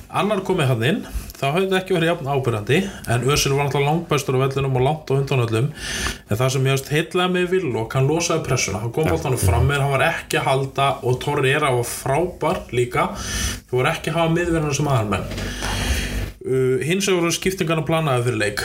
annar 0.09 0.41
komið 0.47 0.71
hann 0.71 0.83
inn 0.89 1.03
þá 1.35 1.45
hefði 1.51 1.65
þetta 1.67 1.79
ekki 1.81 1.95
verið 1.97 2.11
jafn 2.13 2.29
ábyrjandi 2.35 2.79
en 3.15 3.25
Özil 3.35 3.53
var 3.57 3.67
náttúrulega 3.67 3.89
langbæstur 3.91 4.37
á 4.39 4.43
vellinum 4.45 4.77
og 4.79 4.85
langt 4.87 5.11
á 5.11 5.13
undan 5.19 5.43
öllum. 5.45 5.69
En 6.31 6.39
það 6.41 6.53
sem 6.55 6.69
ég 6.69 6.77
hefst 6.77 6.93
heitlega 6.95 7.33
með 7.35 7.49
Willock 7.57 7.97
hann 7.99 8.09
losaði 8.11 8.45
pressuna, 8.47 8.83
hann 8.85 8.93
kom 8.95 9.09
bóttanum 9.11 9.41
fram 9.43 9.67
með 9.69 9.83
hann 9.85 9.95
var 9.97 10.07
ekki 10.13 10.39
að 10.41 10.49
halda 10.51 10.89
og 11.03 11.19
Torreira 11.25 11.73
var 11.75 11.89
frábær 11.91 12.63
líka. 12.77 13.09
Þú 13.71 13.81
var 13.83 13.91
ekki 13.97 14.13
að 14.15 14.21
hafa 14.21 14.35
miðverðina 14.39 14.77
sem 14.79 14.93
aðalmenn. 14.95 15.27
Uh, 16.45 16.77
hins 16.85 17.07
vegar 17.09 17.23
voru 17.23 17.33
skiptingarna 17.33 17.87
planaði 17.89 18.27
fyrir 18.27 18.41
leik. 18.43 18.61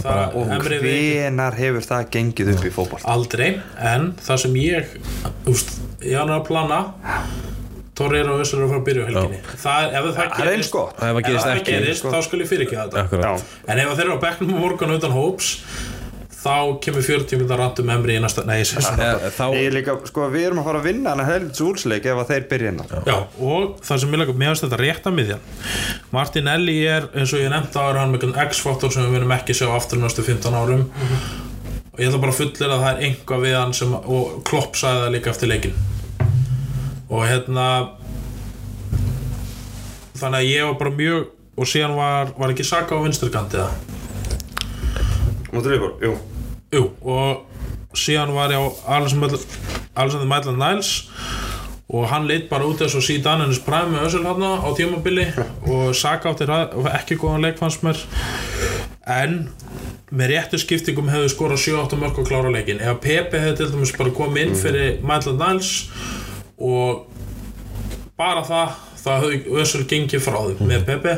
Það, 0.00 0.22
Og 0.40 0.52
Emre 0.56 0.78
Vik- 0.80 0.94
hvenar 1.18 1.58
hefur 1.60 1.84
það 1.84 2.06
gengið 2.14 2.52
upp 2.54 2.64
í 2.64 2.70
fótball? 2.72 3.02
aldrei 3.04 3.50
en 3.84 4.14
það 4.24 4.40
sem 4.46 4.56
ég 4.62 4.94
úst, 5.52 5.74
ég 6.00 6.16
hann 6.16 6.32
er 6.32 6.38
að 6.38 6.46
plana 6.48 6.78
Torreira 7.98 8.30
og 8.36 8.40
Össur 8.44 8.60
er 8.62 8.64
að 8.68 8.72
fara 8.72 8.80
að 8.80 8.88
byrja 8.88 9.02
á 9.04 9.08
helginni. 9.10 9.42
Það, 9.58 9.82
er- 9.82 9.98
ef 9.98 10.08
það 10.08 10.32
Það 10.38 10.46
er 10.46 10.52
eins 10.54 10.72
gott. 10.78 10.96
Ef 10.98 11.04
það 11.18 11.22
gerist 11.28 11.44
ef 11.44 11.50
það 11.50 11.60
ekki, 11.60 11.76
gerist, 11.78 12.08
þá 12.14 12.18
skal 12.28 12.40
ég 12.44 12.50
fyrir 12.54 12.66
ekki 12.68 12.80
þetta. 12.82 13.04
Akkurat. 13.04 13.24
Já, 13.26 13.62
en 13.74 13.78
ef 13.84 13.94
þeir 13.98 14.06
eru 14.08 14.18
á 14.18 14.24
bekknum 14.26 14.54
á 14.54 14.58
morgun 14.62 14.94
utan 14.98 15.16
hóps 15.18 15.52
þá 16.38 16.78
kemur 16.84 17.02
40 17.02 17.40
minnar 17.40 17.58
randum 17.58 17.88
emri 17.90 18.14
í 18.14 18.20
næsta 18.22 18.44
nei, 18.46 18.60
ég 18.60 18.68
sé 18.70 18.78
svona 18.78 19.08
Eh, 19.18 19.24
þá, 19.34 19.42
Ég 19.58 19.72
líka, 19.74 19.96
sko, 20.06 20.28
við 20.30 20.44
erum 20.46 20.60
að 20.62 20.68
fara 20.68 20.78
að 20.78 20.86
vinna 20.86 21.10
hann 21.10 21.22
að 21.24 21.30
helvits 21.32 21.62
úlsleik 21.66 22.06
ef 22.06 22.20
að 22.22 22.28
þeir 22.30 22.44
byrja 22.52 22.68
hérna 22.70 22.84
Já, 23.10 23.16
og 23.42 23.74
það 23.82 23.98
sem 24.04 24.14
ég 24.14 24.20
lega 24.22 24.36
meðast 24.38 24.62
þetta 24.64 24.78
rétta 24.78 25.10
miðjan. 25.16 25.42
Martinelli 26.14 26.76
er, 26.86 27.08
eins 27.18 27.34
og 27.34 27.42
ég 27.42 27.50
nefndi 27.52 27.82
ára 27.82 28.04
hann 28.04 28.14
með 28.14 28.28
einhvern 28.28 28.48
X-faktor 28.52 28.94
sem 28.94 29.08
við 29.08 29.16
verðum 29.18 29.34
ekki 29.34 29.56
að 29.56 29.60
sjá 29.64 29.68
aftur 29.74 29.98
næstu 30.04 30.24
15 30.30 30.54
árum. 30.62 30.86
Og 31.92 31.98
ég 31.98 32.08
ætla 32.12 32.22
bara 32.22 32.32
að 32.32 32.38
fullir 32.44 32.70
að 32.70 32.82
það 32.86 32.90
er 32.94 33.04
einhvað 33.08 33.44
við 33.48 33.56
hann 33.58 33.74
sem, 33.74 33.94
og 33.98 34.38
Klopp 34.46 34.78
sagði 34.78 35.02
það 35.04 35.14
líka 35.18 35.32
eftir 35.34 35.50
leikin 35.50 35.74
og 37.08 37.24
hérna 37.24 37.66
þannig 40.18 40.40
að 40.40 40.48
ég 40.50 40.66
var 40.68 40.78
bara 40.80 40.96
mjög 40.98 41.28
og 41.58 41.68
síðan 41.68 41.96
var, 41.98 42.32
var 42.38 42.52
ekki 42.52 42.66
Saka 42.66 42.98
á 42.98 43.04
vinstrikantið 43.04 43.64
það 43.64 43.96
Mútur 45.48 45.72
Lífur, 45.72 45.94
jú. 46.04 46.10
Jú, 46.76 46.82
og 47.08 47.96
síðan 47.96 48.34
var 48.36 48.52
ég 48.52 48.60
á 48.60 48.66
Alexander 48.98 50.28
Maitland 50.28 50.60
Niles 50.60 50.90
og 51.88 52.04
hann 52.10 52.28
leitt 52.28 52.50
bara 52.50 52.68
út 52.68 52.82
þess 52.82 52.98
og 52.98 53.06
síðan 53.06 53.46
hennis 53.46 53.62
præmi 53.64 53.96
Össul 54.04 54.26
hann 54.28 54.44
á 54.44 54.68
tímabili 54.76 55.24
og 55.72 55.96
Saka 55.96 56.34
átti 56.34 56.48
ekki 56.92 57.16
góðan 57.16 57.46
leik 57.46 57.56
fannst 57.60 57.80
mér. 57.86 57.96
En 59.08 59.48
með 60.12 60.34
réttu 60.34 60.60
skiptingum 60.60 61.08
hefðu 61.08 61.32
skorað 61.32 61.64
7-8 61.64 62.00
mörg 62.00 62.20
og 62.20 62.28
klára 62.28 62.52
leikin 62.52 62.80
ef 62.84 63.00
Pepe 63.00 63.40
hefði 63.40 63.56
til 63.62 63.70
dæmis 63.72 63.96
bara 63.96 64.12
komið 64.20 64.44
inn 64.44 64.60
fyrir 64.60 65.00
Maitland 65.04 65.40
Niles 65.40 65.72
og 66.58 67.06
bara 68.18 68.42
það 68.46 68.76
það 68.98 69.24
hefði 69.24 69.56
Össul 69.62 69.86
gengið 69.88 70.24
frá 70.24 70.38
þeim 70.48 70.68
með 70.68 70.86
Pepe. 70.88 71.14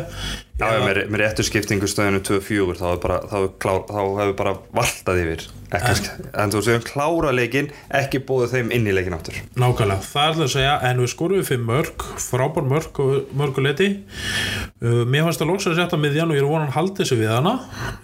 Já, 0.60 0.66
já, 0.74 0.80
með, 0.84 0.98
með 1.08 1.22
réttu 1.22 1.44
skiptingu 1.46 1.88
stöðinu 1.88 2.20
2-4 2.26 2.74
þá 2.76 2.84
hefur 2.90 3.54
bara, 3.56 4.24
bara 4.36 4.50
valtað 4.76 5.20
yfir 5.22 5.44
ekki, 5.72 6.10
en 6.42 6.52
þú 6.52 6.60
séum 6.66 6.82
klára 6.84 7.30
leikin 7.32 7.70
ekki 7.96 8.20
búið 8.28 8.52
þeim 8.52 8.74
inn 8.76 8.90
í 8.90 8.92
leikin 8.92 9.16
áttur 9.16 9.38
Nákvæmlega, 9.56 10.04
það 10.04 10.20
er 10.20 10.34
alltaf 10.34 10.44
að 10.44 10.52
segja 10.52 10.74
en 10.90 11.00
við 11.00 11.12
skorum 11.14 11.40
við 11.40 11.48
fyrir 11.48 11.64
mörg, 11.64 12.04
frábær 12.26 12.68
mörg 12.68 13.00
og 13.00 13.32
mörguleiti 13.40 13.88
uh, 13.94 15.06
mér 15.08 15.24
fannst 15.24 15.40
það 15.40 15.52
loks 15.54 15.70
að 15.70 15.80
setja 15.80 16.00
miðjan 16.02 16.34
og 16.34 16.36
ég 16.36 16.44
er 16.44 16.50
vonan 16.50 16.68
að 16.68 16.76
halda 16.76 17.00
þessu 17.00 17.20
við 17.22 17.32
hana. 17.32 17.54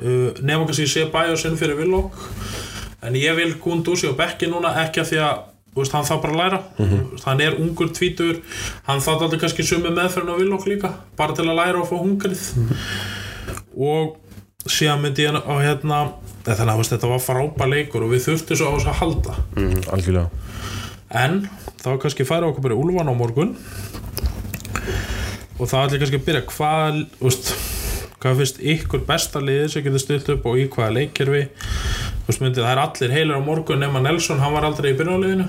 Uh, 0.00 0.30
nefnum 0.40 0.70
kannski 0.70 0.86
ég 0.86 0.94
sé 0.94 1.04
bæja 1.12 1.36
sinn 1.42 1.60
fyrir 1.60 1.76
Villok 1.82 2.16
en 3.04 3.20
ég 3.20 3.36
vil 3.36 3.52
Gundúsi 3.60 4.08
og 4.08 4.16
Bekki 4.16 4.48
núna 4.48 4.72
ekki 4.86 5.04
að 5.04 5.12
því 5.12 5.22
að 5.26 5.44
veist, 5.76 5.94
hann 5.96 6.06
þarf 6.08 6.22
bara 6.24 6.34
að 6.34 6.42
læra. 6.42 6.60
Mm 6.78 7.22
hann 7.26 7.40
er 7.40 7.56
ungur 7.58 7.88
tvítur 7.90 8.42
hann 8.86 9.00
þarf 9.00 9.22
alltaf 9.26 9.40
kannski 9.40 9.64
sumi 9.66 9.90
meðferðin 9.90 10.34
á 10.34 10.40
Villok 10.40 10.66
líka 10.66 10.92
bara 11.16 11.34
til 11.34 11.48
að 11.48 11.58
læra 11.58 11.80
og 11.80 11.88
fá 11.90 11.96
hungrið. 11.98 12.42
Og 13.76 14.16
síðan 14.66 15.02
myndi 15.02 15.26
ég 15.26 15.36
á 15.36 15.54
hérna 15.62 15.98
þannig 16.46 16.72
að 16.72 16.80
veist, 16.80 16.92
þetta 16.94 17.10
var 17.10 17.22
frábær 17.22 17.70
leikur 17.70 18.04
og 18.06 18.12
við 18.14 18.26
þurftum 18.28 18.58
svo 18.60 18.70
á 18.70 18.74
þess 18.76 18.90
að 18.92 19.00
halda. 19.00 19.36
Algjörlega. 19.96 20.30
En 21.10 21.48
þá 21.82 21.88
kannski 22.02 22.26
færa 22.26 22.50
okkur 22.50 22.66
bara 22.66 22.76
í 22.76 22.82
Úlfan 22.82 23.10
á 23.10 23.14
morgun. 23.14 23.56
Og 25.56 25.64
ætlum 25.66 25.96
ég 25.96 26.02
kannski 26.02 26.20
að 26.20 26.26
byrja 26.26 26.42
hvað, 26.52 26.98
úst, 27.24 27.52
hvað 28.20 28.42
finnst 28.42 28.58
ykkur 28.60 29.06
besta 29.08 29.40
liðið 29.40 29.70
sem 29.72 29.86
getur 29.86 30.02
stilt 30.02 30.32
upp 30.34 30.48
og 30.50 30.60
í 30.60 30.66
hvaða 30.68 30.96
leikkerfi? 30.98 31.46
Úst, 31.46 31.85
myndi, 32.42 32.58
það 32.58 32.72
er 32.72 32.80
allir 32.82 33.12
heilir 33.14 33.38
á 33.38 33.42
morgun 33.46 33.78
nema 33.84 34.00
Nelson, 34.02 34.40
hann 34.42 34.54
var 34.54 34.64
aldrei 34.66 34.90
í 34.90 34.96
byrjunarliðinu. 34.98 35.46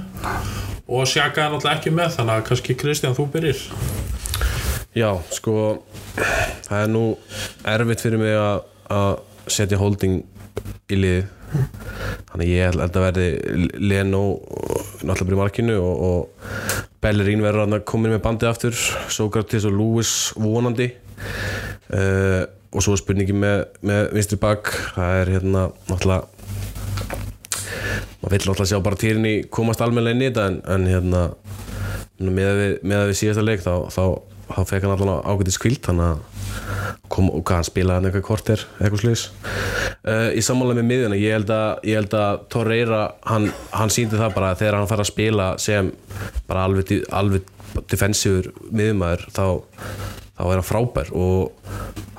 Og 0.88 1.08
Sjaka 1.10 1.48
er 1.48 1.56
náttúrulega 1.56 1.80
ekki 1.80 1.94
með 1.96 2.12
þannig 2.20 2.36
að 2.36 2.44
kannski 2.52 2.76
Kristján 2.78 3.16
þú 3.18 3.26
byrjir. 3.34 3.64
Já, 4.98 5.10
sko 5.34 5.56
það 6.68 6.84
er 6.84 6.92
nú 6.94 7.02
erfitt 7.74 8.04
fyrir 8.06 8.22
mig 8.22 8.38
að, 8.38 9.18
setja 9.48 9.80
holding 9.80 10.22
í 10.92 10.98
lið 11.00 11.28
þannig 12.28 12.50
ég 12.52 12.66
held 12.68 12.82
að 12.84 13.04
verði 13.06 13.28
Leno 13.80 14.22
náttúrulega 15.08 15.28
bara 15.28 15.38
í 15.38 15.42
markinu 15.42 15.78
og, 15.80 16.02
og 16.08 16.88
Bellerín 17.04 17.44
verður 17.46 17.78
að 17.78 17.86
koma 17.88 18.12
með 18.12 18.24
bandið 18.26 18.52
aftur 18.52 18.80
Sókratis 19.14 19.68
og 19.70 19.78
Lewis 19.78 20.14
vonandi. 20.38 20.92
Uh, 21.88 22.44
og 22.76 22.84
svo 22.84 22.98
spurningi 23.00 23.36
með, 23.36 23.64
með 23.86 24.10
vinstri 24.18 24.40
bak 24.42 24.70
það 24.96 25.22
er 25.22 25.32
hérna 25.38 25.68
náttúrulega 25.88 26.37
maður 28.28 28.36
vill 28.36 28.50
náttúrulega 28.52 28.72
sjá 28.72 28.84
bara 28.84 29.02
týrinni 29.02 29.36
komast 29.54 29.84
almennilega 29.84 30.18
inn 30.18 30.26
í 30.26 30.30
þetta 30.30 30.48
en, 30.52 30.60
en 30.76 30.88
hérna 30.92 31.24
með 32.18 32.50
að 32.50 32.60
við, 32.62 32.74
með 32.84 33.04
að 33.04 33.12
við 33.12 33.20
síðasta 33.22 33.46
leik 33.46 33.64
þá, 33.64 33.74
þá, 33.94 34.04
þá 34.52 34.60
fekk 34.72 34.86
hann 34.86 34.96
alltaf 34.96 35.32
ágætis 35.32 35.62
kvilt 35.62 35.88
þannig 35.88 36.12
að 36.12 36.26
kom 37.14 37.28
og 37.32 37.52
hann 37.54 37.64
spilaði 37.64 38.00
hann 38.00 38.08
eitthvað 38.10 38.26
korter 38.28 38.64
eitthvað 38.82 39.04
sluðis 39.04 39.26
uh, 40.04 40.30
í 40.36 40.42
sammála 40.44 40.76
með 40.76 40.88
miðjuna 40.90 41.20
ég 41.20 41.38
held 41.38 41.54
að, 41.54 42.18
að 42.20 42.42
Torreira 42.52 43.04
hann, 43.30 43.48
hann 43.72 43.94
síndi 43.94 44.20
það 44.20 44.34
bara 44.36 44.50
að 44.52 44.64
þegar 44.64 44.80
hann 44.80 44.90
fær 44.90 45.04
að 45.04 45.12
spila 45.12 45.48
sem 45.62 45.92
bara 46.50 46.66
alveg, 46.68 46.94
alveg 47.16 47.54
defensífur 47.92 48.50
miðjumæður 48.72 49.26
þá, 49.34 49.46
þá 50.38 50.44
er 50.46 50.54
hann 50.56 50.68
frábær. 50.68 51.12
Og 51.16 51.52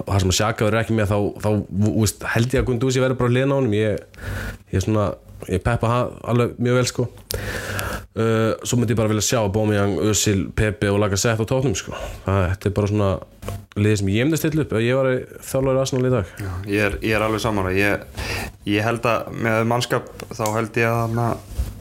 það 0.04 0.20
sem 0.22 0.32
að 0.32 0.38
Sjaka 0.38 0.66
verður 0.66 0.82
ekki 0.82 0.98
með 0.98 1.12
þá, 1.12 1.18
þá 1.44 1.50
veist, 1.98 2.28
held 2.34 2.54
ég 2.54 2.62
að 2.62 2.68
Gunduzi 2.68 3.02
verður 3.02 3.20
bara 3.22 3.34
hliðin 3.34 3.54
á 3.54 3.58
honum. 3.58 3.76
Ég, 3.78 4.22
ég 4.72 4.80
er 4.80 4.84
svona 4.84 5.08
ég 5.46 5.62
peppa 5.62 6.08
alveg 6.28 6.58
mjög 6.58 6.80
vel 6.80 6.88
sko. 6.90 7.08
Uh, 8.18 8.56
svo 8.66 8.78
myndi 8.78 8.96
ég 8.96 8.98
bara 8.98 9.10
vilja 9.12 9.22
sjá 9.22 9.40
Bómiang, 9.52 9.98
Özil, 10.02 10.48
Pepe 10.56 10.88
og 10.90 10.98
Lacazette 10.98 11.44
á 11.44 11.46
tóknum 11.46 11.76
sko. 11.78 11.94
Það 12.24 12.66
er 12.66 12.74
bara 12.74 12.90
svona 12.90 13.10
liðið 13.78 14.00
sem 14.00 14.10
ég 14.10 14.26
myndi 14.26 14.38
að 14.38 14.42
stilla 14.42 14.64
upp 14.64 14.74
ég 14.82 14.98
var 14.98 15.10
þjálfur 15.50 15.80
Arsenal 15.82 16.08
í 16.08 16.12
dag. 16.16 16.32
Ég 16.66 16.82
er, 16.88 16.98
ég 17.04 17.14
er 17.14 17.24
alveg 17.26 17.44
saman 17.44 17.70
ég, 17.76 18.02
ég 18.66 18.86
held 18.86 19.06
að 19.06 19.30
með 19.46 19.62
mannskap 19.70 20.10
þá 20.32 20.44
held 20.56 20.80
ég 20.82 20.88
að 20.88 21.00
hana, 21.04 21.28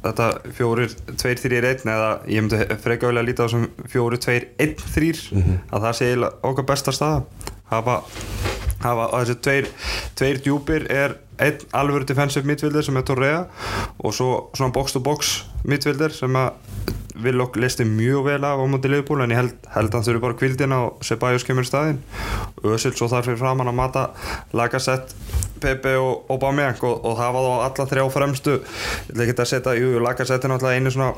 þetta 0.06 0.30
fjórir, 0.60 0.96
tveir, 1.10 1.42
þrýr, 1.42 1.70
einn 1.72 1.94
eða 1.96 2.12
ég 2.30 2.46
myndi 2.46 2.80
freka 2.86 3.10
vel 3.10 3.22
að 3.24 3.30
líta 3.32 3.48
á 3.50 3.54
sem 3.56 3.66
fjórir, 3.90 4.22
tveir, 4.22 4.50
einn, 4.62 4.76
þrýr 4.94 5.24
að 5.74 5.88
það 5.88 6.00
sé 6.02 6.12
okkar 6.52 6.70
besta 6.70 6.94
staða. 6.96 7.24
Hafa, 7.68 8.02
hafa 8.86 9.10
þessi 9.16 9.40
tveir, 9.44 9.72
tveir 10.16 10.44
djúpir 10.46 10.86
er 10.94 11.18
einn 11.44 11.66
alvöru 11.78 12.08
defensive 12.08 12.48
midfielder 12.48 12.86
sem 12.86 12.98
er 12.98 13.06
Torrea 13.08 13.44
og 13.98 14.16
svo 14.16 14.30
svona 14.58 14.74
box 14.74 14.96
to 14.96 15.04
box 15.04 15.42
midfielder 15.68 16.14
sem 16.16 16.38
að 16.38 16.56
Villok 17.18 17.56
listi 17.58 17.82
mjög 17.82 18.28
vel 18.28 18.44
af 18.46 18.60
á 18.62 18.66
móti 18.70 18.92
liðbúl 18.94 19.24
en 19.24 19.32
ég 19.34 19.40
held, 19.40 19.54
held 19.74 19.88
að 19.90 19.96
hann 19.96 20.04
þurfi 20.06 20.22
bara 20.22 20.36
kvildina 20.38 20.78
og 20.86 21.00
Sebajos 21.02 21.46
kemur 21.48 21.66
í 21.66 21.70
staðinn. 21.70 21.98
Ösil 22.62 22.92
svo 22.94 23.08
þarf 23.10 23.26
fyrir 23.26 23.40
framann 23.42 23.72
að 23.72 23.78
mata 23.80 24.04
Lacazette, 24.54 25.18
Pepe 25.58 25.96
og 25.98 26.30
Aubameyang 26.30 26.78
og, 26.86 27.00
og 27.02 27.18
það 27.18 27.34
var 27.34 27.48
þá 27.48 27.66
alla 27.66 27.88
þrjá 27.90 28.04
fremstu. 28.14 28.58
Ég 28.60 29.16
ætla 29.16 29.26
ekki 29.26 29.36
að 29.48 29.50
setja, 29.50 29.74
jú, 29.80 29.88
jú, 29.96 30.04
Lacazette 30.06 30.46
er 30.46 30.54
náttúrulega 30.54 30.78
einu 30.78 30.94
svona 30.94 31.10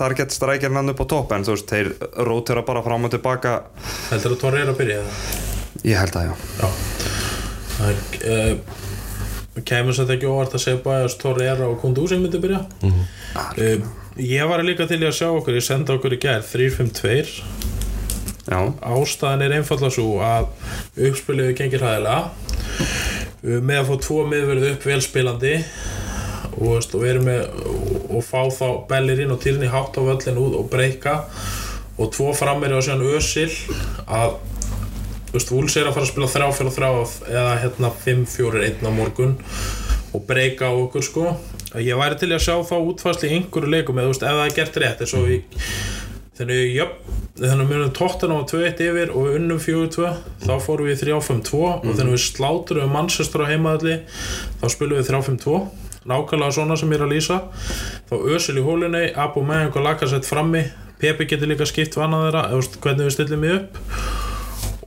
target 0.00 0.32
strikerinn 0.32 0.80
hann 0.80 0.94
upp 0.94 1.04
á 1.04 1.06
topp 1.12 1.36
en 1.36 1.44
þú 1.44 1.58
veist, 1.58 1.68
þeir 1.68 1.92
rótera 2.30 2.64
bara 2.64 2.86
fram 2.88 3.04
og 3.04 3.12
tilbaka. 3.12 3.58
Heldur 4.08 4.38
að 4.38 4.42
Torreira 4.46 4.78
byrja 4.80 5.04
það 5.04 5.54
ég 5.86 6.00
held 6.00 6.16
að 6.18 6.26
já. 6.26 6.34
Já. 6.60 6.68
Það 7.76 7.90
uh, 8.32 8.84
kemur 9.64 9.96
sér 9.96 10.16
ekki 10.16 10.28
óvart 10.28 10.56
að 10.58 10.66
segja 10.66 10.82
bara 10.84 11.06
að 11.06 11.20
Torreira 11.22 11.70
og 11.70 11.78
Kundúsi 11.80 12.18
myndi 12.20 12.42
byrja. 12.42 12.64
Uh, 13.56 13.86
Ég 14.16 14.48
var 14.48 14.62
líka 14.64 14.86
til 14.88 15.02
að 15.04 15.12
sjá 15.12 15.26
okkur 15.28 15.58
ég 15.58 15.64
senda 15.66 15.92
okkur 15.92 16.14
í 16.16 16.18
gær 16.22 16.40
3-5-2 16.40 17.10
já, 18.48 18.60
ástæðan 18.80 19.42
er 19.44 19.54
einfallega 19.58 19.92
svo 19.92 20.22
að 20.24 20.46
uppspiliðu 21.04 21.56
gengir 21.58 21.84
hæðilega 21.84 22.22
uh, 22.24 23.58
með 23.60 23.82
að 23.82 23.90
fá 23.90 23.98
tvo 24.06 24.22
miðverði 24.30 24.70
upp 24.72 24.86
velspilandi 24.88 25.52
og, 25.58 26.64
veist, 26.70 26.96
og, 26.96 27.04
vera 27.04 27.26
með, 27.26 27.60
og, 28.08 28.22
fá 28.24 28.40
þá 28.56 28.66
Bellerín 28.88 29.36
og 29.36 29.42
Tyrni 29.44 29.68
hátt 29.68 30.00
á 30.00 30.02
völlin 30.08 30.40
út 30.46 30.56
og 30.62 30.72
breyka 30.72 31.18
og 32.00 32.14
tvo 32.16 32.32
frammeiri 32.40 32.78
og 32.78 32.86
síðan 32.88 33.04
Ösil 33.18 33.50
að 34.08 34.38
þú 35.36 35.40
veist, 35.40 35.52
Vúls 35.52 35.76
er 35.76 35.88
að 35.88 35.96
fara 35.96 36.06
að 36.06 36.12
spila 36.12 36.28
þrjá 36.32 36.46
fyrir 36.56 36.72
þrjá 36.72 36.90
eða 37.28 37.52
hérna 37.60 37.90
5-4-1 38.04 38.86
á 38.88 38.90
morgun 38.94 39.34
og 40.16 40.24
breyka 40.24 40.70
á 40.70 40.72
okkur 40.72 41.04
sko. 41.04 41.34
Ég 41.76 41.98
væri 41.98 42.16
til 42.16 42.32
að 42.32 42.44
sjá 42.46 42.54
þá 42.64 42.76
útfæsli 42.78 43.28
í 43.28 43.36
einhverju 43.36 43.68
leikum 43.68 43.98
eða 44.00 44.08
þú 44.08 44.14
veist, 44.14 44.24
ef 44.24 44.38
það 44.38 44.46
er 44.46 44.56
gert 44.56 44.78
rétt 44.80 45.02
eins 45.04 45.14
og 45.16 45.26
við 45.28 45.60
þannig, 46.36 46.62
jöp, 46.76 46.94
þannig 47.40 47.64
að 47.64 47.72
munum 47.72 47.92
tóttan 47.96 48.32
á 48.32 48.38
2-1 48.48 48.82
yfir 48.86 49.12
og 49.12 49.26
við 49.26 49.36
unnum 49.40 49.60
4-2 49.60 50.12
þá 50.46 50.54
fórum 50.64 50.88
við 50.88 50.94
í 50.94 51.00
3-5-2 51.04 51.60
og 51.66 51.86
þannig 51.90 52.14
við 52.14 52.24
sláturum 52.24 52.96
Manchester 52.96 53.44
á 53.44 53.50
heimaðalli 53.50 53.98
þá 54.62 54.66
spilum 54.72 55.00
við 55.00 55.10
3-5-2 55.12 55.60
nákvæmlega 56.06 56.54
svona 56.54 56.76
sem 56.78 56.92
ég 56.92 57.00
er 57.00 57.06
að 57.08 57.12
lýsa. 57.16 57.40
Þá 58.06 58.14
Ösil 58.36 58.60
í 58.60 58.62
hólunni, 58.62 59.08
Abu 59.18 59.42
Meyang 59.42 59.74
og 59.74 59.82
Lacazette 59.88 60.28
frammi. 60.28 60.62
Pepe 61.00 61.26
getur 61.26 61.50
líka 61.50 61.66
skipt 61.66 61.98
vannað 61.98 62.28
þeirra, 62.28 62.44
eða 62.54 62.80
hvernig 62.84 63.08
við 63.08 63.16
stillum 63.16 63.42
mig 63.42 63.58
upp 63.58 64.25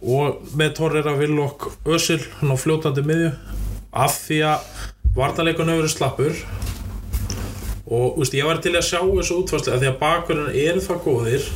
og 0.02 0.56
með 0.60 0.74
Torreira 0.80 1.16
Villok 1.20 1.70
Ösil 1.90 2.22
hann 2.40 2.54
á 2.54 2.58
fljótandi 2.60 3.04
miðju. 3.06 3.34
Af 3.90 4.16
því 4.28 4.40
að 4.54 4.72
varnarleikun 5.18 5.72
hefur 5.72 5.84
verið 5.84 5.96
slappur. 5.96 6.42
Og 7.90 8.20
úst, 8.22 8.36
ég 8.38 8.46
var 8.46 8.62
til 8.62 8.76
að 8.78 8.86
sjá 8.86 9.00
þessu 9.02 9.40
útfærslega 9.42 9.78
af 9.78 9.82
því 9.82 9.90
að 9.90 10.02
bakverðin 10.04 10.60
eru 10.68 10.84
það 10.86 11.06
góðir 11.08 11.48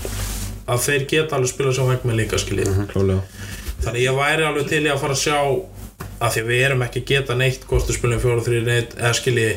að 0.64 0.86
þeir 0.86 1.06
geta 1.11 1.38
alveg 1.38 1.52
spila 1.52 1.74
sem 1.76 1.90
vegg 1.90 2.07
með 2.07 2.20
líka 2.22 2.40
skiljið 2.41 2.78
klálega 2.91 3.22
þannig 3.84 4.06
ég 4.06 4.18
væri 4.18 4.45
alveg 4.48 4.70
til 4.72 4.84
að 4.88 5.02
fara 5.02 5.18
að 5.18 5.24
sjá 5.24 5.38
af 6.24 6.34
því 6.34 6.44
að 6.44 6.49
við 6.49 6.65
erum 6.68 6.84
ekki 6.86 7.02
að 7.02 7.10
geta 7.11 7.38
neitt 7.40 7.65
hvort 7.68 7.90
við 7.90 7.98
spilum 7.98 8.22
4-3 8.24 8.61
neitt 8.68 8.95
eða 8.95 9.14
skilji 9.18 9.48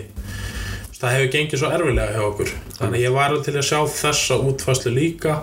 það 0.96 1.14
hefur 1.14 1.32
gengið 1.34 1.60
svo 1.60 1.70
erfilega 1.76 2.14
hjá 2.14 2.24
okkur. 2.26 2.52
Þannig 2.78 2.98
að 2.98 3.04
ég 3.04 3.16
var 3.16 3.34
til 3.44 3.54
að 3.56 3.66
sjá 3.68 3.80
þessa 3.96 4.38
útfæslu 4.50 4.92
líka. 4.94 5.34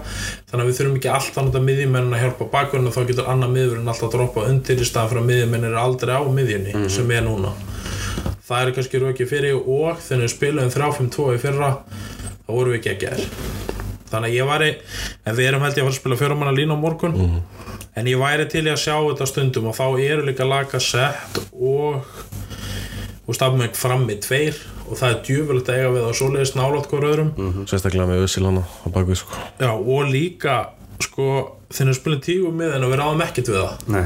Þannig 0.49 0.63
að 0.63 0.69
við 0.69 0.79
þurfum 0.79 0.97
ekki 0.99 1.11
alltaf 1.13 1.39
að 1.41 1.49
nota 1.49 1.63
miðjumennin 1.67 2.17
að 2.17 2.23
hjálpa 2.23 2.49
bakverðin 2.55 2.89
og 2.89 2.95
þá 2.97 3.01
getur 3.11 3.29
annar 3.33 3.53
miðjumenninn 3.53 3.93
alltaf 3.93 4.09
að 4.09 4.15
droppa 4.17 4.47
undir 4.49 4.81
í 4.81 4.89
staðan 4.89 5.11
fyrir 5.13 5.23
að 5.23 5.29
miðjumennin 5.29 5.69
er 5.69 5.79
aldrei 5.83 6.13
á 6.17 6.23
miðjunni 6.39 6.87
sem 6.93 7.13
er 7.13 7.27
núna. 7.27 7.53
Það 8.43 8.59
er 8.59 8.73
kannski 8.77 9.03
rökið 9.03 9.29
fyrir 9.29 9.59
og 9.61 10.01
þegar 10.03 10.25
við 10.25 10.33
spilum 10.33 10.73
3-5-2 10.73 11.29
í 11.37 11.43
fyrra 11.45 11.69
þá 12.43 12.51
vorum 12.51 12.73
við 12.73 12.81
ekki 12.81 12.91
að 12.93 13.03
gera 13.05 13.61
þannig 14.13 14.29
að 14.29 14.35
ég 14.35 14.49
væri 14.49 14.69
en 15.25 15.37
við 15.37 15.47
erum 15.49 15.63
held 15.65 15.77
ég 15.77 15.81
að 15.81 15.87
fara 15.87 15.93
að 15.95 15.99
spila 16.01 16.19
fjóramanna 16.19 16.55
lína 16.57 16.77
á 16.77 16.83
morgun 16.83 17.15
en 17.97 18.09
ég 18.09 18.19
væri 18.21 18.45
til 18.51 18.65
í 18.67 18.71
að 18.73 18.81
sjá 18.83 18.95
þetta 18.99 19.29
stundum 19.29 19.69
og 19.71 19.77
þá 19.77 19.85
eru 20.03 20.27
líka 20.27 20.47
laga 20.47 20.81
sett 20.83 21.39
og 21.53 22.03
og 23.23 23.37
stafum 23.37 23.63
ekki 23.63 23.79
fram 23.79 24.03
í 24.11 24.19
tveir 24.21 24.59
og 24.87 24.99
það 24.99 25.09
er 25.09 25.19
djúfulegt 25.27 25.69
að 25.71 25.79
eiga 25.79 25.91
við 25.95 26.07
að 26.07 26.15
svoleiðist 26.19 26.57
nálátt 26.59 26.89
hver 26.91 27.09
öðrum. 27.09 27.33
Sérstaklega 27.69 28.07
með 28.09 28.25
Össil 28.27 28.45
hana 28.47 28.63
á 28.63 28.87
bakvið 28.93 29.21
sko. 29.23 29.43
Já, 29.61 29.71
og 29.73 30.09
líka 30.11 30.57
sko 31.03 31.29
þegar 31.73 31.89
við 31.91 31.99
spilum 31.99 32.23
tíu 32.23 32.51
með 32.53 32.75
en 32.77 32.89
við 32.89 32.99
ráðum 33.01 33.23
ekkert 33.25 33.53
við 33.53 33.61
það. 33.63 33.87
Nei, 33.95 34.05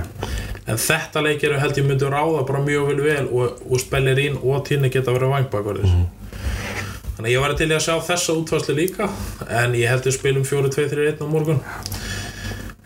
en 0.67 0.79
þetta 0.81 1.23
leikir 1.23 1.57
held 1.61 1.79
ég 1.79 1.87
myndi 1.87 2.11
ráða 2.11 2.45
bara 2.47 2.61
mjög 2.63 2.91
vel 2.91 3.01
vel 3.05 3.25
og, 3.27 3.59
og 3.67 3.81
spellir 3.81 4.21
ín 4.23 4.39
og 4.41 4.63
tíni 4.67 4.91
geta 4.93 5.15
verið 5.15 5.33
vangbakverðir 5.35 5.91
þannig 7.17 7.31
að 7.31 7.33
ég 7.33 7.41
var 7.41 7.53
til 7.57 7.69
í 7.71 7.73
að 7.73 7.85
sjá 7.87 7.95
þessa 8.11 8.33
útfærslu 8.37 8.75
líka 8.77 9.07
en 9.49 9.75
ég 9.77 9.89
held 9.89 10.05
við 10.05 10.17
spilum 10.19 10.43
4-2-3-1 10.45 11.23
á 11.23 11.27
morgun 11.31 11.61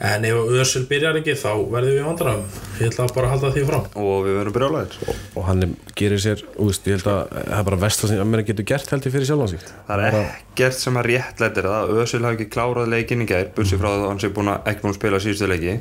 en 0.01 0.25
ef 0.25 0.33
Össil 0.61 0.83
byrjar 0.89 1.19
ekki 1.19 1.35
þá 1.37 1.51
verðum 1.69 1.95
við 1.95 2.05
vandræðum. 2.07 2.45
Ég 2.81 2.89
ætla 2.89 3.05
bara 3.15 3.27
að 3.27 3.33
halda 3.35 3.51
því 3.55 3.63
fram 3.69 3.85
og 4.01 4.25
við 4.25 4.33
verðum 4.39 4.55
brjálæðir. 4.57 4.93
Og 5.37 5.43
hann 5.47 5.65
er, 5.65 5.69
gerir 5.99 6.21
sér 6.23 6.39
úst, 6.65 6.87
ég 6.89 6.97
held 6.97 7.07
að 7.11 7.19
það 7.37 7.57
er 7.59 7.67
bara 7.69 7.81
vest 7.85 8.05
að 8.07 8.25
mér 8.31 8.43
getur 8.47 8.67
gert 8.73 8.91
held 8.95 9.05
ég 9.05 9.15
fyrir 9.15 9.29
sjálfan 9.29 9.53
sig. 9.53 9.61
Það 9.87 10.05
er 10.07 10.19
ekkert 10.21 10.77
sem 10.81 10.99
að 10.99 11.07
réttlættir 11.11 11.69
það 11.69 11.83
Ösul 12.01 12.25
hafi 12.25 12.35
ekki 12.39 12.53
klárað 12.57 12.91
leikin 12.95 13.23
í 13.23 13.29
gær 13.29 13.47
bursi 13.55 13.77
frá 13.77 13.89
það 13.91 14.01
að 14.01 14.09
hann 14.09 14.23
sé 14.25 14.33
búin 14.33 14.51
að, 14.51 14.59
ekki 14.71 14.81
búin 14.85 14.93
að 14.95 14.99
spila 14.99 15.23
síðustu 15.23 15.51
leiki. 15.51 15.73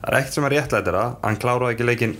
Það 0.00 0.08
er 0.12 0.18
ekkert 0.20 0.38
sem 0.38 0.48
að 0.48 0.54
réttlættir 0.54 1.00
það 1.00 1.10
Hann 1.24 1.40
kláraði 1.42 1.74
ekki 1.74 1.90
leikin 1.90 2.18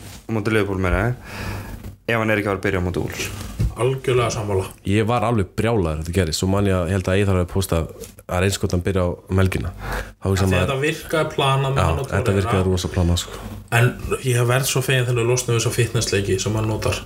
mútið 2.84 3.53
Algjörlega 3.74 4.30
sammála. 4.30 4.68
Ég 4.86 5.06
var 5.08 5.26
alveg 5.26 5.50
brjálaður 5.58 6.02
þetta 6.02 6.14
gerist 6.18 6.42
svo 6.42 6.48
man 6.52 6.68
ég 6.68 6.76
að 6.76 6.92
held 6.94 7.10
að 7.10 7.18
ég 7.20 7.28
þarf 7.30 7.42
að 7.42 7.50
posta 7.50 7.80
að 8.24 8.44
reynskotan 8.44 8.84
byrja 8.84 9.04
á 9.04 9.08
melgina 9.34 9.72
þetta 10.22 10.78
virkaði 10.80 11.34
plana 11.34 11.72
já, 11.74 11.88
þetta 12.12 12.36
virkaði 12.38 12.64
rosa 12.68 12.88
plana 12.94 13.18
sko. 13.20 13.42
en 13.74 13.90
ég 14.22 14.38
hef 14.38 14.48
verið 14.48 14.70
svo 14.70 14.80
fegin 14.86 15.04
þegar 15.08 15.20
við 15.20 15.30
losnum 15.32 15.58
þess 15.58 15.70
að 15.70 15.76
fitnessleiki 15.80 16.38
sem 16.40 16.56
hann 16.56 16.70
notar. 16.70 17.02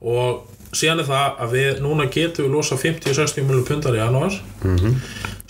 Og 0.00 0.46
síðan 0.72 1.02
er 1.02 1.08
það 1.10 1.42
að 1.44 1.54
við 1.56 1.82
núna 1.84 2.08
getum 2.12 2.46
við 2.46 2.56
losa 2.56 2.78
50-60 2.80 3.44
miljonar 3.44 3.68
pundar 3.68 3.98
í 3.98 4.02
januar 4.02 4.40
mm 4.64 4.96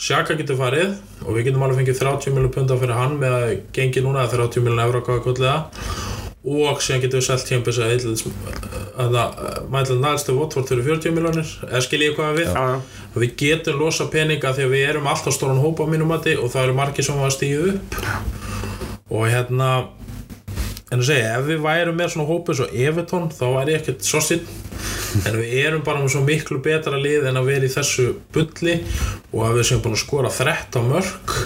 Sjaka 0.02 0.34
getur 0.34 0.56
farið 0.59 0.96
og 1.22 1.36
við 1.36 1.44
getum 1.46 1.62
alveg 1.62 1.78
fengið 1.78 2.00
30 2.00 2.32
miljonar 2.34 2.54
pundar 2.56 2.78
fyrir 2.80 2.96
hann 2.98 3.12
með 3.20 3.34
að 3.36 3.50
gengi 3.76 4.00
núna 4.02 4.24
eða 4.24 4.40
30 4.48 4.64
miljonar 4.64 4.88
euro 4.88 5.02
hvað 5.06 5.20
kvöldlega 5.28 5.59
og 6.43 6.81
síðan 6.82 7.05
getum 7.05 7.20
við 7.20 7.27
selt 7.28 7.44
tímpis 7.47 7.78
að 7.78 9.12
mætla 9.70 9.97
næðstu 10.01 10.35
Watford 10.35 10.66
fyrir 10.73 10.86
40 10.89 11.14
miljonir 11.14 11.51
eða 11.69 11.82
skil 11.85 12.01
ég 12.02 12.16
hvað 12.16 12.40
við? 12.40 12.48
Já, 12.51 13.02
og 13.12 13.19
við 13.23 13.35
getum 13.39 13.78
losa 13.78 14.09
peninga 14.10 14.51
því 14.56 14.64
að 14.66 14.73
við 14.74 14.86
erum 14.89 15.06
alltaf 15.10 15.36
stóran 15.36 15.62
hópa 15.62 15.86
á 15.86 15.93
mínum 15.93 16.10
mati 16.10 16.35
og 16.35 16.51
það 16.51 16.66
eru 16.66 16.78
margir 16.81 17.06
sem 17.06 17.20
var 17.20 17.31
að 17.31 17.36
stíða 17.36 17.69
upp. 17.77 17.98
Og 19.12 19.28
hérna 19.31 19.69
en 20.93 20.98
að 20.98 21.06
segja, 21.09 21.36
ef 21.39 21.47
við 21.47 21.62
værum 21.62 21.97
með 22.01 22.10
svona 22.12 22.28
hópu 22.28 22.56
svo 22.59 22.66
Evertón, 22.69 23.28
þá 23.31 23.44
væri 23.55 23.77
ég 23.77 23.85
ekkert 23.85 24.09
svo 24.09 24.23
sinn 24.24 24.43
en 25.23 25.36
við 25.39 25.55
erum 25.60 25.85
bara 25.86 26.02
með 26.02 26.16
svo 26.16 26.24
miklu 26.27 26.59
betra 26.64 26.98
lið 26.98 27.28
en 27.31 27.39
að 27.39 27.52
vera 27.52 27.69
í 27.69 27.73
þessu 27.73 28.09
bulli. 28.35 28.81
Og 29.31 29.47
að 29.47 29.60
við 29.60 29.69
séum 29.69 29.85
búin 29.85 29.94
að 29.94 30.02
skora 30.02 30.32
13 30.32 30.90
mörg 30.90 31.36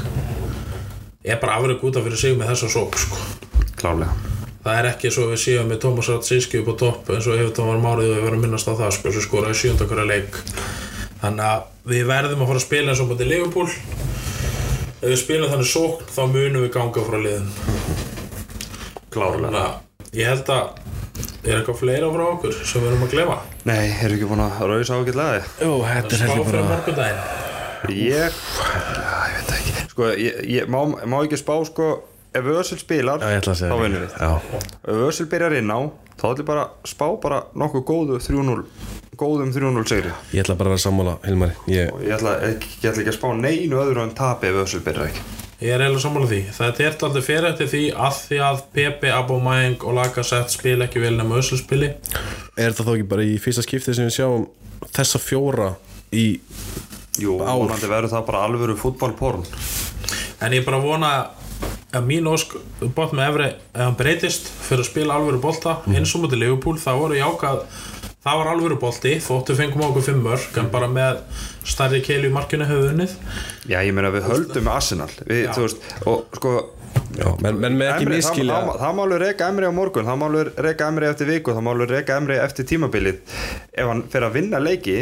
er 1.26 1.42
bara 1.42 1.58
afreg 1.60 1.84
út 1.84 2.00
af 2.00 2.06
fyrir 2.06 2.22
sig 2.22 2.38
með 2.38 2.54
þessa 2.54 2.72
sók 2.78 2.98
sko. 3.02 3.20
Klálega 3.76 4.35
það 4.66 4.80
er 4.80 4.88
ekki 4.90 5.12
svo 5.14 5.26
að 5.26 5.32
við 5.32 5.42
séum 5.44 5.70
með 5.70 5.80
Tómas 5.84 6.10
Ratsiski 6.10 6.60
upp 6.62 6.72
á 6.72 6.74
topp 6.82 7.10
eins 7.14 7.28
og 7.30 7.38
Evertón 7.38 7.70
var 7.70 7.82
márið 7.84 8.10
og 8.10 8.16
við 8.16 8.26
verðum 8.26 8.40
að 8.40 8.46
minnast 8.46 8.70
á 8.70 8.74
það 8.74 8.94
sko, 8.96 9.12
sem 9.14 9.24
skoraði 9.24 9.60
sjönda 9.60 9.86
hverja 9.86 10.06
leik. 10.10 10.40
Þannig 11.22 11.44
að 11.46 11.92
við 11.92 12.08
verðum 12.10 12.42
að 12.42 12.50
fara 12.50 12.60
að 12.60 12.66
spila 12.66 12.92
eins 12.92 13.02
og 13.04 13.10
mútið 13.12 13.30
Liverpool. 13.30 13.68
Ef 14.96 15.06
við 15.12 15.20
spilum 15.20 15.52
þannig 15.52 15.70
sókn 15.70 16.10
þá 16.10 16.22
munum 16.32 16.64
við 16.64 16.72
ganga 16.74 17.06
frá 17.06 17.18
liðin 17.20 17.50
Klárlega. 19.12 19.64
Ég 20.16 20.30
held 20.32 20.50
að 20.50 20.64
er 21.46 21.60
eitthvað 21.60 21.78
fleira 21.80 22.08
frá 22.10 22.24
okkur 22.26 22.56
sem 22.58 22.82
við 22.82 22.88
erum 22.90 23.04
að 23.06 23.12
glefa 23.14 23.36
Nei, 23.68 23.84
eru 24.02 24.16
ekki 24.16 24.28
búin 24.30 24.42
að 24.42 24.62
rauðsa 24.70 24.98
ágætlega 24.98 25.42
Jú, 25.62 25.74
þetta 25.86 26.16
er 26.16 26.22
Spá 26.22 26.32
heldur 26.32 26.48
fyrir 26.50 26.66
bara 26.72 27.10
Ég, 27.92 28.36
já, 28.56 29.18
ég 29.30 29.34
veit 29.36 29.50
ekki. 29.54 29.74
Sko, 29.92 30.06
ég, 30.18 30.38
ég 30.50 30.70
má, 30.72 30.80
má 31.06 31.18
ekki 31.20 31.38
spá 31.38 31.54
sko 31.68 31.90
Ef 32.36 32.48
Ösul 32.52 32.78
spilar, 32.82 33.22
ég 33.22 33.44
þá 33.46 33.52
það. 33.54 33.80
vinnum 33.82 34.02
við. 34.04 34.16
Já, 34.20 34.60
Ef 34.92 35.02
Ösul 35.08 35.26
byrjar 35.32 35.56
inn 35.60 35.70
á, 35.72 35.78
þá 36.20 36.24
ætlum 36.30 36.42
ég 36.42 36.48
bara 36.50 36.66
að 36.66 36.90
spá 36.92 37.06
bara 37.22 37.42
nokkuð 37.54 37.84
góðu 37.92 38.20
3-0 38.20 38.64
Góðum 39.16 39.48
3-0 39.54 39.86
segri 39.88 40.10
ég 40.36 40.42
ætla 40.44 40.56
bara 40.60 40.68
að 40.68 40.74
vera 40.74 40.82
sammála 40.84 41.14
Hilmari. 41.24 41.54
Ég, 41.72 41.88
Og 41.94 42.02
ég 42.04 42.12
ætla, 42.18 42.34
ekki, 42.50 42.68
ég 42.82 42.90
ætla 42.90 43.00
ekki 43.06 43.12
að 43.14 43.16
spá 43.16 43.28
neinu 43.40 43.78
öðru 43.80 44.02
en 44.04 44.10
tapi 44.18 44.50
ef 44.50 44.58
Ösul 44.66 44.82
byrjar 44.84 45.08
ekki. 45.08 45.22
Ég 45.64 45.72
er 45.72 45.80
eiginlega 45.86 46.02
sammála 46.04 46.26
því. 46.28 46.40
Þetta 46.52 46.84
er 46.84 46.96
alltaf 47.00 47.24
fyrir 47.24 47.46
eftir 47.48 47.70
því 47.72 47.80
að 47.96 48.18
því 48.26 48.40
að 48.44 48.58
Pepe, 48.76 49.12
Aubameyang 49.16 49.86
og 49.88 49.94
Lacazette 49.96 50.52
spila 50.52 50.84
ekki 50.84 51.00
vel 51.00 51.14
nema 51.16 51.38
össu 51.40 51.56
spili. 51.56 51.88
Er 52.60 52.74
þetta 52.74 52.84
þá 52.84 52.92
ekki 52.98 53.06
bara 53.14 53.24
í 53.24 53.38
fyrsta 53.40 53.64
skipti 53.64 53.94
sem 53.96 54.04
við 54.10 54.18
sjáum 54.18 54.44
þessa 54.92 55.22
fjóra 55.24 55.70
í 56.12 56.26
Jú, 57.16 57.38
Ár. 57.40 57.56
vonandi 57.62 57.88
verður 57.88 58.12
það 58.12 58.26
bara 58.28 58.44
alvöru 58.44 58.76
fútbolporn 58.76 59.46
En 60.44 60.52
ég 60.52 60.66
bara 60.66 60.76
vona 60.84 61.10
að 61.98 62.08
mín 62.10 62.30
ósk 62.30 62.56
bótt 62.96 63.14
með 63.16 63.30
efri 63.30 63.48
ef 63.50 63.82
hann 63.82 63.98
breytist 63.98 64.48
fyrir 64.68 64.84
að 64.84 64.90
spila 64.90 65.18
alvöru 65.18 65.42
bolta 65.42 65.78
eins 65.90 66.14
og 66.16 66.24
mútið 66.24 66.42
Liverpool 66.42 66.80
það 66.82 67.02
voru 67.02 67.18
jákað 67.20 67.62
það 68.26 68.40
var 68.40 68.48
alvöru 68.50 68.78
bolti 68.82 69.12
þóttu 69.22 69.54
fengum 69.58 69.84
okkur 69.86 70.06
fimm 70.08 70.24
mörg 70.24 70.56
en 70.58 70.70
bara 70.72 70.88
með 70.90 71.20
stærri 71.66 72.00
keilu 72.02 72.30
í 72.30 72.34
markinu 72.34 72.66
hefur 72.66 72.90
unnið. 72.90 73.12
Já, 73.70 73.78
ég 73.86 73.94
meina 73.94 74.10
við 74.14 74.26
höldum 74.26 74.66
með 74.66 74.72
Arsenal. 74.74 75.12
Við, 75.28 75.44
veist, 75.54 75.86
og 76.10 76.26
sko 76.38 76.56
Já, 77.16 77.28
menn, 77.44 77.58
menn 77.60 77.76
með 77.76 77.90
ekki 77.92 78.06
Emri, 78.06 78.16
það, 78.16 78.22
miskilja 78.24 78.56
það, 78.56 78.78
það 78.80 78.96
má 78.96 79.02
alveg 79.04 79.20
reyka 79.22 79.48
Emri 79.52 79.68
á 79.68 79.72
morgun 79.76 80.08
það 80.08 80.18
má 80.18 80.24
alveg 80.26 80.60
reyka 80.66 80.88
Emri 80.90 81.08
eftir 81.10 81.30
viku 81.30 81.54
það 81.54 81.64
má 81.66 81.70
alveg 81.72 81.92
reyka 81.92 82.16
Emri 82.20 82.38
eftir 82.40 82.68
tímabilið. 82.72 83.36
Ef 83.72 83.90
hann 83.92 84.02
fer 84.12 84.26
að 84.26 84.36
vinna 84.40 84.60
leiki 84.62 84.96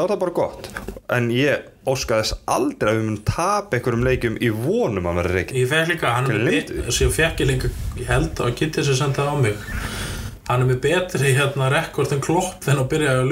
þá 0.00 0.06
er 0.06 0.12
það 0.14 0.20
bara 0.24 0.36
gott. 0.36 0.68
En 1.10 1.30
ég 1.34 1.66
óska 1.90 2.20
þess 2.20 2.36
aldrei 2.48 2.92
að 2.92 2.98
við 2.98 3.06
munum 3.06 3.24
tapa 3.28 3.76
einhverjum 3.76 4.04
leikjum 4.06 4.36
í 4.40 4.50
vonum 4.54 5.08
að 5.10 5.18
vera 5.20 5.34
reyki 5.34 5.58
Ég 5.58 5.70
fekk 5.70 5.90
líka, 5.94 6.12
hann 6.16 6.30
er 6.30 6.44
með 6.46 6.70
ég 7.04 7.16
fekk 7.16 7.42
ég 7.42 7.50
líka, 7.50 7.72
ég 7.98 8.08
held 8.08 8.40
að 8.44 8.54
Kitty 8.60 8.86
sem 8.86 8.96
senda 8.96 9.26
það 9.26 9.34
á 9.34 9.36
mig. 9.44 9.66
Hann 10.50 10.64
er 10.64 10.66
með 10.66 10.80
betri 10.82 11.32
hérna 11.36 11.68
rekord 11.70 12.12
en 12.14 12.22
klopp 12.24 12.64
þegar 12.64 12.80
hann 12.80 12.90
byrjaði 12.90 13.20
á 13.22 13.26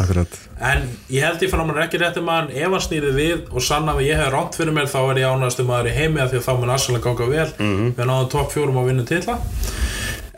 Akkurat. 0.00 0.38
En 0.64 0.86
ég 1.12 1.26
held 1.26 1.42
ég 1.44 1.52
fram 1.52 1.68
hann 1.68 1.76
er 1.76 1.84
ekki 1.84 2.00
rétti 2.00 2.22
maður 2.24 2.54
ef 2.54 2.72
hann 2.72 2.84
snýrið 2.86 3.18
við 3.18 3.52
og 3.52 3.64
sann 3.66 3.90
að 3.92 4.00
ég 4.06 4.22
hef 4.22 4.30
ránt 4.32 4.56
fyrir 4.56 4.76
mér 4.76 4.88
þá 4.88 4.98
er 5.02 5.20
ég 5.24 5.34
ánægstu 5.34 5.66
maður 5.68 5.90
í 5.90 5.96
heimi 5.98 6.22
af 6.24 6.32
því 6.32 6.40
að 6.40 6.46
þá 6.48 6.52
mun 6.62 6.72
Arsenal 6.72 7.02
ganga 7.04 7.28
vel. 7.34 7.48
Við 7.58 8.00
náðum 8.00 8.32
topp 8.32 8.54
fjórum 8.54 8.80
að 8.80 8.90
vinna 8.92 9.08
titla 9.08 9.38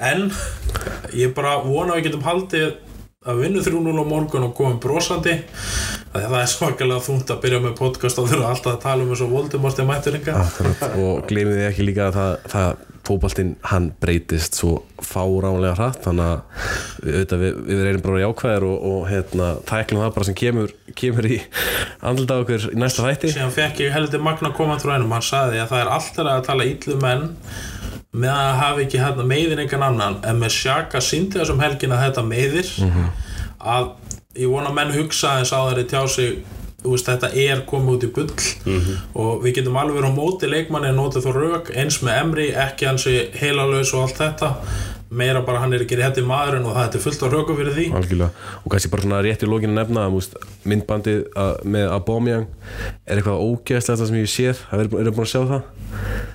en 0.01 0.31
ég 1.13 1.35
bara 1.37 1.59
vona 1.63 1.93
að 1.93 2.01
við 2.01 2.07
getum 2.09 2.25
haldið 2.25 2.71
að 3.21 3.41
vinna 3.43 3.61
3-0 3.61 4.01
á 4.01 4.05
morgun 4.09 4.45
og 4.47 4.53
komum 4.57 4.79
brosandi. 4.81 5.35
Það 6.15 6.37
er 6.39 6.47
svakalega 6.49 7.03
þungt 7.05 7.29
að 7.29 7.41
byrja 7.43 7.59
með 7.61 7.75
podcast 7.77 8.17
og 8.23 8.31
þurfa 8.31 8.47
alltaf 8.49 8.71
að 8.73 8.79
tala 8.81 9.05
um 9.05 9.11
þessu 9.11 9.27
Voldemort 9.29 9.83
er 9.83 9.89
mætturinga 9.91 10.37
og 11.03 11.27
glemið 11.29 11.59
þið 11.59 11.67
ekki 11.67 11.85
líka 11.85 12.07
að 12.07 12.17
það, 12.17 12.31
það 12.55 12.71
fótboltinn 13.11 13.51
hann 13.69 13.91
breytist 14.01 14.57
svo 14.57 14.71
fáránlega 15.05 15.75
hratt 15.77 16.01
þannig 16.07 16.31
að 16.31 17.11
við, 17.11 17.35
við, 17.43 17.61
við 17.69 17.83
reynum 17.85 18.05
bara 18.07 18.23
jákvæðir 18.23 18.67
og, 18.71 18.89
og 18.89 19.05
hérna, 19.11 19.51
tæklum 19.69 20.01
það 20.07 20.15
bara 20.17 20.29
sem 20.31 20.39
kemur, 20.41 20.73
kemur 21.03 21.29
í 21.29 21.39
andlita 22.01 22.39
okkur 22.41 22.71
í 22.73 22.81
næsta 22.81 23.05
þætti. 23.05 23.35
Síðan 23.37 23.53
fekk 23.59 23.85
ég 23.85 23.93
heldur 23.99 24.25
Magna 24.25 24.55
koma 24.57 24.81
frá 24.81 24.95
hennum 24.97 25.13
hann 25.13 25.29
sagði 25.29 25.61
að 25.61 25.75
það 25.75 25.85
er 25.85 25.93
alltaf 25.99 26.33
að 26.39 26.49
tala 26.49 26.71
illu 26.73 26.97
menn 27.05 27.29
með 28.13 28.31
að 28.35 28.57
hafa 28.61 28.81
ekki 28.85 28.99
hérna 29.01 29.27
meiðir 29.27 29.61
engan 29.65 29.83
annan. 29.87 30.17
En 30.27 30.41
með 30.41 30.57
sjaka 30.57 31.01
síndi 31.01 31.39
þessum 31.39 31.61
helgin 31.63 31.93
að 31.95 32.07
þetta 32.09 32.25
meiðir 32.27 32.73
að 33.61 33.93
ég 34.39 34.49
vona 34.51 34.71
að 34.71 34.75
menn 34.81 34.95
hugsa 34.97 35.39
eins 35.39 35.53
á 35.55 35.61
þeirri 35.69 35.85
tjá 35.91 36.03
sig 36.09 36.41
þú 36.81 36.95
veist, 36.95 37.07
þetta 37.11 37.29
er 37.37 37.59
komið 37.69 37.95
út 37.95 38.05
í 38.07 38.13
bull. 38.17 38.31
Og 39.15 39.43
við 39.45 39.59
getum 39.59 39.77
alveg 39.77 39.99
verið 40.01 40.11
á 40.11 40.19
móti 40.19 40.49
leikmanni 40.49 40.89
en 40.89 40.97
notið 40.97 41.27
þó 41.27 41.33
rauk 41.37 41.71
eins 41.77 42.01
með 42.03 42.21
Emri, 42.23 42.47
ekki 42.57 42.89
hansi 42.89 43.17
heilalös 43.37 43.93
og 43.95 44.07
allt 44.07 44.23
þetta 44.23 44.55
meira 45.11 45.43
bara 45.47 45.61
hann 45.65 45.75
er 45.75 45.85
ekki 45.85 45.99
rétti 45.99 46.23
maðurinn 46.27 46.67
og 46.71 46.77
það 46.77 46.97
er 46.97 47.03
fullt 47.05 47.25
af 47.27 47.33
röku 47.35 47.57
fyrir 47.59 47.75
því. 47.77 47.87
Algjörlega. 47.99 48.47
Og 48.63 48.75
kannski 48.75 48.91
bara 48.93 49.05
svona 49.07 49.23
rétt 49.27 49.43
í 49.43 49.49
lókinu 49.51 49.75
að 49.75 49.81
nefna 49.81 50.07
múst, 50.13 50.37
myndbandið 50.71 51.25
að, 51.35 51.53
með 51.75 51.87
Aubameyang 51.97 52.47
er 53.07 53.19
eitthvað 53.19 53.43
ógeðslega 53.47 54.11
sem 54.11 54.21
ég 54.21 54.31
séð. 54.31 54.63
Það 54.71 54.85
eru 54.85 55.01
er 55.03 55.17
búin 55.17 55.27
að 55.27 55.33
sjá 55.33 55.41
það? 55.51 55.65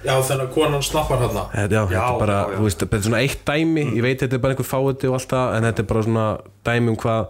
Já, 0.06 0.14
þannig 0.28 0.44
að 0.44 0.52
konan 0.58 0.84
snappar 0.86 1.24
hann 1.24 1.32
þetta, 1.32 1.46
já, 1.56 1.86
þetta 1.88 2.02
er 2.10 2.20
bara, 2.20 2.42
já, 2.42 2.52
já. 2.52 2.58
þú 2.58 2.68
veist, 2.68 2.84
þetta 2.84 3.00
er 3.00 3.08
svona 3.08 3.24
eitt 3.24 3.46
dæmi. 3.48 3.86
Ég 3.96 4.06
veit 4.06 4.26
þetta 4.26 4.38
er 4.38 4.44
bara 4.44 4.56
einhver 4.56 4.68
fáiði 4.68 5.10
og 5.10 5.18
allt 5.20 5.32
það 5.32 5.56
en 5.56 5.70
þetta 5.70 5.84
er 5.86 5.90
bara 5.94 6.06
svona 6.10 6.28
dæmi 6.66 6.94
um 6.94 7.00
hvað 7.00 7.28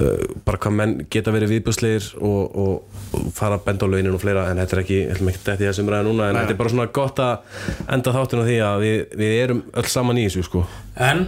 uh, 0.00 0.24
bara 0.46 0.60
hvað 0.62 0.76
menn 0.80 0.96
geta 1.12 1.34
verið 1.34 1.54
viðbjörslegir 1.56 2.08
og, 2.20 2.58
og, 2.64 2.98
og 3.16 3.30
fara 3.36 3.58
að 3.58 3.66
benda 3.68 3.88
á 3.88 3.92
launin 3.92 4.16
og 4.16 4.22
fleira 4.22 4.48
en 4.50 4.62
þetta 4.62 4.76
er 4.76 4.82
ekki, 4.84 5.00
ég 5.02 5.14
ætlum 5.14 5.32
ekki 5.32 5.44
þetta 5.46 5.66
í 5.66 5.70
þessum 5.70 5.92
ræða 5.92 6.08
núna 6.08 6.30
en 6.30 6.40
þetta 6.40 6.56
er 6.56 6.60
bara 6.60 6.74
svona 6.74 6.90
gott 7.00 7.22
að 7.24 7.62
enda 7.96 8.16
þáttinu 8.16 8.44
á 8.44 8.48
því 8.50 8.58
að 8.70 8.84
við, 8.86 8.98
við 9.22 9.38
erum 9.44 9.64
öll 9.82 9.88
saman 9.90 10.20
í 10.20 10.28
þessu 10.28 10.46
sko. 10.46 10.64
En 11.00 11.26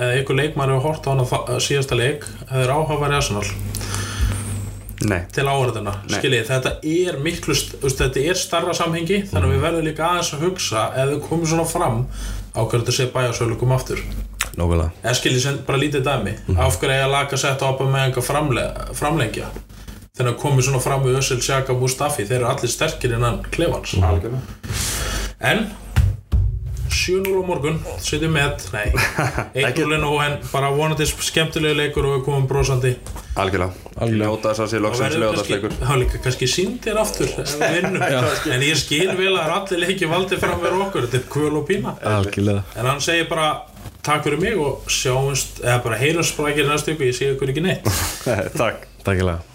eða 0.00 0.20
ykkur 0.22 0.38
leikmar 0.38 0.72
hefur 0.72 0.86
hort 0.88 1.08
á 1.08 1.10
hann 1.12 1.24
að 1.24 1.60
síðasta 1.64 1.98
leik 1.98 2.24
það 2.48 2.64
er 2.64 2.74
áhafari 2.76 3.18
Arsenal. 3.18 3.48
Nei, 5.00 5.22
til 5.32 5.46
áhverðina 5.48 5.94
skiljið, 6.12 6.42
þetta 6.50 6.74
er 6.84 7.16
miklu 7.24 7.54
þetta 7.56 8.20
er 8.20 8.36
starra 8.36 8.74
samhengi 8.76 9.22
þannig 9.30 9.46
að 9.46 9.54
við 9.54 9.62
verðum 9.64 9.86
líka 9.86 10.08
aðeins 10.10 10.34
að 10.36 10.42
hugsa 10.44 10.82
ef 10.92 11.08
við 11.14 11.22
komum 11.24 11.48
svona 11.48 11.64
fram 11.68 12.02
á 12.52 12.60
hverju 12.60 12.82
þetta 12.82 12.96
sé 12.98 13.06
bæjarsölu 13.14 13.56
kom 13.60 13.72
aftur 13.72 14.02
Nógulega 14.58 14.90
eða 15.02 15.16
skiljið 15.18 15.42
sem 15.44 15.60
bara 15.66 15.82
lítið 15.82 16.06
dæmi. 16.06 16.36
Af 16.58 16.80
hverju 16.80 16.96
eiga 16.96 17.10
lag 17.10 17.34
að 17.34 17.44
setja 17.44 17.70
upp 17.70 17.84
með 17.86 18.22
framle 18.26 18.64
framlengja? 18.98 19.50
Þannig 20.18 20.34
að 20.34 20.40
komið 20.42 20.66
svona 20.66 20.80
fram 20.84 21.04
við 21.06 21.20
Össil, 21.20 21.38
Sjaka, 21.40 21.76
Mustafi 21.78 22.26
þeir 22.28 22.42
eru 22.42 22.50
allir 22.50 22.72
sterkir 22.72 23.14
innan 23.16 23.38
klefans. 23.54 23.94
Algjörlega. 24.04 24.42
En 25.40 25.70
7-0 26.90 27.38
á 27.40 27.42
morgun 27.46 27.78
setjum 28.02 28.34
með, 28.34 28.66
nei 28.74 28.90
1-0 29.62 29.94
er 29.94 30.02
nú 30.02 30.10
en 30.20 30.34
bara 30.50 30.72
vonandi 30.74 31.06
skemmtilegu 31.08 31.78
leikur 31.78 32.08
og 32.08 32.18
við 32.18 32.24
komum 32.26 32.48
brosandi. 32.50 32.92
Algjörlega. 33.40 33.72
Ljóta 34.10 34.50
þess 34.50 34.64
að 34.66 34.70
sé 34.72 34.80
loksins 34.82 35.16
ljótasleikur 35.22 35.72
kannski, 35.72 35.86
þá 35.86 36.02
líka 36.02 36.22
kannski 36.26 36.48
síndir 36.50 37.00
aftur 37.00 37.32
ef 37.40 37.54
við 37.62 37.76
vinnum, 37.78 38.04
en 38.56 38.66
ég 38.66 38.80
skil 38.82 39.14
vel 39.16 39.32
að 39.32 39.54
allir 39.56 39.82
leiki 39.86 40.10
valdi 40.10 40.40
fram 40.42 40.60
með 40.60 40.78
okkur, 40.88 41.06
þetta 41.06 41.20
er 41.22 41.28
kvöl 41.32 41.52
og 41.62 41.66
pína. 41.70 41.94
Algjörlega. 42.18 42.66
En 42.76 42.90
hann 42.90 43.04
segir 43.04 43.30
bara 43.30 43.52
takk 44.06 44.26
fyrir 44.26 44.40
mig 44.42 44.58
og 44.58 44.88
sjáumst 44.90 45.62
eða 45.64 45.78
bara 45.84 46.00
ekki 46.50 46.64
í 46.64 46.70
næstu 46.70 46.96
ykkur, 46.96 47.10
ég 47.12 47.16
sé 47.20 47.32
ykkur 47.34 47.54
ekki 47.54 47.64
neitt 47.68 47.88
Takk. 48.56 48.88
Takk 49.04 49.16
ég 49.16 49.26
lega 49.26 49.49